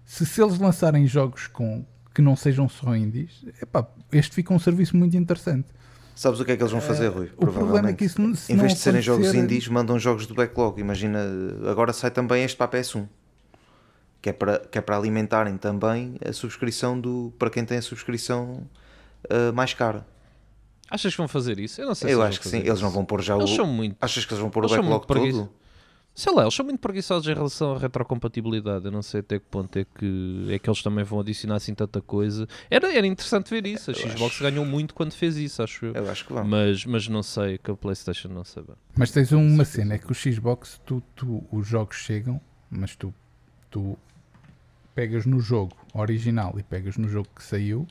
Se, 0.04 0.26
se 0.26 0.42
eles 0.42 0.58
lançarem 0.58 1.06
jogos 1.06 1.46
com, 1.46 1.86
que 2.14 2.22
não 2.22 2.36
sejam 2.36 2.68
só 2.68 2.94
indies, 2.94 3.44
epá, 3.60 3.86
este 4.12 4.34
fica 4.34 4.54
um 4.54 4.58
serviço 4.58 4.96
muito 4.96 5.16
interessante. 5.16 5.66
Sabes 6.14 6.38
o 6.38 6.44
que 6.44 6.52
é 6.52 6.56
que 6.56 6.62
eles 6.62 6.70
vão 6.70 6.80
fazer, 6.80 7.08
Rui? 7.08 7.32
O 7.36 7.46
problema 7.46 7.88
é 7.88 7.92
que 7.92 8.04
isso 8.04 8.22
não, 8.22 8.32
se 8.34 8.52
Em 8.52 8.54
não 8.54 8.62
vez 8.62 8.74
de 8.74 8.78
serem 8.78 9.02
jogos 9.02 9.34
indies, 9.34 9.66
mandam 9.66 9.98
jogos 9.98 10.26
do 10.26 10.34
backlog. 10.34 10.80
Imagina, 10.80 11.18
agora 11.68 11.92
sai 11.92 12.12
também 12.12 12.44
este 12.44 12.56
para 12.56 12.66
a 12.66 12.80
PS1. 12.80 13.08
Que 14.22 14.30
é 14.30 14.32
para, 14.32 14.58
que 14.60 14.78
é 14.78 14.80
para 14.80 14.96
alimentarem 14.96 15.56
também 15.58 16.16
a 16.24 16.32
subscrição 16.32 16.98
do. 16.98 17.32
para 17.36 17.50
quem 17.50 17.64
tem 17.64 17.78
a 17.78 17.82
subscrição 17.82 18.62
ah, 19.28 19.52
mais 19.52 19.74
cara. 19.74 20.06
Achas 20.90 21.12
que 21.12 21.18
vão 21.18 21.28
fazer 21.28 21.58
isso? 21.58 21.80
Eu 21.80 21.88
não 21.88 21.94
sei 21.94 22.08
se 22.08 22.14
Eu 22.14 22.20
eles 22.20 22.28
acho 22.28 22.40
que 22.40 22.44
sim. 22.48 22.58
fazer 22.58 22.66
Eles 22.68 22.74
isso. 22.76 22.84
não 22.84 22.90
vão 22.90 23.04
pôr 23.04 23.20
já 23.22 23.34
Eles 23.36 23.50
o. 23.50 23.56
são 23.56 23.66
muito. 23.66 23.96
Achas 24.00 24.24
que 24.24 24.32
eles 24.32 24.40
vão 24.40 24.50
pôr 24.50 24.64
o 24.64 24.66
Eles 24.66 24.76
são 24.76 24.84
backlog 24.84 25.06
todo? 25.32 25.50
Sei 26.14 26.32
lá, 26.32 26.42
eles 26.42 26.54
são 26.54 26.64
muito 26.64 26.78
preguiçosos 26.78 27.26
em 27.28 27.34
relação 27.34 27.74
à 27.74 27.78
retrocompatibilidade. 27.78 28.84
Eu 28.84 28.92
não 28.92 29.02
sei 29.02 29.18
até 29.20 29.38
que 29.40 29.46
ponto 29.50 29.76
é 29.76 29.84
que, 29.84 30.46
é 30.48 30.58
que 30.60 30.70
eles 30.70 30.80
também 30.80 31.02
vão 31.02 31.18
adicionar 31.18 31.56
assim 31.56 31.74
tanta 31.74 32.00
coisa. 32.00 32.46
Era, 32.70 32.94
era 32.96 33.04
interessante 33.06 33.50
ver 33.50 33.66
isso. 33.66 33.90
A 33.90 33.94
Eu 33.94 33.98
Xbox 34.10 34.34
acho. 34.36 34.42
ganhou 34.44 34.64
muito 34.64 34.94
quando 34.94 35.12
fez 35.12 35.36
isso, 35.36 35.60
acho 35.60 35.86
eu. 35.86 35.92
Eu 35.94 36.08
acho 36.08 36.24
que 36.24 36.32
vão. 36.32 36.44
Mas, 36.44 36.84
mas 36.86 37.08
não 37.08 37.22
sei, 37.22 37.58
que 37.58 37.68
a 37.70 37.74
PlayStation 37.74 38.28
não 38.28 38.44
sabe. 38.44 38.68
Mas 38.96 39.10
tens 39.10 39.32
uma 39.32 39.64
cena, 39.64 39.94
é 39.94 39.98
que 39.98 40.10
o 40.10 40.14
Xbox, 40.14 40.80
tu, 40.86 41.02
tu, 41.16 41.42
os 41.50 41.66
jogos 41.66 41.96
chegam, 41.96 42.40
mas 42.70 42.94
tu, 42.94 43.12
tu 43.68 43.98
pegas 44.94 45.26
no 45.26 45.40
jogo 45.40 45.76
original 45.92 46.54
e 46.58 46.62
pegas 46.62 46.96
no 46.96 47.08
jogo 47.08 47.28
que 47.34 47.42
saiu 47.42 47.88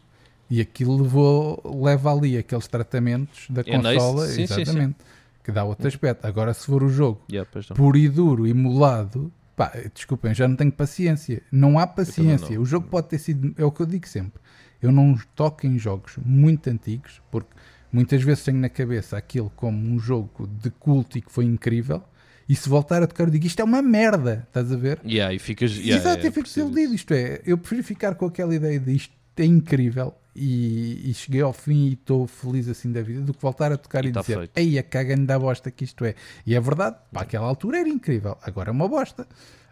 e 0.50 0.62
aquilo 0.62 1.02
levou, 1.02 1.62
leva 1.84 2.14
ali 2.14 2.38
aqueles 2.38 2.68
tratamentos 2.68 3.48
da 3.50 3.62
É 3.66 3.78
nice. 3.78 3.94
consola, 3.96 4.28
Sim, 4.28 4.48
sim, 4.48 4.66
sim. 4.66 4.96
Que 5.44 5.52
dá 5.52 5.64
outro 5.64 5.88
aspecto. 5.88 6.26
Agora, 6.26 6.54
se 6.54 6.66
for 6.66 6.82
o 6.84 6.90
jogo 6.90 7.24
Yeah, 7.30 7.50
puro 7.76 7.98
e 7.98 8.08
duro 8.08 8.48
e 8.48 8.54
molado, 8.54 9.32
pá, 9.56 9.72
desculpem, 9.94 10.34
já 10.34 10.48
não 10.48 10.56
tenho 10.56 10.72
paciência. 10.72 11.42
Não 11.52 11.78
há 11.78 11.86
paciência. 11.86 12.56
não. 12.56 12.62
O 12.62 12.66
jogo 12.66 12.88
pode 12.88 13.10
ter 13.10 13.20
sido, 13.20 13.54
é 13.58 13.66
o 13.66 13.72
que 13.72 13.82
eu 13.82 13.86
digo 13.86 14.08
sempre. 14.08 14.42
Eu 14.82 14.92
não 14.92 15.18
toco 15.36 15.66
em 15.68 15.78
jogos 15.78 16.18
muito 16.24 16.70
antigos, 16.70 17.22
porque 17.32 17.50
muitas 17.92 18.22
vezes 18.24 18.44
tenho 18.44 18.58
na 18.58 18.70
cabeça 18.70 19.18
aquilo 19.18 19.52
como 19.56 19.78
um 19.78 20.00
jogo 20.00 20.48
de 20.48 20.70
culto 20.72 21.18
e 21.18 21.22
que 21.22 21.32
foi 21.32 21.46
incrível. 21.46 22.02
E 22.48 22.56
se 22.56 22.68
voltar 22.68 23.02
a 23.02 23.08
tocar, 23.08 23.24
eu 23.24 23.30
digo 23.30 23.46
isto 23.46 23.62
é 23.62 23.64
uma 23.64 23.82
merda, 23.82 24.46
estás 24.48 24.72
a 24.72 24.76
ver? 24.76 25.00
Yeah, 25.06 25.34
e 25.34 25.40
ficas. 25.40 25.72
Yeah, 25.72 25.96
Exato, 25.96 26.08
yeah, 26.18 26.28
eu 26.28 26.32
fico 26.32 26.48
desiludido. 26.48 26.94
Isto 26.94 27.14
é, 27.14 27.42
eu 27.46 27.58
prefiro 27.58 27.84
ficar 27.84 28.16
com 28.16 28.26
aquela 28.26 28.54
ideia 28.54 28.80
de 28.80 28.94
isto 28.94 29.14
é 29.38 29.46
incrível 29.46 30.14
e, 30.36 31.10
e 31.10 31.14
cheguei 31.14 31.42
ao 31.42 31.54
fim 31.54 31.88
e 31.90 31.94
estou 31.94 32.26
feliz 32.28 32.68
assim 32.68 32.92
da 32.92 33.02
vida 33.02 33.22
do 33.22 33.34
que 33.34 33.42
voltar 33.42 33.72
a 33.72 33.78
tocar 33.78 34.04
E 34.06 34.10
e, 34.10 34.12
tá 34.12 34.22
dizer 34.22 34.38
feito. 34.38 34.58
ei, 34.58 34.78
a 34.80 34.84
cagando 34.84 35.26
da 35.26 35.38
bosta 35.38 35.70
que 35.72 35.84
isto 35.84 36.04
é. 36.06 36.16
E 36.46 36.56
é 36.56 36.60
verdade, 36.60 36.98
para 37.12 37.22
aquela 37.24 37.46
altura 37.48 37.80
era 37.80 37.90
incrível, 37.90 38.38
agora 38.42 38.70
é 38.70 38.72
uma 38.72 38.88
bosta. 38.88 39.28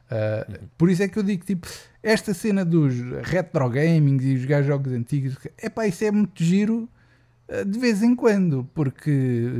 Ah, 0.09 0.45
Por 0.77 0.89
isso 0.89 1.01
é 1.03 1.07
que 1.07 1.17
eu 1.17 1.23
digo, 1.23 1.45
tipo, 1.45 1.67
esta 2.03 2.33
cena 2.33 2.65
dos 2.65 2.93
retro 3.23 3.69
gaming 3.69 4.17
e 4.21 4.37
jogar 4.37 4.61
jogos 4.61 4.91
antigos, 4.91 5.37
é 5.57 5.69
pá, 5.69 5.87
isso 5.87 6.03
é 6.03 6.11
muito 6.11 6.43
giro 6.43 6.89
ah, 7.49 7.63
de 7.63 7.79
vez 7.79 8.03
em 8.03 8.13
quando, 8.15 8.67
porque 8.73 9.09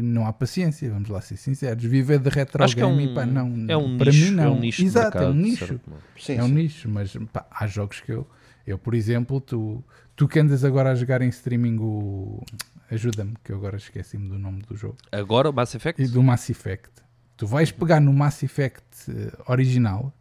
não 0.04 0.26
há 0.28 0.34
paciência, 0.34 0.90
vamos 0.92 1.10
lá 1.10 1.22
ser 1.22 1.38
sinceros. 1.38 1.84
Viver 1.84 2.20
de 2.20 2.30
retro 2.30 2.64
Acho 2.64 2.78
é 2.78 2.82
gaming, 2.82 3.12
um, 3.12 3.14
pá, 3.14 3.26
não, 3.26 3.66
é 3.70 3.78
um 3.78 3.98
para 3.98 4.12
nicho, 4.12 4.26
mim 4.26 4.32
não. 4.32 4.44
É 4.44 4.50
um 4.50 4.60
nicho 4.60 4.84
Exato, 4.84 5.18
é 5.18 5.22
um 5.22 5.34
mercado, 5.34 5.42
nicho 5.42 5.66
certo. 5.68 5.92
Sim, 6.20 6.36
é 6.36 6.44
um 6.44 6.48
sim. 6.48 6.54
nicho, 6.54 6.90
mas 6.90 7.18
pá, 7.32 7.46
há 7.50 7.66
jogos 7.68 8.00
que 8.02 8.12
eu, 8.12 8.28
eu 8.68 8.78
por 8.78 8.94
exemplo, 8.94 9.40
tu, 9.40 9.82
tu 10.22 10.28
que 10.28 10.38
andas 10.40 10.64
agora 10.64 10.92
a 10.92 10.96
jogar 10.96 11.24
em 11.24 11.30
streaming 11.30 11.78
o. 11.80 12.44
Ajuda-me, 12.92 13.34
que 13.44 13.52
eu 13.52 13.56
agora 13.56 13.78
esqueci-me 13.78 14.30
do 14.30 14.38
nome 14.38 14.62
do 14.68 14.76
jogo. 14.76 14.98
Agora 15.12 15.50
o 15.50 15.54
Mass 15.54 15.74
Effect? 15.74 16.00
E 16.00 16.08
do 16.08 16.22
Mass 16.22 16.48
Effect. 16.48 16.92
Tu 17.38 17.48
vais 17.48 17.72
pegar 17.72 18.00
no 18.00 18.14
Mass 18.14 18.44
Effect 18.44 18.84
eh, 19.10 19.32
original, 19.48 20.14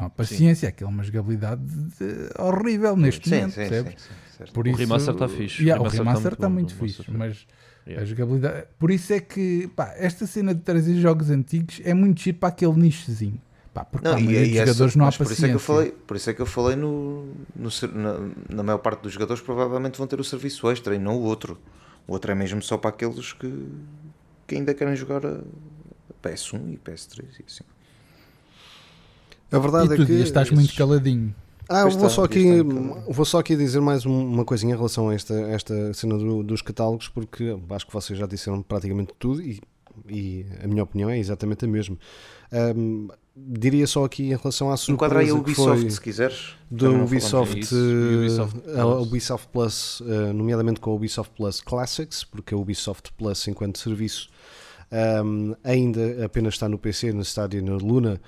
Não 0.00 0.08
paciência, 0.08 0.70
aquilo 0.70 0.88
é 0.88 0.92
uma 0.94 1.02
jogabilidade 1.02 1.62
de- 1.66 2.30
horrível 2.38 2.96
neste 2.96 3.28
Sim, 3.28 3.34
momento, 3.34 3.50
sim, 3.50 3.56
percebes? 3.60 4.02
sim. 4.38 4.44
Por 4.54 4.66
O 4.66 4.70
isso, 4.70 4.78
remaster 4.78 5.14
tá 5.14 5.28
fixe. 5.28 5.62
Yeah, 5.62 5.82
O 5.82 5.86
remaster 5.86 5.98
tá 6.04 6.08
remaster 6.10 6.22
muito 6.22 6.34
está 6.34 6.48
bom, 6.48 6.54
muito 6.54 6.74
fixe, 6.74 7.02
remaster. 7.02 7.18
mas 7.18 7.46
Yeah. 7.86 8.02
a 8.02 8.04
jogabilidade. 8.06 8.66
Por 8.78 8.90
isso 8.90 9.12
é 9.12 9.20
que 9.20 9.68
pá, 9.76 9.92
esta 9.98 10.24
cena 10.26 10.54
de 10.54 10.60
trazer 10.62 10.94
jogos 10.94 11.28
antigos 11.28 11.80
é 11.84 11.92
muito 11.92 12.22
giro 12.22 12.38
para 12.38 12.48
aquele 12.48 12.74
nichozinho. 12.80 13.40
Pá, 13.74 13.84
porque 13.86 14.02
para 14.06 14.16
a 14.18 14.20
maioria 14.20 14.40
dos 14.40 14.56
essa- 14.56 14.66
jogadores 14.66 14.96
não 14.96 15.04
há 15.04 15.08
mas 15.08 15.16
por 15.16 15.22
isso 15.24 15.32
é 15.32 15.34
paciência. 15.34 15.48
que 15.48 15.54
eu 15.54 15.60
falei, 15.60 15.92
por 15.92 16.16
isso 16.16 16.30
é 16.30 16.34
que 16.34 16.42
eu 16.42 16.46
falei 16.46 16.76
no, 16.76 17.24
no 17.56 17.70
na, 17.94 18.30
na 18.56 18.62
maior 18.62 18.78
parte 18.78 19.00
dos 19.02 19.12
jogadores 19.14 19.42
provavelmente 19.42 19.96
vão 19.96 20.06
ter 20.06 20.20
o 20.20 20.24
serviço 20.24 20.70
extra 20.70 20.94
e 20.94 20.98
não 20.98 21.16
o 21.16 21.22
outro. 21.22 21.58
O 22.06 22.12
outro 22.12 22.30
é 22.30 22.34
mesmo 22.34 22.60
só 22.60 22.76
para 22.76 22.90
aqueles 22.90 23.32
que, 23.32 23.66
que 24.46 24.56
ainda 24.56 24.74
querem 24.74 24.94
jogar 24.94 25.24
a 25.24 25.40
PS1 26.22 26.74
e 26.74 26.76
PS3 26.78 27.24
e 27.40 27.44
assim. 27.46 27.64
A 29.50 29.58
verdade 29.58 29.92
e 29.92 29.96
tu 29.96 30.02
é 30.02 30.06
que. 30.06 30.12
Estás 30.14 30.50
muito 30.50 30.74
caladinho. 30.74 31.34
Ah, 31.68 31.82
vou 31.82 31.88
está, 31.88 32.08
só, 32.08 32.24
aqui, 32.24 32.40
então. 32.46 33.02
vou 33.08 33.24
só 33.24 33.38
aqui 33.38 33.56
dizer 33.56 33.80
mais 33.80 34.04
um- 34.04 34.26
uma 34.26 34.44
coisinha 34.44 34.74
em 34.74 34.76
relação 34.76 35.08
a 35.08 35.14
esta, 35.14 35.32
esta 35.34 35.94
cena 35.94 36.18
do- 36.18 36.42
dos 36.42 36.60
catálogos, 36.60 37.08
porque 37.08 37.56
acho 37.70 37.86
que 37.86 37.92
vocês 37.92 38.18
já 38.18 38.26
disseram 38.26 38.60
praticamente 38.62 39.12
tudo 39.18 39.40
e, 39.40 39.60
e 40.08 40.46
a 40.62 40.66
minha 40.66 40.82
opinião 40.82 41.10
é 41.10 41.18
exatamente 41.18 41.64
a 41.64 41.68
mesma. 41.68 41.96
Ahm, 42.52 43.08
diria 43.34 43.86
só 43.86 44.04
aqui 44.04 44.24
em 44.24 44.36
relação 44.36 44.70
à 44.70 44.76
Enquadra 44.88 45.20
aí 45.20 45.26
a 45.26 45.28
surpresa 45.30 45.56
que 45.56 45.60
Ubisoft 45.62 45.80
foi 45.80 45.90
se 45.90 46.00
quiseres. 46.00 46.54
do 46.70 47.02
Ubisoft, 47.02 47.54
disso. 47.54 47.76
Ubisoft 47.76 48.56
eh, 48.66 48.80
a 48.80 48.84
Plus. 48.84 49.06
Ubisoft 49.06 49.48
Plus, 49.48 50.02
eh, 50.06 50.32
nomeadamente 50.32 50.80
com 50.80 50.90
a 50.90 50.94
Ubisoft 50.94 51.32
Plus 51.34 51.60
Classics, 51.60 52.24
porque 52.24 52.54
a 52.54 52.56
Ubisoft 52.56 53.12
Plus 53.16 53.48
enquanto 53.48 53.78
serviço 53.78 54.28
ahm, 54.90 55.54
ainda 55.64 56.24
apenas 56.24 56.54
está 56.54 56.68
no 56.68 56.78
PC, 56.78 57.12
no 57.12 57.22
Stadia 57.22 57.60
e 57.60 57.62
na 57.62 57.76
Luna, 57.76 58.20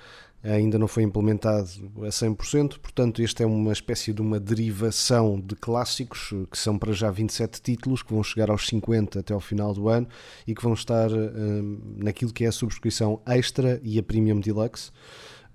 ainda 0.44 0.78
não 0.78 0.86
foi 0.86 1.02
implementado 1.02 1.68
a 2.02 2.08
100%, 2.08 2.78
portanto 2.78 3.22
este 3.22 3.42
é 3.42 3.46
uma 3.46 3.72
espécie 3.72 4.12
de 4.12 4.20
uma 4.20 4.38
derivação 4.38 5.40
de 5.40 5.56
clássicos, 5.56 6.34
que 6.50 6.58
são 6.58 6.78
para 6.78 6.92
já 6.92 7.10
27 7.10 7.62
títulos, 7.62 8.02
que 8.02 8.12
vão 8.12 8.22
chegar 8.22 8.50
aos 8.50 8.66
50 8.66 9.20
até 9.20 9.32
ao 9.32 9.40
final 9.40 9.72
do 9.72 9.88
ano 9.88 10.06
e 10.46 10.54
que 10.54 10.62
vão 10.62 10.74
estar 10.74 11.10
ahm, 11.10 11.78
naquilo 11.96 12.32
que 12.32 12.44
é 12.44 12.48
a 12.48 12.52
subscrição 12.52 13.20
extra 13.26 13.80
e 13.82 13.98
a 13.98 14.02
Premium 14.02 14.38
Deluxe. 14.38 14.90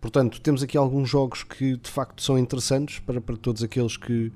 Portanto, 0.01 0.41
temos 0.41 0.63
aqui 0.63 0.77
alguns 0.77 1.09
jogos 1.09 1.43
que 1.43 1.75
de 1.75 1.89
facto 1.89 2.23
são 2.23 2.37
interessantes 2.37 2.99
para, 2.99 3.19
para 3.21 3.37
todos 3.37 3.61
aqueles 3.61 3.97
que, 3.97 4.31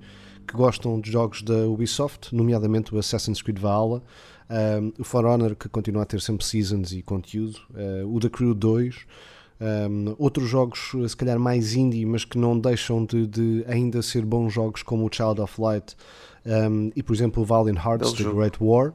que 0.46 0.54
gostam 0.54 1.00
de 1.00 1.10
jogos 1.10 1.42
da 1.42 1.66
Ubisoft, 1.68 2.36
nomeadamente 2.36 2.94
o 2.94 3.00
Assassin's 3.00 3.42
Creed 3.42 3.58
Valhalla, 3.58 4.04
um, 4.50 4.94
o 5.00 5.04
For 5.04 5.26
Honor, 5.26 5.56
que 5.56 5.70
continua 5.70 6.04
a 6.04 6.06
ter 6.06 6.22
sempre 6.22 6.46
seasons 6.46 6.92
e 6.92 7.02
conteúdo, 7.02 7.60
uh, 7.72 8.14
o 8.14 8.20
The 8.20 8.30
Crew 8.30 8.54
2, 8.54 9.06
um, 9.64 10.16
outros 10.20 10.50
jogos, 10.50 10.92
se 11.08 11.16
calhar 11.16 11.40
mais 11.40 11.74
indie, 11.74 12.06
mas 12.06 12.26
que 12.26 12.38
não 12.38 12.60
deixam 12.60 13.06
de, 13.06 13.26
de 13.26 13.66
ainda 13.68 14.02
ser 14.02 14.26
bons 14.26 14.52
jogos, 14.52 14.84
como 14.84 15.06
o 15.06 15.10
Child 15.12 15.40
of 15.42 15.62
Light 15.62 15.96
um, 16.46 16.92
e, 16.96 17.02
por 17.02 17.14
exemplo, 17.14 17.42
o 17.42 17.46
Valiant 17.46 17.78
Hearts, 17.78 18.12
Belo 18.12 18.18
The 18.18 18.24
jogo. 18.24 18.38
Great 18.38 18.58
War. 18.62 18.94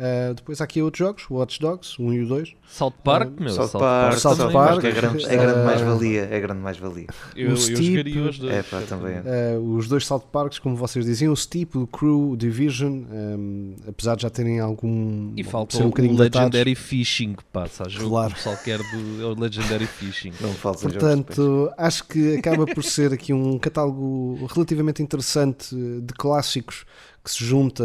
Uh, 0.00 0.32
depois 0.32 0.62
há 0.62 0.64
aqui 0.64 0.80
outros 0.80 0.98
jogos, 0.98 1.26
Watch 1.28 1.60
Dogs, 1.60 2.00
o 2.00 2.06
1 2.06 2.12
e 2.14 2.20
o 2.22 2.28
2. 2.28 2.54
South 2.66 2.94
Park, 3.04 3.38
meu. 3.38 3.50
South 3.50 3.78
Park, 3.78 4.18
South 4.18 4.36
Park, 4.36 4.52
Park 4.52 4.84
é 4.84 4.90
grande, 4.92 5.26
é 5.26 5.36
grande 5.36 5.58
eh, 5.58 5.64
mais-valia. 5.64 6.28
É 6.30 6.40
grande 6.40 6.60
mais-valia. 6.62 7.06
Eu, 7.36 7.48
o 7.48 7.52
eu 7.52 7.56
Steep, 7.58 7.84
jogaria 7.84 8.22
os 8.22 8.38
dois. 8.38 8.54
É 8.54 8.62
pá, 8.62 8.80
também. 8.88 9.16
Uh, 9.18 9.76
os 9.76 9.88
dois 9.88 10.06
South 10.06 10.24
Parks, 10.32 10.58
como 10.58 10.74
vocês 10.74 11.04
diziam, 11.04 11.34
o 11.34 11.36
Steep, 11.36 11.76
o 11.76 11.86
Crew, 11.86 12.30
o 12.30 12.36
Division, 12.36 13.02
um, 13.12 13.74
apesar 13.86 14.14
de 14.14 14.22
já 14.22 14.30
terem 14.30 14.58
algum. 14.58 15.34
E 15.36 15.44
falta 15.44 15.76
um 15.76 15.90
o. 15.90 16.16
Legendary 16.16 16.74
Fishing, 16.74 17.36
pá, 17.52 17.66
sabe? 17.66 17.90
Jogo 17.90 18.08
Claro. 18.08 18.32
o 18.32 18.34
pessoal 18.36 18.56
quer 18.64 18.78
do 18.78 19.22
é 19.22 19.26
o 19.26 19.38
Legendary 19.38 19.86
Fishing. 19.86 20.32
Não 20.40 20.54
falta 20.54 20.80
Portanto, 20.80 21.70
acho 21.76 22.04
que 22.04 22.36
acaba 22.36 22.64
por 22.64 22.82
ser 22.82 23.12
aqui 23.12 23.34
um 23.34 23.58
catálogo 23.58 24.48
relativamente 24.54 25.02
interessante 25.02 25.74
de 25.74 26.14
clássicos 26.14 26.86
que 27.22 27.30
se 27.30 27.44
junta 27.44 27.84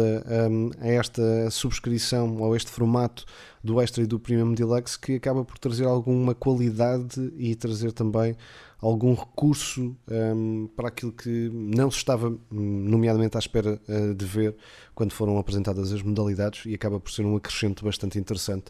um, 0.50 0.70
a 0.80 0.88
esta 0.88 1.50
subscrição 1.50 2.36
ou 2.38 2.56
este 2.56 2.70
formato 2.70 3.24
do 3.62 3.80
Extra 3.80 4.02
e 4.02 4.06
do 4.06 4.18
Premium 4.18 4.54
Deluxe 4.54 4.98
que 4.98 5.14
acaba 5.16 5.44
por 5.44 5.58
trazer 5.58 5.84
alguma 5.84 6.34
qualidade 6.34 7.32
e 7.36 7.54
trazer 7.54 7.92
também 7.92 8.36
algum 8.80 9.14
recurso 9.14 9.96
um, 10.08 10.68
para 10.76 10.88
aquilo 10.88 11.12
que 11.12 11.50
não 11.52 11.90
se 11.90 11.98
estava, 11.98 12.28
hum, 12.28 12.38
nomeadamente, 12.50 13.36
à 13.36 13.40
espera 13.40 13.80
uh, 13.88 14.14
de 14.14 14.24
ver 14.24 14.54
quando 14.94 15.12
foram 15.12 15.38
apresentadas 15.38 15.92
as 15.92 16.02
modalidades 16.02 16.64
e 16.66 16.74
acaba 16.74 17.00
por 17.00 17.10
ser 17.10 17.24
um 17.24 17.36
acrescento 17.36 17.84
bastante 17.84 18.18
interessante. 18.18 18.66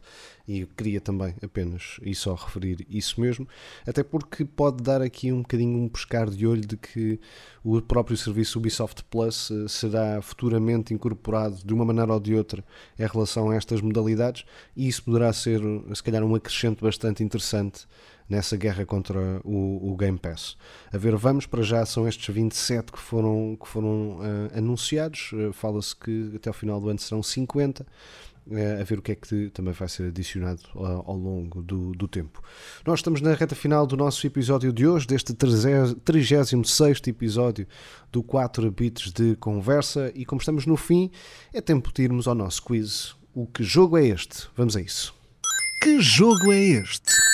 E 0.47 0.61
eu 0.61 0.69
queria 0.77 1.01
também 1.01 1.35
apenas 1.43 1.99
e 2.03 2.15
só 2.15 2.35
referir 2.35 2.87
isso 2.89 3.21
mesmo, 3.21 3.49
até 3.85 4.05
porque 4.05 4.45
pode 4.45 4.83
dar 4.83 5.03
aqui 5.03 5.33
um 5.33 5.43
bocadinho 5.43 5.79
um 5.79 5.89
pescar 5.89 6.31
de 6.31 6.47
olho 6.47 6.65
de 6.65 6.77
que 6.77 7.21
o 7.65 7.83
próprio 7.83 8.17
serviço 8.17 8.61
Ubisoft 8.61 9.03
Plus 9.11 9.51
eh, 9.51 9.67
será 9.69 10.23
futuramente 10.23 10.95
incorporado 10.95 11.57
de 11.65 11.75
uma 11.75 11.85
maneira 11.85 12.13
ou 12.13 12.21
de 12.21 12.33
outra 12.33 12.65
em 12.97 13.07
relação 13.07 13.51
a 13.51 13.57
estas 13.57 13.81
modalidades 13.81 14.45
e 14.77 14.87
isso 14.87 15.03
poderá 15.03 15.33
ser, 15.33 15.61
se 15.93 16.03
calhar, 16.03 16.23
um 16.23 16.37
acrescento 16.37 16.85
bastante 16.85 17.25
interessante 17.25 17.89
nessa 18.29 18.57
guerra 18.57 18.85
contra 18.85 19.41
o, 19.45 19.93
o 19.93 19.97
Game 19.97 20.19
Pass. 20.19 20.57
A 20.93 20.99
ver, 20.99 21.15
vamos, 21.17 21.47
para 21.47 21.63
já 21.63 21.85
são 21.87 22.09
estes 22.09 22.35
27 22.35 22.93
que 22.93 22.99
foram, 22.99 23.57
que 23.61 23.69
foram 23.69 24.19
eh, 24.23 24.59
anunciados, 24.59 25.31
Eh, 25.33 25.53
fala-se 25.53 25.95
que 25.95 26.33
até 26.37 26.49
ao 26.49 26.55
final 26.55 26.81
do 26.81 26.89
ano 26.89 26.99
serão 26.99 27.23
50, 27.23 27.87
eh, 28.51 28.79
a 28.81 28.85
ver 28.85 28.99
o 28.99 29.03
que 29.03 29.13
é 29.13 29.15
que 29.15 29.51
também 29.51 29.73
vai 29.73 29.89
ser 29.89 30.09
adicionado 30.09 30.63
ao, 30.75 31.11
ao 31.11 31.17
longo 31.17 31.63
do, 31.63 31.93
do 31.93 32.09
tempo. 32.09 32.43
Nós 32.87 33.01
estamos 33.01 33.21
na 33.21 33.35
reta 33.35 33.55
final 33.55 33.87
do 33.87 33.97
nosso 33.97 34.27
episódio 34.27 34.73
de 34.73 34.87
hoje, 34.87 35.07
deste 35.07 35.35
36 35.35 37.03
episódio 37.07 37.67
do 38.13 38.23
4 38.23 38.71
bits 38.71 39.13
de 39.13 39.37
conversa, 39.37 40.13
e 40.15 40.25
como 40.25 40.41
estamos 40.41 40.67
no 40.67 40.77
fim, 40.77 41.11
é 41.53 41.61
tempo 41.61 41.93
de 41.93 42.03
irmos 42.03 42.27
ao 42.27 42.35
nosso 42.35 42.63
quiz. 42.63 43.15
O 43.35 43.47
que 43.47 43.63
jogo 43.63 43.99
é 43.99 44.07
este? 44.07 44.49
Vamos 44.57 44.77
a 44.77 44.81
isso. 44.81 45.15
Que 45.83 46.01
jogo 46.01 46.53
é 46.53 46.59
este? 46.59 47.26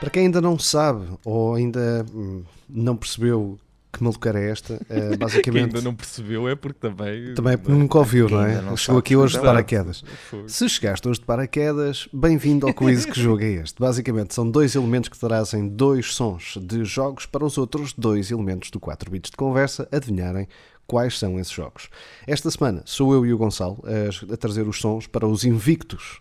Para 0.00 0.10
quem 0.10 0.24
ainda 0.24 0.40
não 0.40 0.58
sabe 0.58 1.06
ou 1.24 1.54
ainda 1.54 2.04
hum, 2.12 2.44
não 2.68 2.96
percebeu 2.96 3.58
que 3.96 4.02
maluqueira 4.02 4.38
é 4.38 4.50
esta, 4.50 4.74
eh, 4.90 5.08
Quem 5.08 5.18
basicamente 5.18 5.76
ainda 5.76 5.80
não 5.80 5.94
percebeu 5.94 6.46
é 6.48 6.54
porque 6.54 6.78
também. 6.78 7.34
também 7.34 7.54
é 7.54 7.56
porque 7.56 7.72
nunca 7.72 7.98
ouviu, 7.98 8.28
não 8.28 8.42
é? 8.42 8.60
não 8.60 8.76
Chegou 8.76 8.98
aqui 8.98 9.16
hoje 9.16 9.36
de 9.36 9.42
paraquedas. 9.42 10.04
Fogo. 10.28 10.48
Se 10.48 10.68
chegaste 10.68 11.08
hoje 11.08 11.20
de 11.20 11.26
paraquedas, 11.26 12.08
bem-vindo 12.12 12.66
ao 12.66 12.74
quiz 12.74 13.06
que 13.06 13.18
jogo 13.18 13.42
é 13.42 13.52
este. 13.52 13.80
Basicamente, 13.80 14.34
são 14.34 14.50
dois 14.50 14.74
elementos 14.74 15.08
que 15.08 15.18
trazem 15.18 15.66
dois 15.66 16.12
sons 16.14 16.58
de 16.60 16.84
jogos 16.84 17.24
para 17.24 17.44
os 17.44 17.56
outros 17.56 17.94
dois 17.94 18.30
elementos 18.30 18.70
do 18.70 18.78
4 18.78 19.10
bits 19.10 19.30
de 19.30 19.36
conversa 19.36 19.88
adivinharem 19.90 20.46
quais 20.86 21.18
são 21.18 21.38
esses 21.40 21.52
jogos. 21.52 21.88
Esta 22.26 22.50
semana 22.50 22.82
sou 22.84 23.14
eu 23.14 23.24
e 23.24 23.32
o 23.32 23.38
Gonçalo 23.38 23.82
a, 23.84 24.34
a 24.34 24.36
trazer 24.36 24.68
os 24.68 24.78
sons 24.78 25.06
para 25.06 25.26
os 25.26 25.42
invictos 25.44 26.20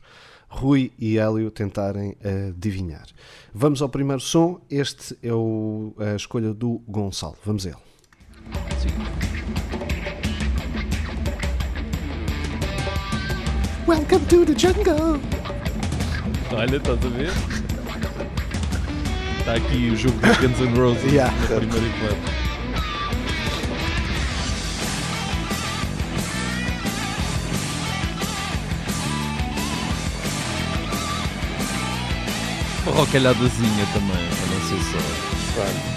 Rui 0.55 0.91
e 0.97 1.17
Hélio 1.17 1.51
tentarem 1.51 2.15
adivinhar. 2.49 3.05
Vamos 3.53 3.81
ao 3.81 3.89
primeiro 3.89 4.21
som. 4.21 4.59
Este 4.69 5.17
é 5.21 5.33
o- 5.33 5.93
a 5.99 6.15
escolha 6.15 6.53
do 6.53 6.81
Gonçalo. 6.87 7.35
Vamos 7.43 7.65
a 7.65 7.69
ele. 7.69 8.85
Welcome 13.87 14.25
to 14.27 14.45
the 14.45 14.55
jungle. 14.57 15.19
Olha, 16.51 16.77
estás 16.77 17.05
a 17.05 17.09
ver? 17.09 17.31
Está 19.39 19.53
aqui 19.55 19.89
o 19.91 19.95
jogo 19.95 20.17
dos 20.19 20.37
Guns 20.37 20.59
N' 20.59 20.75
Roses. 20.77 21.11
Yeah. 21.11 21.31
Primeiro 21.47 21.85
enquanto. 21.85 22.44
Uma 32.85 32.95
rocalhadazinha 32.97 33.85
também, 33.93 34.29
para 34.29 34.47
não 34.47 34.61
ser 34.69 34.79
só. 34.91 35.55
Claro. 35.55 35.95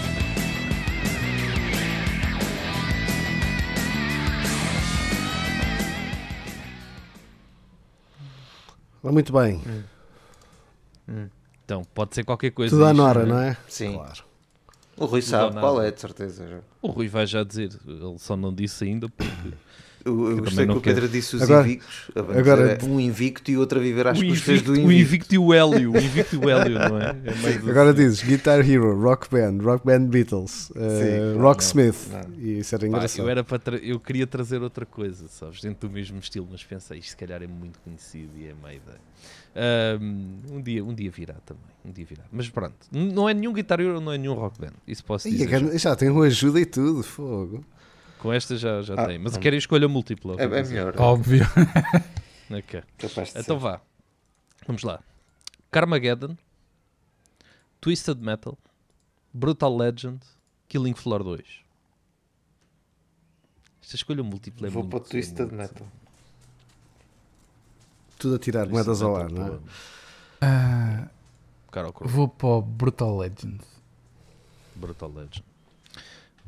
Muito 9.02 9.32
bem. 9.32 9.62
Então, 11.64 11.82
pode 11.94 12.14
ser 12.14 12.24
qualquer 12.24 12.50
coisa. 12.50 12.74
Tudo 12.74 12.86
à 12.86 12.92
Nora, 12.92 13.24
né? 13.24 13.28
não 13.28 13.40
é? 13.40 13.56
Sim. 13.68 13.94
Claro. 13.94 14.24
O 14.96 15.04
Rui 15.04 15.20
Tudo 15.20 15.30
sabe 15.30 15.60
qual 15.60 15.82
é, 15.82 15.90
de 15.90 16.00
certeza. 16.00 16.48
já. 16.48 16.58
O 16.82 16.88
Rui 16.88 17.08
vai 17.08 17.26
já 17.26 17.44
dizer, 17.44 17.70
ele 17.86 18.18
só 18.18 18.36
não 18.36 18.52
disse 18.52 18.84
ainda 18.84 19.08
porque 19.08 19.52
Eu, 20.04 20.38
gostei 20.38 20.58
que 20.64 20.66
não 20.66 20.76
o 20.78 20.80
Pedro 20.80 21.02
quero. 21.02 21.12
disse 21.12 21.36
os 21.36 21.42
Agora- 21.42 21.66
invictos. 21.66 22.10
Agora, 22.14 22.38
agora- 22.40 22.78
um 22.84 22.98
invicto 23.00 23.50
e 23.50 23.56
outro 23.58 23.78
a 23.78 23.82
viver 23.82 24.06
às 24.06 24.18
custas 24.22 24.48
invicto, 24.48 24.64
do 24.64 24.72
o 24.72 24.76
invicto. 24.92 25.00
invicto 25.02 25.34
e 25.34 25.38
o 25.38 25.52
Hélio, 25.52 25.92
o 25.92 25.96
invicto 25.98 26.34
e 26.36 26.38
o 26.38 26.48
Hélio, 26.48 26.78
não 26.78 26.98
é? 27.00 27.10
É 27.10 27.34
meio 27.58 27.70
Agora 27.70 27.90
assim. 27.90 28.00
dizes 28.00 28.22
Guitar 28.22 28.60
Hero, 28.68 28.98
Rock 29.00 29.28
Band, 29.30 29.58
Rock 29.62 29.84
Band 29.84 30.06
Beatles, 30.06 30.70
eh, 30.76 31.32
Sim, 31.34 31.40
Rocksmith. 31.40 31.96
não. 32.10 32.34
E 32.38 32.58
isso 32.60 32.74
era 32.74 32.82
Pá, 32.82 32.86
engraçado. 32.88 33.20
eu, 33.24 33.28
era 33.28 33.44
para 33.44 33.58
tra- 33.58 33.76
eu 33.76 34.00
queria 34.00 34.26
trazer 34.26 34.62
outra 34.62 34.86
coisa, 34.86 35.26
sabes? 35.28 35.60
Dentro 35.60 35.88
do 35.88 35.92
mesmo 35.94 36.18
estilo, 36.18 36.48
mas 36.50 36.62
pensei, 36.64 36.98
isto 36.98 37.10
se 37.10 37.16
calhar 37.16 37.42
é 37.42 37.46
muito 37.46 37.78
conhecido 37.80 38.30
e 38.36 38.46
é 38.46 38.54
meio 38.64 38.80
ideia. 38.84 39.98
Um, 40.00 40.60
dia, 40.62 40.84
um 40.84 40.94
dia 40.94 41.10
virá 41.10 41.34
também. 41.44 41.62
Um 41.84 41.90
dia 41.90 42.04
virá. 42.08 42.22
Mas 42.30 42.48
pronto, 42.48 42.74
não 42.92 43.28
é 43.28 43.34
nenhum 43.34 43.52
Guitar 43.52 43.80
Hero, 43.80 44.00
não 44.00 44.12
é 44.12 44.18
nenhum 44.18 44.34
Rock 44.34 44.60
Band. 44.60 44.72
Isso 44.86 45.04
posso 45.04 45.28
dizer. 45.28 45.48
já. 45.48 45.76
já 45.76 45.96
tem 45.96 46.08
uma 46.10 46.24
ajuda 46.26 46.60
e 46.60 46.66
tudo, 46.66 47.02
fogo. 47.02 47.64
Com 48.18 48.32
esta 48.32 48.56
já, 48.56 48.82
já 48.82 48.94
Ah, 48.94 49.06
tem. 49.06 49.18
Mas 49.18 49.36
quero 49.36 49.54
escolha 49.56 49.88
múltipla. 49.88 50.34
É, 50.38 50.44
é 50.44 50.48
melhor. 50.64 50.94
Óbvio. 51.00 51.44
Ok. 52.50 52.82
Capaz 52.96 53.34
de 53.34 53.40
Então 53.40 53.58
ser. 53.58 53.62
vá. 53.62 53.80
Vamos 54.66 54.82
lá. 54.82 55.00
Carmageddon, 55.70 56.34
Twisted 57.78 58.18
Metal, 58.22 58.56
Brutal 59.34 59.76
Legend, 59.76 60.18
Killing 60.66 60.94
Floor 60.94 61.22
2. 61.22 61.44
Esta 63.82 63.96
escolha 63.96 64.22
múltipla 64.22 64.66
é 64.66 64.70
Vou 64.70 64.82
muito, 64.82 64.96
para 64.96 65.06
o 65.06 65.10
Twisted 65.10 65.40
muito- 65.40 65.54
Metal. 65.56 65.86
Tudo 68.18 68.36
a 68.36 68.38
tirar 68.38 68.60
Twisted 68.66 68.72
moedas 68.74 69.02
ao 69.02 69.14
ar, 69.14 69.30
não 69.30 69.46
é? 69.46 69.58
Ah, 70.40 71.08
vou 72.00 72.28
para 72.28 72.48
o 72.48 72.62
Brutal 72.62 73.18
Legends. 73.18 73.66
Brutal 74.74 75.10
Legend. 75.10 75.44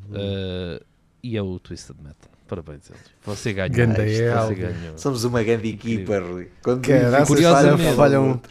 Hum. 0.09 0.13
Uh, 0.15 0.85
e 1.23 1.37
é 1.37 1.41
o 1.41 1.59
Twisted 1.59 1.95
Metal. 2.01 2.29
Parabéns, 2.47 2.89
Hélio. 2.89 3.01
Você 3.23 3.53
ganhou. 3.53 3.69
Ganda 3.73 4.05
Você 4.05 4.23
Hélio. 4.25 4.55
ganhou. 4.55 4.97
Somos 4.97 5.23
uma 5.23 5.41
grande 5.41 5.69
equipa, 5.69 6.19
Rui. 6.19 6.49
Quando 6.61 6.85
Caraças, 6.85 7.27
Curiosamente- 7.27 7.95
falha- 7.95 7.95
falham- 8.19 8.41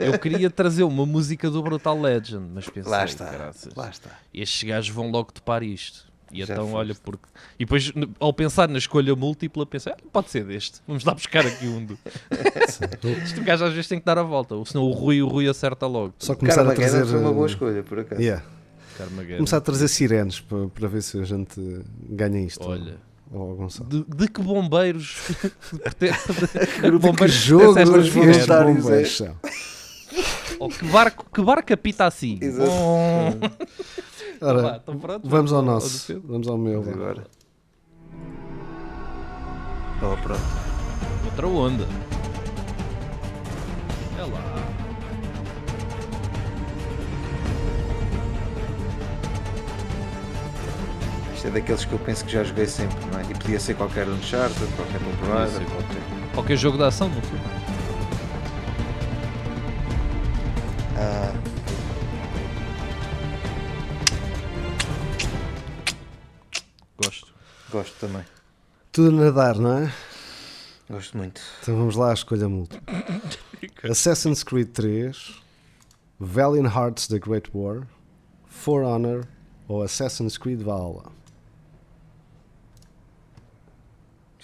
Eu 0.00 0.18
queria 0.18 0.50
trazer 0.50 0.82
uma 0.82 1.06
música 1.06 1.48
do 1.48 1.62
Brutal 1.62 2.00
Legend, 2.00 2.44
mas 2.52 2.68
pensei, 2.68 2.90
Lá 2.90 3.04
está. 3.04 3.26
caraças, 3.26 3.72
Lá 3.74 3.88
está. 3.88 4.10
estes 4.34 4.64
gajos 4.68 4.90
vão 4.94 5.10
logo 5.10 5.30
topar 5.32 5.62
isto. 5.62 6.04
E 6.32 6.44
Já 6.44 6.54
então, 6.54 6.64
foste. 6.64 6.76
olha, 6.76 6.94
porque. 7.04 7.24
E 7.56 7.64
depois, 7.64 7.92
ao 8.18 8.32
pensar 8.32 8.68
na 8.68 8.78
escolha 8.78 9.14
múltipla, 9.14 9.64
pensei, 9.64 9.92
ah, 9.92 9.96
pode 10.12 10.28
ser 10.28 10.44
deste. 10.44 10.80
Vamos 10.86 11.04
lá 11.04 11.14
buscar 11.14 11.46
aqui 11.46 11.66
um 11.68 11.84
do. 11.86 11.96
Este 13.22 13.40
gajo 13.40 13.64
às 13.64 13.72
vezes 13.72 13.86
tem 13.88 14.00
que 14.00 14.04
dar 14.04 14.18
a 14.18 14.22
volta, 14.24 14.56
ou 14.56 14.66
senão 14.66 14.82
o 14.84 14.90
Rui, 14.90 15.22
o 15.22 15.28
Rui 15.28 15.48
acerta 15.48 15.86
logo. 15.86 16.12
Só 16.18 16.34
começar 16.34 16.62
a 16.62 16.64
Carmageddon 16.66 16.90
trazer. 16.96 17.10
foi 17.12 17.20
uma 17.20 17.32
boa 17.32 17.46
eh, 17.46 17.50
escolha, 17.50 17.82
por 17.84 18.00
acaso. 18.00 18.20
yeah. 18.20 18.44
Carmageddon. 18.96 19.36
Começar 19.38 19.56
a 19.56 19.60
trazer 19.60 19.88
sirenes 19.88 20.40
para, 20.40 20.68
para 20.68 20.88
ver 20.88 21.02
se 21.02 21.18
a 21.20 21.24
gente 21.24 21.60
ganha 22.08 22.40
isto. 22.40 22.64
Olha, 22.66 22.96
Ó, 23.32 23.54
Gonçalo. 23.54 23.88
de, 23.90 24.04
de 24.04 24.28
que 24.28 24.40
bombeiros. 24.40 25.16
pertence- 25.82 26.32
de 26.32 26.66
que 26.66 26.80
Que 26.80 26.90
bombeiros 26.92 27.34
jogo 27.34 27.78
estes 27.78 28.46
bombeiros 28.46 29.16
são. 29.16 29.36
Ou 30.60 30.68
que 30.70 30.84
barco, 30.86 31.26
que 31.32 31.42
barco 31.42 31.72
apita 31.72 32.06
assim? 32.06 32.38
Exato. 32.40 32.70
Bom. 32.70 33.38
Ora, 34.40 34.62
Vá, 34.62 34.80
então 34.82 34.98
pronto, 34.98 35.28
vamos 35.28 35.52
ao 35.52 35.58
ao 35.58 35.64
nosso. 35.64 36.06
Pedro. 36.06 36.22
Vamos 36.28 36.48
ao 36.48 36.56
meu. 36.56 36.82
Vamos 36.82 36.98
agora. 37.00 37.26
Oh, 40.02 40.16
pronto. 40.22 40.40
Outra 41.26 41.46
onda. 41.46 41.86
É 44.18 44.22
lá. 44.22 44.75
Isto 51.36 51.48
é 51.48 51.50
daqueles 51.50 51.84
que 51.84 51.92
eu 51.92 51.98
penso 51.98 52.24
que 52.24 52.32
já 52.32 52.42
joguei 52.42 52.66
sempre, 52.66 52.96
não 53.12 53.20
é? 53.20 53.22
E 53.24 53.34
podia 53.34 53.60
ser 53.60 53.74
qualquer 53.76 54.08
Uncharted, 54.08 54.72
qualquer 54.74 54.98
Tomb 54.98 55.30
Raider, 55.30 55.66
qualquer. 55.66 56.32
Qualquer 56.32 56.56
jogo 56.56 56.78
de 56.78 56.84
ação, 56.84 57.10
sei. 57.12 57.22
Ah, 60.96 61.34
Gosto. 66.96 67.34
gosto 67.70 67.94
também. 68.00 68.24
Tudo 68.90 69.20
a 69.20 69.24
nadar, 69.26 69.58
não 69.58 69.76
é? 69.76 69.92
Gosto 70.88 71.18
muito. 71.18 71.42
Então 71.62 71.76
vamos 71.76 71.96
lá 71.96 72.12
à 72.12 72.14
escolha 72.14 72.48
múltipla. 72.48 72.80
Assassin's 73.84 74.42
Creed 74.42 74.68
3, 74.68 75.34
Valiant 76.18 76.74
Hearts 76.74 77.06
The 77.06 77.18
Great 77.18 77.50
War, 77.52 77.86
For 78.46 78.82
Honor 78.82 79.28
ou 79.68 79.82
Assassin's 79.82 80.38
Creed 80.38 80.62
Valhalla. 80.62 81.14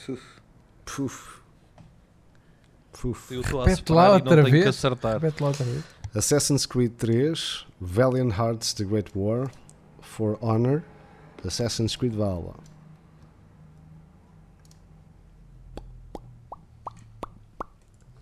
Uf. 0.09 0.22
Puf. 0.84 1.42
Puf. 2.92 3.34
Eu 3.34 3.40
estou 3.40 3.62
a 3.62 3.66
Repete 3.66 3.92
lá 3.92 4.18
separar 4.18 4.20
e 4.20 4.36
não 4.36 4.44
tenho 4.50 4.62
que 4.62 4.68
acertar. 4.68 5.12
Repete 5.14 5.42
lá 5.42 5.48
outra 5.48 5.64
vez. 5.64 5.84
Assassin's 6.14 6.66
Creed 6.66 6.92
3, 6.98 7.66
Valiant 7.80 8.32
Hearts 8.32 8.74
The 8.74 8.84
Great 8.84 9.12
War, 9.14 9.50
For 10.00 10.38
Honor, 10.42 10.82
Assassin's 11.44 11.96
Creed 11.96 12.14
Valhalla. 12.14 12.55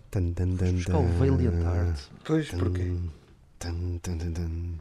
Tan, 0.09 0.33
tan, 0.33 0.55
tan, 0.57 0.73
Buscar 0.73 0.97
o 0.97 1.07
Valiant 1.19 1.51
tan. 1.51 1.63
Heart. 1.63 1.99
Pois, 2.23 2.49
porquê? 2.49 2.97
Tan, 3.59 3.97
tan, 3.99 4.17
tan, 4.17 4.33
tan. 4.33 4.79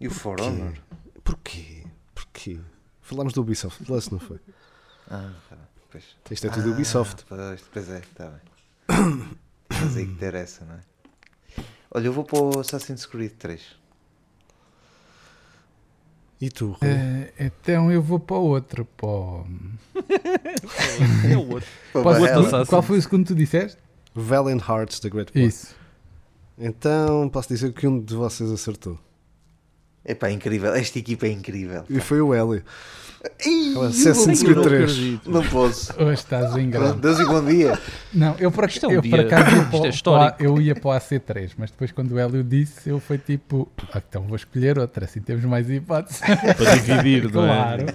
E 0.00 0.06
o 0.06 0.10
For? 0.10 0.40
Honor? 0.40 0.74
Porquê? 1.24 1.84
Porquê? 2.14 2.60
Falámos 3.00 3.32
do 3.32 3.40
Ubisoft 3.40 3.84
Plus, 3.84 4.10
não 4.10 4.18
foi? 4.18 4.38
Ah, 5.10 5.32
tá. 5.48 5.65
Pois. 5.90 6.04
Isto 6.30 6.46
é 6.46 6.50
tudo 6.50 6.68
Ah, 6.70 6.72
Ubisoft. 6.72 7.24
Pois, 7.28 7.62
pois 7.72 7.88
é, 7.90 7.98
está 7.98 8.26
bem. 8.30 9.36
Mas 9.68 9.96
aí 9.96 10.06
que 10.06 10.12
interessa, 10.12 10.64
não 10.64 10.74
é? 10.74 10.80
Olha, 11.92 12.06
eu 12.06 12.12
vou 12.12 12.24
para 12.24 12.38
o 12.40 12.60
Assassin's 12.60 13.06
Creed 13.06 13.32
3. 13.38 13.62
E 16.40 16.50
tu, 16.50 16.72
Rui? 16.72 16.90
Eh, 16.90 17.32
então 17.38 17.90
eu 17.90 18.02
vou 18.02 18.20
para 18.20 18.36
o 18.38 18.44
outro. 18.44 18.84
Para 18.84 19.06
o... 19.06 19.46
É 21.30 21.36
o 21.36 21.48
outro. 21.52 21.68
Qual 22.68 22.82
foi 22.82 22.98
o 22.98 23.02
segundo 23.02 23.22
que 23.22 23.28
tu 23.32 23.34
disseste? 23.34 23.78
Valiant 24.14 24.60
Hearts 24.68 25.00
The 25.00 25.08
Great 25.08 25.32
War. 25.34 25.46
Isso. 25.48 25.74
Então 26.58 27.28
posso 27.30 27.48
dizer 27.48 27.72
que 27.72 27.86
um 27.86 28.00
de 28.02 28.14
vocês 28.14 28.50
acertou. 28.50 28.98
Epá, 30.06 30.30
incrível. 30.30 30.72
Esta 30.74 30.98
equipa 30.98 31.26
é 31.26 31.30
incrível. 31.30 31.84
E 31.90 32.00
foi 32.00 32.20
o 32.20 32.32
Hélio. 32.32 32.62
Assassin's 33.88 34.42
Creed 34.42 34.56
não 34.56 34.62
3. 34.62 34.82
acredito. 34.82 35.30
Não 35.30 35.42
posso. 35.44 35.92
Hoje 36.00 36.12
estás 36.14 36.56
em 36.56 36.70
grande. 36.70 37.00
Deus 37.00 37.18
e 37.18 37.24
bom 37.24 37.44
dia. 37.44 37.78
Não, 38.12 38.36
eu 38.38 38.52
por, 38.52 38.64
é 38.64 38.86
um 38.86 38.92
eu 38.92 39.02
por 39.02 39.20
acaso 39.20 39.56
ia 39.56 39.64
para, 40.04 40.36
é 40.38 40.46
eu 40.46 40.60
ia 40.60 40.74
para 40.74 40.88
o 40.88 40.92
AC3, 40.92 41.52
mas 41.58 41.70
depois 41.70 41.90
quando 41.90 42.12
o 42.12 42.18
Hélio 42.18 42.44
disse, 42.44 42.88
eu 42.88 43.00
fui 43.00 43.18
tipo, 43.18 43.68
ah, 43.92 44.00
então 44.08 44.22
vou 44.22 44.36
escolher 44.36 44.78
outra, 44.78 45.06
assim 45.06 45.20
temos 45.20 45.44
mais 45.44 45.68
hipóteses. 45.68 46.20
Para 46.20 46.76
dividir, 46.76 47.30
não 47.32 47.44
é? 47.44 47.48
Claro. 47.48 47.86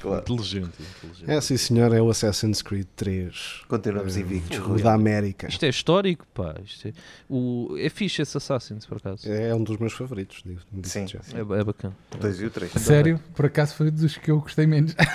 Claro. 0.00 0.20
Inteligente, 0.20 0.70
inteligente. 0.80 1.30
É 1.30 1.40
sim 1.40 1.56
senhor, 1.56 1.92
é 1.94 2.00
o 2.00 2.10
Assassin's 2.10 2.62
Creed 2.62 2.86
3. 2.96 3.62
Continuamos 3.68 4.16
Eh, 4.16 4.20
invictos, 4.20 4.58
o 4.58 4.74
da 4.82 4.92
América. 4.94 5.48
Isto 5.48 5.64
é 5.64 5.68
histórico, 5.68 6.26
pá. 6.34 6.54
Isto 6.64 6.88
é, 6.88 6.92
o, 7.28 7.74
é 7.78 7.88
fixe 7.88 8.22
esse 8.22 8.36
Assassin's, 8.36 8.86
por 8.86 8.98
acaso. 8.98 9.28
É 9.30 9.54
um 9.54 9.62
dos 9.62 9.76
meus 9.78 9.92
favoritos. 9.92 10.42
digo- 10.44 10.60
digo 10.72 10.86
Sim. 10.88 11.06
já. 11.06 11.20
É, 11.34 11.40
é 11.40 11.64
bacana. 11.64 11.96
O 12.14 12.18
2 12.18 12.40
e 12.40 12.44
o 12.46 12.50
3. 12.50 12.72
Sério, 12.72 13.20
por 13.34 13.46
acaso 13.46 13.74
foi 13.74 13.90
dos 13.90 14.16
que 14.16 14.30
eu 14.30 14.40
gostei 14.40 14.66
menos. 14.66 14.94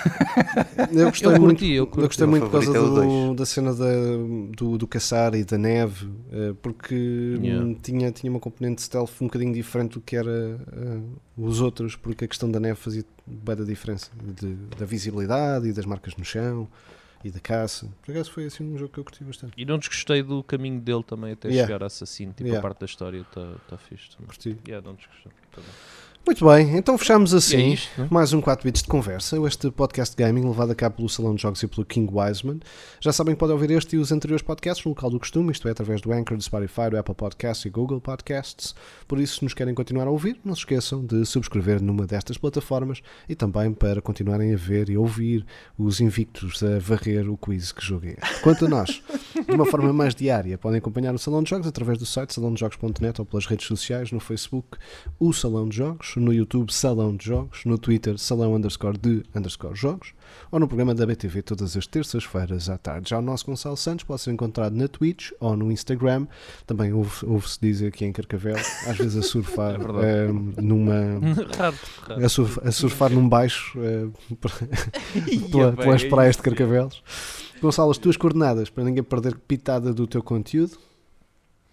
Eu 0.92 1.06
gostei 1.10 1.28
Eu 1.28 1.40
muito, 1.40 1.58
curti, 1.58 1.72
eu 1.72 1.86
curti. 1.86 2.06
gostei 2.06 2.26
O 2.26 2.30
muito 2.30 2.44
por 2.44 2.52
causa 2.52 2.70
é 2.70 2.72
do- 2.80 3.34
da 3.34 3.46
cena 3.46 3.74
da, 3.74 3.84
do, 4.56 4.76
do 4.78 4.86
caçar 4.86 5.34
e 5.34 5.44
da 5.44 5.56
neve, 5.56 6.08
eh, 6.32 6.54
porque 6.60 6.94
Yeah. 6.94 7.64
hum, 7.64 7.74
tinha, 7.80 8.10
tinha 8.10 8.30
uma 8.30 8.40
componente 8.40 8.82
stealth 8.82 9.10
um 9.20 9.26
bocadinho 9.26 9.52
diferente 9.54 9.92
do 9.94 10.00
que 10.00 10.16
era 10.16 10.30
eh, 10.72 11.00
os 11.36 11.60
outros, 11.60 11.96
porque 11.96 12.24
a 12.24 12.28
questão 12.28 12.50
da 12.50 12.60
neve 12.60 12.76
fazia 12.78 13.04
bem 13.26 13.56
da 13.56 13.64
diferença, 13.64 14.10
de- 14.40 14.54
da 14.78 14.84
visibilidade 14.84 15.68
e 15.68 15.72
das 15.72 15.86
marcas 15.86 16.14
no 16.16 16.24
chão 16.24 16.68
e 17.24 17.30
da 17.30 17.40
caça. 17.40 17.88
Por 18.02 18.10
acaso 18.12 18.30
foi 18.32 18.44
assim 18.46 18.64
um 18.64 18.76
jogo 18.76 18.92
que 18.92 18.98
eu 18.98 19.04
curti 19.04 19.22
bastante. 19.24 19.52
E 19.56 19.64
não 19.64 19.78
desgostei 19.78 20.22
do 20.22 20.42
caminho 20.42 20.80
dele 20.80 21.02
também 21.04 21.32
até 21.32 21.48
Yeah. 21.48 21.66
chegar 21.66 21.82
a 21.82 21.86
assassino. 21.86 22.32
Tipo, 22.32 22.44
Yeah. 22.48 22.58
a 22.58 22.62
parte 22.62 22.80
da 22.80 22.86
história 22.86 23.20
está 23.20 23.54
tá 23.68 23.78
fixe 23.78 24.10
também. 24.10 24.26
Curti. 24.26 24.58
Yeah, 24.66 24.86
não 24.86 24.94
desgostei. 24.94 25.32
Tá 25.52 25.60
bem. 25.60 25.70
Muito 26.24 26.46
bem, 26.46 26.76
então 26.76 26.96
fechamos 26.96 27.34
é 27.34 27.36
assim. 27.36 27.72
isto, 27.72 28.00
é? 28.00 28.06
Mais 28.08 28.32
um 28.32 28.40
4 28.40 28.64
bits 28.64 28.82
de 28.82 28.88
conversa. 28.88 29.36
Este 29.44 29.72
podcast 29.72 30.14
gaming 30.16 30.46
levado 30.46 30.70
a 30.70 30.74
cabo 30.74 30.96
pelo 30.96 31.08
Salão 31.08 31.34
de 31.34 31.42
Jogos 31.42 31.60
e 31.64 31.66
pelo 31.66 31.84
King 31.84 32.08
Wiseman. 32.14 32.60
Já 33.00 33.12
sabem 33.12 33.34
que 33.34 33.40
podem 33.40 33.54
ouvir 33.54 33.72
este 33.72 33.96
e 33.96 33.98
os 33.98 34.12
anteriores 34.12 34.40
podcasts 34.40 34.84
no 34.84 34.92
local 34.92 35.10
do 35.10 35.18
costume, 35.18 35.50
isto 35.50 35.66
é, 35.66 35.72
através 35.72 36.00
do 36.00 36.12
Anchor, 36.12 36.36
do 36.36 36.42
Spotify, 36.42 36.90
do 36.90 36.96
Apple 36.96 37.14
Podcasts 37.16 37.66
e 37.66 37.70
Google 37.70 38.00
Podcasts. 38.00 38.72
Por 39.08 39.18
isso, 39.18 39.38
se 39.38 39.42
nos 39.42 39.52
querem 39.52 39.74
continuar 39.74 40.06
a 40.06 40.10
ouvir, 40.10 40.38
não 40.44 40.54
se 40.54 40.60
esqueçam 40.60 41.04
de 41.04 41.26
subscrever 41.26 41.82
numa 41.82 42.06
destas 42.06 42.38
plataformas 42.38 43.02
e 43.28 43.34
também 43.34 43.72
para 43.72 44.00
continuarem 44.00 44.54
a 44.54 44.56
ver 44.56 44.90
e 44.90 44.96
ouvir 44.96 45.44
os 45.76 46.00
invictos 46.00 46.62
a 46.62 46.78
varrer 46.78 47.28
o 47.28 47.36
quiz 47.36 47.72
que 47.72 47.84
joguei. 47.84 48.16
Quanto 48.42 48.66
a 48.66 48.68
nós, 48.68 49.02
de 49.44 49.52
uma 49.52 49.66
forma 49.66 49.92
mais 49.92 50.14
diária, 50.14 50.56
podem 50.56 50.78
acompanhar 50.78 51.12
o 51.12 51.18
Salão 51.18 51.42
de 51.42 51.50
Jogos 51.50 51.66
através 51.66 51.98
do 51.98 52.06
site 52.06 52.32
salãodejogos.net 52.32 53.20
ou 53.20 53.26
pelas 53.26 53.44
redes 53.46 53.66
sociais, 53.66 54.12
no 54.12 54.20
Facebook, 54.20 54.78
o 55.18 55.32
Salão 55.32 55.68
de 55.68 55.76
Jogos, 55.76 56.11
no 56.20 56.32
YouTube, 56.32 56.72
Salão 56.72 57.14
de 57.16 57.26
Jogos, 57.26 57.64
no 57.64 57.76
Twitter, 57.78 58.18
Salão 58.18 58.54
underscore 58.54 58.96
de 58.98 59.22
underscore 59.34 59.74
jogos, 59.74 60.12
ou 60.50 60.58
no 60.60 60.66
programa 60.68 60.94
da 60.94 61.04
BTV 61.06 61.42
todas 61.42 61.76
as 61.76 61.86
terças-feiras 61.86 62.68
à 62.68 62.76
tarde. 62.78 63.10
Já 63.10 63.18
o 63.18 63.22
nosso 63.22 63.46
Gonçalo 63.46 63.76
Santos 63.76 64.04
pode 64.04 64.20
ser 64.20 64.30
encontrado 64.32 64.74
na 64.76 64.88
Twitch 64.88 65.30
ou 65.40 65.56
no 65.56 65.70
Instagram. 65.72 66.26
Também 66.66 66.92
ouve- 66.92 67.24
ouve-se 67.26 67.58
dizer 67.60 67.88
aqui 67.88 68.04
em 68.04 68.12
Carcavel, 68.12 68.56
às 68.86 68.96
vezes 68.96 69.16
a 69.16 69.22
surfar 69.22 69.80
É 70.02 70.26
eh, 70.26 70.32
numa. 70.62 70.94
raro, 71.56 71.76
raro. 72.08 72.24
A, 72.24 72.28
surf- 72.28 72.60
a 72.62 72.72
surfar 72.72 73.10
num 73.10 73.28
baixo 73.28 73.78
Ia 75.26 75.48
pela- 75.50 75.72
pelas 75.72 76.04
praias 76.04 76.36
de. 76.36 76.42
Carcavelos. 76.42 77.02
Gonçalo, 77.60 77.90
as 77.90 77.98
tuas 77.98 78.16
coordenadas 78.16 78.68
para 78.70 78.84
ninguém 78.84 79.02
perder 79.02 79.36
pitada 79.36 79.92
do 79.94 80.06
teu 80.06 80.22
conteúdo. 80.22 80.76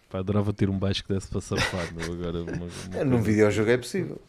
Pá, 0.10 0.20
adorava 0.20 0.52
ter 0.52 0.70
um 0.70 0.78
baixo 0.78 1.04
que 1.06 1.14
desse 1.14 1.28
para 1.28 1.40
surfar. 1.42 1.94
meu, 1.94 2.14
Agora, 2.14 2.42
uma- 2.44 2.52
uma 2.54 2.68
É, 3.00 3.04
Num 3.04 3.12
coisa- 3.18 3.24
videojogo 3.26 3.70
é 3.70 3.78
possível. 3.78 4.22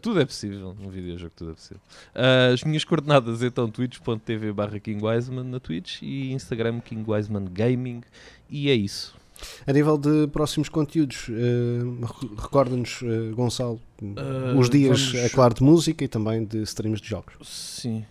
Tudo 0.00 0.20
é 0.20 0.24
possível, 0.24 0.76
num 0.80 0.88
videojogo 0.88 1.32
tudo 1.34 1.50
é 1.50 1.54
possível. 1.54 1.80
Ah, 2.14 2.52
as 2.54 2.62
minhas 2.62 2.84
coordenadas 2.84 3.42
então 3.42 3.68
twitch.tv 3.68 4.52
barra 4.52 4.78
King 4.78 5.04
Wiseman 5.04 5.42
na 5.42 5.58
Twitch 5.58 6.00
e 6.00 6.30
Instagram 6.32 6.78
King 6.78 7.02
Wiseman 7.10 7.46
Gaming 7.50 8.02
e 8.48 8.70
é 8.70 8.74
isso. 8.74 9.17
A 9.66 9.72
nível 9.72 9.96
de 9.98 10.26
próximos 10.28 10.68
conteúdos, 10.68 11.26
eh, 11.30 11.80
re- 12.20 12.30
recorda-nos, 12.36 13.00
eh, 13.02 13.32
Gonçalo, 13.34 13.80
Ah, 14.16 14.56
os 14.56 14.70
dias, 14.70 15.10
vamos- 15.10 15.24
é 15.24 15.28
claro, 15.28 15.54
de 15.54 15.62
música 15.64 16.04
e 16.04 16.08
também 16.08 16.44
de 16.44 16.62
streams 16.62 17.00
de 17.00 17.08
jogos. 17.08 17.34
Sim, 17.42 18.04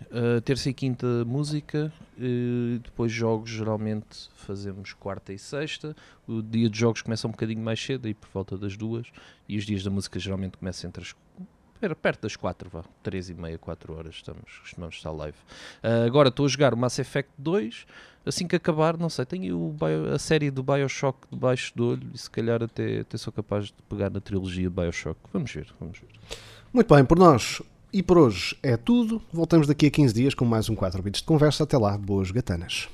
terça 0.43 0.69
e 0.69 0.73
quinta 0.73 1.07
música, 1.25 1.93
depois 2.83 3.09
jogos 3.09 3.49
geralmente 3.51 4.29
fazemos 4.35 4.91
quarta 4.93 5.31
e 5.31 5.39
sexta. 5.39 5.95
O 6.27 6.41
dia 6.41 6.69
de 6.69 6.77
jogos 6.77 7.01
começa 7.01 7.25
um 7.25 7.31
bocadinho 7.31 7.61
mais 7.61 7.81
cedo, 7.81 8.05
aí 8.05 8.13
por 8.13 8.27
volta 8.33 8.57
das 8.57 8.75
duas, 8.75 9.07
e 9.47 9.57
os 9.57 9.65
dias 9.65 9.81
da 9.81 9.89
música 9.89 10.19
geralmente 10.19 10.57
começam 10.57 10.89
entre 10.89 11.03
as 11.03 11.15
perto 11.95 12.21
das 12.23 12.35
quatro, 12.35 12.69
vá, 12.69 12.83
três 13.03 13.29
e 13.29 13.33
meia, 13.33 13.57
quatro 13.57 13.93
horas 13.97 14.15
estamos, 14.15 14.59
costumamos 14.61 14.95
estar 14.95 15.11
live. 15.11 15.37
Ah, 15.83 16.03
agora 16.05 16.29
estou 16.29 16.45
a 16.45 16.49
jogar 16.49 16.73
o 16.73 16.77
Mass 16.77 16.97
Effect 16.99 17.31
2, 17.37 17.85
assim 18.25 18.47
que 18.47 18.55
acabar, 18.55 18.97
não 18.97 19.09
sei, 19.09 19.25
tenho 19.25 19.57
o 19.57 19.71
Bio- 19.73 20.13
a 20.13 20.19
série 20.19 20.49
do 20.51 20.63
Bioshock 20.63 21.19
debaixo 21.31 21.71
do 21.75 21.89
olho 21.91 22.07
e 22.13 22.17
se 22.17 22.29
calhar 22.29 22.61
até, 22.63 22.99
até 23.01 23.17
sou 23.17 23.31
capaz 23.31 23.65
de 23.67 23.73
pegar 23.89 24.09
na 24.09 24.19
trilogia 24.19 24.69
Bioshock. 24.69 25.19
Vamos 25.31 25.51
ver, 25.51 25.67
vamos 25.79 25.97
ver. 25.99 26.07
Muito 26.73 26.93
bem, 26.93 27.05
por 27.05 27.17
nós 27.17 27.61
e 27.93 28.03
por 28.03 28.17
hoje 28.17 28.57
é 28.61 28.75
tudo. 28.75 29.21
Voltamos 29.31 29.65
daqui 29.67 29.87
a 29.87 29.91
15 29.91 30.13
dias 30.13 30.33
com 30.33 30.45
mais 30.45 30.69
um 30.69 30.75
4 30.75 31.01
bits 31.01 31.21
de 31.21 31.27
conversa. 31.27 31.63
Até 31.63 31.77
lá, 31.77 31.97
boas 31.97 32.29
gatanas. 32.31 32.89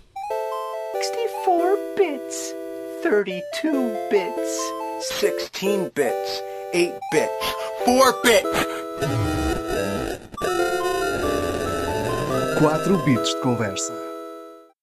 64 0.94 1.78
bits, 1.98 2.56
32 3.02 4.10
bits. 4.10 4.84
16 5.22 5.92
bits, 5.94 6.44
8 6.74 7.00
bits, 7.12 7.56
4 7.84 8.22
bits. 8.24 8.73
4 12.60 12.98
bits 13.06 13.36
de 13.36 13.42
conversa. 13.42 14.13